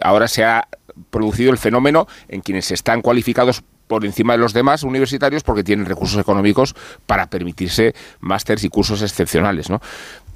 ahora 0.00 0.28
se 0.28 0.44
ha 0.44 0.68
producido 1.10 1.50
el 1.50 1.58
fenómeno 1.58 2.06
en 2.28 2.40
quienes 2.40 2.70
están 2.70 3.02
cualificados 3.02 3.62
por 3.86 4.04
encima 4.04 4.34
de 4.34 4.38
los 4.38 4.52
demás 4.52 4.82
universitarios 4.82 5.42
porque 5.42 5.64
tienen 5.64 5.86
recursos 5.86 6.20
económicos 6.20 6.74
para 7.06 7.28
permitirse 7.28 7.94
másters 8.20 8.62
y 8.64 8.68
cursos 8.68 9.02
excepcionales, 9.02 9.70
¿no? 9.70 9.80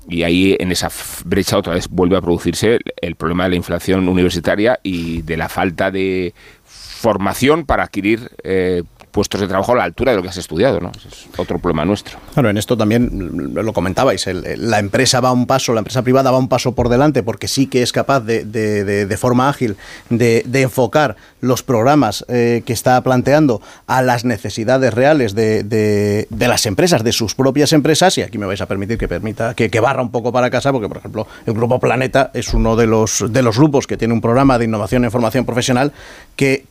Y 0.08 0.24
ahí 0.24 0.56
en 0.58 0.72
esa 0.72 0.90
brecha 1.24 1.56
otra 1.56 1.74
vez 1.74 1.88
vuelve 1.88 2.16
a 2.16 2.20
producirse 2.20 2.78
el 3.00 3.14
problema 3.14 3.44
de 3.44 3.50
la 3.50 3.56
inflación 3.56 4.08
universitaria 4.08 4.80
y 4.82 5.22
de 5.22 5.36
la 5.36 5.48
falta 5.48 5.92
de 5.92 6.34
formación 6.64 7.66
para 7.66 7.84
adquirir 7.84 8.30
eh, 8.42 8.82
puestos 9.12 9.40
de 9.40 9.46
trabajo 9.46 9.72
a 9.72 9.76
la 9.76 9.84
altura 9.84 10.12
de 10.12 10.16
lo 10.16 10.22
que 10.22 10.30
has 10.30 10.38
estudiado, 10.38 10.80
¿no? 10.80 10.90
es 10.96 11.28
otro 11.36 11.58
problema 11.58 11.84
nuestro. 11.84 12.18
Bueno, 12.34 12.48
en 12.48 12.56
esto 12.56 12.76
también 12.76 13.52
lo 13.54 13.72
comentabais, 13.72 14.26
la 14.26 14.78
empresa 14.78 15.20
va 15.20 15.32
un 15.32 15.46
paso, 15.46 15.74
la 15.74 15.80
empresa 15.80 16.02
privada 16.02 16.30
va 16.30 16.38
un 16.38 16.48
paso 16.48 16.74
por 16.74 16.88
delante 16.88 17.22
porque 17.22 17.46
sí 17.46 17.66
que 17.66 17.82
es 17.82 17.92
capaz 17.92 18.20
de, 18.20 18.44
de, 18.44 19.16
forma 19.18 19.48
ágil 19.48 19.76
de, 20.08 20.42
enfocar 20.62 21.16
los 21.40 21.62
programas 21.62 22.24
eh, 22.28 22.62
que 22.64 22.72
está 22.72 23.00
planteando 23.02 23.60
a 23.86 24.00
las 24.00 24.24
necesidades 24.24 24.94
reales 24.94 25.34
de, 25.34 26.26
las 26.30 26.66
empresas, 26.66 27.04
de 27.04 27.12
sus 27.12 27.34
propias 27.34 27.72
empresas, 27.72 28.16
y 28.16 28.22
aquí 28.22 28.38
me 28.38 28.46
vais 28.46 28.60
a 28.60 28.66
permitir 28.66 28.96
que 28.96 29.08
permita 29.08 29.54
que, 29.54 29.70
que 29.70 29.80
barra 29.80 30.02
un 30.02 30.10
poco 30.10 30.32
para 30.32 30.50
casa, 30.50 30.72
porque 30.72 30.88
por 30.88 30.96
ejemplo 30.96 31.26
el 31.44 31.52
Grupo 31.52 31.78
Planeta 31.78 32.30
es 32.32 32.54
uno 32.54 32.76
de 32.76 32.86
los, 32.86 33.24
de 33.28 33.42
los 33.42 33.58
grupos 33.58 33.86
que 33.86 33.98
tiene 33.98 34.14
un 34.14 34.22
programa 34.22 34.58
de 34.58 34.64
innovación 34.64 35.04
en 35.04 35.10
formación 35.10 35.44
profesional 35.44 35.92
que 36.34 36.64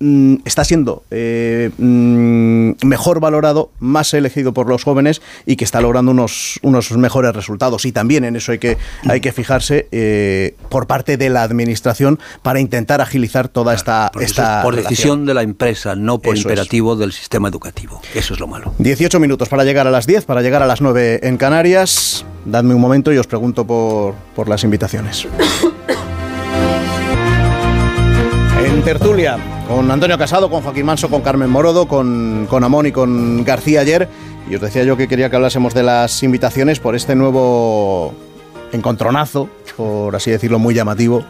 Mm, 0.00 0.38
está 0.44 0.64
siendo 0.64 1.04
eh, 1.12 1.70
mm, 1.78 2.72
mejor 2.84 3.20
valorado, 3.20 3.70
más 3.78 4.12
elegido 4.12 4.52
por 4.52 4.68
los 4.68 4.82
jóvenes 4.82 5.22
y 5.46 5.54
que 5.54 5.64
está 5.64 5.80
logrando 5.80 6.10
unos, 6.10 6.58
unos 6.62 6.90
mejores 6.92 7.34
resultados. 7.34 7.84
Y 7.84 7.92
también 7.92 8.24
en 8.24 8.34
eso 8.34 8.50
hay 8.52 8.58
que, 8.58 8.76
hay 9.08 9.20
que 9.20 9.30
fijarse 9.30 9.88
eh, 9.92 10.56
por 10.68 10.88
parte 10.88 11.16
de 11.16 11.30
la 11.30 11.42
administración 11.42 12.18
para 12.42 12.58
intentar 12.58 13.00
agilizar 13.00 13.48
toda 13.48 13.72
esta... 13.72 14.10
esta 14.20 14.62
por 14.62 14.74
decisión 14.74 15.26
de 15.26 15.34
la 15.34 15.42
empresa, 15.42 15.94
no 15.94 16.18
por 16.18 16.36
imperativo 16.36 16.96
del 16.96 17.12
sistema 17.12 17.48
educativo. 17.48 18.02
Eso 18.14 18.34
es 18.34 18.40
lo 18.40 18.48
malo. 18.48 18.74
18 18.78 19.20
minutos 19.20 19.48
para 19.48 19.62
llegar 19.62 19.86
a 19.86 19.90
las 19.92 20.06
10, 20.06 20.24
para 20.24 20.42
llegar 20.42 20.62
a 20.62 20.66
las 20.66 20.80
9 20.80 21.20
en 21.22 21.36
Canarias. 21.36 22.26
Dadme 22.44 22.74
un 22.74 22.80
momento 22.80 23.12
y 23.12 23.18
os 23.18 23.28
pregunto 23.28 23.64
por, 23.64 24.14
por 24.34 24.48
las 24.48 24.64
invitaciones. 24.64 25.26
tertulia 28.84 29.38
con 29.66 29.90
Antonio 29.90 30.18
Casado, 30.18 30.50
con 30.50 30.62
Joaquín 30.62 30.84
Manso, 30.84 31.08
con 31.08 31.22
Carmen 31.22 31.48
Morodo, 31.48 31.88
con, 31.88 32.46
con 32.50 32.64
Amón 32.64 32.86
y 32.86 32.92
con 32.92 33.42
García 33.42 33.80
ayer. 33.80 34.10
Y 34.48 34.56
os 34.56 34.60
decía 34.60 34.84
yo 34.84 34.98
que 34.98 35.08
quería 35.08 35.30
que 35.30 35.36
hablásemos 35.36 35.72
de 35.72 35.82
las 35.82 36.22
invitaciones 36.22 36.80
por 36.80 36.94
este 36.94 37.14
nuevo 37.14 38.14
encontronazo, 38.72 39.48
por 39.78 40.14
así 40.14 40.30
decirlo, 40.30 40.58
muy 40.58 40.74
llamativo, 40.74 41.24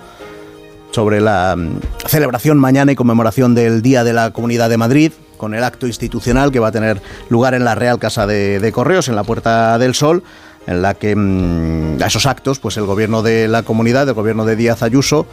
sobre 0.90 1.20
la 1.20 1.55
mm, 1.57 1.78
celebración 2.09 2.59
mañana 2.59 2.90
y 2.90 2.96
conmemoración 2.96 3.55
del 3.55 3.82
Día 3.82 4.02
de 4.02 4.14
la 4.14 4.32
Comunidad 4.32 4.68
de 4.68 4.76
Madrid, 4.76 5.12
con 5.36 5.55
el 5.55 5.62
acto 5.62 5.86
institucional 5.86 6.50
que 6.50 6.59
va 6.59 6.68
a 6.68 6.72
tener 6.72 7.00
lugar 7.28 7.55
en 7.55 7.64
la 7.64 7.76
Real 7.76 8.00
Casa 8.00 8.26
de, 8.26 8.72
Correos, 8.74 9.09
en 9.09 9.14
la 9.14 9.22
Puerta 9.22 9.78
del 9.78 9.94
Sol, 9.94 10.24
en 10.66 10.82
la 10.82 10.94
que 10.94 11.14
mm, 11.14 12.02
a 12.02 12.07
esos 12.07 12.26
actos, 12.26 12.59
pues 12.59 12.76
el 12.78 12.84
gobierno 12.84 13.22
de 13.22 13.46
la 13.46 13.62
comunidad, 13.62 14.09
el 14.09 14.14
gobierno 14.14 14.44
de 14.44 14.57
Díaz 14.57 14.82
Ayuso, 14.82 15.26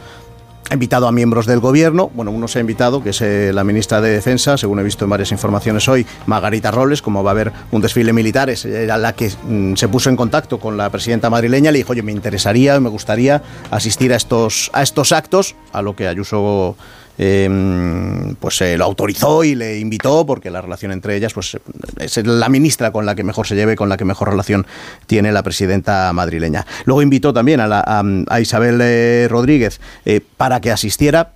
ha 0.70 0.74
invitado 0.74 1.06
a 1.06 1.12
miembros 1.12 1.46
del 1.46 1.60
gobierno. 1.60 2.10
Bueno, 2.14 2.30
uno 2.30 2.48
se 2.48 2.58
ha 2.58 2.60
invitado, 2.60 3.02
que 3.02 3.10
es 3.10 3.20
eh, 3.20 3.52
la 3.52 3.64
ministra 3.64 4.00
de 4.00 4.10
Defensa, 4.10 4.56
según 4.56 4.78
he 4.78 4.82
visto 4.82 5.04
en 5.04 5.10
varias 5.10 5.32
informaciones 5.32 5.88
hoy, 5.88 6.06
Margarita 6.26 6.70
Robles, 6.70 7.02
como 7.02 7.22
va 7.22 7.30
a 7.30 7.32
haber 7.32 7.52
un 7.70 7.82
desfile 7.82 8.12
militar, 8.12 8.50
es 8.50 8.64
la 8.64 9.12
que 9.14 9.30
mm, 9.30 9.74
se 9.74 9.88
puso 9.88 10.10
en 10.10 10.16
contacto 10.16 10.58
con 10.58 10.76
la 10.76 10.90
presidenta 10.90 11.30
madrileña, 11.30 11.70
le 11.70 11.78
dijo, 11.78 11.92
oye, 11.92 12.02
me 12.02 12.12
interesaría, 12.12 12.78
me 12.80 12.88
gustaría 12.88 13.42
asistir 13.70 14.12
a 14.12 14.16
estos, 14.16 14.70
a 14.72 14.82
estos 14.82 15.12
actos, 15.12 15.54
a 15.72 15.82
lo 15.82 15.96
que 15.96 16.08
Ayuso 16.08 16.76
eh, 17.18 18.34
pues 18.40 18.56
se 18.56 18.76
lo 18.76 18.84
autorizó 18.84 19.44
y 19.44 19.54
le 19.54 19.78
invitó 19.78 20.24
porque 20.26 20.50
la 20.50 20.60
relación 20.60 20.92
entre 20.92 21.16
ellas 21.16 21.32
pues 21.32 21.58
es 21.98 22.26
la 22.26 22.48
ministra 22.48 22.92
con 22.92 23.06
la 23.06 23.14
que 23.14 23.24
mejor 23.24 23.46
se 23.46 23.54
lleve, 23.54 23.76
con 23.76 23.88
la 23.88 23.96
que 23.96 24.04
mejor 24.04 24.30
relación 24.30 24.66
tiene 25.06 25.32
la 25.32 25.42
presidenta 25.42 26.12
madrileña. 26.12 26.66
Luego 26.84 27.02
invitó 27.02 27.32
también 27.32 27.60
a, 27.60 27.66
la, 27.66 27.84
a, 28.28 28.40
Isabel 28.40 28.80
eh, 28.82 29.26
Rodríguez 29.28 29.80
eh, 30.04 30.20
para 30.36 30.60
que 30.60 30.70
asistiera 30.70 31.32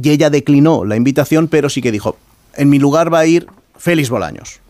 y 0.00 0.10
ella 0.10 0.30
declinó 0.30 0.84
la 0.84 0.96
invitación, 0.96 1.48
pero 1.48 1.68
sí 1.68 1.82
que 1.82 1.92
dijo, 1.92 2.16
en 2.54 2.70
mi 2.70 2.78
lugar 2.78 3.12
va 3.12 3.20
a 3.20 3.26
ir 3.26 3.46
Félix 3.76 4.10
Bolaños. 4.10 4.61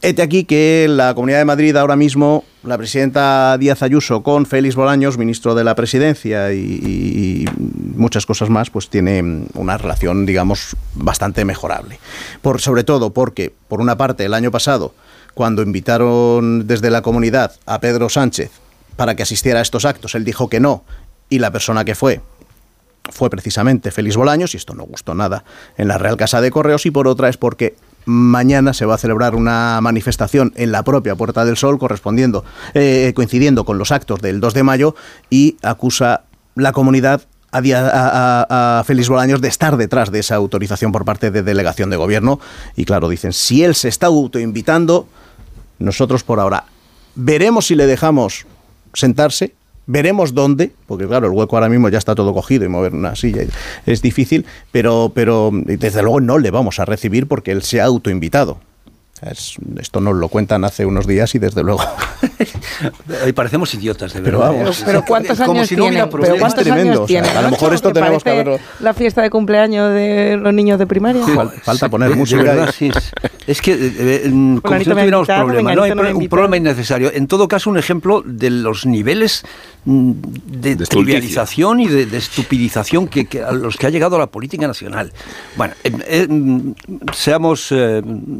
Este 0.00 0.22
aquí 0.22 0.44
que 0.44 0.86
la 0.88 1.12
Comunidad 1.14 1.38
de 1.38 1.44
Madrid 1.44 1.74
ahora 1.74 1.96
mismo, 1.96 2.44
la 2.62 2.78
presidenta 2.78 3.58
Díaz 3.58 3.82
Ayuso 3.82 4.22
con 4.22 4.46
Félix 4.46 4.76
Bolaños, 4.76 5.18
ministro 5.18 5.56
de 5.56 5.64
la 5.64 5.74
Presidencia 5.74 6.52
y, 6.52 7.44
muchas 7.96 8.24
cosas 8.24 8.48
más, 8.48 8.70
pues 8.70 8.90
tiene 8.90 9.44
una 9.54 9.76
relación, 9.76 10.24
digamos, 10.24 10.76
bastante 10.94 11.44
mejorable. 11.44 11.98
Por, 12.42 12.60
sobre 12.60 12.84
todo 12.84 13.12
porque, 13.12 13.52
por 13.66 13.80
una 13.80 13.96
parte, 13.96 14.24
el 14.24 14.34
año 14.34 14.52
pasado, 14.52 14.94
cuando 15.34 15.62
invitaron 15.62 16.68
desde 16.68 16.90
la 16.90 17.02
comunidad 17.02 17.56
a 17.66 17.80
Pedro 17.80 18.08
Sánchez 18.08 18.52
para 18.94 19.16
que 19.16 19.24
asistiera 19.24 19.58
a 19.58 19.62
estos 19.62 19.84
actos, 19.84 20.14
él 20.14 20.24
dijo 20.24 20.48
que 20.48 20.60
no, 20.60 20.84
y 21.28 21.40
la 21.40 21.50
persona 21.50 21.84
que 21.84 21.96
fue 21.96 22.20
fue 23.10 23.30
precisamente 23.30 23.90
Félix 23.90 24.16
Bolaños, 24.16 24.54
y 24.54 24.58
esto 24.58 24.74
no 24.74 24.84
gustó 24.84 25.14
nada 25.14 25.42
en 25.76 25.88
la 25.88 25.98
Real 25.98 26.16
Casa 26.16 26.40
de 26.40 26.50
Correos, 26.52 26.86
y 26.86 26.92
por 26.92 27.08
otra 27.08 27.28
es 27.28 27.36
porque 27.36 27.74
Mañana 28.10 28.72
se 28.72 28.86
va 28.86 28.94
a 28.94 28.98
celebrar 28.98 29.34
una 29.34 29.78
manifestación 29.82 30.54
en 30.56 30.72
la 30.72 30.82
propia 30.82 31.14
Puerta 31.14 31.44
del 31.44 31.58
Sol, 31.58 31.78
correspondiendo, 31.78 32.42
eh, 32.72 33.12
coincidiendo 33.14 33.66
con 33.66 33.76
los 33.76 33.92
actos 33.92 34.22
del 34.22 34.40
2 34.40 34.54
de 34.54 34.62
mayo, 34.62 34.94
y 35.28 35.58
acusa 35.62 36.22
la 36.54 36.72
comunidad 36.72 37.20
a, 37.52 38.78
a, 38.80 38.84
Félix 38.84 39.10
Bolaños 39.10 39.42
de 39.42 39.48
estar 39.48 39.76
detrás 39.76 40.10
de 40.10 40.20
esa 40.20 40.36
autorización 40.36 40.90
por 40.90 41.04
parte 41.04 41.30
de 41.30 41.42
delegación 41.42 41.90
de 41.90 41.96
gobierno. 41.96 42.40
Y 42.76 42.86
claro, 42.86 43.10
dicen, 43.10 43.34
si 43.34 43.62
él 43.62 43.74
se 43.74 43.88
está 43.88 44.06
autoinvitando, 44.06 45.06
nosotros 45.78 46.24
por 46.24 46.40
ahora 46.40 46.64
veremos 47.14 47.66
si 47.66 47.74
le 47.74 47.86
dejamos 47.86 48.46
sentarse 48.94 49.54
Veremos 49.90 50.34
dónde, 50.34 50.70
porque 50.86 51.06
claro, 51.06 51.28
el 51.28 51.32
hueco 51.32 51.56
ahora 51.56 51.70
mismo 51.70 51.88
ya 51.88 51.96
está 51.96 52.14
todo 52.14 52.34
cogido 52.34 52.66
y 52.66 52.68
mover 52.68 52.92
una 52.92 53.16
silla 53.16 53.42
es 53.86 54.02
difícil, 54.02 54.44
pero, 54.70 55.12
pero 55.14 55.50
desde 55.52 56.02
luego 56.02 56.20
no 56.20 56.36
le 56.36 56.50
vamos 56.50 56.78
a 56.78 56.84
recibir 56.84 57.26
porque 57.26 57.52
él 57.52 57.62
se 57.62 57.80
ha 57.80 57.86
autoinvitado 57.86 58.60
esto 59.80 60.00
nos 60.00 60.16
lo 60.16 60.28
cuentan 60.28 60.64
hace 60.64 60.86
unos 60.86 61.06
días 61.06 61.34
y 61.34 61.38
desde 61.38 61.62
luego. 61.62 61.82
y 63.26 63.32
parecemos 63.32 63.72
idiotas, 63.74 64.12
de 64.12 64.20
verdad. 64.20 64.52
Pero, 64.56 64.70
pero 64.84 65.04
¿cuántos 65.04 65.40
años 65.40 65.68
tiene? 65.68 66.06
¿Pero 66.06 66.36
cuántos 66.38 66.66
años 66.66 67.06
tiene? 67.06 67.28
a 67.28 67.42
lo 67.42 67.50
mejor 67.50 67.74
esto 67.74 67.92
tenemos 67.92 68.22
que 68.22 68.30
verlo. 68.30 68.58
La 68.80 68.94
fiesta 68.94 69.22
de 69.22 69.30
cumpleaños 69.30 69.92
de 69.92 70.36
los 70.40 70.52
niños 70.54 70.78
de 70.78 70.86
primaria. 70.86 71.24
Falta 71.62 71.88
poner 71.88 72.14
música. 72.14 72.42
Verdad, 72.42 72.74
sí. 72.76 72.90
Es 73.46 73.62
que, 73.62 73.72
eh, 73.72 73.78
eh, 73.78 74.22
como 74.62 74.78
si 74.78 74.88
no 74.88 74.94
tuviéramos 74.94 75.26
problema, 75.26 75.74
no 75.74 75.82
hay 75.82 76.12
un 76.12 76.28
problema 76.28 76.56
innecesario. 76.56 77.10
En 77.12 77.26
todo 77.26 77.48
caso, 77.48 77.70
un 77.70 77.78
ejemplo 77.78 78.22
de 78.24 78.50
los 78.50 78.84
niveles 78.84 79.42
mm, 79.86 80.12
de, 80.46 80.76
trivialización 80.76 81.80
y 81.80 81.88
de, 81.88 82.16
estupidización 82.16 83.08
que, 83.08 83.26
a 83.42 83.52
los 83.52 83.76
que 83.76 83.86
ha 83.86 83.90
llegado 83.90 84.18
la 84.18 84.26
política 84.26 84.66
nacional. 84.66 85.12
Bueno, 85.56 85.74
eh, 85.82 86.26
mm, 86.28 86.72
seamos 87.14 87.72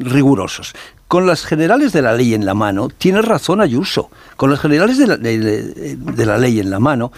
rigurosos. 0.01 0.68
Con 1.09 1.27
las 1.27 1.45
generales 1.45 1.93
de 1.93 2.03
la 2.03 2.13
ley 2.13 2.35
en 2.35 2.45
la 2.45 2.55
mano, 2.55 2.89
tiene 2.89 3.23
razón 3.23 3.61
Ayuso. 3.61 4.11
Con 4.37 4.51
las 4.51 4.61
generales 4.61 4.99
de 4.99 5.07
la, 5.07 5.17
de 5.17 6.27
la 6.27 6.39
ley 6.39 6.61
en 6.61 6.71
la 6.71 6.79
mano, 6.79 7.11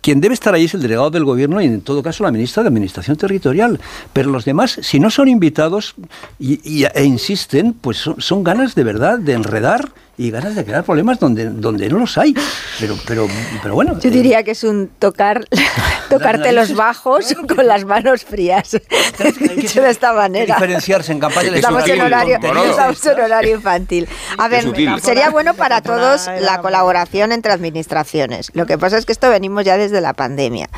quien 0.00 0.20
debe 0.20 0.34
estar 0.34 0.54
ahí 0.54 0.64
es 0.64 0.74
el 0.74 0.82
delegado 0.82 1.10
del 1.10 1.24
gobierno 1.24 1.60
y 1.60 1.66
en 1.66 1.80
todo 1.80 2.02
caso 2.02 2.22
la 2.24 2.30
ministra 2.30 2.62
de 2.62 2.68
Administración 2.68 3.16
Territorial. 3.16 3.80
Pero 4.12 4.30
los 4.30 4.44
demás, 4.44 4.78
si 4.82 5.00
no 5.00 5.10
son 5.10 5.28
invitados 5.28 5.94
y, 6.38 6.84
e 6.84 7.04
insisten, 7.04 7.72
pues 7.72 8.08
son, 8.18 8.44
ganas 8.44 8.74
de 8.74 8.84
verdad 8.84 9.18
de 9.18 9.32
enredar 9.32 9.90
y 10.18 10.32
ganas 10.32 10.56
de 10.56 10.64
crear 10.64 10.84
problemas 10.84 11.20
donde, 11.20 11.48
donde 11.48 11.88
no 11.88 12.00
los 12.00 12.18
hay. 12.18 12.34
Pero, 12.80 12.96
pero, 13.06 13.28
pero 13.62 13.74
bueno. 13.74 13.98
Yo 14.00 14.10
diría 14.10 14.42
que 14.42 14.50
es 14.50 14.64
un 14.64 14.90
tocar, 14.98 15.44
tocarte 16.10 16.52
los 16.52 16.74
bajos 16.74 17.36
con 17.54 17.66
las 17.66 17.84
manos 17.84 18.24
frías. 18.24 18.72
Dicho 19.56 19.80
de 19.80 19.90
esta 19.90 20.12
manera. 20.12 20.56
diferenciarse 20.56 21.12
en 21.12 21.20
campaña 21.20 21.50
estamos 21.54 21.88
en 21.88 22.00
horario, 22.00 22.36
estamos 22.36 23.06
en 23.06 23.20
horario 23.20 23.54
infantil. 23.54 24.08
A 24.36 24.48
ver, 24.48 24.64
sería 25.00 25.30
bueno 25.30 25.54
para 25.54 25.80
todos 25.82 26.28
la 26.40 26.60
colaboración 26.60 27.30
entre 27.30 27.52
administraciones. 27.52 28.50
Lo 28.54 28.66
que 28.66 28.76
pasa 28.76 28.98
es 28.98 29.06
que 29.06 29.12
esto 29.12 29.30
venimos 29.30 29.64
ya 29.64 29.76
desde 29.76 30.00
la 30.00 30.14
pandemia. 30.14 30.68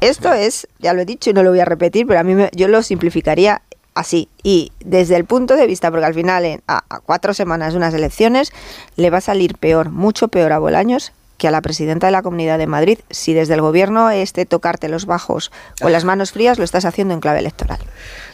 Esto 0.00 0.32
es, 0.32 0.66
ya 0.80 0.92
lo 0.92 1.02
he 1.02 1.04
dicho 1.04 1.30
y 1.30 1.32
no 1.32 1.44
lo 1.44 1.50
voy 1.50 1.60
a 1.60 1.64
repetir, 1.64 2.06
pero 2.06 2.18
a 2.18 2.24
mí 2.24 2.34
yo 2.52 2.66
lo 2.66 2.82
simplificaría 2.82 3.62
así. 3.98 4.28
Y 4.42 4.72
desde 4.80 5.16
el 5.16 5.24
punto 5.24 5.56
de 5.56 5.66
vista, 5.66 5.90
porque 5.90 6.06
al 6.06 6.14
final 6.14 6.44
en, 6.44 6.62
a, 6.66 6.82
cuatro 7.04 7.34
semanas 7.34 7.72
de 7.72 7.78
unas 7.78 7.94
elecciones 7.94 8.52
le 8.96 9.10
va 9.10 9.18
a 9.18 9.22
salir 9.22 9.56
peor, 9.56 9.90
mucho 9.90 10.28
peor 10.28 10.52
a 10.52 10.58
Bolaños 10.58 11.12
que 11.38 11.46
a 11.46 11.52
la 11.52 11.62
presidenta 11.62 12.08
de 12.08 12.12
la 12.12 12.22
Comunidad 12.22 12.58
de 12.58 12.66
Madrid, 12.66 12.98
si 13.10 13.32
desde 13.32 13.54
el 13.54 13.60
gobierno 13.60 14.10
este 14.10 14.44
tocarte 14.44 14.88
los 14.88 15.06
bajos 15.06 15.52
o 15.80 15.88
las 15.88 16.04
manos 16.04 16.32
frías 16.32 16.58
lo 16.58 16.64
estás 16.64 16.84
haciendo 16.84 17.14
en 17.14 17.20
clave 17.20 17.38
electoral. 17.38 17.78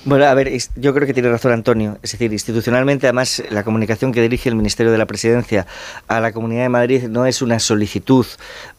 Bueno, 0.07 0.25
a 0.25 0.35
ver, 0.35 0.51
yo 0.77 0.95
creo 0.95 1.07
que 1.07 1.13
tiene 1.13 1.29
razón 1.29 1.53
Antonio. 1.53 1.99
Es 2.03 2.13
decir, 2.13 2.33
institucionalmente, 2.33 3.07
además, 3.07 3.43
la 3.51 3.63
comunicación 3.63 4.11
que 4.11 4.23
dirige 4.23 4.49
el 4.49 4.57
Ministerio 4.57 4.91
de 4.91 4.99
la 4.99 5.07
Presidencia 5.07 5.67
a 6.09 6.21
la 6.21 6.33
Comunidad 6.33 6.63
de 6.63 6.69
Madrid 6.71 7.05
no 7.05 7.27
es 7.27 7.43
una 7.43 7.59
solicitud 7.59 8.27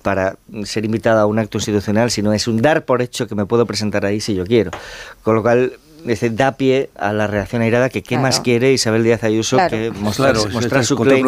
para 0.01 0.37
ser 0.63 0.85
invitada 0.85 1.21
a 1.21 1.25
un 1.27 1.37
acto 1.37 1.59
institucional, 1.59 2.09
sino 2.09 2.33
es 2.33 2.47
un 2.47 2.61
dar 2.61 2.83
por 2.83 3.03
hecho 3.03 3.27
que 3.27 3.35
me 3.35 3.45
puedo 3.45 3.67
presentar 3.67 4.05
ahí 4.05 4.19
si 4.19 4.33
yo 4.33 4.45
quiero. 4.45 4.71
Con 5.21 5.35
lo 5.35 5.43
cual, 5.43 5.73
da 6.31 6.51
pie 6.53 6.89
a 6.95 7.13
la 7.13 7.27
reacción 7.27 7.61
airada 7.61 7.89
que 7.89 8.03
qué 8.03 8.17
más 8.17 8.39
quiere 8.39 8.71
Isabel 8.73 9.03
Díaz 9.03 9.23
Ayuso 9.23 9.57
que 9.69 9.91
mostrar, 9.91 10.35
su 10.85 10.97
claim 10.97 11.25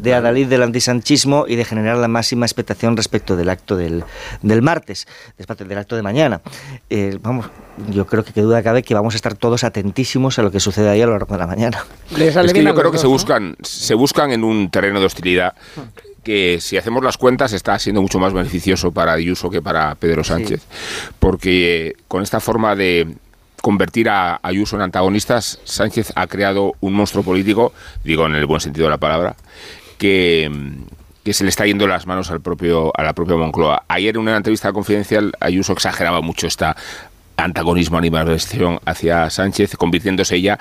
de 0.00 0.14
adalid 0.14 0.46
del 0.48 0.62
antisanchismo 0.62 1.46
y 1.48 1.56
de 1.56 1.64
generar 1.64 1.96
la 1.96 2.08
máxima 2.08 2.46
expectación 2.46 2.96
respecto 2.96 3.36
del 3.36 3.48
acto 3.48 3.76
del, 3.76 4.04
del 4.42 4.62
martes, 4.62 5.06
después 5.36 5.58
del 5.58 5.78
acto 5.78 5.96
de 5.96 6.02
mañana. 6.02 6.40
Eh, 6.90 7.18
vamos, 7.22 7.46
yo 7.90 8.06
creo 8.06 8.24
que 8.24 8.32
qué 8.32 8.42
duda 8.42 8.62
cabe 8.62 8.82
que 8.82 8.94
vamos 8.94 9.14
a 9.14 9.16
estar 9.16 9.34
todos 9.34 9.64
atentísimos 9.64 10.38
a 10.38 10.42
lo 10.42 10.50
que 10.50 10.60
sucede 10.60 10.88
ahí 10.88 11.00
a 11.00 11.06
lo 11.06 11.12
largo 11.12 11.32
de 11.32 11.38
la 11.38 11.46
mañana. 11.46 11.84
Es 12.16 12.52
que 12.52 12.62
yo 12.62 12.74
creo 12.74 12.92
que 12.92 12.98
se 12.98 13.06
buscan, 13.06 13.56
se 13.62 13.94
buscan 13.94 14.32
en 14.32 14.44
un 14.44 14.70
terreno 14.70 15.00
de 15.00 15.06
hostilidad 15.06 15.54
que 16.22 16.58
si 16.60 16.76
hacemos 16.76 17.02
las 17.02 17.16
cuentas 17.16 17.54
está 17.54 17.78
siendo 17.78 18.02
mucho 18.02 18.18
más 18.18 18.34
beneficioso 18.34 18.92
para 18.92 19.12
Ayuso 19.12 19.48
que 19.48 19.62
para 19.62 19.94
Pedro 19.94 20.22
Sánchez, 20.24 20.62
porque 21.18 21.94
con 22.06 22.22
esta 22.22 22.38
forma 22.38 22.76
de 22.76 23.16
convertir 23.62 24.08
a 24.08 24.40
Ayuso 24.42 24.76
en 24.76 24.82
antagonistas, 24.82 25.60
Sánchez 25.64 26.12
ha 26.14 26.26
creado 26.26 26.74
un 26.80 26.94
monstruo 26.94 27.24
político, 27.24 27.72
digo 28.04 28.26
en 28.26 28.34
el 28.34 28.46
buen 28.46 28.60
sentido 28.60 28.86
de 28.86 28.90
la 28.90 28.98
palabra, 28.98 29.36
que, 29.98 30.50
se 31.30 31.44
le 31.44 31.50
está 31.50 31.66
yendo 31.66 31.86
las 31.86 32.06
manos 32.06 32.30
al 32.30 32.40
propio, 32.40 32.90
a 32.96 33.02
la 33.02 33.12
propia 33.12 33.36
Moncloa. 33.36 33.84
Ayer 33.88 34.14
en 34.16 34.22
una 34.22 34.36
entrevista 34.36 34.72
confidencial 34.72 35.32
Ayuso 35.40 35.74
exageraba 35.74 36.22
mucho 36.22 36.46
esta 36.46 36.74
antagonismo, 37.36 37.98
animación 37.98 38.80
hacia 38.84 39.30
Sánchez, 39.30 39.76
convirtiéndose 39.76 40.36
ella 40.36 40.58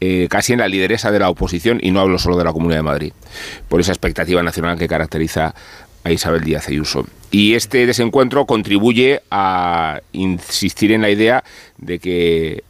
eh, 0.00 0.28
casi 0.30 0.52
en 0.52 0.60
la 0.60 0.68
lideresa 0.68 1.10
de 1.10 1.18
la 1.18 1.28
oposición, 1.28 1.78
y 1.82 1.90
no 1.90 2.00
hablo 2.00 2.18
solo 2.18 2.36
de 2.36 2.44
la 2.44 2.52
Comunidad 2.52 2.78
de 2.78 2.84
Madrid, 2.84 3.12
por 3.68 3.80
esa 3.80 3.92
expectativa 3.92 4.42
nacional 4.42 4.78
que 4.78 4.88
caracteriza 4.88 5.54
a 6.04 6.10
Isabel 6.10 6.42
Díaz 6.42 6.68
Ayuso. 6.68 7.06
Y 7.30 7.54
este 7.54 7.86
desencuentro 7.86 8.46
contribuye 8.46 9.22
a 9.30 10.00
insistir 10.12 10.92
en 10.92 11.02
la 11.02 11.10
idea 11.10 11.44
de 11.78 11.98
que 11.98 12.64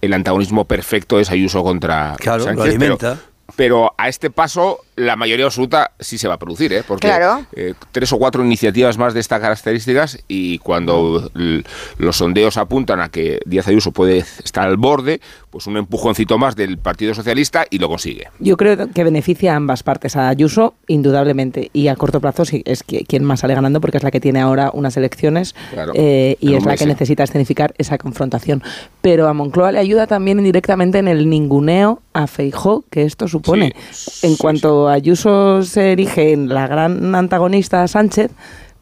el 0.00 0.12
antagonismo 0.12 0.64
perfecto 0.64 1.18
es 1.18 1.30
Ayuso 1.30 1.62
contra 1.62 2.16
Sánchez. 2.22 2.78
pero 3.56 3.94
a 3.96 4.08
este 4.08 4.30
paso 4.30 4.80
la 4.96 5.14
mayoría 5.14 5.44
absoluta 5.44 5.92
sí 6.00 6.16
se 6.18 6.26
va 6.26 6.34
a 6.34 6.38
producir, 6.38 6.72
¿eh? 6.72 6.82
porque 6.86 7.12
eh, 7.54 7.74
tres 7.92 8.12
o 8.12 8.18
cuatro 8.18 8.44
iniciativas 8.44 8.96
más 8.96 9.12
de 9.14 9.20
estas 9.20 9.40
características 9.40 10.18
y 10.26 10.58
cuando 10.58 11.30
los 11.98 12.16
sondeos 12.16 12.56
apuntan 12.56 13.00
a 13.00 13.10
que 13.10 13.40
Díaz 13.44 13.68
Ayuso 13.68 13.92
puede 13.92 14.18
estar 14.18 14.66
al 14.66 14.78
borde, 14.78 15.20
pues 15.50 15.66
un 15.66 15.76
empujoncito 15.76 16.38
más 16.38 16.56
del 16.56 16.78
Partido 16.78 17.14
Socialista 17.14 17.66
y 17.70 17.78
lo 17.78 17.88
consigue. 17.88 18.28
Yo 18.38 18.56
creo 18.56 18.90
que 18.90 19.04
beneficia 19.04 19.52
a 19.52 19.56
ambas 19.56 19.82
partes, 19.82 20.16
a 20.16 20.28
Ayuso 20.28 20.74
indudablemente 20.86 21.70
y 21.74 21.88
a 21.88 21.96
corto 21.96 22.20
plazo 22.20 22.44
sí 22.46 22.62
es 22.64 22.82
quien 22.82 23.24
más 23.24 23.40
sale 23.40 23.54
ganando 23.54 23.80
porque 23.80 23.98
es 23.98 24.02
la 24.02 24.10
que 24.10 24.20
tiene 24.20 24.40
ahora 24.40 24.70
unas 24.72 24.96
elecciones 24.96 25.54
eh, 25.94 26.36
y 26.40 26.54
es 26.54 26.64
la 26.64 26.76
que 26.76 26.86
necesita 26.86 27.22
escenificar 27.22 27.74
esa 27.76 27.98
confrontación. 27.98 28.62
Pero 29.02 29.28
a 29.28 29.34
Moncloa 29.34 29.72
le 29.72 29.78
ayuda 29.78 30.06
también 30.06 30.38
indirectamente 30.38 30.98
en 30.98 31.08
el 31.08 31.28
ninguneo 31.28 32.00
a 32.14 32.26
Feijó 32.26 32.84
que 32.90 33.02
esto 33.02 33.28
supone. 33.28 33.74
en 34.22 34.36
cuanto 34.36 34.85
Ayuso 34.88 35.62
se 35.62 35.92
erige 35.92 36.32
en 36.32 36.48
la 36.48 36.66
gran 36.66 37.14
antagonista 37.14 37.86
Sánchez, 37.88 38.30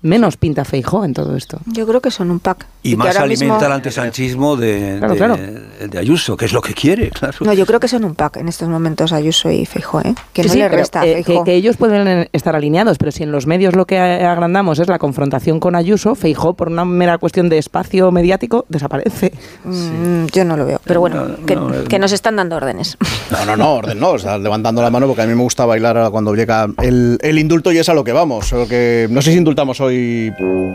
menos 0.05 0.37
pinta 0.37 0.65
Feijó 0.65 1.05
en 1.05 1.15
todo 1.15 1.35
esto. 1.35 1.59
Yo 1.67 1.87
creo 1.87 2.01
que 2.01 2.11
son 2.11 2.31
un 2.31 2.39
pack. 2.39 2.67
Y, 2.83 2.95
más 2.95 3.17
alimenta 3.17 3.67
el 3.67 3.73
antisanchismo 3.73 4.55
de, 4.55 5.01
de, 5.01 5.99
Ayuso, 5.99 6.37
que 6.37 6.45
es 6.45 6.53
lo 6.53 6.61
que 6.61 6.75
quiere, 6.75 7.09
claro. 7.19 7.39
No, 7.41 7.53
yo 7.55 7.65
creo 7.65 7.81
que 7.81 7.89
son 7.89 8.05
un 8.05 8.15
pack 8.15 8.37
en 8.37 8.49
estos 8.49 8.69
momentos 8.69 9.13
Ayuso 9.13 9.51
y 9.51 9.65
Feijó, 9.65 10.01
¿eh? 10.03 10.15
que 10.35 10.45
no 10.45 10.55
le 10.55 10.69
resta 10.69 11.07
eh, 11.07 11.25
que, 11.25 11.55
ellos 11.55 11.79
pueden 11.79 12.29
estar 12.33 12.55
alineados, 12.55 12.99
pero 12.99 13.11
si 13.13 13.23
en 13.23 13.33
los 13.33 13.47
medios 13.47 13.75
lo 13.75 13.87
que 13.87 13.99
agrandamos 13.99 14.79
es 14.79 14.89
la 14.89 14.99
confrontación 14.99 15.59
con 15.59 15.75
Ayuso, 15.75 16.15
Feijó, 16.15 16.53
por 16.53 16.69
una 16.69 16.85
mera 16.85 17.17
cuestión 17.17 17.49
de 17.49 17.57
espacio 17.57 18.13
mediático, 18.13 18.67
desaparece. 18.68 19.33
Mm, 19.64 20.26
yo 20.26 20.45
no 20.45 20.59
lo 20.59 20.67
veo, 20.67 20.81
pero 20.85 21.01
bueno, 21.01 21.29
que, 21.47 21.99
nos 21.99 22.13
están 22.13 22.37
dando 22.37 22.57
órdenes. 22.57 22.99
No, 23.31 23.47
no, 23.47 23.57
no, 23.57 23.75
orden 23.76 23.99
no, 23.99 24.11
o 24.11 24.18
sea, 24.18 24.37
levantando 24.37 24.83
la 24.83 24.91
mano 24.91 25.07
porque 25.07 25.22
a 25.22 25.26
mí 25.26 25.35
me 25.35 25.43
gusta 25.43 25.64
bailar 25.64 26.11
cuando 26.11 26.35
llega 26.35 26.67
el, 26.83 27.18
el 27.22 27.39
indulto 27.39 27.72
y 27.72 27.79
es 27.79 27.89
a 27.89 27.95
lo 27.95 28.05
que 28.05 28.13
vamos. 28.13 28.53
Lo 28.53 28.68
que, 28.68 29.07
no 29.11 29.22
sé 29.22 29.33
si 29.33 29.39
indultamos 29.39 29.81
hoy 29.81 29.93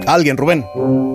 alguien, 0.05 0.37
Rubén. 0.37 0.65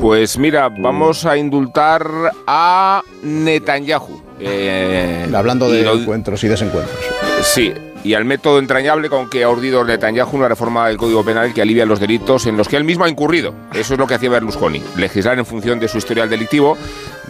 Pues 0.01 0.39
mira, 0.39 0.68
vamos 0.68 1.26
a 1.26 1.36
indultar 1.36 2.06
a 2.47 3.02
Netanyahu. 3.22 4.22
Eh, 4.40 5.31
Hablando 5.35 5.70
de 5.70 5.89
encuentros 5.89 6.43
y 6.44 6.48
desencuentros. 6.48 6.98
Sí, 7.43 7.72
y 8.05 8.14
al 8.14 8.26
método 8.26 8.59
entrañable 8.59 9.09
con 9.09 9.31
que 9.31 9.44
ha 9.44 9.48
urdido 9.48 9.82
Netanyahu 9.82 10.36
una 10.36 10.48
reforma 10.48 10.86
del 10.89 10.98
Código 10.98 11.24
Penal 11.24 11.55
que 11.55 11.62
alivia 11.62 11.86
los 11.86 12.01
delitos 12.01 12.47
en 12.47 12.56
los 12.56 12.68
que 12.68 12.76
él 12.76 12.85
mismo 12.85 13.05
ha 13.05 13.09
incurrido. 13.09 13.55
Eso 13.72 13.94
es 13.94 13.98
lo 13.98 14.06
que 14.06 14.14
hacía 14.14 14.28
Berlusconi, 14.28 14.82
legislar 14.97 15.39
en 15.39 15.47
función 15.47 15.81
de 15.81 15.89
su 15.89 15.98
historial 15.98 16.28
delictivo, 16.28 16.76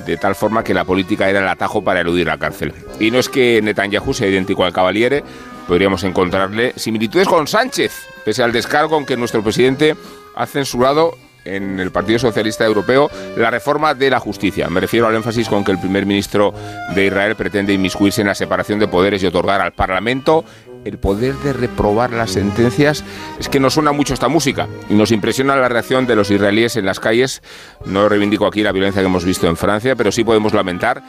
de 0.05 0.17
tal 0.17 0.35
forma 0.35 0.65
que 0.65 0.75
la 0.75 0.85
política 0.85 1.31
era 1.31 1.39
el 1.39 1.49
atajo 1.49 1.83
para 1.83 2.01
eludir 2.01 2.27
la 2.27 2.39
cárcel. 2.39 2.75
Y 2.99 3.13
no 3.13 3.21
es 3.21 3.29
que 3.29 3.61
Netanyahu 3.63 4.13
sea 4.13 4.29
idéntico 4.29 4.65
al 4.65 4.73
Cavaliere, 4.73 5.23
podríamos 5.69 6.03
encontrarle 6.03 6.73
similitudes 6.77 7.29
con 7.29 7.47
Sánchez, 7.47 7.93
pese 8.25 8.43
al 8.43 8.53
descargo 8.53 8.91
con 8.97 9.07
que 9.07 9.17
nuestro 9.17 9.43
presidente 9.43 9.95
ha 10.35 10.47
censurado 10.47 11.13
en 11.45 11.79
el 11.79 11.91
Partido 11.91 12.19
Socialista 12.19 12.65
Europeo 12.65 13.11
la 13.37 13.51
reforma 13.51 13.95
de 13.95 14.11
la 14.11 14.21
justicia. 14.21 14.69
Me 14.69 14.81
refiero 14.81 15.07
al 15.07 15.15
énfasis 15.15 15.49
con 15.49 15.65
que 15.65 15.73
el 15.73 15.79
primer 15.79 16.07
ministro 16.07 16.55
de 16.95 17.07
Israel 17.07 17.37
pretende 17.37 17.73
inmiscuirse 17.73 18.23
en 18.23 18.29
la 18.29 18.35
separación 18.35 18.79
de 18.79 18.89
poderes 18.89 19.23
y 19.23 19.27
otorgar 19.27 19.61
al 19.61 19.73
Parlamento 19.73 20.45
el 20.85 20.99
poder 20.99 21.35
de 21.37 21.53
reprobar 21.53 22.13
las 22.13 22.33
sentencias. 22.33 23.05
Es 23.39 23.49
que 23.49 23.61
nos 23.61 23.75
suena 23.75 23.93
mucho 23.93 24.15
esta 24.15 24.29
música 24.29 24.69
y 24.89 24.95
nos 24.95 25.11
impresiona 25.11 25.57
la 25.57 25.69
reacción 25.69 26.07
de 26.07 26.17
los 26.17 26.31
israelíes 26.31 26.77
en 26.77 26.87
las 26.87 27.01
calles. 27.01 27.43
No 27.85 28.09
reivindico 28.09 28.47
aquí 28.47 28.63
la 28.63 28.73
violencia 28.73 29.03
que 29.03 29.07
hemos 29.07 29.25
visto 29.25 29.49
en 29.49 29.57
Francia, 29.57 29.97
pero 29.97 30.13
sí 30.13 30.25
podemos 30.25 30.53
lamentar, 30.53 31.03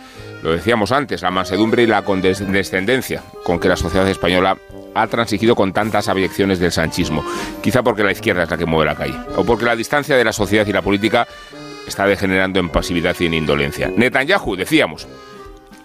lo 0.44 0.52
decíamos 0.52 0.92
antes, 0.92 1.22
la 1.22 1.32
mansedumbre 1.32 1.84
y 1.84 1.88
la 1.88 2.04
condescendencia 2.04 3.24
con 3.44 3.60
que 3.60 3.68
la 3.68 3.76
sociedad 3.76 4.08
española 4.08 4.58
ha 4.96 5.08
transigido 5.08 5.56
con 5.56 5.74
tantas 5.74 6.08
abyecciones 6.08 6.60
del 6.60 6.72
sanchismo. 6.72 7.24
Quizá 7.62 7.84
porque 7.84 8.04
la 8.04 8.12
izquierda 8.12 8.44
es 8.44 8.50
la 8.50 8.58
que 8.58 8.66
mueve 8.66 8.86
la 8.86 8.96
calle, 8.96 9.18
o 9.36 9.44
porque 9.44 9.66
la 9.66 9.76
distancia 9.76 10.16
de 10.16 10.24
la 10.24 10.32
sociedad 10.32 10.66
y 10.66 10.72
la 10.72 10.82
política 10.82 11.28
está 11.86 12.08
degenerando 12.08 12.60
en 12.60 12.70
pasividad 12.70 13.16
y 13.20 13.26
en 13.26 13.34
indolencia. 13.34 13.92
Netanyahu, 13.96 14.56
decíamos, 14.56 15.08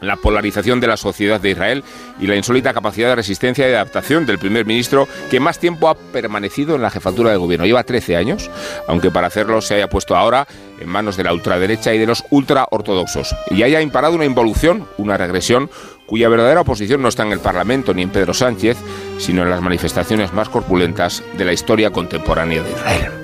la 0.00 0.16
polarización 0.16 0.80
de 0.80 0.86
la 0.86 0.96
sociedad 0.96 1.40
de 1.40 1.50
Israel 1.50 1.84
y 2.20 2.26
la 2.26 2.36
insólita 2.36 2.74
capacidad 2.74 3.08
de 3.08 3.16
resistencia 3.16 3.68
y 3.68 3.72
adaptación 3.72 4.26
del 4.26 4.38
primer 4.38 4.66
ministro 4.66 5.08
que 5.30 5.40
más 5.40 5.58
tiempo 5.58 5.88
ha 5.88 5.94
permanecido 5.94 6.74
en 6.74 6.82
la 6.82 6.90
jefatura 6.90 7.30
del 7.30 7.38
gobierno. 7.38 7.66
Lleva 7.66 7.84
13 7.84 8.16
años, 8.16 8.50
aunque 8.88 9.10
para 9.10 9.26
hacerlo 9.26 9.60
se 9.60 9.74
haya 9.74 9.88
puesto 9.88 10.16
ahora 10.16 10.46
en 10.80 10.88
manos 10.88 11.16
de 11.16 11.24
la 11.24 11.32
ultraderecha 11.32 11.94
y 11.94 11.98
de 11.98 12.06
los 12.06 12.24
ultraortodoxos 12.30 13.34
y 13.50 13.62
haya 13.62 13.80
imparado 13.80 14.14
una 14.14 14.24
involución, 14.24 14.86
una 14.96 15.16
regresión 15.16 15.70
cuya 16.06 16.28
verdadera 16.28 16.62
oposición 16.62 17.02
no 17.02 17.08
está 17.08 17.22
en 17.22 17.32
el 17.32 17.40
Parlamento 17.40 17.94
ni 17.94 18.02
en 18.02 18.10
Pedro 18.10 18.34
Sánchez, 18.34 18.76
sino 19.18 19.42
en 19.42 19.50
las 19.50 19.62
manifestaciones 19.62 20.32
más 20.32 20.48
corpulentas 20.48 21.22
de 21.36 21.44
la 21.44 21.52
historia 21.52 21.90
contemporánea 21.90 22.62
de 22.62 22.70
Israel. 22.70 23.19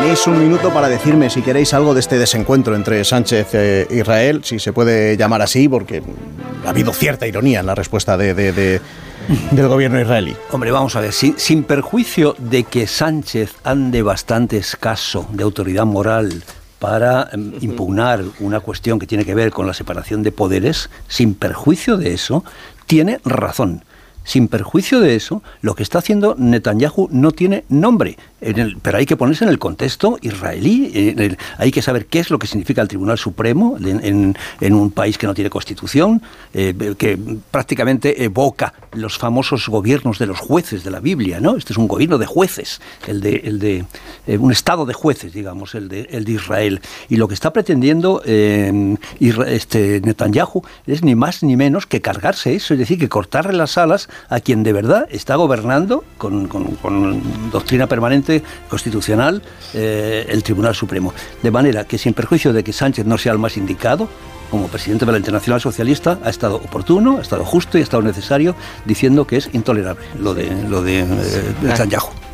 Tenéis 0.00 0.28
un 0.28 0.38
minuto 0.38 0.72
para 0.72 0.88
decirme 0.88 1.28
si 1.28 1.42
queréis 1.42 1.74
algo 1.74 1.92
de 1.92 1.98
este 1.98 2.20
desencuentro 2.20 2.76
entre 2.76 3.04
Sánchez 3.04 3.52
e 3.54 3.88
Israel, 3.90 4.42
si 4.44 4.60
se 4.60 4.72
puede 4.72 5.16
llamar 5.16 5.42
así, 5.42 5.68
porque 5.68 6.04
ha 6.64 6.70
habido 6.70 6.92
cierta 6.92 7.26
ironía 7.26 7.58
en 7.58 7.66
la 7.66 7.74
respuesta 7.74 8.16
de, 8.16 8.32
del 8.32 9.68
gobierno 9.68 10.00
israelí. 10.00 10.36
Hombre, 10.52 10.70
vamos 10.70 10.94
a 10.94 11.00
ver, 11.00 11.12
sin, 11.12 11.64
perjuicio 11.64 12.36
de 12.38 12.62
que 12.62 12.86
Sánchez 12.86 13.56
ande 13.64 14.02
bastante 14.02 14.56
escaso 14.56 15.26
de 15.32 15.42
autoridad 15.42 15.84
moral 15.84 16.44
para 16.78 17.28
em, 17.32 17.54
impugnar 17.60 18.22
una 18.38 18.60
cuestión 18.60 19.00
que 19.00 19.08
tiene 19.08 19.24
que 19.24 19.34
ver 19.34 19.50
con 19.50 19.66
la 19.66 19.74
separación 19.74 20.22
de 20.22 20.30
poderes, 20.30 20.90
sin 21.08 21.34
perjuicio 21.34 21.96
de 21.96 22.14
eso, 22.14 22.44
tiene 22.86 23.18
razón. 23.24 23.82
Sin 24.28 24.48
perjuicio 24.48 25.00
de 25.00 25.16
eso, 25.16 25.42
lo 25.62 25.74
que 25.74 25.82
está 25.82 26.00
haciendo 26.00 26.34
Netanyahu 26.38 27.08
no 27.10 27.32
tiene 27.32 27.64
nombre 27.70 28.18
pero 28.82 28.98
hay 28.98 29.06
que 29.06 29.16
ponerse 29.16 29.44
en 29.44 29.50
el 29.50 29.58
contexto 29.58 30.16
israelí, 30.22 31.16
hay 31.56 31.70
que 31.72 31.82
saber 31.82 32.06
qué 32.06 32.20
es 32.20 32.30
lo 32.30 32.38
que 32.38 32.46
significa 32.46 32.80
el 32.82 32.88
Tribunal 32.88 33.18
Supremo 33.18 33.76
en, 33.80 34.36
un 34.74 34.90
país 34.92 35.18
que 35.18 35.26
no 35.26 35.34
tiene 35.34 35.50
constitución, 35.50 36.22
eh, 36.54 36.94
que 36.96 37.18
prácticamente 37.50 38.22
evoca 38.22 38.74
los 38.92 39.18
famosos 39.18 39.68
gobiernos 39.68 40.18
de 40.18 40.26
los 40.26 40.38
jueces 40.38 40.84
de 40.84 40.90
la 40.90 41.00
Biblia, 41.00 41.40
¿no? 41.40 41.56
Este 41.56 41.72
es 41.72 41.78
un 41.78 41.88
gobierno 41.88 42.16
de 42.16 42.26
jueces, 42.26 42.80
el 43.08 43.20
de, 43.20 43.36
el 43.44 43.58
de 43.58 43.84
eh, 44.26 44.38
un 44.38 44.52
estado 44.52 44.86
de 44.86 44.94
jueces, 44.94 45.32
digamos, 45.32 45.74
el 45.74 45.88
de, 45.88 46.02
el 46.10 46.24
de 46.24 46.32
Israel. 46.32 46.80
Y 47.08 47.16
lo 47.16 47.26
que 47.26 47.34
está 47.34 47.52
pretendiendo 47.52 48.22
eh, 48.24 48.96
este 49.18 50.00
Netanyahu 50.00 50.62
es 50.86 51.02
ni 51.02 51.16
más 51.16 51.42
ni 51.42 51.56
menos 51.56 51.86
que 51.86 52.00
cargarse 52.00 52.54
eso, 52.54 52.74
es 52.74 52.78
decir, 52.78 52.98
que 52.98 53.08
cortarle 53.08 53.54
las 53.54 53.78
alas 53.78 54.08
a 54.28 54.40
quien 54.40 54.62
de 54.62 54.72
verdad 54.72 55.06
está 55.10 55.36
gobernando 55.36 56.04
con, 56.16 56.48
doctrina 57.50 57.86
permanente 57.86 58.42
Constitucional, 58.68 59.42
eh, 59.74 60.26
el 60.28 60.42
Tribunal 60.42 60.74
Supremo. 60.74 61.12
De 61.42 61.50
manera 61.50 61.84
que, 61.84 61.98
sin 61.98 62.14
perjuicio 62.14 62.52
de 62.52 62.64
que 62.64 62.72
Sánchez 62.72 63.06
no 63.06 63.18
sea 63.18 63.32
el 63.32 63.38
más 63.38 63.56
indicado, 63.56 64.08
como 64.50 64.68
presidente 64.68 65.04
de 65.06 65.12
la 65.12 65.18
Internacional 65.18 65.60
Socialista, 65.60 66.18
ha 66.24 66.30
estado 66.30 66.56
oportuno, 66.56 67.18
ha 67.18 67.22
estado 67.22 67.44
justo 67.44 67.78
y 67.78 67.80
ha 67.80 67.84
estado 67.84 68.02
necesario, 68.02 68.54
diciendo 68.84 69.26
que 69.26 69.36
es 69.36 69.50
intolerable 69.52 70.04
lo 70.18 70.34
de, 70.34 70.50
lo 70.68 70.82
de, 70.82 71.00
eh, 71.00 71.04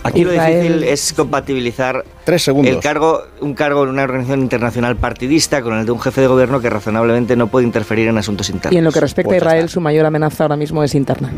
Aquí 0.05 0.23
lo 0.23 0.33
difícil 0.33 0.85
es 0.85 1.15
compatibilizar 1.15 2.05
Tres 2.25 2.43
segundos. 2.43 2.75
el 2.75 2.81
cargo, 2.81 3.23
un 3.41 3.55
cargo 3.55 3.85
en 3.85 3.89
una 3.89 4.03
organización 4.03 4.41
internacional 4.41 4.97
partidista 4.97 5.63
con 5.63 5.79
el 5.79 5.87
de 5.87 5.93
un 5.93 6.01
jefe 6.01 6.21
de 6.21 6.27
gobierno 6.27 6.61
que 6.61 6.69
razonablemente 6.69 7.37
no 7.37 7.47
puede 7.47 7.65
interferir 7.65 8.09
en 8.09 8.19
asuntos 8.19 8.51
internos. 8.51 8.75
Y 8.75 8.79
en 8.79 8.85
lo 8.85 8.93
que 8.93 9.01
respecta 9.01 9.29
a 9.29 9.33
pues 9.33 9.43
Israel, 9.43 9.69
su 9.71 9.81
mayor 9.81 10.05
amenaza 10.05 10.45
ahora 10.45 10.57
mismo 10.57 10.85
es 10.85 10.95
interna. 10.95 11.33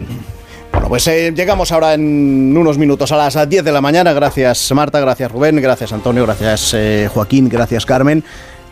Bueno, 0.72 0.88
pues 0.88 1.06
eh, 1.06 1.32
llegamos 1.34 1.70
ahora 1.70 1.94
en 1.94 2.56
unos 2.56 2.76
minutos 2.76 3.12
a 3.12 3.16
las 3.16 3.48
10 3.48 3.64
de 3.64 3.70
la 3.72 3.80
mañana. 3.80 4.12
Gracias 4.12 4.72
Marta, 4.72 4.98
gracias 4.98 5.30
Rubén, 5.30 5.56
gracias 5.56 5.92
Antonio, 5.92 6.24
gracias 6.24 6.74
eh, 6.74 7.08
Joaquín, 7.12 7.48
gracias 7.48 7.86
Carmen. 7.86 8.24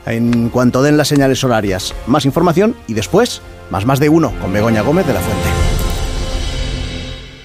En 0.06 0.50
cuanto 0.50 0.82
den 0.82 0.96
las 0.96 1.08
señales 1.08 1.42
horarias, 1.44 1.94
más 2.06 2.24
información 2.24 2.76
y 2.86 2.94
después, 2.94 3.40
más 3.70 3.86
más 3.86 4.00
de 4.00 4.08
uno 4.08 4.32
con 4.40 4.52
Begoña 4.52 4.82
Gómez 4.82 5.06
de 5.06 5.14
la 5.14 5.20
Fuente. 5.20 5.83